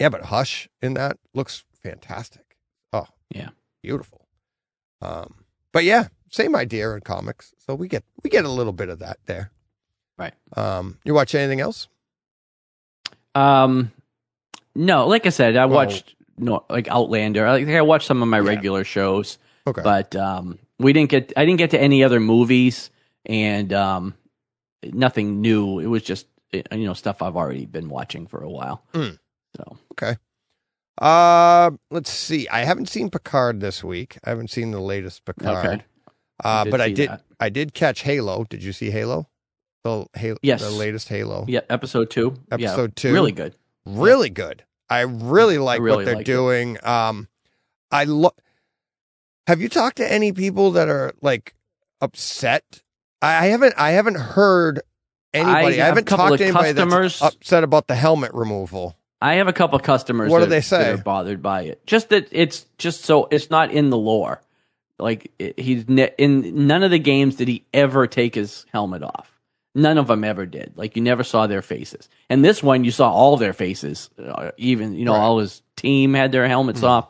yeah. 0.00 0.08
But 0.08 0.22
Hush 0.24 0.68
in 0.82 0.94
that 0.94 1.18
looks 1.34 1.62
fantastic. 1.82 2.56
Oh, 2.92 3.06
Yeah. 3.32 3.50
beautiful. 3.82 4.26
Um, 5.00 5.34
but 5.72 5.84
yeah, 5.84 6.08
same 6.30 6.56
idea 6.56 6.90
in 6.94 7.00
comics. 7.02 7.54
So 7.58 7.74
we 7.76 7.86
get 7.86 8.02
we 8.24 8.30
get 8.30 8.44
a 8.44 8.50
little 8.50 8.72
bit 8.72 8.88
of 8.88 8.98
that 8.98 9.18
there. 9.26 9.52
Right. 10.18 10.34
Um, 10.56 10.98
you 11.04 11.14
watch 11.14 11.34
anything 11.34 11.60
else? 11.60 11.86
Um, 13.34 13.92
no, 14.74 15.06
like 15.06 15.26
I 15.26 15.30
said, 15.30 15.56
I 15.56 15.66
Well- 15.66 15.76
watched 15.76 16.14
no 16.36 16.64
like 16.70 16.88
Outlander. 16.88 17.46
I 17.46 17.58
think 17.64 17.76
I 17.76 17.82
watched 17.82 18.06
some 18.06 18.22
of 18.22 18.28
my 18.28 18.38
Yeah. 18.40 18.48
regular 18.48 18.84
shows, 18.84 19.38
Okay. 19.66 19.82
but 19.82 20.16
um, 20.16 20.58
we 20.78 20.92
didn't 20.92 21.10
get. 21.10 21.32
I 21.36 21.44
didn't 21.44 21.58
get 21.58 21.70
to 21.70 21.80
any 21.80 22.02
other 22.02 22.18
movies, 22.20 22.90
and 23.26 23.72
um, 23.72 24.14
nothing 24.82 25.40
new. 25.40 25.78
It 25.80 25.86
was 25.86 26.02
just 26.02 26.26
you 26.52 26.62
know 26.86 26.94
stuff 26.94 27.22
I've 27.22 27.36
already 27.36 27.66
been 27.66 27.88
watching 27.88 28.26
for 28.26 28.42
a 28.42 28.50
while. 28.50 28.82
Mm. 28.94 29.18
So 29.56 29.76
Uh, 31.00 31.70
let's 31.90 32.10
see. 32.10 32.46
I 32.48 32.64
haven't 32.64 32.88
seen 32.88 33.10
Picard 33.10 33.60
this 33.60 33.82
week. 33.82 34.18
I 34.24 34.30
haven't 34.30 34.50
seen 34.50 34.70
the 34.70 34.80
latest 34.80 35.24
Picard. 35.24 35.66
Okay. 35.66 35.84
Uh, 36.42 36.64
did 36.64 36.70
but 36.70 36.80
I 36.80 36.90
did. 36.92 37.10
that. 37.10 37.22
I 37.38 37.48
did 37.48 37.74
catch 37.74 38.02
Halo. 38.02 38.44
Did 38.44 38.62
you 38.62 38.72
see 38.72 38.90
Halo? 38.90 39.28
The 39.84 40.06
Halo. 40.14 40.36
Yes. 40.42 40.60
The 40.62 40.70
latest 40.70 41.08
Halo. 41.08 41.46
yeah, 41.48 41.60
episode 41.70 42.10
two. 42.10 42.34
Yeah, 42.48 42.54
Episode 42.70 42.96
two. 42.96 43.12
really 43.12 43.32
good. 43.32 43.54
Really 43.86 44.30
good. 44.30 44.64
I 44.90 45.00
really 45.02 45.58
like 45.58 45.80
really 45.80 45.96
what 45.98 46.04
they're 46.04 46.16
liked 46.16 46.28
it. 46.28 46.32
doing. 46.32 46.78
Um, 46.82 47.28
I 47.90 48.04
look. 48.04 48.38
Have 49.46 49.60
you 49.60 49.68
talked 49.68 49.96
to 49.96 50.12
any 50.12 50.32
people 50.32 50.72
that 50.72 50.88
are 50.88 51.12
like 51.22 51.54
upset? 52.00 52.82
I 53.22 53.44
I 53.44 53.46
haven't. 53.46 53.74
I 53.78 53.92
haven't 53.92 54.16
heard 54.16 54.82
anybody. 55.32 55.80
I, 55.80 55.84
a 55.84 55.86
haven't 55.86 56.08
talked 56.08 56.38
to 56.38 56.44
anybody 56.44 56.74
customers- 56.74 57.18
that's 57.20 57.34
upset 57.36 57.64
about 57.64 57.86
the 57.88 57.94
helmet 57.94 58.32
removal. 58.34 58.96
I 59.20 59.34
have 59.34 59.48
a 59.48 59.52
couple 59.52 59.76
of 59.76 59.82
customers. 59.82 60.30
What 60.30 60.38
do 60.38 60.44
that, 60.46 60.50
they 60.50 60.60
say? 60.60 60.78
that 60.78 60.94
are 60.94 61.02
bothered 61.02 61.42
by 61.42 61.62
it? 61.62 61.86
Just 61.86 62.08
that 62.08 62.28
it's 62.32 62.66
just 62.78 63.04
so 63.04 63.28
it's 63.30 63.50
not 63.50 63.70
in 63.70 63.90
the 63.90 63.98
lore. 63.98 64.40
Like 64.98 65.30
it, 65.38 65.58
he's 65.58 65.88
ne- 65.88 66.12
in 66.18 66.66
none 66.66 66.82
of 66.82 66.90
the 66.90 66.98
games 66.98 67.36
did 67.36 67.48
he 67.48 67.64
ever 67.74 68.06
take 68.06 68.34
his 68.34 68.66
helmet 68.72 69.02
off. 69.02 69.30
None 69.74 69.98
of 69.98 70.08
them 70.08 70.24
ever 70.24 70.46
did. 70.46 70.72
Like 70.76 70.96
you 70.96 71.02
never 71.02 71.22
saw 71.22 71.46
their 71.46 71.62
faces. 71.62 72.08
And 72.28 72.44
this 72.44 72.62
one, 72.62 72.82
you 72.84 72.90
saw 72.90 73.10
all 73.10 73.36
their 73.36 73.52
faces. 73.52 74.10
Uh, 74.18 74.50
even 74.56 74.94
you 74.94 75.04
know 75.04 75.12
Right. 75.12 75.20
All 75.20 75.38
his 75.38 75.62
team 75.76 76.14
had 76.14 76.32
their 76.32 76.48
helmets 76.48 76.82
off. 76.82 77.08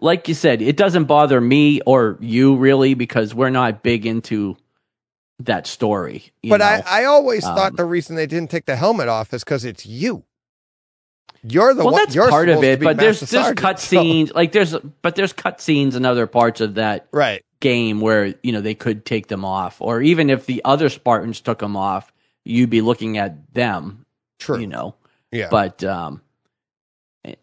Like 0.00 0.26
you 0.28 0.34
said, 0.34 0.62
it 0.62 0.76
doesn't 0.76 1.04
bother 1.04 1.40
me 1.40 1.80
or 1.82 2.18
you 2.20 2.56
really 2.56 2.94
because 2.94 3.34
we're 3.34 3.50
not 3.50 3.82
big 3.84 4.04
into 4.04 4.56
that 5.40 5.66
story. 5.66 6.32
you 6.42 6.50
But 6.50 6.58
know? 6.58 6.66
I, 6.66 6.82
I 6.86 7.04
always 7.04 7.44
Um, 7.44 7.54
thought 7.56 7.76
the 7.76 7.84
reason 7.84 8.16
they 8.16 8.26
didn't 8.26 8.50
take 8.50 8.66
the 8.66 8.76
helmet 8.76 9.08
off 9.08 9.32
is 9.32 9.42
because 9.44 9.64
it's 9.64 9.86
you. 9.86 10.24
You're 11.44 11.74
the 11.74 11.84
well, 11.84 11.94
one. 11.94 12.02
that's 12.02 12.14
you're 12.14 12.28
part 12.28 12.48
of 12.48 12.62
it, 12.62 12.80
but 12.80 12.96
there's 12.96 13.18
there's 13.20 13.52
cut 13.54 13.80
so- 13.80 13.88
scenes 13.88 14.32
like 14.32 14.52
there's 14.52 14.76
but 15.02 15.16
there's 15.16 15.32
cut 15.32 15.60
scenes 15.60 15.96
in 15.96 16.04
other 16.04 16.26
parts 16.28 16.60
of 16.60 16.74
that 16.74 17.08
right. 17.10 17.44
game 17.58 18.00
where 18.00 18.34
you 18.42 18.52
know 18.52 18.60
they 18.60 18.74
could 18.74 19.04
take 19.04 19.26
them 19.26 19.44
off, 19.44 19.80
or 19.80 20.00
even 20.00 20.30
if 20.30 20.46
the 20.46 20.62
other 20.64 20.88
Spartans 20.88 21.40
took 21.40 21.58
them 21.58 21.76
off, 21.76 22.12
you'd 22.44 22.70
be 22.70 22.80
looking 22.80 23.18
at 23.18 23.52
them, 23.54 24.06
True. 24.38 24.60
you 24.60 24.68
know. 24.68 24.94
yeah. 25.32 25.48
But 25.50 25.82
um, 25.82 26.22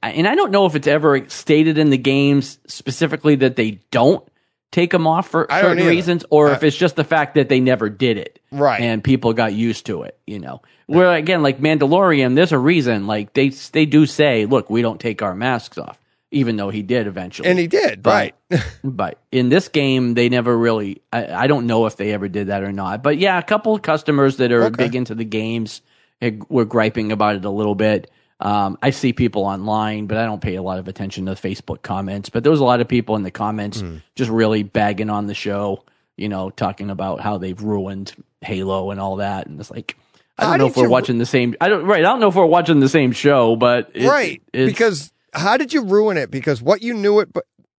and 0.01 0.27
I 0.27 0.35
don't 0.35 0.51
know 0.51 0.65
if 0.65 0.75
it's 0.75 0.87
ever 0.87 1.27
stated 1.27 1.77
in 1.77 1.89
the 1.89 1.97
games 1.97 2.57
specifically 2.67 3.35
that 3.35 3.57
they 3.57 3.79
don't 3.91 4.25
take 4.71 4.91
them 4.91 5.07
off 5.07 5.27
for 5.29 5.51
I 5.51 5.61
certain 5.61 5.85
reasons, 5.87 6.25
or 6.29 6.49
I- 6.49 6.53
if 6.53 6.63
it's 6.63 6.77
just 6.77 6.95
the 6.95 7.03
fact 7.03 7.35
that 7.35 7.49
they 7.49 7.59
never 7.59 7.89
did 7.89 8.17
it 8.17 8.39
right. 8.51 8.81
and 8.81 9.03
people 9.03 9.33
got 9.33 9.53
used 9.53 9.85
to 9.87 10.03
it. 10.03 10.17
You 10.27 10.39
know, 10.39 10.61
where 10.87 11.13
again, 11.13 11.41
like 11.43 11.59
Mandalorian, 11.59 12.35
there's 12.35 12.51
a 12.51 12.59
reason. 12.59 13.07
Like 13.07 13.33
they 13.33 13.49
they 13.49 13.85
do 13.85 14.05
say, 14.05 14.45
look, 14.45 14.69
we 14.69 14.81
don't 14.81 14.99
take 14.99 15.21
our 15.21 15.33
masks 15.35 15.77
off, 15.77 15.99
even 16.31 16.55
though 16.55 16.69
he 16.69 16.81
did 16.83 17.07
eventually. 17.07 17.49
and 17.49 17.57
he 17.59 17.67
did. 17.67 18.03
But- 18.03 18.09
right. 18.11 18.35
But 18.83 19.19
in 19.31 19.49
this 19.49 19.67
game, 19.67 20.13
they 20.13 20.29
never 20.29 20.57
really. 20.57 21.01
I, 21.13 21.27
I 21.43 21.47
don't 21.47 21.67
know 21.67 21.85
if 21.85 21.97
they 21.97 22.13
ever 22.13 22.27
did 22.29 22.47
that 22.47 22.63
or 22.63 22.71
not. 22.71 23.03
But 23.03 23.17
yeah, 23.17 23.37
a 23.37 23.43
couple 23.43 23.75
of 23.75 23.81
customers 23.81 24.37
that 24.37 24.51
are 24.51 24.63
Okay. 24.65 24.85
big 24.85 24.95
into 24.95 25.13
the 25.15 25.25
games 25.25 25.81
eh, 26.21 26.31
were 26.47 26.65
griping 26.65 27.11
about 27.11 27.35
it 27.35 27.45
a 27.45 27.49
little 27.49 27.75
bit. 27.75 28.09
Um, 28.41 28.77
I 28.81 28.91
see 28.91 29.11
people 29.13 29.43
online, 29.43 30.05
but 30.07 30.17
I 30.17 30.25
don't 30.25 30.41
pay 30.41 30.55
a 30.55 30.61
lot 30.61 30.79
of 30.79 30.87
attention 30.87 31.25
to 31.25 31.35
the 31.35 31.39
Facebook 31.39 31.81
comments. 31.81 32.29
But 32.29 32.43
there 32.43 32.51
was 32.51 32.61
a 32.61 32.65
lot 32.65 32.79
of 32.79 32.87
people 32.87 33.15
in 33.17 33.23
the 33.23 33.31
comments 33.31 33.81
Hmm. 33.81 33.97
just 34.15 34.31
really 34.31 34.63
bagging 34.63 35.09
on 35.09 35.27
the 35.27 35.33
show. 35.33 35.83
You 36.15 36.29
know, 36.29 36.49
talking 36.49 36.89
about 36.89 37.21
how 37.21 37.37
they've 37.37 37.61
ruined 37.61 38.13
Halo 38.41 38.91
and 38.91 38.99
all 38.99 39.17
that, 39.17 39.47
and 39.47 39.59
it's 39.59 39.71
like. 39.71 39.95
I 40.37 40.43
don't 40.45 40.57
know 40.57 40.67
if 40.67 40.77
we're 40.77 40.83
you- 40.83 40.89
watching 40.89 41.17
the 41.17 41.25
same. 41.25 41.53
I 41.59 41.67
don't 41.67 41.85
right. 41.85 41.99
I 41.99 42.09
don't 42.09 42.21
know 42.21 42.29
if 42.29 42.35
we're 42.35 42.45
watching 42.45 42.79
the 42.79 42.87
same 42.87 43.11
show, 43.11 43.57
but 43.57 43.91
it- 43.93 44.07
right. 44.07 44.41
Because 44.53 45.11
how 45.33 45.57
did 45.57 45.73
you 45.73 45.83
ruin 45.83 46.15
it? 46.15 46.31
Because 46.31 46.61
what 46.61 46.81
you 46.81 46.93
knew 46.93 47.19
it 47.19 47.29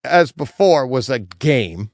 as 0.04 0.30
before 0.32 0.86
was 0.86 1.08
a 1.08 1.18
game 1.18 1.90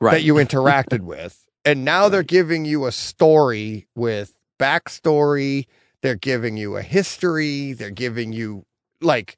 right. 0.00 0.14
that 0.14 0.22
you 0.22 0.34
interacted 0.34 1.00
with, 1.02 1.44
and 1.64 1.84
now 1.84 2.08
they're 2.08 2.24
giving 2.24 2.64
you 2.64 2.86
a 2.86 2.90
story 2.92 3.86
with 3.94 4.34
backstory. 4.58 5.66
They're 6.02 6.14
giving 6.16 6.56
you 6.56 6.76
a 6.76 6.82
history. 6.82 7.72
They're 7.72 7.90
giving 7.90 8.32
you 8.32 8.64
like 9.00 9.36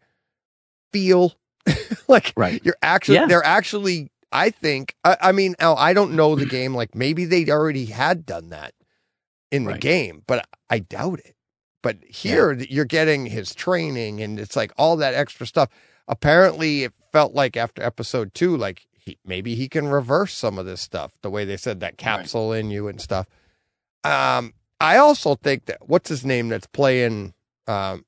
feel, 0.92 1.34
like 2.08 2.32
Right. 2.36 2.60
you're 2.64 2.76
actually 2.82 3.16
Yeah. 3.16 3.26
they're 3.26 3.44
actually. 3.44 4.10
I 4.32 4.50
think. 4.50 4.96
I, 5.04 5.16
I 5.20 5.32
mean, 5.32 5.54
I 5.60 5.92
don't 5.94 6.14
know 6.16 6.34
the 6.34 6.44
game. 6.46 6.74
Like 6.74 6.94
maybe 6.96 7.24
they 7.24 7.48
already 7.50 7.84
had 7.86 8.26
done 8.26 8.48
that 8.48 8.74
in 9.52 9.64
the 9.64 9.72
Right. 9.72 9.80
game, 9.80 10.22
but 10.26 10.44
I 10.68 10.80
doubt 10.80 11.20
it. 11.20 11.36
But 11.84 11.98
here 12.08 12.52
you're 12.54 12.84
getting 12.86 13.26
his 13.26 13.54
training, 13.54 14.20
and 14.20 14.40
it's 14.40 14.56
like 14.56 14.72
all 14.76 14.96
that 14.96 15.14
extra 15.14 15.46
stuff. 15.46 15.68
Apparently, 16.08 16.82
it 16.82 16.92
felt 17.12 17.32
like 17.34 17.56
after 17.56 17.80
episode 17.82 18.34
two, 18.34 18.56
like 18.56 18.86
he, 18.98 19.18
maybe 19.24 19.54
he 19.54 19.68
can 19.68 19.86
reverse 19.86 20.32
some 20.34 20.58
of 20.58 20.66
this 20.66 20.80
stuff. 20.80 21.12
The 21.22 21.30
way 21.30 21.44
they 21.44 21.56
said 21.56 21.78
that 21.80 21.96
capsule 21.96 22.52
in 22.52 22.70
you 22.70 22.88
and 22.88 23.00
stuff. 23.00 23.26
Um, 24.02 24.52
I 24.84 24.98
also 24.98 25.34
think 25.36 25.66
that 25.66 25.78
what's 25.86 26.08
his 26.08 26.24
name 26.24 26.48
that's 26.48 26.66
playing 26.66 27.32
um, 27.66 28.04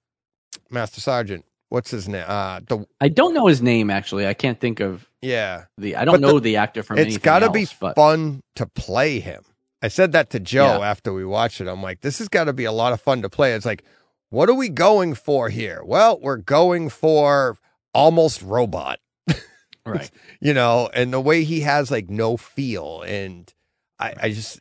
Master 0.70 1.00
Sergeant. 1.00 1.44
What's 1.68 1.90
his 1.90 2.08
name? 2.08 2.24
Uh, 2.26 2.60
the 2.68 2.86
I 3.00 3.08
don't 3.08 3.34
know 3.34 3.46
his 3.46 3.60
name 3.60 3.90
actually. 3.90 4.26
I 4.26 4.34
can't 4.34 4.60
think 4.60 4.80
of 4.80 5.08
yeah, 5.22 5.64
the. 5.78 5.96
I 5.96 6.04
don't 6.04 6.14
But 6.14 6.20
the- 6.20 6.32
know 6.32 6.38
the, 6.40 6.56
actor 6.56 6.82
from. 6.82 6.98
It's 6.98 7.18
got 7.18 7.40
to 7.40 7.50
be 7.50 7.66
but 7.80 7.96
fun 7.96 8.40
to 8.54 8.66
play 8.66 9.18
him. 9.18 9.42
I 9.82 9.88
said 9.88 10.12
that 10.12 10.30
to 10.30 10.40
Joe 10.40 10.78
Yeah. 10.78 10.90
after 10.90 11.12
we 11.12 11.24
watched 11.24 11.60
it. 11.60 11.68
I'm 11.68 11.82
like, 11.82 12.00
this 12.00 12.18
has 12.18 12.28
got 12.28 12.44
to 12.44 12.52
be 12.52 12.64
a 12.64 12.72
lot 12.72 12.92
of 12.92 13.00
fun 13.00 13.22
to 13.22 13.28
play. 13.28 13.52
It's 13.54 13.66
like, 13.66 13.84
what 14.30 14.48
are 14.48 14.54
we 14.54 14.68
going 14.68 15.14
for 15.14 15.48
here? 15.48 15.82
Well, 15.84 16.18
we're 16.20 16.38
going 16.38 16.88
for 16.88 17.56
almost 17.92 18.42
robot, 18.42 19.00
right. 19.86 20.10
you 20.40 20.54
know, 20.54 20.88
and 20.94 21.12
the 21.12 21.20
way 21.20 21.44
he 21.44 21.60
has 21.60 21.90
like 21.90 22.08
no 22.10 22.36
feel. 22.36 23.02
And 23.02 23.52
I, 23.98 24.14
I 24.22 24.30
just 24.30 24.60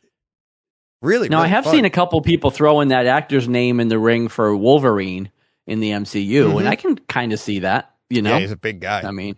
really, 1.06 1.28
Now 1.28 1.40
I 1.40 1.46
have 1.46 1.64
fun. 1.64 1.74
seen 1.74 1.84
a 1.84 1.90
couple 1.90 2.20
people 2.20 2.50
throwing 2.50 2.88
that 2.88 3.06
actor's 3.06 3.48
name 3.48 3.80
in 3.80 3.88
the 3.88 3.98
ring 3.98 4.28
for 4.28 4.54
Wolverine 4.56 5.30
in 5.66 5.80
the 5.80 5.90
MCU, 5.92 6.48
Mhm. 6.52 6.58
and 6.60 6.68
I 6.68 6.76
can 6.76 6.96
kind 6.96 7.32
of 7.32 7.40
see 7.40 7.60
that. 7.60 7.92
You 8.10 8.22
know, 8.22 8.30
Yeah, 8.34 8.40
he's 8.40 8.52
a 8.52 8.56
big 8.56 8.80
guy. 8.80 9.02
I 9.02 9.10
mean, 9.10 9.36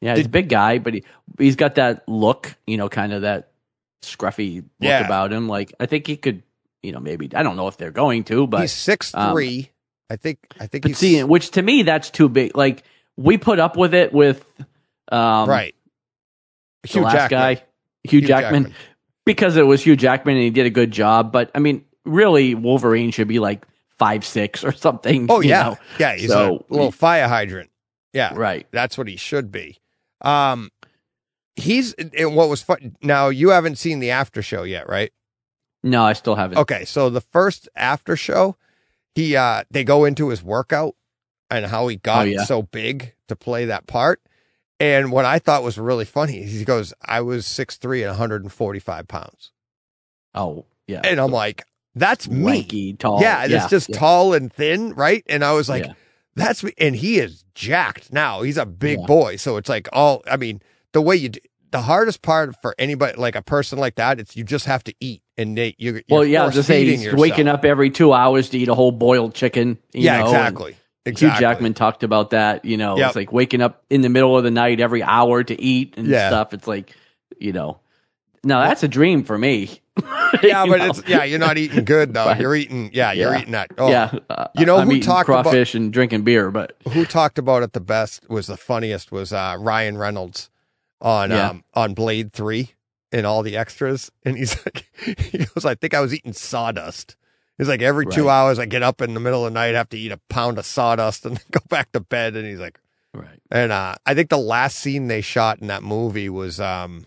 yeah, 0.00 0.14
he's 0.16 0.26
a 0.26 0.28
big 0.28 0.48
guy, 0.48 0.78
but 0.78 0.94
he 0.94 1.04
he's 1.38 1.56
got 1.56 1.76
that 1.76 2.08
look. 2.08 2.54
You 2.66 2.76
know, 2.76 2.88
kind 2.88 3.12
of 3.12 3.22
that 3.22 3.48
scruffy 4.02 4.56
look 4.58 4.64
Yeah. 4.80 5.04
about 5.04 5.32
him. 5.32 5.48
Like 5.48 5.72
I 5.80 5.86
think 5.86 6.06
he 6.06 6.16
could. 6.16 6.42
You 6.82 6.92
know, 6.92 7.00
maybe 7.00 7.30
I 7.34 7.42
don't 7.42 7.56
know 7.56 7.66
if 7.68 7.78
they're 7.78 7.90
going 7.90 8.24
to, 8.24 8.46
but 8.46 8.60
he's 8.60 8.72
six 8.72 9.10
three. 9.10 9.70
I 10.10 10.16
think. 10.16 10.38
I 10.60 10.66
think 10.66 10.82
but 10.82 10.88
he's 10.90 10.98
see, 10.98 11.24
which 11.24 11.52
to 11.52 11.62
me 11.62 11.82
that's 11.82 12.10
too 12.10 12.28
big. 12.28 12.54
Like 12.56 12.84
we 13.16 13.38
put 13.38 13.58
up 13.58 13.76
with 13.76 13.94
it 13.94 14.12
with 14.12 14.44
um, 15.10 15.48
right. 15.48 15.74
the 16.82 16.88
Hugh 16.88 17.02
last 17.02 17.14
Jackman. 17.14 17.40
guy, 17.40 17.54
Hugh, 18.04 18.20
Hugh 18.20 18.28
Jackman, 18.28 18.74
because 19.24 19.56
it 19.56 19.66
was 19.66 19.84
Hugh 19.84 19.96
Jackman 19.96 20.36
and 20.36 20.44
he 20.44 20.50
did 20.50 20.66
a 20.66 20.70
good 20.70 20.90
job. 20.90 21.32
But 21.32 21.50
I 21.54 21.58
mean, 21.58 21.84
really, 22.04 22.54
Wolverine 22.54 23.10
should 23.10 23.28
be 23.28 23.38
like 23.38 23.66
five 23.98 24.24
six 24.24 24.64
or 24.64 24.72
something. 24.72 25.26
Oh 25.30 25.40
you 25.40 25.50
yeah, 25.50 25.62
know? 25.62 25.78
yeah. 25.98 26.14
He's 26.16 26.30
So- 26.30 26.64
a 26.68 26.72
little 26.72 26.92
fire 26.92 27.28
hydrant. 27.28 27.70
Yeah, 28.12 28.32
right. 28.36 28.66
that's 28.70 28.96
what 28.96 29.08
he 29.08 29.16
should 29.16 29.50
be. 29.50 29.78
Um, 30.20 30.70
he's 31.56 31.94
and 31.94 32.36
what 32.36 32.48
was 32.48 32.62
fun. 32.62 32.96
Now 33.02 33.28
you 33.28 33.50
haven't 33.50 33.76
seen 33.76 33.98
the 33.98 34.10
after 34.12 34.40
show 34.42 34.62
yet, 34.62 34.88
right? 34.88 35.12
No, 35.82 36.04
I 36.04 36.12
still 36.12 36.34
haven't. 36.36 36.58
Okay, 36.58 36.84
so 36.84 37.10
the 37.10 37.20
first 37.20 37.68
after 37.74 38.14
show, 38.16 38.56
he 39.16 39.36
uh 39.36 39.64
they 39.70 39.82
go 39.84 40.04
into 40.04 40.28
his 40.28 40.42
workout 40.42 40.94
and 41.50 41.66
how 41.66 41.88
he 41.88 41.96
got 41.96 42.22
Oh, 42.22 42.24
yeah. 42.30 42.44
so 42.44 42.62
big 42.62 43.14
to 43.28 43.36
play 43.36 43.64
that 43.66 43.86
part. 43.86 44.20
And 44.84 45.10
what 45.10 45.24
I 45.24 45.38
thought 45.38 45.62
was 45.62 45.78
really 45.78 46.04
funny, 46.04 46.42
he 46.42 46.62
goes, 46.64 46.92
I 47.02 47.22
was 47.22 47.46
6'3 47.46 48.00
and 48.00 48.08
145 48.08 49.08
pounds. 49.08 49.50
Oh, 50.34 50.66
yeah. 50.86 51.00
And 51.04 51.18
I'm 51.20 51.30
like, 51.30 51.64
that's 51.94 52.28
me. 52.28 52.44
Lanky, 52.44 52.92
tall. 52.94 53.20
Yeah, 53.22 53.46
it's 53.48 53.68
just 53.70 53.88
yeah. 53.88 53.96
tall 53.96 54.34
and 54.34 54.52
thin, 54.52 54.92
right? 54.94 55.24
And 55.26 55.42
I 55.42 55.52
was 55.52 55.68
like, 55.70 55.86
Yeah. 55.86 55.92
that's 56.34 56.62
me. 56.62 56.72
And 56.76 56.94
he 56.94 57.18
is 57.18 57.44
jacked 57.54 58.12
now. 58.12 58.42
He's 58.42 58.58
a 58.58 58.66
big 58.66 59.00
Yeah. 59.00 59.06
boy. 59.06 59.36
So 59.36 59.56
it's 59.56 59.68
like 59.70 59.88
all, 59.92 60.22
I 60.30 60.36
mean, 60.36 60.60
the 60.92 61.00
way 61.00 61.16
you, 61.16 61.30
do, 61.30 61.40
the 61.70 61.82
hardest 61.82 62.20
part 62.20 62.54
for 62.60 62.74
anybody, 62.78 63.16
like 63.16 63.36
a 63.36 63.42
person 63.42 63.78
like 63.78 63.94
that, 63.94 64.20
it's 64.20 64.36
you 64.36 64.44
just 64.44 64.66
have 64.66 64.84
to 64.84 64.94
eat. 65.00 65.22
And 65.38 65.56
they, 65.56 65.74
you're, 65.78 65.94
you're 65.94 66.02
Well, 66.10 66.24
yeah, 66.24 66.42
I 66.42 66.46
was 66.46 66.54
just 66.56 66.68
saying 66.68 66.86
he's 66.86 67.12
waking 67.14 67.48
up 67.48 67.64
every 67.64 67.90
two 67.90 68.12
hours 68.12 68.50
to 68.50 68.58
eat 68.58 68.68
a 68.68 68.74
whole 68.74 68.92
boiled 68.92 69.34
chicken. 69.34 69.78
You 69.92 70.02
Yeah, 70.02 70.18
know, 70.18 70.24
exactly. 70.26 70.72
and 70.72 70.80
Exactly. 71.06 71.28
Hugh 71.34 71.40
Jackman 71.40 71.74
talked 71.74 72.02
about 72.02 72.30
that. 72.30 72.64
You 72.64 72.76
know, 72.76 72.96
Yep. 72.96 73.06
it's 73.08 73.16
like 73.16 73.32
waking 73.32 73.60
up 73.60 73.84
in 73.90 74.00
the 74.00 74.08
middle 74.08 74.36
of 74.38 74.44
the 74.44 74.50
night 74.50 74.80
every 74.80 75.02
hour 75.02 75.42
to 75.44 75.60
eat 75.62 75.94
and 75.96 76.06
Yeah. 76.06 76.28
stuff. 76.28 76.54
It's 76.54 76.66
like, 76.66 76.94
you 77.38 77.52
know, 77.52 77.78
no, 78.42 78.60
that's 78.60 78.82
a 78.82 78.88
dream 78.88 79.24
for 79.24 79.36
me. 79.38 79.80
Yeah, 80.42 80.66
but 80.66 80.78
know? 80.78 80.86
it's 80.86 81.02
yeah, 81.06 81.22
you're 81.22 81.38
not 81.38 81.56
eating 81.58 81.84
good 81.84 82.12
though. 82.12 82.24
But- 82.24 82.40
you're 82.40 82.56
eating 82.56 82.90
yeah, 82.92 83.12
you're 83.12 83.32
Yeah. 83.32 83.38
eating 83.40 83.52
that. 83.52 83.70
Oh, 83.78 83.88
yeah. 83.88 84.10
uh, 84.28 84.48
You 84.56 84.66
know 84.66 84.76
I'm 84.78 84.90
who 84.90 84.98
talked 85.00 85.28
about- 85.28 85.44
crawfish 85.44 85.76
and 85.76 85.92
drinking 85.92 86.22
beer, 86.22 86.50
but 86.50 86.76
who 86.92 87.04
talked 87.04 87.38
about 87.38 87.62
it 87.62 87.72
the 87.72 87.80
best 87.80 88.28
was 88.28 88.48
the 88.48 88.56
funniest 88.56 89.12
was 89.12 89.32
uh, 89.32 89.56
Ryan 89.60 89.96
Reynolds 89.96 90.50
on 91.00 91.30
Yeah. 91.30 91.50
um, 91.50 91.64
on 91.74 91.94
Blade 91.94 92.32
Three 92.32 92.70
and 93.12 93.24
all 93.26 93.44
the 93.44 93.56
extras, 93.56 94.10
and 94.24 94.36
he's 94.36 94.56
like, 94.66 94.86
he 95.18 95.38
goes, 95.44 95.64
I 95.64 95.76
think 95.76 95.94
I 95.94 96.00
was 96.00 96.12
eating 96.12 96.32
sawdust. 96.32 97.14
He's 97.58 97.68
like, 97.68 97.82
every 97.82 98.06
two 98.06 98.26
Right. 98.26 98.32
hours 98.42 98.58
I 98.58 98.66
get 98.66 98.82
up 98.82 99.00
in 99.00 99.14
the 99.14 99.20
middle 99.20 99.46
of 99.46 99.52
the 99.52 99.58
night, 99.58 99.74
have 99.74 99.88
to 99.90 99.98
eat 99.98 100.10
a 100.12 100.20
pound 100.28 100.58
of 100.58 100.66
sawdust, 100.66 101.24
and 101.24 101.36
then 101.36 101.44
go 101.50 101.60
back 101.68 101.92
to 101.92 102.00
bed. 102.00 102.34
And 102.36 102.46
he's 102.46 102.58
like, 102.58 102.80
right. 103.12 103.38
and 103.50 103.70
uh, 103.72 103.94
I 104.04 104.14
think 104.14 104.28
the 104.30 104.38
last 104.38 104.78
scene 104.78 105.06
they 105.08 105.20
shot 105.20 105.60
in 105.60 105.68
that 105.68 105.82
movie 105.84 106.28
was, 106.28 106.58
um, 106.58 107.06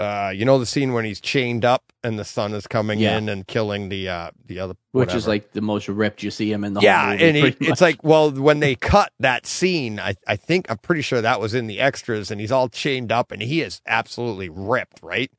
uh, 0.00 0.32
you 0.34 0.44
know, 0.46 0.58
the 0.58 0.66
scene 0.66 0.92
when 0.94 1.04
he's 1.04 1.20
chained 1.20 1.64
up 1.64 1.84
and 2.02 2.18
the 2.18 2.24
sun 2.24 2.54
is 2.54 2.66
coming 2.66 2.98
Yeah. 2.98 3.18
in 3.18 3.28
and 3.28 3.46
killing 3.46 3.90
the 3.90 4.08
uh, 4.08 4.30
the 4.46 4.58
other, 4.58 4.74
Which 4.92 5.14
is 5.14 5.28
like 5.28 5.52
the 5.52 5.60
most 5.60 5.88
ripped 5.88 6.22
you 6.22 6.30
see 6.30 6.50
him 6.50 6.64
in 6.64 6.72
the 6.72 6.80
yeah, 6.80 7.02
whole 7.02 7.10
movie. 7.12 7.24
and 7.28 7.36
he, 7.60 7.66
it's 7.68 7.82
like, 7.82 8.02
well, 8.02 8.30
when 8.32 8.60
they 8.60 8.74
cut 8.74 9.12
that 9.20 9.46
scene, 9.46 10.00
I, 10.00 10.14
I 10.26 10.36
think 10.36 10.70
I'm 10.70 10.78
pretty 10.78 11.02
sure 11.02 11.20
that 11.20 11.38
was 11.38 11.52
in 11.54 11.66
the 11.66 11.78
extras, 11.80 12.30
and 12.30 12.40
he's 12.40 12.50
all 12.50 12.70
chained 12.70 13.12
up, 13.12 13.30
and 13.30 13.42
he 13.42 13.60
is 13.60 13.82
absolutely 13.86 14.48
ripped, 14.48 15.00
right? 15.02 15.30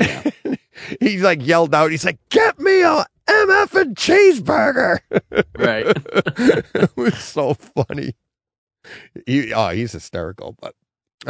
Yeah. 0.00 0.22
he's 1.00 1.22
like 1.22 1.44
yelled 1.44 1.74
out, 1.74 1.90
he's 1.90 2.04
like, 2.04 2.18
"Get 2.30 2.58
me 2.60 2.82
a 2.82 3.04
MF 3.28 3.80
and 3.80 3.96
cheeseburger!" 3.96 4.98
right. 5.58 5.86
it 6.74 6.96
was 6.96 7.18
so 7.18 7.54
funny. 7.54 8.14
He, 9.26 9.52
oh, 9.52 9.70
he's 9.70 9.92
hysterical. 9.92 10.56
But 10.60 10.74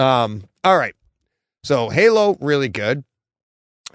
um, 0.01 0.45
all 0.65 0.77
right. 0.77 0.95
So 1.63 1.89
Halo, 1.89 2.37
really 2.41 2.69
good. 2.69 3.05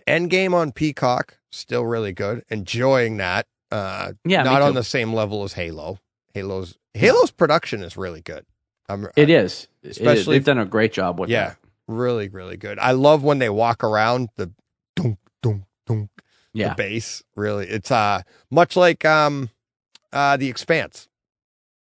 Endgame 0.07 0.53
on 0.53 0.71
Peacock, 0.71 1.37
still 1.51 1.85
really 1.85 2.13
good. 2.13 2.43
Enjoying 2.49 3.17
that. 3.17 3.45
Uh, 3.71 4.13
Yeah, 4.25 4.43
not 4.43 4.61
on 4.63 4.73
the 4.73 4.83
same 4.83 5.13
level 5.13 5.43
as 5.43 5.53
Halo. 5.53 5.99
Halo's 6.33 6.77
Halo's 6.95 7.31
production 7.31 7.83
is 7.83 7.95
really 7.97 8.21
good. 8.21 8.45
I'm, 8.87 9.07
It 9.15 9.29
is. 9.29 9.67
It 9.83 9.89
is. 9.89 9.97
Especially- 9.97 10.35
They've 10.37 10.45
done 10.45 10.57
a 10.57 10.65
great 10.65 10.93
job 10.93 11.19
with 11.19 11.29
yeah, 11.29 11.49
that. 11.49 11.57
really, 11.87 12.29
really 12.29 12.57
good. 12.57 12.79
I 12.79 12.91
love 12.93 13.23
when 13.23 13.37
they 13.37 13.49
walk 13.49 13.83
around 13.83 14.29
the 14.37 14.51
dunk, 14.95 15.19
dunk, 15.43 15.63
dunk, 15.85 16.09
Yeah. 16.53 16.69
the 16.69 16.75
bass. 16.75 17.23
Really, 17.35 17.67
it's 17.67 17.91
uh 17.91 18.21
much 18.49 18.75
like 18.75 19.05
um 19.05 19.49
uh 20.13 20.37
the 20.37 20.47
Expanse. 20.49 21.07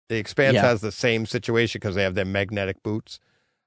The 0.10 0.18
Expanse 0.18 0.56
Yeah. 0.56 0.62
has 0.62 0.82
the 0.82 0.92
same 0.92 1.26
situation 1.26 1.80
because 1.80 1.96
they 1.96 2.04
have 2.04 2.16
their 2.16 2.26
magnetic 2.26 2.82
boots. 2.84 3.20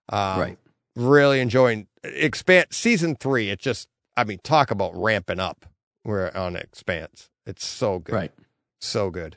Um, 0.09 0.41
Right. 0.41 0.59
Really 0.97 1.41
enjoying 1.41 1.87
Expanse 2.03 2.77
season 2.77 3.15
three. 3.17 3.51
It 3.51 3.59
just, 3.61 3.89
I 4.17 4.25
mean, 4.25 4.39
talk 4.43 4.71
about 4.73 4.93
ramping 4.97 5.39
up. 5.41 5.67
We're 6.05 6.31
on 6.35 6.57
Expanse. 6.57 7.29
It's 7.47 7.65
so 7.67 7.99
good. 8.01 8.15
Right. 8.15 8.33
So 8.81 9.11
good. 9.11 9.37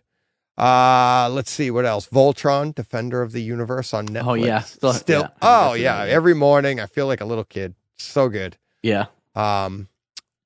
Uh 0.57 1.30
let's 1.32 1.49
see 1.49 1.72
what 1.72 1.86
else. 1.86 2.07
Voltron, 2.07 2.76
Defender 2.76 3.22
of 3.22 3.32
the 3.32 3.41
Universe 3.41 3.93
on 3.93 4.07
Netflix. 4.07 4.28
Oh, 4.28 4.34
yeah. 4.34 4.59
Still- 4.62 4.93
Still. 4.93 5.22
yeah. 5.22 5.30
Oh 5.41 5.74
yeah. 5.74 6.03
Every 6.03 6.34
morning 6.34 6.80
I 6.80 6.86
feel 6.88 7.07
like 7.07 7.22
a 7.22 7.26
little 7.26 7.43
kid. 7.45 7.74
So 7.97 8.30
good. 8.30 8.57
Yeah. 8.84 9.05
Um 9.36 9.88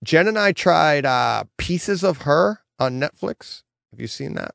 Jen 0.04 0.28
and 0.28 0.38
I 0.38 0.52
tried 0.52 1.06
uh 1.06 1.46
Pieces 1.58 2.04
of 2.04 2.20
Her 2.20 2.60
on 2.80 3.00
Netflix. 3.00 3.64
Have 3.92 4.00
you 4.02 4.08
seen 4.08 4.34
that? 4.36 4.54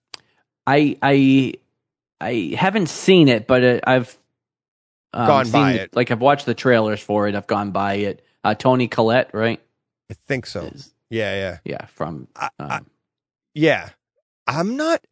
I 0.67 0.97
I 1.03 1.55
I 2.21 2.55
haven't 2.57 2.89
seen 2.89 3.29
it, 3.29 3.47
but 3.47 3.65
uh, 3.65 3.81
I've 3.85 4.17
um, 5.13 5.27
Gone 5.27 5.45
seen 5.47 5.53
by 5.53 5.73
the- 5.73 5.83
it. 5.83 5.97
Like 5.97 6.11
I've 6.11 6.21
watched 6.21 6.47
the 6.47 6.55
trailers 6.55 7.01
for 7.01 7.27
it. 7.29 7.35
I've 7.35 7.47
gone 7.47 7.71
by 7.73 7.95
it. 7.95 8.25
Uh, 8.45 8.55
Toni 8.55 8.89
Collette, 8.89 9.31
right? 9.35 9.61
I 10.11 10.15
think 10.27 10.47
so. 10.47 10.63
Is- 10.67 10.95
Yeah, 11.09 11.35
yeah. 11.35 11.59
yeah, 11.65 11.87
from 11.87 12.29
I- 12.37 12.51
I- 12.59 12.77
um, 12.77 12.87
Yeah. 13.55 13.91
I'm 14.47 14.77
not 14.77 15.05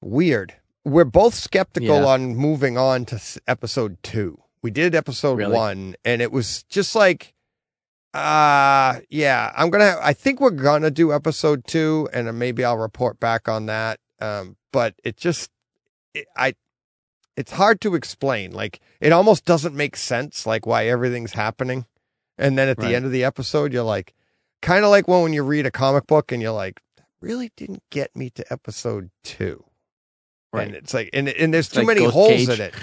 weird. 0.00 0.54
We're 0.84 1.04
both 1.04 1.34
skeptical 1.34 2.00
Yeah. 2.00 2.06
on 2.06 2.36
moving 2.36 2.78
on 2.78 3.04
to 3.06 3.20
episode 3.48 4.02
2. 4.02 4.40
We 4.62 4.70
did 4.70 4.94
episode 4.94 5.38
Really? 5.38 5.52
1 5.54 5.96
and 6.04 6.22
it 6.22 6.30
was 6.32 6.62
just 6.64 6.94
like 6.94 7.34
uh 8.16 9.00
yeah, 9.10 9.52
I'm 9.56 9.68
going 9.70 9.82
to 9.82 10.00
I 10.02 10.12
think 10.14 10.40
we're 10.40 10.50
going 10.50 10.82
to 10.82 10.90
do 10.90 11.12
episode 11.12 11.66
2 11.66 12.08
and 12.12 12.38
maybe 12.38 12.64
I'll 12.64 12.78
report 12.78 13.20
back 13.20 13.48
on 13.48 13.66
that. 13.66 14.00
Um 14.20 14.56
but 14.72 14.94
it 15.04 15.16
just 15.16 15.50
it, 16.14 16.26
I 16.36 16.54
it's 17.36 17.52
hard 17.52 17.80
to 17.82 17.94
explain. 17.94 18.52
Like 18.52 18.80
it 19.00 19.12
almost 19.12 19.44
doesn't 19.44 19.74
make 19.74 19.96
sense 19.96 20.46
like 20.46 20.66
why 20.66 20.86
everything's 20.86 21.34
happening. 21.34 21.84
And 22.38 22.56
then 22.58 22.68
at 22.68 22.78
the 22.78 22.94
end 22.94 23.04
of 23.04 23.12
the 23.12 23.24
episode 23.24 23.72
you're 23.72 23.82
like 23.82 24.14
kind 24.62 24.84
of 24.84 24.90
like 24.90 25.06
when, 25.06 25.32
you 25.32 25.42
read 25.42 25.66
a 25.66 25.70
comic 25.70 26.06
book 26.06 26.32
and 26.32 26.40
you're 26.40 26.52
like 26.52 26.80
that 26.96 27.06
really 27.20 27.52
didn't 27.56 27.82
get 27.90 28.16
me 28.16 28.30
to 28.30 28.52
episode 28.52 29.10
2. 29.24 29.62
right. 30.52 30.68
And 30.68 30.76
it's 30.76 30.94
like 30.94 31.10
and 31.12 31.28
and 31.28 31.52
there's 31.52 31.66
It's 31.66 31.74
too 31.74 31.80
like 31.80 31.98
many 31.98 32.04
holes 32.04 32.46
Cage. 32.46 32.48
in 32.48 32.60
it. 32.60 32.74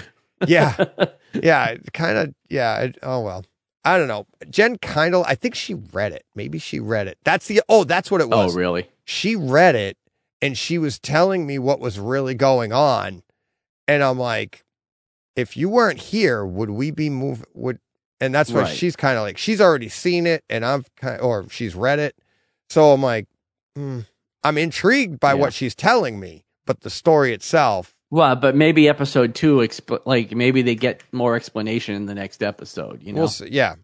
Yeah. 0.46 0.84
yeah, 1.42 1.74
kind 1.92 2.18
of 2.18 2.34
yeah, 2.48 2.78
it, 2.82 2.98
oh 3.02 3.20
well. 3.20 3.44
I 3.84 3.98
don't 3.98 4.08
know. 4.08 4.26
Jen 4.50 4.78
kind 4.78 5.14
of 5.14 5.24
I 5.26 5.34
think 5.34 5.54
she 5.54 5.74
read 5.74 6.12
it. 6.12 6.24
Maybe 6.34 6.58
she 6.58 6.80
read 6.80 7.06
it. 7.06 7.18
That's 7.24 7.46
the 7.48 7.60
Oh, 7.68 7.84
that's 7.84 8.10
what 8.10 8.20
it 8.20 8.28
was. 8.30 8.54
oh, 8.54 8.58
really? 8.58 8.88
she 9.04 9.36
read 9.36 9.74
it 9.74 9.98
and 10.40 10.56
she 10.56 10.78
was 10.78 10.98
telling 10.98 11.46
me 11.46 11.58
what 11.58 11.78
was 11.80 11.98
really 12.00 12.34
going 12.34 12.72
on 12.72 13.22
and 13.86 14.02
i'm 14.02 14.18
like 14.18 14.64
if 15.36 15.58
you 15.58 15.68
weren't 15.68 15.98
here 16.00 16.44
would 16.46 16.70
we 16.70 16.90
be 16.90 17.10
moving 17.10 17.44
would 17.52 17.78
and 18.20 18.34
that's 18.34 18.50
what 18.50 18.62
Right. 18.64 18.74
she's 18.74 18.96
kind 18.96 19.18
of 19.18 19.22
like 19.22 19.36
she's 19.36 19.60
already 19.60 19.90
seen 19.90 20.26
it 20.26 20.42
and 20.48 20.64
i've 20.64 20.86
kind 20.96 21.20
or 21.20 21.46
she's 21.50 21.74
read 21.74 21.98
it 21.98 22.16
so 22.70 22.92
i'm 22.92 23.02
like 23.02 23.26
hmm, 23.76 24.00
i'm 24.42 24.56
intrigued 24.56 25.20
by 25.20 25.34
Yeah. 25.34 25.40
what 25.40 25.52
she's 25.52 25.74
telling 25.74 26.18
me 26.18 26.46
but 26.64 26.80
the 26.80 26.88
story 26.90 27.34
itself 27.34 27.94
Well, 28.10 28.36
but 28.36 28.56
maybe 28.56 28.88
episode 28.88 29.34
two, 29.34 29.56
expl- 29.58 30.00
like 30.06 30.32
maybe 30.32 30.62
they 30.62 30.74
get 30.76 31.02
more 31.12 31.36
explanation 31.36 31.94
in 31.94 32.06
the 32.06 32.14
next 32.14 32.42
episode. 32.42 33.02
You 33.02 33.12
know? 33.12 33.22
we'll 33.38 33.48
yeah 33.50 33.74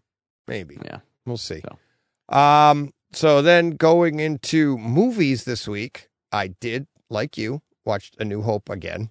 maybe 0.51 0.77
Yeah. 0.85 0.99
we'll 1.25 1.37
see 1.37 1.61
So. 1.61 2.37
um 2.37 2.93
so 3.13 3.41
then 3.41 3.71
going 3.71 4.19
into 4.19 4.77
movies 4.77 5.45
this 5.45 5.67
week 5.67 6.09
i 6.31 6.47
did 6.47 6.87
like 7.09 7.37
you 7.37 7.61
watched 7.85 8.15
a 8.19 8.25
new 8.25 8.41
hope 8.41 8.69
again 8.69 9.09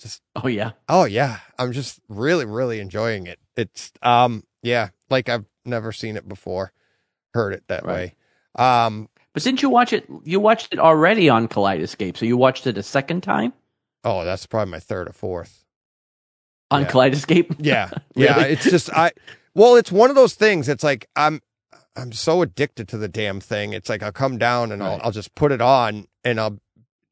just 0.00 0.22
Oh 0.36 0.46
yeah. 0.46 0.70
Oh 0.88 1.06
yeah, 1.06 1.38
I'm 1.58 1.72
just 1.72 1.98
really 2.08 2.44
really 2.44 2.78
enjoying 2.78 3.26
it. 3.26 3.40
It's 3.56 3.90
um 4.00 4.44
yeah, 4.62 4.90
like 5.10 5.28
I've 5.28 5.44
never 5.64 5.90
seen 5.90 6.16
it 6.16 6.28
before, 6.28 6.70
heard 7.34 7.52
it 7.52 7.64
that 7.66 7.84
Right. 7.84 8.14
way. 8.56 8.64
Um 8.64 9.08
But 9.32 9.42
didn't 9.42 9.60
you 9.60 9.70
watch 9.70 9.92
it? 9.92 10.06
You 10.22 10.38
watched 10.38 10.72
it 10.72 10.78
already 10.78 11.28
on 11.28 11.48
Kaleidoscape, 11.48 12.16
so 12.16 12.26
you 12.26 12.36
watched 12.36 12.64
it 12.68 12.78
a 12.78 12.82
second 12.84 13.22
time 13.24 13.52
oh, 14.04 14.24
that's 14.24 14.46
probably 14.46 14.70
my 14.70 14.78
third 14.78 15.08
or 15.08 15.12
fourth. 15.12 15.64
on 16.70 16.82
Yeah. 16.82 16.90
Kaleidoscape. 16.92 17.56
Yeah. 17.58 17.90
Yeah, 18.14 18.36
Really? 18.36 18.52
it's 18.52 18.70
just 18.70 18.90
I 18.92 19.10
well, 19.54 19.76
it's 19.76 19.92
one 19.92 20.10
of 20.10 20.16
those 20.16 20.34
things. 20.34 20.68
It's 20.68 20.84
like 20.84 21.08
I'm 21.16 21.40
I'm 21.96 22.12
so 22.12 22.42
addicted 22.42 22.88
to 22.88 22.98
the 22.98 23.08
damn 23.08 23.40
thing. 23.40 23.72
It's 23.72 23.88
like 23.88 24.02
I'll 24.02 24.12
come 24.12 24.38
down 24.38 24.72
and 24.72 24.82
I'll 24.82 25.00
I'll 25.02 25.10
just 25.12 25.34
put 25.34 25.52
it 25.52 25.60
on 25.60 26.06
and 26.24 26.40
I'll 26.40 26.58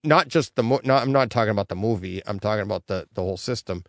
not 0.05 0.29
just 0.29 0.55
the 0.55 0.63
mo- 0.63 0.81
not 0.85 1.03
I'm 1.03 1.13
not 1.13 1.31
talking 1.31 1.51
about 1.51 1.69
the 1.69 1.77
movie. 1.77 2.23
I'm 2.27 2.39
talking 2.39 2.63
about 2.63 2.87
the 2.87 3.07
the 3.13 3.23
whole 3.23 3.37
system. 3.37 3.85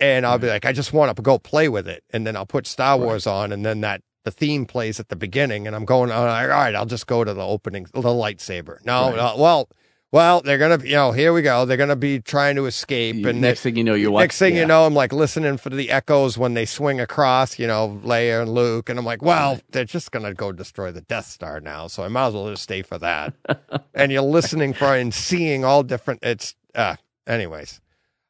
And 0.00 0.26
I'll 0.26 0.36
be 0.36 0.46
mm-hmm. 0.46 0.54
like 0.54 0.64
I 0.64 0.72
just 0.72 0.92
want 0.92 1.14
to 1.16 1.22
go 1.22 1.38
play 1.38 1.68
with 1.68 1.86
it 1.86 2.02
and 2.10 2.26
then 2.26 2.34
I'll 2.36 2.46
put 2.46 2.66
Star 2.66 2.98
Right. 2.98 3.04
Wars 3.04 3.26
on 3.26 3.52
and 3.52 3.64
then 3.64 3.82
that 3.82 4.02
the 4.24 4.32
theme 4.32 4.66
plays 4.66 4.98
at 4.98 5.08
the 5.08 5.16
beginning 5.16 5.66
and 5.66 5.76
I'm 5.76 5.84
going 5.84 6.10
I'm 6.10 6.24
like, 6.24 6.42
all 6.44 6.48
right, 6.48 6.74
I'll 6.74 6.86
just 6.86 7.06
go 7.06 7.22
to 7.22 7.32
the 7.32 7.46
opening 7.46 7.84
the 7.92 8.00
lightsaber. 8.00 8.84
No, 8.84 9.10
Right. 9.10 9.16
no, 9.16 9.36
well, 9.36 9.68
well, 10.12 10.42
they're 10.42 10.58
gonna, 10.58 10.78
you 10.84 10.92
know, 10.92 11.10
here 11.10 11.32
we 11.32 11.40
go. 11.40 11.64
They're 11.64 11.78
gonna 11.78 11.96
be 11.96 12.20
trying 12.20 12.56
to 12.56 12.66
escape, 12.66 13.24
and 13.24 13.40
next 13.40 13.62
they- 13.62 13.70
thing 13.70 13.76
you 13.76 13.84
know, 13.84 13.94
you're 13.94 14.10
watching. 14.10 14.24
next 14.24 14.38
thing 14.38 14.54
yeah. 14.54 14.60
you 14.60 14.66
know, 14.66 14.84
I'm 14.84 14.94
like 14.94 15.12
listening 15.12 15.56
for 15.56 15.70
the 15.70 15.90
echoes 15.90 16.36
when 16.36 16.52
they 16.52 16.66
swing 16.66 17.00
across, 17.00 17.58
you 17.58 17.66
know, 17.66 17.98
Leia 18.04 18.42
and 18.42 18.52
Luke, 18.54 18.90
and 18.90 18.98
I'm 18.98 19.06
like, 19.06 19.22
well, 19.22 19.58
they're 19.70 19.86
just 19.86 20.12
gonna 20.12 20.34
go 20.34 20.52
destroy 20.52 20.92
the 20.92 21.00
Death 21.00 21.26
Star 21.26 21.60
now, 21.60 21.86
so 21.86 22.02
I 22.04 22.08
might 22.08 22.26
as 22.26 22.34
well 22.34 22.50
just 22.50 22.62
stay 22.64 22.82
for 22.82 22.98
that. 22.98 23.32
and 23.94 24.12
you're 24.12 24.22
listening 24.22 24.74
for 24.74 24.94
and 24.94 25.12
seeing 25.14 25.64
all 25.64 25.82
different. 25.82 26.20
It's 26.22 26.54
uh, 26.74 26.96
anyways. 27.26 27.80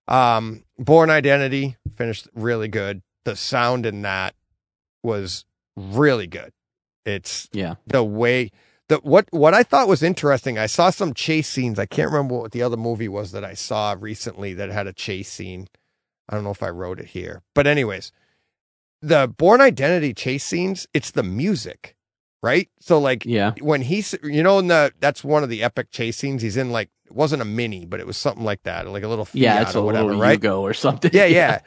Um, 0.06 0.64
Bourne 0.78 1.10
Identity 1.10 1.76
finished 1.96 2.28
really 2.34 2.68
good. 2.68 3.02
The 3.24 3.34
sound 3.36 3.86
in 3.86 4.02
that 4.02 4.34
was 5.02 5.44
really 5.76 6.26
good. 6.28 6.52
It's 7.04 7.48
yeah, 7.52 7.74
the 7.86 8.04
way 8.04 8.52
the 8.92 8.98
what 8.98 9.26
what 9.30 9.54
I 9.54 9.62
thought 9.62 9.88
was 9.88 10.02
interesting. 10.02 10.58
I 10.58 10.66
saw 10.66 10.90
some 10.90 11.14
chase 11.14 11.48
scenes. 11.48 11.78
I 11.78 11.86
can't 11.86 12.10
remember 12.10 12.38
what 12.38 12.52
the 12.52 12.62
other 12.62 12.76
movie 12.76 13.08
was 13.08 13.32
that 13.32 13.44
I 13.44 13.54
saw 13.54 13.96
recently 13.98 14.52
that 14.54 14.68
had 14.68 14.86
a 14.86 14.92
chase 14.92 15.30
scene. 15.30 15.68
I 16.28 16.34
don't 16.34 16.44
know 16.44 16.50
if 16.50 16.62
I 16.62 16.68
wrote 16.68 17.00
it 17.00 17.06
here, 17.06 17.42
but 17.54 17.66
anyways, 17.66 18.12
the 19.00 19.32
Bourne 19.34 19.62
Identity 19.62 20.12
chase 20.12 20.44
scenes. 20.44 20.86
It's 20.92 21.10
the 21.10 21.22
music, 21.22 21.96
right? 22.42 22.68
So 22.80 22.98
like 22.98 23.24
yeah, 23.24 23.52
when 23.60 23.80
he's 23.80 24.14
you 24.22 24.42
know 24.42 24.58
in 24.58 24.66
the 24.68 24.92
that's 25.00 25.24
one 25.24 25.42
of 25.42 25.48
the 25.48 25.62
epic 25.62 25.90
chase 25.90 26.18
scenes. 26.18 26.42
He's 26.42 26.58
in 26.58 26.70
like 26.70 26.90
it 27.06 27.12
wasn't 27.12 27.40
a 27.40 27.46
mini, 27.46 27.86
but 27.86 27.98
it 27.98 28.06
was 28.06 28.18
something 28.18 28.44
like 28.44 28.62
that, 28.64 28.86
like 28.88 29.04
a 29.04 29.08
little 29.08 29.24
Fiat 29.24 29.40
yeah. 29.40 29.62
It's 29.62 29.74
a 29.74 29.78
or 29.78 29.86
whatever, 29.86 30.08
little 30.08 30.20
right? 30.20 30.38
Yugo 30.38 30.60
or 30.60 30.74
something. 30.74 31.10
Yeah, 31.14 31.24
yeah. 31.26 31.60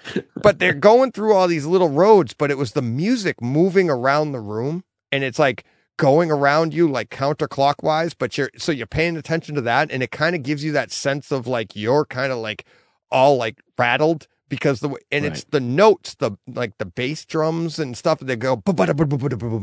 but 0.43 0.59
they're 0.59 0.73
going 0.73 1.11
through 1.11 1.33
all 1.33 1.47
these 1.47 1.65
little 1.65 1.89
roads, 1.89 2.35
but 2.35 2.51
it 2.51 2.57
was 2.59 2.73
the 2.73 2.83
music 2.83 3.41
moving 3.41 3.89
around 3.89 4.31
the 4.31 4.39
room 4.39 4.83
and 5.11 5.23
it's 5.23 5.39
like 5.39 5.65
going 5.97 6.31
around 6.31 6.73
you 6.73 6.87
like 6.87 7.09
counterclockwise, 7.09 8.15
but 8.17 8.37
you're 8.37 8.49
so 8.57 8.71
you're 8.71 8.87
paying 8.87 9.17
attention 9.17 9.55
to 9.55 9.61
that 9.61 9.91
and 9.91 10.03
it 10.03 10.11
kind 10.11 10.35
of 10.35 10.43
gives 10.43 10.63
you 10.63 10.71
that 10.73 10.91
sense 10.91 11.31
of 11.31 11.47
like 11.47 11.75
you're 11.75 12.05
kind 12.05 12.31
of 12.31 12.39
like 12.39 12.65
all 13.11 13.37
like 13.37 13.61
rattled 13.77 14.27
because 14.49 14.79
the 14.79 14.89
way 14.89 14.99
and 15.11 15.25
it's 15.25 15.45
the 15.45 15.59
notes, 15.59 16.15
the 16.15 16.31
like 16.47 16.77
the 16.77 16.85
bass 16.85 17.25
drums 17.25 17.79
and 17.79 17.97
stuff 17.97 18.19
And 18.21 18.29
they 18.29 18.35
go 18.35 18.61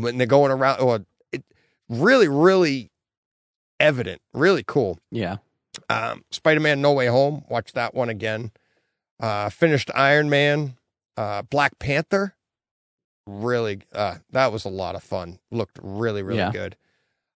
and 0.07 0.21
they're 0.21 0.27
going 0.27 0.51
around 0.51 0.81
or 0.81 1.05
it 1.33 1.45
really 1.89 2.29
really 2.29 2.91
evident, 3.79 4.23
really 4.33 4.65
cool. 4.67 4.99
yeah. 5.11 5.37
Um, 5.89 6.23
Spider 6.31 6.61
Man 6.61 6.83
No 6.83 6.93
Way 6.93 7.07
Home, 7.07 7.45
watch 7.49 7.73
that 7.73 7.95
one 7.95 8.11
again. 8.11 8.51
Uh, 9.19 9.49
finished 9.49 9.91
Iron 9.95 10.29
Man, 10.29 10.77
uh, 11.17 11.43
Black 11.43 11.79
Panther. 11.79 12.35
Really, 13.27 13.81
uh, 13.93 14.17
that 14.31 14.53
was 14.53 14.65
a 14.65 14.69
lot 14.69 14.95
of 14.97 15.03
fun. 15.03 15.39
Looked 15.51 15.79
really, 15.83 16.23
really 16.23 16.39
Yeah. 16.39 16.51
good. 16.53 16.77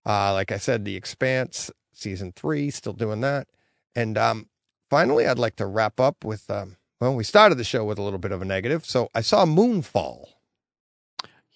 Uh, 0.04 0.32
like 0.32 0.52
I 0.52 0.58
said, 0.58 0.84
The 0.84 0.96
Expanse 0.96 1.70
season 1.92 2.32
three, 2.32 2.70
still 2.70 2.92
doing 2.92 3.20
that. 3.22 3.48
And 3.94 4.18
um, 4.18 4.48
finally, 4.90 5.26
I'd 5.26 5.38
like 5.38 5.56
to 5.56 5.66
wrap 5.66 5.98
up 6.00 6.24
with 6.24 6.50
um, 6.50 6.76
well, 7.00 7.14
we 7.14 7.24
started 7.24 7.56
the 7.58 7.64
show 7.64 7.84
with 7.84 7.98
a 7.98 8.02
little 8.02 8.18
bit 8.18 8.32
of 8.32 8.40
a 8.42 8.44
negative. 8.44 8.84
So 8.86 9.08
I 9.14 9.20
saw 9.20 9.44
Moonfall. 9.44 10.26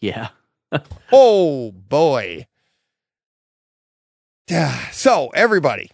Yeah. 0.01 0.29
Oh 1.13 1.73
boy. 1.73 2.47
Yeah. 4.49 4.91
So 4.91 5.29
everybody, 5.35 5.91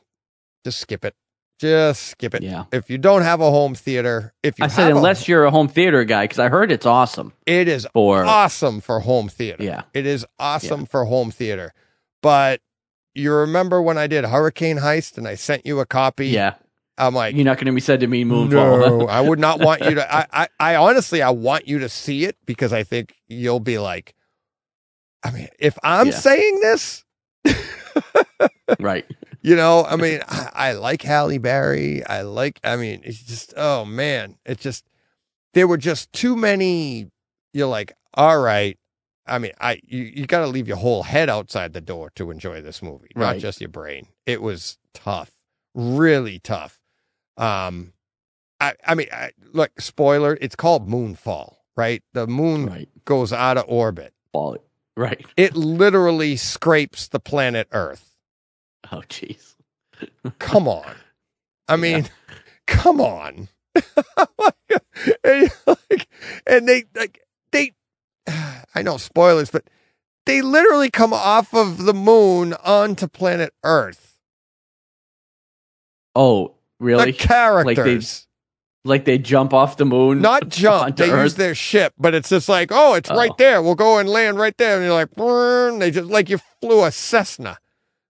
just 0.65 0.79
skip 0.79 1.05
it. 1.05 1.15
Just 1.59 2.03
skip 2.09 2.35
it. 2.35 2.43
Yeah. 2.43 2.65
If 2.71 2.91
you 2.91 2.99
don't 2.99 3.23
have 3.23 3.41
a 3.41 3.51
home 3.51 3.75
theater, 3.75 4.35
if 4.43 4.59
you 4.59 4.67
I 4.67 4.69
said 4.69 4.89
a- 4.93 4.97
unless 4.97 5.27
you're 5.27 5.45
a 5.45 5.51
home 5.51 5.69
theater 5.69 6.05
guy, 6.05 6.25
because 6.25 6.39
I 6.39 6.49
heard 6.49 6.71
it's 6.71 6.85
awesome 6.87 7.33
it 7.47 7.67
is 7.69 7.87
for 7.95 8.25
awesome 8.25 8.81
for 8.81 9.01
home 9.01 9.29
theater. 9.29 9.63
yeah, 9.65 9.83
It 9.95 10.05
is 10.07 10.27
awesome 10.39 10.85
for 10.85 11.07
home 11.07 11.31
theater. 11.31 11.73
But 12.23 12.61
you 13.15 13.33
remember 13.33 13.81
when 13.81 13.97
I 13.97 14.07
did 14.07 14.25
Hurricane 14.27 14.77
Heist 14.79 15.17
and 15.17 15.27
I 15.27 15.35
sent 15.37 15.65
you 15.65 15.81
a 15.81 15.87
copy? 15.87 16.29
yeah. 16.29 16.55
I'm 16.99 17.15
like, 17.15 17.35
You're 17.37 17.45
not 17.45 17.57
going 17.59 17.67
to 17.67 17.73
be 17.73 17.81
said 17.81 18.01
to 18.01 18.07
me 18.07 18.25
Moonfall. 18.25 18.51
No, 19.01 19.07
I 19.07 19.21
would 19.21 19.39
not 19.39 19.61
want 19.61 19.83
you 19.83 19.97
to. 19.97 20.15
I, 20.15 20.27
I, 20.33 20.49
I 20.59 20.77
honestly, 20.77 21.21
I 21.23 21.29
want 21.31 21.69
you 21.69 21.79
to 21.81 21.89
see 21.91 22.25
it 22.25 22.37
because 22.47 22.73
I 22.73 22.85
think 22.85 23.15
you'll 23.29 23.61
be 23.61 23.79
like, 23.79 24.15
I 25.23 25.31
mean, 25.31 25.49
if 25.59 25.79
I'm 25.83 26.07
Yeah. 26.09 26.19
saying 26.19 26.61
this, 26.61 27.05
right. 28.81 29.05
You 29.47 29.55
know, 29.55 29.85
I 29.85 29.95
mean, 29.95 30.21
I, 30.29 30.51
I 30.55 30.73
like 30.73 31.03
Halle 31.03 31.39
Berry. 31.39 32.05
I 32.05 32.23
like, 32.23 32.59
I 32.65 32.75
mean, 32.77 33.01
it's 33.05 33.23
just, 33.23 33.55
oh 33.57 33.85
man, 33.85 34.37
it's 34.45 34.61
just, 34.63 34.85
there 35.55 35.69
were 35.69 35.77
just 35.79 36.13
too 36.13 36.35
many. 36.35 37.09
You're 37.55 37.69
like, 37.69 37.93
all 38.15 38.41
right. 38.41 38.77
I 39.25 39.39
mean, 39.39 39.53
I 39.61 39.81
you, 39.85 40.03
you 40.03 40.27
got 40.27 40.41
to 40.41 40.47
leave 40.49 40.67
your 40.69 40.77
whole 40.77 41.05
head 41.05 41.31
outside 41.31 41.73
the 41.75 41.81
door 41.81 42.11
to 42.17 42.31
enjoy 42.33 42.61
this 42.61 42.83
movie, 42.83 43.11
not 43.15 43.39
just 43.39 43.61
your 43.61 43.69
brain. 43.71 44.09
It 44.27 44.43
was 44.43 44.79
tough, 44.95 45.31
really 45.75 46.39
tough. 46.41 46.79
Um, 47.37 47.93
I 48.61 48.75
I 48.85 48.95
mean, 48.97 49.09
I, 49.13 49.31
look, 49.53 49.81
spoiler, 49.81 50.37
it's 50.41 50.57
called 50.57 50.89
Moonfall, 50.89 51.55
right? 51.77 52.03
The 52.15 52.27
moon 52.27 52.67
Right. 52.67 52.89
goes 53.05 53.33
out 53.33 53.59
of 53.59 53.65
orbit. 53.69 54.13
Ball. 54.33 54.59
Right. 54.97 55.25
It 55.37 55.55
literally 55.55 56.37
scrapes 56.37 57.09
the 57.09 57.21
planet 57.21 57.69
Earth. 57.73 58.16
Oh, 58.93 59.03
jeez. 59.09 59.55
Come 60.39 60.69
on. 60.69 60.95
I 61.69 61.77
mean, 61.77 62.09
come 62.67 63.01
on. 63.01 63.49
and, 65.25 65.51
like, 65.67 66.09
and 66.47 66.69
they 66.69 66.85
like 66.95 67.21
they 67.51 67.73
I 68.75 68.83
know 68.83 68.97
spoilers, 68.97 69.51
but 69.51 69.65
they 70.27 70.43
literally 70.43 70.91
come 70.91 71.13
off 71.13 71.53
of 71.55 71.85
the 71.85 71.95
moon 71.95 72.55
onto 72.65 73.09
planet 73.09 73.53
Earth. 73.65 74.19
Oh, 76.15 76.55
really? 76.81 77.07
The 77.07 77.13
characters. 77.13 78.27
like 78.85 79.05
they 79.05 79.19
jump 79.19 79.53
off 79.53 79.77
the 79.77 79.85
moon? 79.85 80.21
not 80.21 80.49
jump. 80.49 80.97
They 80.97 81.09
use 81.09 81.35
their 81.35 81.55
ship, 81.55 81.93
but 81.99 82.15
it's 82.15 82.29
just 82.29 82.49
like, 82.49 82.71
oh, 82.73 82.95
it's 82.95 83.11
Oh. 83.11 83.17
right 83.17 83.37
there. 83.39 83.63
We'll 83.63 83.75
go 83.75 83.99
and 83.99 84.09
land 84.09 84.39
right 84.39 84.57
there. 84.57 84.77
And 84.77 84.85
you're 84.85 84.95
like, 84.95 85.79
they 85.81 85.91
just 85.91 86.09
like 86.09 86.29
you 86.29 86.39
flew 86.61 86.85
a 86.85 86.93
Cessna. 86.93 87.59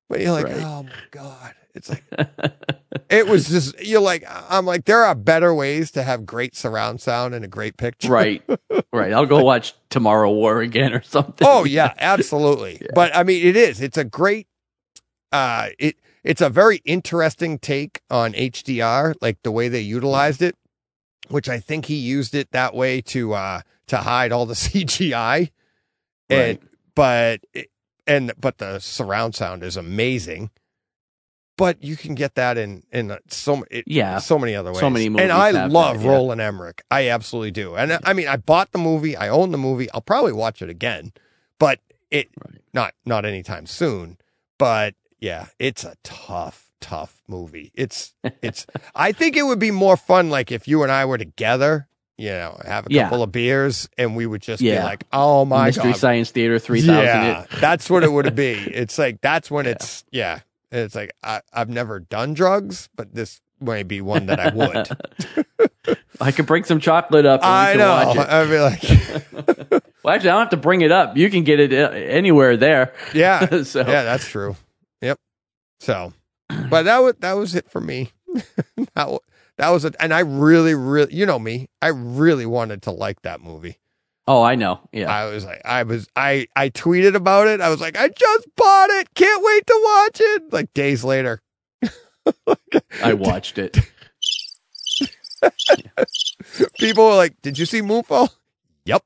But 0.09 0.21
you're 0.21 0.33
like, 0.33 0.45
Right. 0.47 0.57
oh 0.65 0.83
my 0.85 0.91
God. 1.11 1.55
It's 1.75 1.91
like 1.91 2.05
it 3.11 3.27
was 3.27 3.49
just 3.49 3.79
you're 3.85 4.01
like 4.01 4.25
I'm 4.49 4.65
like 4.65 4.87
there 4.87 5.05
are 5.05 5.15
better 5.15 5.53
ways 5.55 5.91
to 5.91 6.03
have 6.03 6.25
great 6.25 6.57
surround 6.57 7.01
sound 7.03 7.35
and 7.35 7.45
a 7.45 7.49
great 7.49 7.77
picture. 7.77 8.11
right. 8.11 8.43
Right. 8.93 9.13
I'll 9.13 9.27
go 9.27 9.43
watch 9.45 9.75
Tomorrow 9.91 10.31
War 10.33 10.61
again 10.63 10.95
or 10.95 11.03
something. 11.03 11.47
Oh 11.47 11.65
yeah, 11.65 11.93
absolutely. 11.99 12.81
But 12.95 13.15
I 13.15 13.25
mean 13.25 13.47
it 13.47 13.57
is. 13.57 13.83
It's 13.83 13.99
a 13.99 14.05
great 14.05 14.47
uh 15.33 15.69
it 15.79 15.97
it's 16.25 16.41
a 16.41 16.49
very 16.49 16.81
interesting 16.87 17.59
take 17.59 18.01
on 18.11 18.33
HDR, 18.33 19.15
like 19.21 19.37
the 19.43 19.53
way 19.53 19.69
they 19.69 19.81
utilized 19.81 20.41
it, 20.43 20.57
which 21.29 21.49
I 21.49 21.61
think 21.61 21.85
he 21.87 21.97
used 21.97 22.35
it 22.35 22.51
that 22.53 22.75
way 22.75 23.01
to 23.03 23.35
uh 23.35 23.61
to 23.89 23.99
hide 23.99 24.33
all 24.33 24.47
the 24.47 24.55
CGI. 24.55 25.51
And 26.31 26.59
Right. 26.59 26.63
but 26.95 27.41
it, 27.53 27.69
and 28.07 28.33
but 28.39 28.59
the 28.59 28.79
surround 28.79 29.35
sound 29.35 29.63
is 29.63 29.77
amazing. 29.77 30.51
But 31.59 31.83
you 31.83 31.97
can 31.97 32.15
get 32.15 32.35
that 32.35 32.59
in 32.59 32.83
in 32.93 33.17
so 33.29 33.65
it, 33.71 33.85
Yeah. 33.87 34.19
so 34.19 34.39
many 34.39 34.55
other 34.55 34.71
ways. 34.73 34.81
So 34.81 34.91
many 34.91 35.09
movies 35.09 35.23
and 35.25 35.33
I 35.33 35.53
have 35.53 35.73
love 35.73 35.99
that, 35.99 36.05
yeah. 36.05 36.11
Roland 36.11 36.41
Emmerich. 36.41 36.83
I 36.91 37.09
absolutely 37.09 37.51
do. 37.51 37.75
And 37.77 37.99
I 38.05 38.13
mean, 38.13 38.29
I 38.29 38.37
bought 38.37 38.73
the 38.73 38.79
movie. 38.79 39.17
I 39.17 39.29
own 39.31 39.53
the 39.53 39.59
movie. 39.59 39.91
I'll 39.93 40.03
probably 40.03 40.33
watch 40.35 40.61
it 40.61 40.69
again, 40.69 41.13
but 41.59 41.81
it 42.11 42.29
Right. 42.45 42.61
not 42.75 42.93
not 43.07 43.25
anytime 43.25 43.65
soon. 43.67 44.19
But 44.59 44.95
yeah, 45.19 45.47
it's 45.59 45.83
a 45.83 45.97
tough, 46.05 46.71
tough 46.83 47.23
movie. 47.27 47.73
It's 47.75 48.13
it's. 48.43 48.67
I 48.95 49.13
think 49.13 49.35
it 49.35 49.45
would 49.45 49.59
be 49.59 49.71
more 49.71 49.97
fun 49.97 50.29
like 50.29 50.53
if 50.53 50.69
you 50.69 50.83
and 50.83 50.93
I 50.93 51.07
were 51.07 51.17
together. 51.19 51.89
You 52.19 52.31
know, 52.31 52.59
have 52.65 52.87
a 52.87 52.89
Yeah. 52.91 53.05
couple 53.05 53.23
of 53.23 53.31
beers, 53.31 53.89
and 53.99 54.17
we 54.17 54.25
would 54.27 54.41
just 54.41 54.63
be 54.63 54.75
like, 54.79 55.05
"Oh 55.13 55.45
my 55.45 55.67
Mystery 55.67 55.93
god, 55.93 55.97
Science 56.01 56.31
Theater 56.31 56.59
3000. 56.59 57.05
yeah, 57.05 57.45
that's 57.61 57.91
what 57.91 58.05
it 58.05 58.11
would 58.13 58.35
be. 58.35 58.55
It's 58.75 58.97
like 58.99 59.21
that's 59.21 59.51
when 59.51 59.67
Yeah. 59.67 59.73
it's 59.73 60.05
yeah. 60.11 60.39
It's 60.73 60.95
like 60.95 61.13
I, 61.23 61.43
I've 61.53 61.69
never 61.69 62.01
done 62.01 62.33
drugs, 62.35 62.89
but 62.97 63.15
this 63.15 63.41
may 63.61 63.83
be 63.83 64.01
one 64.01 64.27
that 64.27 64.41
I 64.41 64.49
would. 64.55 65.99
I 66.21 66.33
could 66.33 66.47
bring 66.47 66.65
some 66.65 66.81
chocolate 66.81 67.27
up 67.27 67.43
and 67.43 67.51
I 67.51 67.75
know. 67.75 68.07
watch 68.07 68.17
it. 68.17 68.29
I'd 68.29 68.51
be 68.51 68.59
like, 69.71 69.83
Well, 70.03 70.15
actually, 70.15 70.31
I 70.31 70.33
don't 70.33 70.41
have 70.41 70.51
to 70.51 70.57
bring 70.57 70.81
it 70.81 70.93
up. 70.93 71.17
You 71.17 71.29
can 71.31 71.45
get 71.45 71.61
it 71.61 71.73
uh, 71.73 71.91
anywhere 71.91 72.57
there. 72.57 72.95
yeah, 73.15 73.63
so, 73.63 73.81
yeah, 73.81 74.03
that's 74.05 74.27
true. 74.27 74.57
Yep. 75.03 75.19
So, 75.81 76.13
but 76.71 76.85
that 76.85 76.99
was 76.99 77.15
that 77.21 77.35
was 77.35 77.55
it 77.55 77.69
for 77.71 77.81
me. 77.81 78.11
that 78.95 79.21
that 79.59 79.71
was 79.71 79.85
it, 79.85 79.97
and 80.01 80.13
I 80.13 80.21
really, 80.21 80.75
really, 80.75 81.15
you 81.15 81.27
know 81.27 81.39
me, 81.39 81.69
I 81.81 81.89
really 81.89 82.47
wanted 82.47 82.83
to 82.83 82.91
like 82.91 83.23
that 83.23 83.41
movie. 83.41 83.79
Oh, 84.29 84.43
I 84.43 84.57
know. 84.57 84.81
Yeah. 84.93 85.11
I 85.11 85.27
was 85.27 85.45
like, 85.45 85.63
I 85.65 85.85
was, 85.85 86.09
I, 86.17 86.49
I 86.57 86.69
tweeted 86.71 87.15
about 87.15 87.47
it. 87.47 87.61
I 87.61 87.69
was 87.69 87.81
like, 87.81 87.97
I 87.97 88.09
just 88.09 88.49
bought 88.57 88.91
it. 88.91 89.15
Can't 89.15 89.45
wait 89.45 89.67
to 89.69 89.81
watch 89.85 90.21
it. 90.21 90.53
Like 90.53 90.75
days 90.75 91.05
later, 91.05 91.43
I 93.03 93.15
watched 93.15 93.59
it. 93.59 93.79
people 96.79 97.07
were 97.07 97.15
like, 97.15 97.41
"Did 97.43 97.59
you 97.59 97.67
see 97.67 97.83
Moonfall?" 97.83 98.31
Yep. 98.85 99.05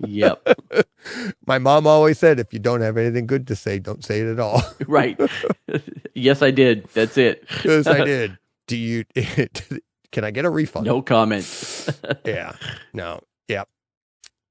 Yep. 0.00 0.60
My 1.46 1.58
mom 1.58 1.86
always 1.86 2.18
said, 2.18 2.40
if 2.40 2.52
you 2.52 2.58
don't 2.58 2.80
have 2.80 2.96
anything 2.96 3.26
good 3.26 3.46
to 3.48 3.56
say, 3.56 3.78
don't 3.78 4.04
say 4.04 4.20
it 4.20 4.32
at 4.32 4.40
all. 4.40 4.62
right. 4.86 5.18
yes, 6.14 6.42
I 6.42 6.50
did. 6.50 6.88
That's 6.94 7.16
it. 7.16 7.44
yes, 7.64 7.86
I 7.86 8.04
did. 8.04 8.38
Do 8.66 8.76
you? 8.76 9.04
Can 10.12 10.24
I 10.24 10.30
get 10.30 10.44
a 10.44 10.50
refund? 10.50 10.86
No 10.86 11.02
comment. 11.02 11.46
yeah. 12.24 12.52
No. 12.92 13.20
Yep. 13.48 13.68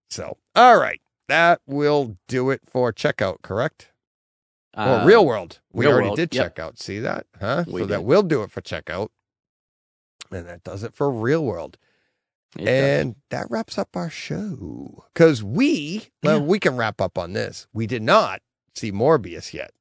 So, 0.10 0.38
all 0.56 0.80
right. 0.80 1.02
That 1.28 1.62
will 1.68 2.18
do 2.28 2.50
it 2.52 2.62
for 2.68 2.94
checkout, 2.94 3.42
correct? 3.42 3.92
Uh, 4.76 5.02
or 5.02 5.08
real 5.08 5.26
world. 5.26 5.60
We 5.74 5.86
Real 5.86 5.94
already 5.94 6.08
World, 6.10 6.18
did 6.18 6.36
yep. 6.36 6.56
checkout. 6.56 6.80
See 6.80 7.00
that? 7.00 7.26
Huh? 7.40 7.64
We 7.68 7.82
so 7.82 7.88
that 7.88 8.04
will 8.04 8.24
do 8.24 8.44
it 8.44 8.52
for 8.52 8.62
checkout. 8.62 9.10
And 10.32 10.48
that 10.48 10.64
does 10.64 10.84
it 10.84 10.94
for 10.94 11.10
real 11.12 11.44
world. 11.44 11.78
it 12.58 12.66
does. 12.66 12.68
and 12.70 13.16
that 13.30 13.48
wraps 13.50 13.78
up 13.78 13.96
our 13.96 14.10
show. 14.10 15.06
Because 15.14 15.44
we, 15.44 16.10
well, 16.24 16.38
Yeah. 16.40 16.44
we 16.46 16.60
can 16.60 16.78
wrap 16.78 17.02
up 17.02 17.18
on 17.18 17.34
this. 17.34 17.68
We 17.74 17.88
did 17.88 18.04
not 18.04 18.42
see 18.76 18.92
Morbius 18.92 19.54
yet. 19.54 19.72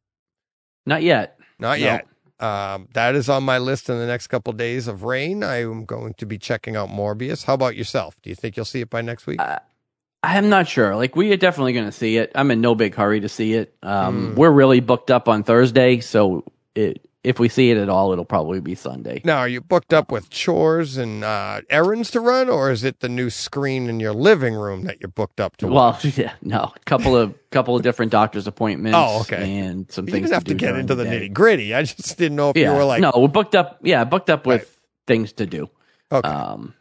Not 0.86 1.02
yet. 1.02 1.38
Not 1.58 1.78
No. 1.78 1.84
yet. 1.84 2.06
Um, 2.38 2.88
that 2.92 3.14
is 3.14 3.28
on 3.28 3.44
my 3.44 3.58
list 3.58 3.88
in 3.88 3.98
the 3.98 4.06
next 4.06 4.26
couple 4.26 4.52
days 4.52 4.88
of 4.88 5.02
rain. 5.04 5.42
I 5.42 5.62
am 5.62 5.84
going 5.86 6.14
to 6.14 6.26
be 6.26 6.38
checking 6.38 6.76
out 6.76 6.88
Morbius. 6.90 7.44
How 7.44 7.54
about 7.54 7.76
yourself? 7.76 8.16
Do 8.22 8.30
you 8.30 8.36
think 8.36 8.56
you'll 8.56 8.66
see 8.66 8.80
it 8.82 8.90
by 8.90 9.00
next 9.00 9.26
week? 9.26 9.40
Uh, 9.40 9.58
I'm 10.22 10.48
not 10.48 10.68
sure. 10.68 10.96
Like 10.96 11.16
we 11.16 11.32
are 11.32 11.36
definitely 11.36 11.72
going 11.72 11.86
to 11.86 11.92
see 11.92 12.16
it. 12.18 12.32
I'm 12.34 12.50
in 12.50 12.60
no 12.60 12.74
big 12.74 12.94
hurry 12.94 13.20
to 13.20 13.28
see 13.28 13.54
it. 13.54 13.74
Um, 13.82 14.32
Mm. 14.32 14.36
We're 14.36 14.50
really 14.50 14.80
booked 14.80 15.10
up 15.10 15.28
on 15.28 15.44
Thursday, 15.44 16.00
so 16.00 16.44
it, 16.74 17.05
if 17.26 17.38
we 17.40 17.48
see 17.48 17.70
it 17.70 17.76
at 17.76 17.88
all, 17.88 18.12
it'll 18.12 18.24
probably 18.24 18.60
be 18.60 18.74
Sunday. 18.74 19.20
now, 19.24 19.38
are 19.38 19.48
you 19.48 19.60
booked 19.60 19.92
up 19.92 20.12
with 20.12 20.30
chores 20.30 20.96
and 20.96 21.24
uh, 21.24 21.60
errands 21.68 22.10
to 22.12 22.20
run, 22.20 22.48
or 22.48 22.70
is 22.70 22.84
it 22.84 23.00
the 23.00 23.08
new 23.08 23.30
screen 23.30 23.88
in 23.88 23.98
your 24.00 24.12
living 24.12 24.54
room 24.54 24.84
that 24.84 25.00
you're 25.00 25.08
booked 25.08 25.40
up 25.40 25.56
to? 25.58 25.66
Well, 25.66 25.98
yeah, 26.02 26.34
no, 26.42 26.72
a 26.74 26.78
couple 26.84 27.16
of 27.16 27.34
couple 27.50 27.74
of 27.74 27.82
different 27.82 28.12
doctor's 28.12 28.46
appointments. 28.46 28.96
Oh, 28.96 29.20
okay. 29.22 29.58
and 29.58 29.90
some 29.90 30.06
you 30.06 30.12
things 30.12 30.24
didn't 30.28 30.34
have 30.34 30.44
to, 30.44 30.54
do 30.54 30.58
get 30.58 30.76
into 30.76 30.94
the, 30.94 31.04
day. 31.04 31.28
nitty 31.28 31.32
gritty. 31.32 31.74
I 31.74 31.82
just 31.82 32.16
didn't 32.16 32.36
know 32.36 32.50
if 32.50 32.56
Yeah, 32.56 32.70
you 32.72 32.76
were 32.78 32.84
like, 32.84 33.00
no, 33.00 33.12
we're 33.16 33.28
booked 33.28 33.54
up. 33.54 33.80
Yeah, 33.82 34.04
booked 34.04 34.30
up 34.30 34.46
with 34.46 34.60
Right. 34.62 34.68
things 35.06 35.32
to 35.34 35.46
do. 35.46 35.68
okay. 36.12 36.28
Um, 36.28 36.74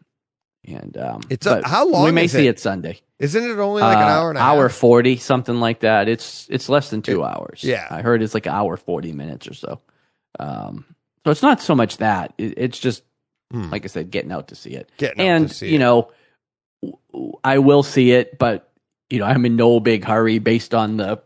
and 0.67 0.97
um, 0.97 1.21
It's 1.29 1.45
a- 1.45 1.67
how 1.67 1.87
long 1.87 2.05
We 2.05 2.11
may 2.11 2.27
see 2.27 2.47
it? 2.47 2.51
it 2.51 2.59
Sunday. 2.59 2.99
Isn't 3.19 3.43
it 3.43 3.57
only 3.59 3.81
like 3.81 3.97
an 3.97 4.03
Uh, 4.03 4.05
hour 4.07 4.29
and 4.29 4.37
a 4.37 4.41
half? 4.41 4.53
hour 4.55 4.67
half? 4.67 4.77
forty, 4.77 5.17
something 5.17 5.59
like 5.59 5.79
that. 5.81 6.07
It's 6.09 6.47
it's 6.49 6.67
less 6.69 6.89
than 6.89 7.01
two 7.01 7.23
hours. 7.23 7.63
yeah. 7.63 7.87
I 7.89 8.01
heard 8.01 8.21
it's 8.21 8.33
like 8.33 8.45
an 8.45 8.53
hour 8.53 8.75
forty 8.77 9.11
minutes 9.13 9.47
or 9.47 9.53
so. 9.53 9.79
Um, 10.39 10.85
so 11.23 11.31
it's 11.31 11.41
not 11.41 11.61
so 11.61 11.75
much 11.75 11.97
that 11.97 12.33
it, 12.37 12.53
it's 12.57 12.79
just 12.79 13.03
Hmm. 13.51 13.69
like 13.69 13.83
I 13.83 13.87
said, 13.87 14.09
getting 14.09 14.31
out 14.31 14.47
to 14.47 14.55
see 14.55 14.71
it. 14.71 14.89
Getting 14.97 15.21
out 15.21 15.25
and 15.27 15.47
to 15.49 15.53
see 15.53 15.69
you 15.69 15.75
it. 15.75 15.79
know, 15.79 16.11
I 17.43 17.59
will 17.59 17.83
see 17.83 18.11
it, 18.11 18.37
but 18.39 18.71
you 19.09 19.19
know, 19.19 19.25
I'm 19.25 19.45
in 19.45 19.55
no 19.55 19.79
big 19.79 20.03
hurry 20.03 20.39
based 20.39 20.73
on 20.73 20.97
the 20.97 21.21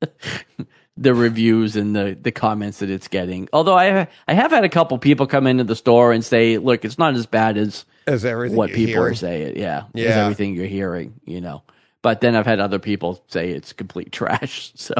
the 0.96 1.14
reviews 1.14 1.74
and 1.76 1.94
the 1.94 2.16
the 2.20 2.30
comments 2.32 2.78
that 2.78 2.90
it's 2.90 3.08
getting. 3.08 3.48
Although 3.52 3.74
I 3.76 4.06
I 4.28 4.34
have 4.34 4.52
had 4.52 4.64
a 4.64 4.68
couple 4.68 4.96
people 4.98 5.26
come 5.26 5.46
into 5.46 5.64
the 5.64 5.76
store 5.76 6.12
and 6.12 6.24
say, 6.24 6.58
"Look, 6.58 6.84
it's 6.84 6.98
not 6.98 7.14
as 7.14 7.26
bad 7.26 7.56
as 7.58 7.84
as 8.06 8.24
everything 8.24 8.56
what 8.56 8.70
people 8.70 8.86
hearing. 8.94 9.12
are 9.12 9.14
saying." 9.14 9.56
Yeah, 9.58 9.84
is 9.94 10.04
Yeah. 10.04 10.22
everything 10.22 10.54
you're 10.54 10.66
hearing, 10.66 11.14
you 11.24 11.40
know. 11.40 11.62
But 12.04 12.20
then 12.20 12.36
I've 12.36 12.44
had 12.44 12.60
other 12.60 12.78
people 12.78 13.24
say 13.28 13.48
it's 13.50 13.72
complete 13.72 14.12
trash. 14.12 14.72
So 14.76 14.94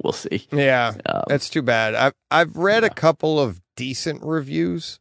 we'll 0.00 0.12
see. 0.12 0.46
Yeah, 0.52 0.94
Um, 1.04 1.24
that's 1.26 1.50
too 1.50 1.60
bad. 1.62 1.94
I've 1.96 2.14
I've 2.30 2.56
read 2.56 2.84
a 2.84 2.88
couple 2.90 3.40
of 3.40 3.60
decent 3.74 4.22
reviews 4.22 5.00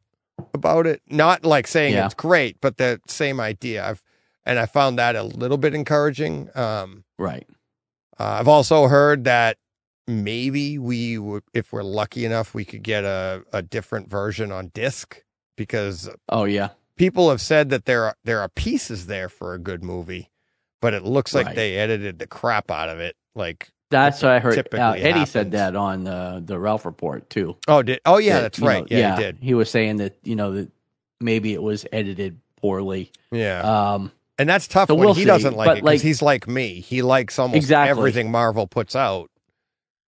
about 0.55 0.87
it. 0.87 1.01
Not 1.07 1.45
like 1.45 1.67
saying 1.67 1.93
Yeah. 1.93 2.05
it's 2.07 2.15
great, 2.15 2.57
but 2.61 2.77
the 2.77 2.99
same 3.07 3.39
idea. 3.39 3.85
I've 3.87 4.01
and 4.43 4.57
I 4.57 4.65
found 4.65 4.97
that 4.97 5.15
a 5.15 5.21
little 5.23 5.57
bit 5.57 5.75
encouraging. 5.75 6.49
Um, 6.55 7.03
right. 7.19 7.45
uh, 8.19 8.23
I've 8.39 8.47
also 8.47 8.87
heard 8.87 9.23
that 9.25 9.57
maybe 10.07 10.77
we 10.79 11.17
would, 11.19 11.43
if 11.53 11.71
we're 11.71 11.83
lucky 11.83 12.25
enough, 12.25 12.55
we 12.55 12.65
could 12.65 12.81
get 12.83 13.03
a 13.03 13.43
a 13.53 13.61
different 13.61 14.09
version 14.09 14.51
on 14.51 14.71
disc 14.73 15.21
because 15.57 16.09
Oh 16.29 16.45
yeah. 16.45 16.69
people 16.97 17.29
have 17.29 17.41
said 17.41 17.69
that 17.69 17.85
there 17.85 18.03
are 18.05 18.15
there 18.23 18.39
are 18.41 18.49
pieces 18.49 19.05
there 19.05 19.29
for 19.29 19.53
a 19.53 19.59
good 19.59 19.83
movie, 19.83 20.31
but 20.85 20.93
it 20.93 21.03
looks 21.03 21.33
like 21.33 21.47
Right. 21.47 21.55
they 21.55 21.77
edited 21.77 22.19
the 22.19 22.27
crap 22.27 22.69
out 22.69 22.89
of 22.89 22.99
it. 22.99 23.15
Like 23.33 23.69
That's 23.89 24.21
what 24.21 24.31
I 24.33 24.39
heard. 24.39 24.67
Uh, 24.73 24.91
Eddie 24.97 25.25
said 25.25 25.51
that 25.51 25.75
on 25.75 26.03
the 26.03 26.43
the 26.45 26.59
Ralph 26.59 26.85
report 26.85 27.27
too. 27.29 27.57
oh 27.67 27.81
did 27.81 28.01
oh 28.05 28.17
yeah 28.19 28.35
That, 28.35 28.41
that's 28.41 28.59
right 28.59 28.89
know, 28.89 28.97
yeah, 28.97 29.15
he 29.17 29.23
did 29.23 29.37
He 29.41 29.53
was 29.55 29.69
saying 29.69 29.97
that 29.97 30.15
you 30.23 30.35
know 30.35 30.51
that 30.53 30.69
maybe 31.19 31.53
it 31.53 31.61
was 31.63 31.85
edited 31.91 32.39
poorly. 32.61 33.11
yeah 33.31 33.61
Um, 33.93 34.11
and 34.37 34.47
that's 34.49 34.67
tough 34.67 34.89
so 34.89 34.95
when 34.95 35.05
we'll 35.05 35.13
he 35.15 35.21
see, 35.21 35.25
doesn't 35.27 35.55
like 35.55 35.65
but, 35.67 35.77
it 35.77 35.81
because 35.83 35.85
like- 35.85 36.01
he's 36.01 36.21
like 36.21 36.47
me 36.47 36.79
he 36.81 37.01
likes 37.01 37.39
almost 37.39 37.55
Exactly. 37.57 37.89
everything 37.89 38.31
Marvel 38.31 38.67
puts 38.67 38.95
out 38.95 39.29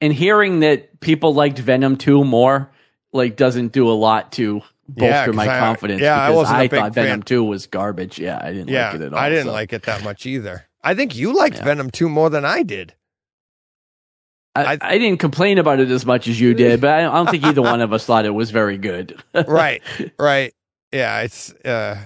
and 0.01 0.13
hearing 0.13 0.59
that 0.59 0.99
people 0.99 1.33
liked 1.33 1.57
Venom 1.59 1.97
2 1.97 2.23
more 2.23 2.69
like 3.13 3.35
doesn't 3.35 3.71
do 3.71 3.89
a 3.89 3.93
lot 3.97 4.31
to 4.33 4.61
bolster 4.89 5.31
Yeah, 5.31 5.35
my 5.35 5.47
I- 5.47 5.59
confidence 5.59 6.01
yeah, 6.01 6.21
I 6.21 6.29
because 6.29 6.47
I 6.51 6.67
big 6.67 6.79
thought 6.79 6.93
Venom 6.93 7.19
fan. 7.21 7.21
2 7.23 7.43
was 7.43 7.67
garbage. 7.67 8.19
Yeah, 8.19 8.39
I 8.41 8.51
didn't 8.53 8.67
yeah 8.69 8.91
like 8.91 8.95
it 8.95 9.01
at 9.05 9.13
all. 9.13 9.19
I 9.19 9.29
didn't 9.29 9.45
so. 9.47 9.51
like 9.53 9.73
it 9.73 9.83
that 9.83 10.03
much 10.03 10.25
either 10.25 10.66
I 10.83 10.93
think 10.93 11.15
you 11.15 11.33
liked 11.35 11.57
Yeah. 11.57 11.65
Venom 11.65 11.89
2 11.91 12.07
more 12.09 12.29
than 12.29 12.45
I 12.45 12.63
did 12.63 12.93
I, 14.55 14.73
I- 14.73 14.77
I, 14.81 14.97
didn't 14.97 15.19
complain 15.19 15.57
about 15.59 15.79
it 15.79 15.91
as 15.91 16.05
much 16.05 16.27
as 16.27 16.39
you 16.41 16.53
did, 16.55 16.81
but 16.81 16.89
I, 16.89 16.99
I 17.01 17.13
don't 17.15 17.29
think 17.29 17.43
either 17.43 17.61
one 17.61 17.79
of 17.81 17.93
us 17.93 18.05
thought 18.05 18.25
it 18.25 18.31
was 18.33 18.49
very 18.51 18.77
good. 18.77 19.21
right 19.47 19.81
right 20.19 20.53
yeah 20.91 21.21
it's 21.21 21.51
uh 21.65 21.99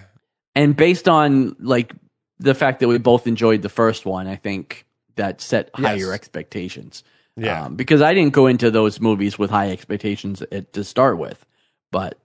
and 0.55 0.75
based 0.75 1.07
on 1.07 1.55
like 1.59 1.93
the 2.39 2.53
fact 2.55 2.79
that 2.81 2.87
we 2.89 2.97
both 2.97 3.25
enjoyed 3.27 3.61
the 3.61 3.69
first 3.69 4.05
one, 4.05 4.27
I 4.27 4.35
think 4.35 4.85
that 5.15 5.39
set 5.41 5.69
higher 5.75 5.95
Yes. 5.97 6.09
expectations. 6.09 7.03
yeah 7.37 7.65
Um, 7.65 7.75
because 7.75 8.01
I 8.01 8.13
didn't 8.13 8.33
go 8.33 8.47
into 8.47 8.69
those 8.71 8.99
movies 8.99 9.37
with 9.39 9.49
high 9.49 9.69
expectations 9.71 10.41
at, 10.51 10.73
to 10.73 10.83
start 10.83 11.17
with, 11.19 11.45
but 11.91 12.17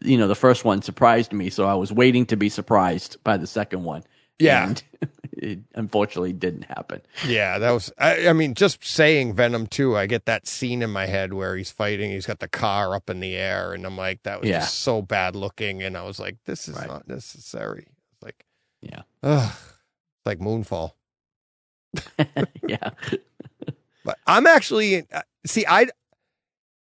you 0.00 0.16
know 0.16 0.28
the 0.28 0.34
first 0.34 0.64
one 0.64 0.80
surprised 0.80 1.32
me, 1.34 1.50
so 1.50 1.66
I 1.66 1.74
was 1.74 1.92
waiting 1.92 2.24
to 2.26 2.36
be 2.36 2.48
surprised 2.48 3.18
by 3.24 3.36
the 3.36 3.46
second 3.46 3.84
one. 3.84 4.02
yeah 4.38 4.68
and 4.68 4.82
it 5.42 5.58
unfortunately 5.74 6.32
didn't 6.32 6.62
happen. 6.62 7.00
Yeah, 7.26 7.58
that 7.58 7.70
was. 7.72 7.92
I, 7.98 8.28
I 8.28 8.32
mean, 8.32 8.54
just 8.54 8.84
saying 8.84 9.34
Venom 9.34 9.66
2, 9.66 9.96
I 9.96 10.06
get 10.06 10.24
that 10.26 10.46
scene 10.46 10.82
in 10.82 10.90
my 10.90 11.06
head 11.06 11.34
where 11.34 11.56
he's 11.56 11.70
fighting. 11.70 12.10
He's 12.12 12.26
got 12.26 12.38
the 12.38 12.48
car 12.48 12.94
up 12.94 13.10
in 13.10 13.20
the 13.20 13.34
air, 13.34 13.72
and 13.72 13.84
I'm 13.84 13.96
like, 13.96 14.22
that 14.22 14.40
was 14.40 14.48
Yeah. 14.48 14.60
just 14.60 14.78
so 14.80 15.02
bad 15.02 15.34
looking. 15.36 15.82
And 15.82 15.96
I 15.96 16.02
was 16.04 16.18
like, 16.18 16.36
this 16.46 16.68
is 16.68 16.76
Right. 16.76 16.86
not 16.88 17.08
necessary. 17.08 17.86
It's 18.12 18.22
like, 18.22 18.46
Yeah. 18.80 19.02
ugh, 19.22 19.52
it's 19.52 20.26
like 20.26 20.38
Moonfall. 20.38 20.92
yeah, 22.68 22.90
But 24.04 24.18
I'm 24.26 24.46
actually 24.46 25.06
uh, 25.12 25.22
see, 25.44 25.64
I. 25.68 25.88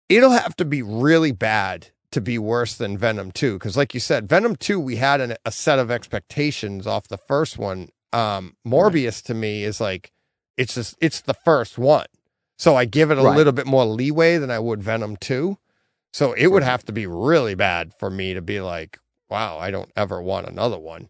It'll 0.09 0.31
have 0.31 0.55
to 0.57 0.65
be 0.65 0.81
really 0.81 1.31
bad 1.31 1.89
to 2.11 2.19
be 2.21 2.39
worse 2.39 2.75
than 2.75 2.97
Venom 2.97 3.31
2, 3.31 3.53
because 3.59 3.77
like 3.77 3.93
you 3.93 3.99
said, 3.99 4.27
Venom 4.27 4.55
2, 4.55 4.79
we 4.79 4.95
had 4.95 5.21
an, 5.21 5.35
a 5.45 5.51
set 5.51 5.77
of 5.77 5.91
expectations 5.91 6.87
off 6.87 7.07
the 7.07 7.17
first 7.17 7.59
one. 7.59 7.89
Um, 8.13 8.55
Morbius 8.65 9.21
to 9.23 9.33
me 9.33 9.63
is 9.63 9.79
like, 9.81 10.11
it's 10.57 10.75
just 10.75 10.95
it's 11.01 11.21
the 11.21 11.33
first 11.33 11.77
one, 11.77 12.07
so 12.57 12.75
I 12.75 12.85
give 12.85 13.11
it 13.11 13.17
a 13.17 13.23
Right. 13.23 13.37
little 13.37 13.53
bit 13.53 13.67
more 13.67 13.85
leeway 13.85 14.37
than 14.37 14.51
I 14.51 14.59
would 14.59 14.83
Venom 14.83 15.15
2. 15.17 15.57
So 16.11 16.33
it 16.33 16.47
would 16.47 16.63
have 16.63 16.83
to 16.85 16.91
be 16.91 17.05
really 17.07 17.55
bad 17.55 17.93
for 17.99 18.09
me 18.09 18.33
to 18.33 18.41
be 18.41 18.61
like, 18.61 18.99
wow, 19.29 19.59
I 19.59 19.71
don't 19.71 19.91
ever 19.95 20.21
want 20.21 20.47
another 20.47 20.79
one. 20.79 21.09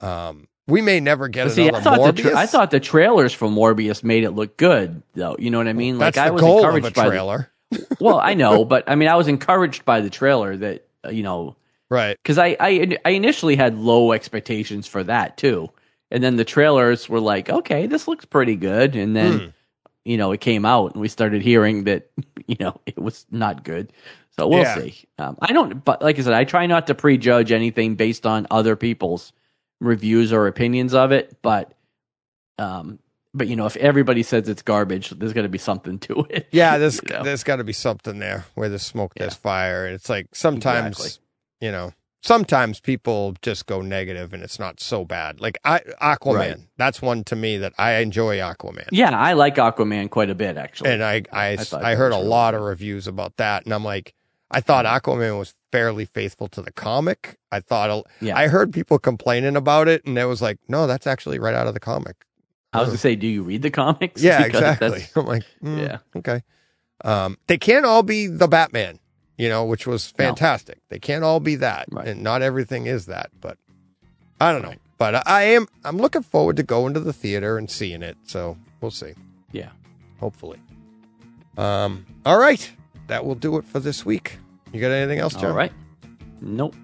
Um, 0.00 0.48
we 0.66 0.80
may 0.82 1.00
never 1.00 1.28
get 1.28 1.46
see, 1.46 1.68
another 1.68 1.78
I 1.78 1.80
thought 1.80 2.02
the 2.02 2.12
Morbius. 2.12 2.22
tra- 2.32 2.36
I 2.36 2.46
thought 2.46 2.70
the 2.70 2.80
trailers 2.80 3.32
for 3.32 3.48
Morbius 3.48 4.04
made 4.04 4.24
it 4.24 4.32
look 4.32 4.56
good, 4.56 5.02
though. 5.14 5.36
You 5.38 5.50
know 5.50 5.58
what 5.58 5.68
I 5.68 5.72
mean? 5.72 5.98
Like 5.98 6.16
that's 6.16 6.18
I 6.18 6.26
the 6.26 6.32
was 6.32 6.42
goal 6.42 6.74
of 6.74 6.82
encouraged 6.82 6.94
by 6.94 7.10
trailer, 7.10 7.50
the. 7.70 7.86
Well, 8.00 8.18
I 8.20 8.34
know, 8.34 8.64
but 8.64 8.84
I 8.88 8.94
mean, 8.96 9.08
I 9.08 9.16
was 9.16 9.28
encouraged 9.28 9.84
by 9.84 10.00
the 10.00 10.10
trailer 10.10 10.56
that 10.56 10.86
uh, 11.04 11.10
you 11.10 11.22
know 11.22 11.56
right? 11.90 12.16
because 12.22 12.38
I, 12.38 12.56
I 12.60 12.98
I 13.04 13.10
initially 13.10 13.56
had 13.56 13.78
low 13.78 14.12
expectations 14.12 14.86
for 14.86 15.04
that 15.04 15.36
too, 15.36 15.70
and 16.10 16.22
then 16.22 16.36
the 16.36 16.44
trailers 16.44 17.08
were 17.08 17.20
like, 17.20 17.48
okay, 17.50 17.86
this 17.86 18.06
looks 18.08 18.24
pretty 18.24 18.56
good, 18.56 18.96
and 18.96 19.14
then 19.16 19.38
Hmm. 19.38 19.46
you 20.04 20.16
know 20.16 20.32
it 20.32 20.40
came 20.40 20.64
out 20.64 20.92
and 20.92 21.00
we 21.00 21.08
started 21.08 21.42
hearing 21.42 21.84
that 21.84 22.10
you 22.46 22.56
know 22.60 22.80
it 22.86 22.98
was 22.98 23.26
not 23.30 23.64
good. 23.64 23.92
So 24.36 24.46
we'll 24.48 24.60
Yeah. 24.60 24.74
see. 24.74 24.94
Um, 25.18 25.36
I 25.42 25.52
don't, 25.52 25.84
but 25.84 26.00
like 26.02 26.18
I 26.18 26.22
said, 26.22 26.32
I 26.32 26.44
try 26.44 26.66
not 26.66 26.86
to 26.86 26.94
prejudge 26.94 27.52
anything 27.52 27.96
based 27.96 28.24
on 28.26 28.46
other 28.50 28.76
people's 28.76 29.32
reviews 29.80 30.32
or 30.32 30.46
opinions 30.46 30.94
of 30.94 31.10
it, 31.12 31.36
but 31.42 31.74
um, 32.58 32.98
but 33.32 33.46
you 33.48 33.56
know, 33.56 33.66
if 33.66 33.76
everybody 33.76 34.22
says 34.22 34.48
it's 34.48 34.62
garbage, 34.62 35.10
there's 35.10 35.32
got 35.32 35.42
to 35.42 35.48
be 35.48 35.58
something 35.58 35.98
to 36.00 36.26
it. 36.30 36.48
Yeah, 36.50 36.78
there's 36.78 37.00
You 37.02 37.14
know? 37.14 37.22
there's 37.24 37.44
got 37.44 37.56
to 37.56 37.64
be 37.64 37.72
something 37.72 38.18
there 38.18 38.44
where 38.54 38.68
there's 38.68 38.82
smoke, 38.82 39.14
there's 39.16 39.34
Yeah. 39.34 39.38
fire. 39.38 39.86
It's 39.86 40.08
like 40.08 40.26
sometimes, 40.32 40.98
Exactly. 40.98 41.26
you 41.66 41.72
know, 41.72 41.92
sometimes 42.22 42.80
people 42.80 43.34
just 43.42 43.66
go 43.66 43.80
negative 43.80 44.32
and 44.32 44.42
it's 44.42 44.58
not 44.58 44.80
so 44.80 45.04
bad. 45.04 45.40
Like 45.40 45.58
I, 45.64 45.80
Aquaman, 46.02 46.34
Right. 46.36 46.56
that's 46.76 47.00
one 47.02 47.24
to 47.24 47.36
me 47.36 47.56
that 47.58 47.72
I 47.78 47.96
enjoy 47.96 48.38
Aquaman. 48.38 48.88
Yeah, 48.92 49.16
I 49.18 49.32
like 49.32 49.56
Aquaman 49.56 50.10
quite 50.10 50.30
a 50.30 50.34
bit 50.34 50.56
actually. 50.56 50.90
And 50.90 51.02
I 51.02 51.22
I, 51.32 51.48
I, 51.52 51.56
that 51.56 51.96
heard 51.96 52.12
a 52.12 52.18
lot 52.18 52.54
of 52.54 52.62
reviews 52.62 53.06
about 53.06 53.36
that, 53.38 53.64
and 53.64 53.72
I'm 53.74 53.84
like, 53.84 54.14
I 54.50 54.60
thought 54.60 54.84
Aquaman 54.84 55.38
was 55.38 55.54
fairly 55.72 56.04
faithful 56.04 56.48
to 56.48 56.62
the 56.62 56.72
comic. 56.72 57.38
I 57.52 57.60
thought 57.60 58.06
Yeah. 58.20 58.36
I 58.36 58.48
heard 58.48 58.72
people 58.72 58.98
complaining 58.98 59.56
about 59.56 59.88
it, 59.88 60.04
and 60.04 60.18
it 60.18 60.24
was 60.26 60.42
like, 60.42 60.58
no, 60.68 60.86
that's 60.86 61.06
actually 61.06 61.38
right 61.38 61.54
out 61.54 61.66
of 61.66 61.74
the 61.74 61.80
comic. 61.80 62.16
I 62.72 62.80
was 62.80 62.88
gonna 62.88 62.98
say, 62.98 63.16
do 63.16 63.26
you 63.26 63.42
read 63.42 63.62
the 63.62 63.70
comics? 63.70 64.22
Yeah, 64.22 64.44
Because 64.44 64.60
exactly. 64.60 65.04
I'm 65.16 65.26
like, 65.26 65.44
mm, 65.62 65.78
Yeah. 65.78 65.98
okay. 66.16 66.42
Um, 67.02 67.38
they 67.46 67.56
can't 67.58 67.86
all 67.86 68.02
be 68.02 68.26
the 68.26 68.46
Batman, 68.46 68.98
you 69.40 69.48
know, 69.48 69.64
which 69.64 69.86
was 69.86 70.12
No. 70.18 70.24
fantastic. 70.26 70.78
They 70.88 70.98
can't 70.98 71.24
all 71.24 71.40
be 71.40 71.56
that, 71.56 71.86
Right. 71.90 72.08
and 72.08 72.22
not 72.22 72.42
everything 72.42 72.86
is 72.86 73.06
that. 73.06 73.30
But 73.40 73.56
I 74.40 74.52
don't 74.52 74.62
know. 74.62 74.74
But 74.98 75.26
I- 75.26 75.42
am. 75.44 75.66
I'm 75.84 75.96
looking 75.96 76.22
forward 76.22 76.56
to 76.56 76.62
going 76.62 76.92
to 76.94 77.00
the 77.00 77.12
theater 77.12 77.56
and 77.56 77.70
seeing 77.70 78.02
it. 78.02 78.16
So 78.24 78.56
we'll 78.80 78.90
see. 78.90 79.14
Yeah. 79.52 79.70
Hopefully. 80.18 80.58
Um. 81.56 82.06
All 82.26 82.38
right. 82.38 82.70
That 83.08 83.24
will 83.24 83.34
do 83.34 83.56
it 83.56 83.64
for 83.64 83.80
this 83.80 84.04
week. 84.06 84.38
You 84.72 84.80
got 84.80 84.90
anything 84.92 85.18
else, 85.18 85.34
John? 85.34 85.46
All 85.46 85.56
right. 85.56 85.72
Nope. 86.40 86.74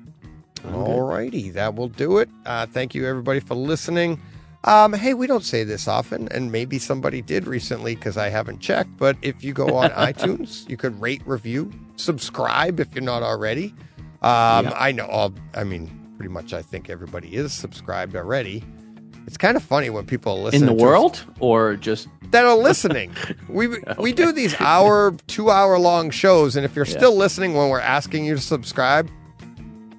All 0.72 1.02
righty, 1.02 1.50
that 1.50 1.76
will 1.76 1.88
do 1.88 2.18
it. 2.18 2.28
Uh, 2.44 2.66
thank 2.66 2.92
you, 2.94 3.06
everybody, 3.06 3.38
for 3.38 3.54
listening. 3.54 4.20
Um, 4.66 4.92
hey, 4.92 5.14
we 5.14 5.26
don't 5.28 5.44
say 5.44 5.62
this 5.62 5.86
often, 5.86 6.28
and 6.32 6.50
maybe 6.50 6.78
somebody 6.80 7.22
did 7.22 7.46
recently 7.46 7.94
because 7.94 8.16
I 8.16 8.28
haven't 8.30 8.58
checked. 8.60 8.96
But 8.96 9.16
if 9.22 9.44
you 9.44 9.52
go 9.52 9.76
on 9.76 9.90
iTunes, 9.92 10.68
you 10.68 10.76
could 10.76 11.00
rate, 11.00 11.22
review, 11.24 11.70
subscribe 11.96 12.80
if 12.80 12.92
you're 12.94 13.04
not 13.04 13.22
already. 13.22 13.74
Um, 14.22 14.66
Yeah. 14.66 14.72
I 14.74 14.90
know. 14.92 15.06
All, 15.06 15.32
I 15.54 15.62
mean, 15.64 15.88
pretty 16.16 16.32
much. 16.32 16.52
I 16.52 16.62
think 16.62 16.90
everybody 16.90 17.34
is 17.36 17.52
subscribed 17.52 18.16
already. 18.16 18.64
It's 19.28 19.36
kind 19.36 19.56
of 19.56 19.62
funny 19.62 19.90
when 19.90 20.04
people 20.06 20.42
listen 20.42 20.62
In 20.62 20.66
the 20.66 20.72
to 20.72 20.78
us 20.78 20.82
world, 20.82 21.24
or 21.40 21.74
just 21.76 22.08
that 22.30 22.44
are 22.44 22.56
listening. 22.56 23.12
we 23.48 23.68
we 23.98 24.12
do 24.12 24.30
these 24.32 24.54
hour, 24.60 25.12
two 25.26 25.50
hour 25.50 25.78
long 25.78 26.10
shows, 26.10 26.54
and 26.56 26.64
if 26.64 26.74
you're 26.76 26.86
Yeah. 26.86 26.96
still 26.96 27.16
listening 27.16 27.54
when 27.54 27.68
we're 27.68 27.80
asking 27.80 28.24
you 28.24 28.34
to 28.36 28.40
subscribe, 28.40 29.08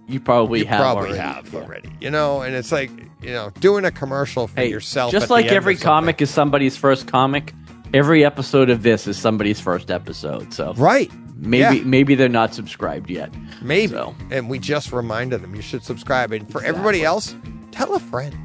you 0.07 0.19
probably 0.19 0.59
you 0.59 0.65
have 0.65 0.79
probably 0.79 1.09
already. 1.09 1.17
have 1.19 1.53
Yeah. 1.53 1.59
already. 1.59 1.89
You 2.01 2.09
know, 2.11 2.41
and 2.41 2.55
it's 2.55 2.71
like 2.71 2.89
you 3.21 3.31
know, 3.31 3.49
doing 3.59 3.84
a 3.85 3.91
commercial 3.91 4.47
for 4.47 4.59
Hey, 4.61 4.69
yourself. 4.69 5.11
just 5.11 5.29
like 5.29 5.47
every 5.47 5.75
comic 5.75 6.21
is 6.21 6.29
somebody's 6.29 6.77
first 6.77 7.07
comic, 7.07 7.53
every 7.93 8.23
episode 8.23 8.69
of 8.69 8.84
this 8.84 9.07
is 9.07 9.17
somebody's 9.17 9.59
first 9.59 9.89
episode. 9.91 10.53
So 10.53 10.73
right? 10.77 11.11
maybe 11.35 11.77
Yeah. 11.77 11.84
maybe 11.84 12.15
they're 12.15 12.29
not 12.29 12.53
subscribed 12.53 13.09
yet. 13.09 13.31
Maybe. 13.61 13.93
So. 13.93 14.15
And 14.31 14.49
we 14.49 14.59
just 14.59 14.91
reminded 14.91 15.41
them 15.41 15.55
you 15.55 15.61
should 15.61 15.84
subscribe. 15.84 16.31
And 16.31 16.49
for 16.51 16.63
everybody 16.63 17.03
else, 17.03 17.35
tell 17.71 17.93
a 17.95 17.99
friend. 17.99 18.35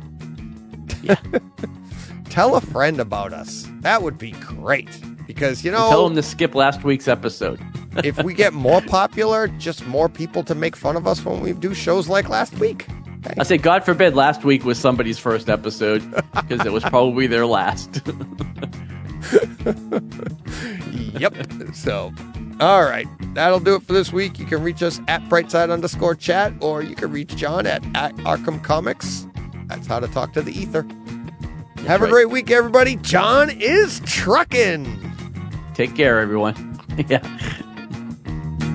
Yeah. 1.02 1.16
tell 2.30 2.54
a 2.54 2.60
friend 2.60 3.00
about 3.00 3.32
us. 3.32 3.66
That 3.80 4.02
would 4.02 4.18
be 4.18 4.30
great. 4.32 4.88
Because 5.26 5.64
you 5.64 5.70
know, 5.72 5.88
Tell 5.90 6.04
them 6.06 6.14
to 6.16 6.22
skip 6.22 6.54
last 6.54 6.84
week's 6.84 7.08
episode. 7.08 7.60
If 7.98 8.22
we 8.22 8.34
get 8.34 8.52
more 8.52 8.80
popular, 8.80 9.48
just 9.48 9.86
more 9.86 10.08
people 10.08 10.42
to 10.44 10.54
make 10.54 10.76
fun 10.76 10.96
of 10.96 11.06
us 11.06 11.24
when 11.24 11.40
we 11.40 11.52
do 11.52 11.74
shows 11.74 12.08
like 12.08 12.28
last 12.28 12.58
week. 12.58 12.86
Hey. 13.24 13.34
I 13.38 13.44
say, 13.44 13.56
God 13.56 13.84
forbid, 13.84 14.14
last 14.14 14.44
week 14.44 14.64
was 14.64 14.78
somebody's 14.78 15.18
first 15.18 15.48
episode 15.48 16.02
because 16.34 16.66
it 16.66 16.72
was 16.72 16.82
probably 16.82 17.26
their 17.28 17.46
last. 17.46 18.00
yep. 21.20 21.34
So, 21.74 22.12
all 22.58 22.82
right. 22.84 23.06
That'll 23.34 23.60
do 23.60 23.76
it 23.76 23.82
for 23.82 23.92
this 23.92 24.12
week. 24.12 24.38
You 24.38 24.44
can 24.44 24.62
reach 24.62 24.82
us 24.82 25.00
at 25.08 25.22
brightside 25.28 25.70
underscore 25.72 26.14
chat, 26.14 26.52
or 26.60 26.82
you 26.82 26.94
can 26.94 27.10
reach 27.12 27.36
John 27.36 27.66
at, 27.66 27.84
at 27.94 28.14
Arkham 28.16 28.62
Comics. 28.62 29.26
That's 29.66 29.86
how 29.86 30.00
to 30.00 30.08
talk 30.08 30.32
to 30.34 30.42
the 30.42 30.52
ether. 30.52 30.86
Have 31.86 32.02
a 32.02 32.08
great 32.08 32.30
week, 32.30 32.50
everybody. 32.50 32.96
John 32.96 33.50
is 33.50 34.00
trucking. 34.04 35.12
Take 35.74 35.96
care, 35.96 36.20
everyone. 36.20 36.78
yeah, 37.08 37.20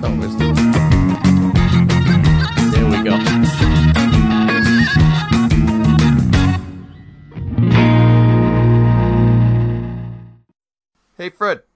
Is 0.00 0.36
there 2.72 2.86
we 2.86 3.02
go. 3.02 3.16
Hey, 11.16 11.30
Fred. 11.30 11.67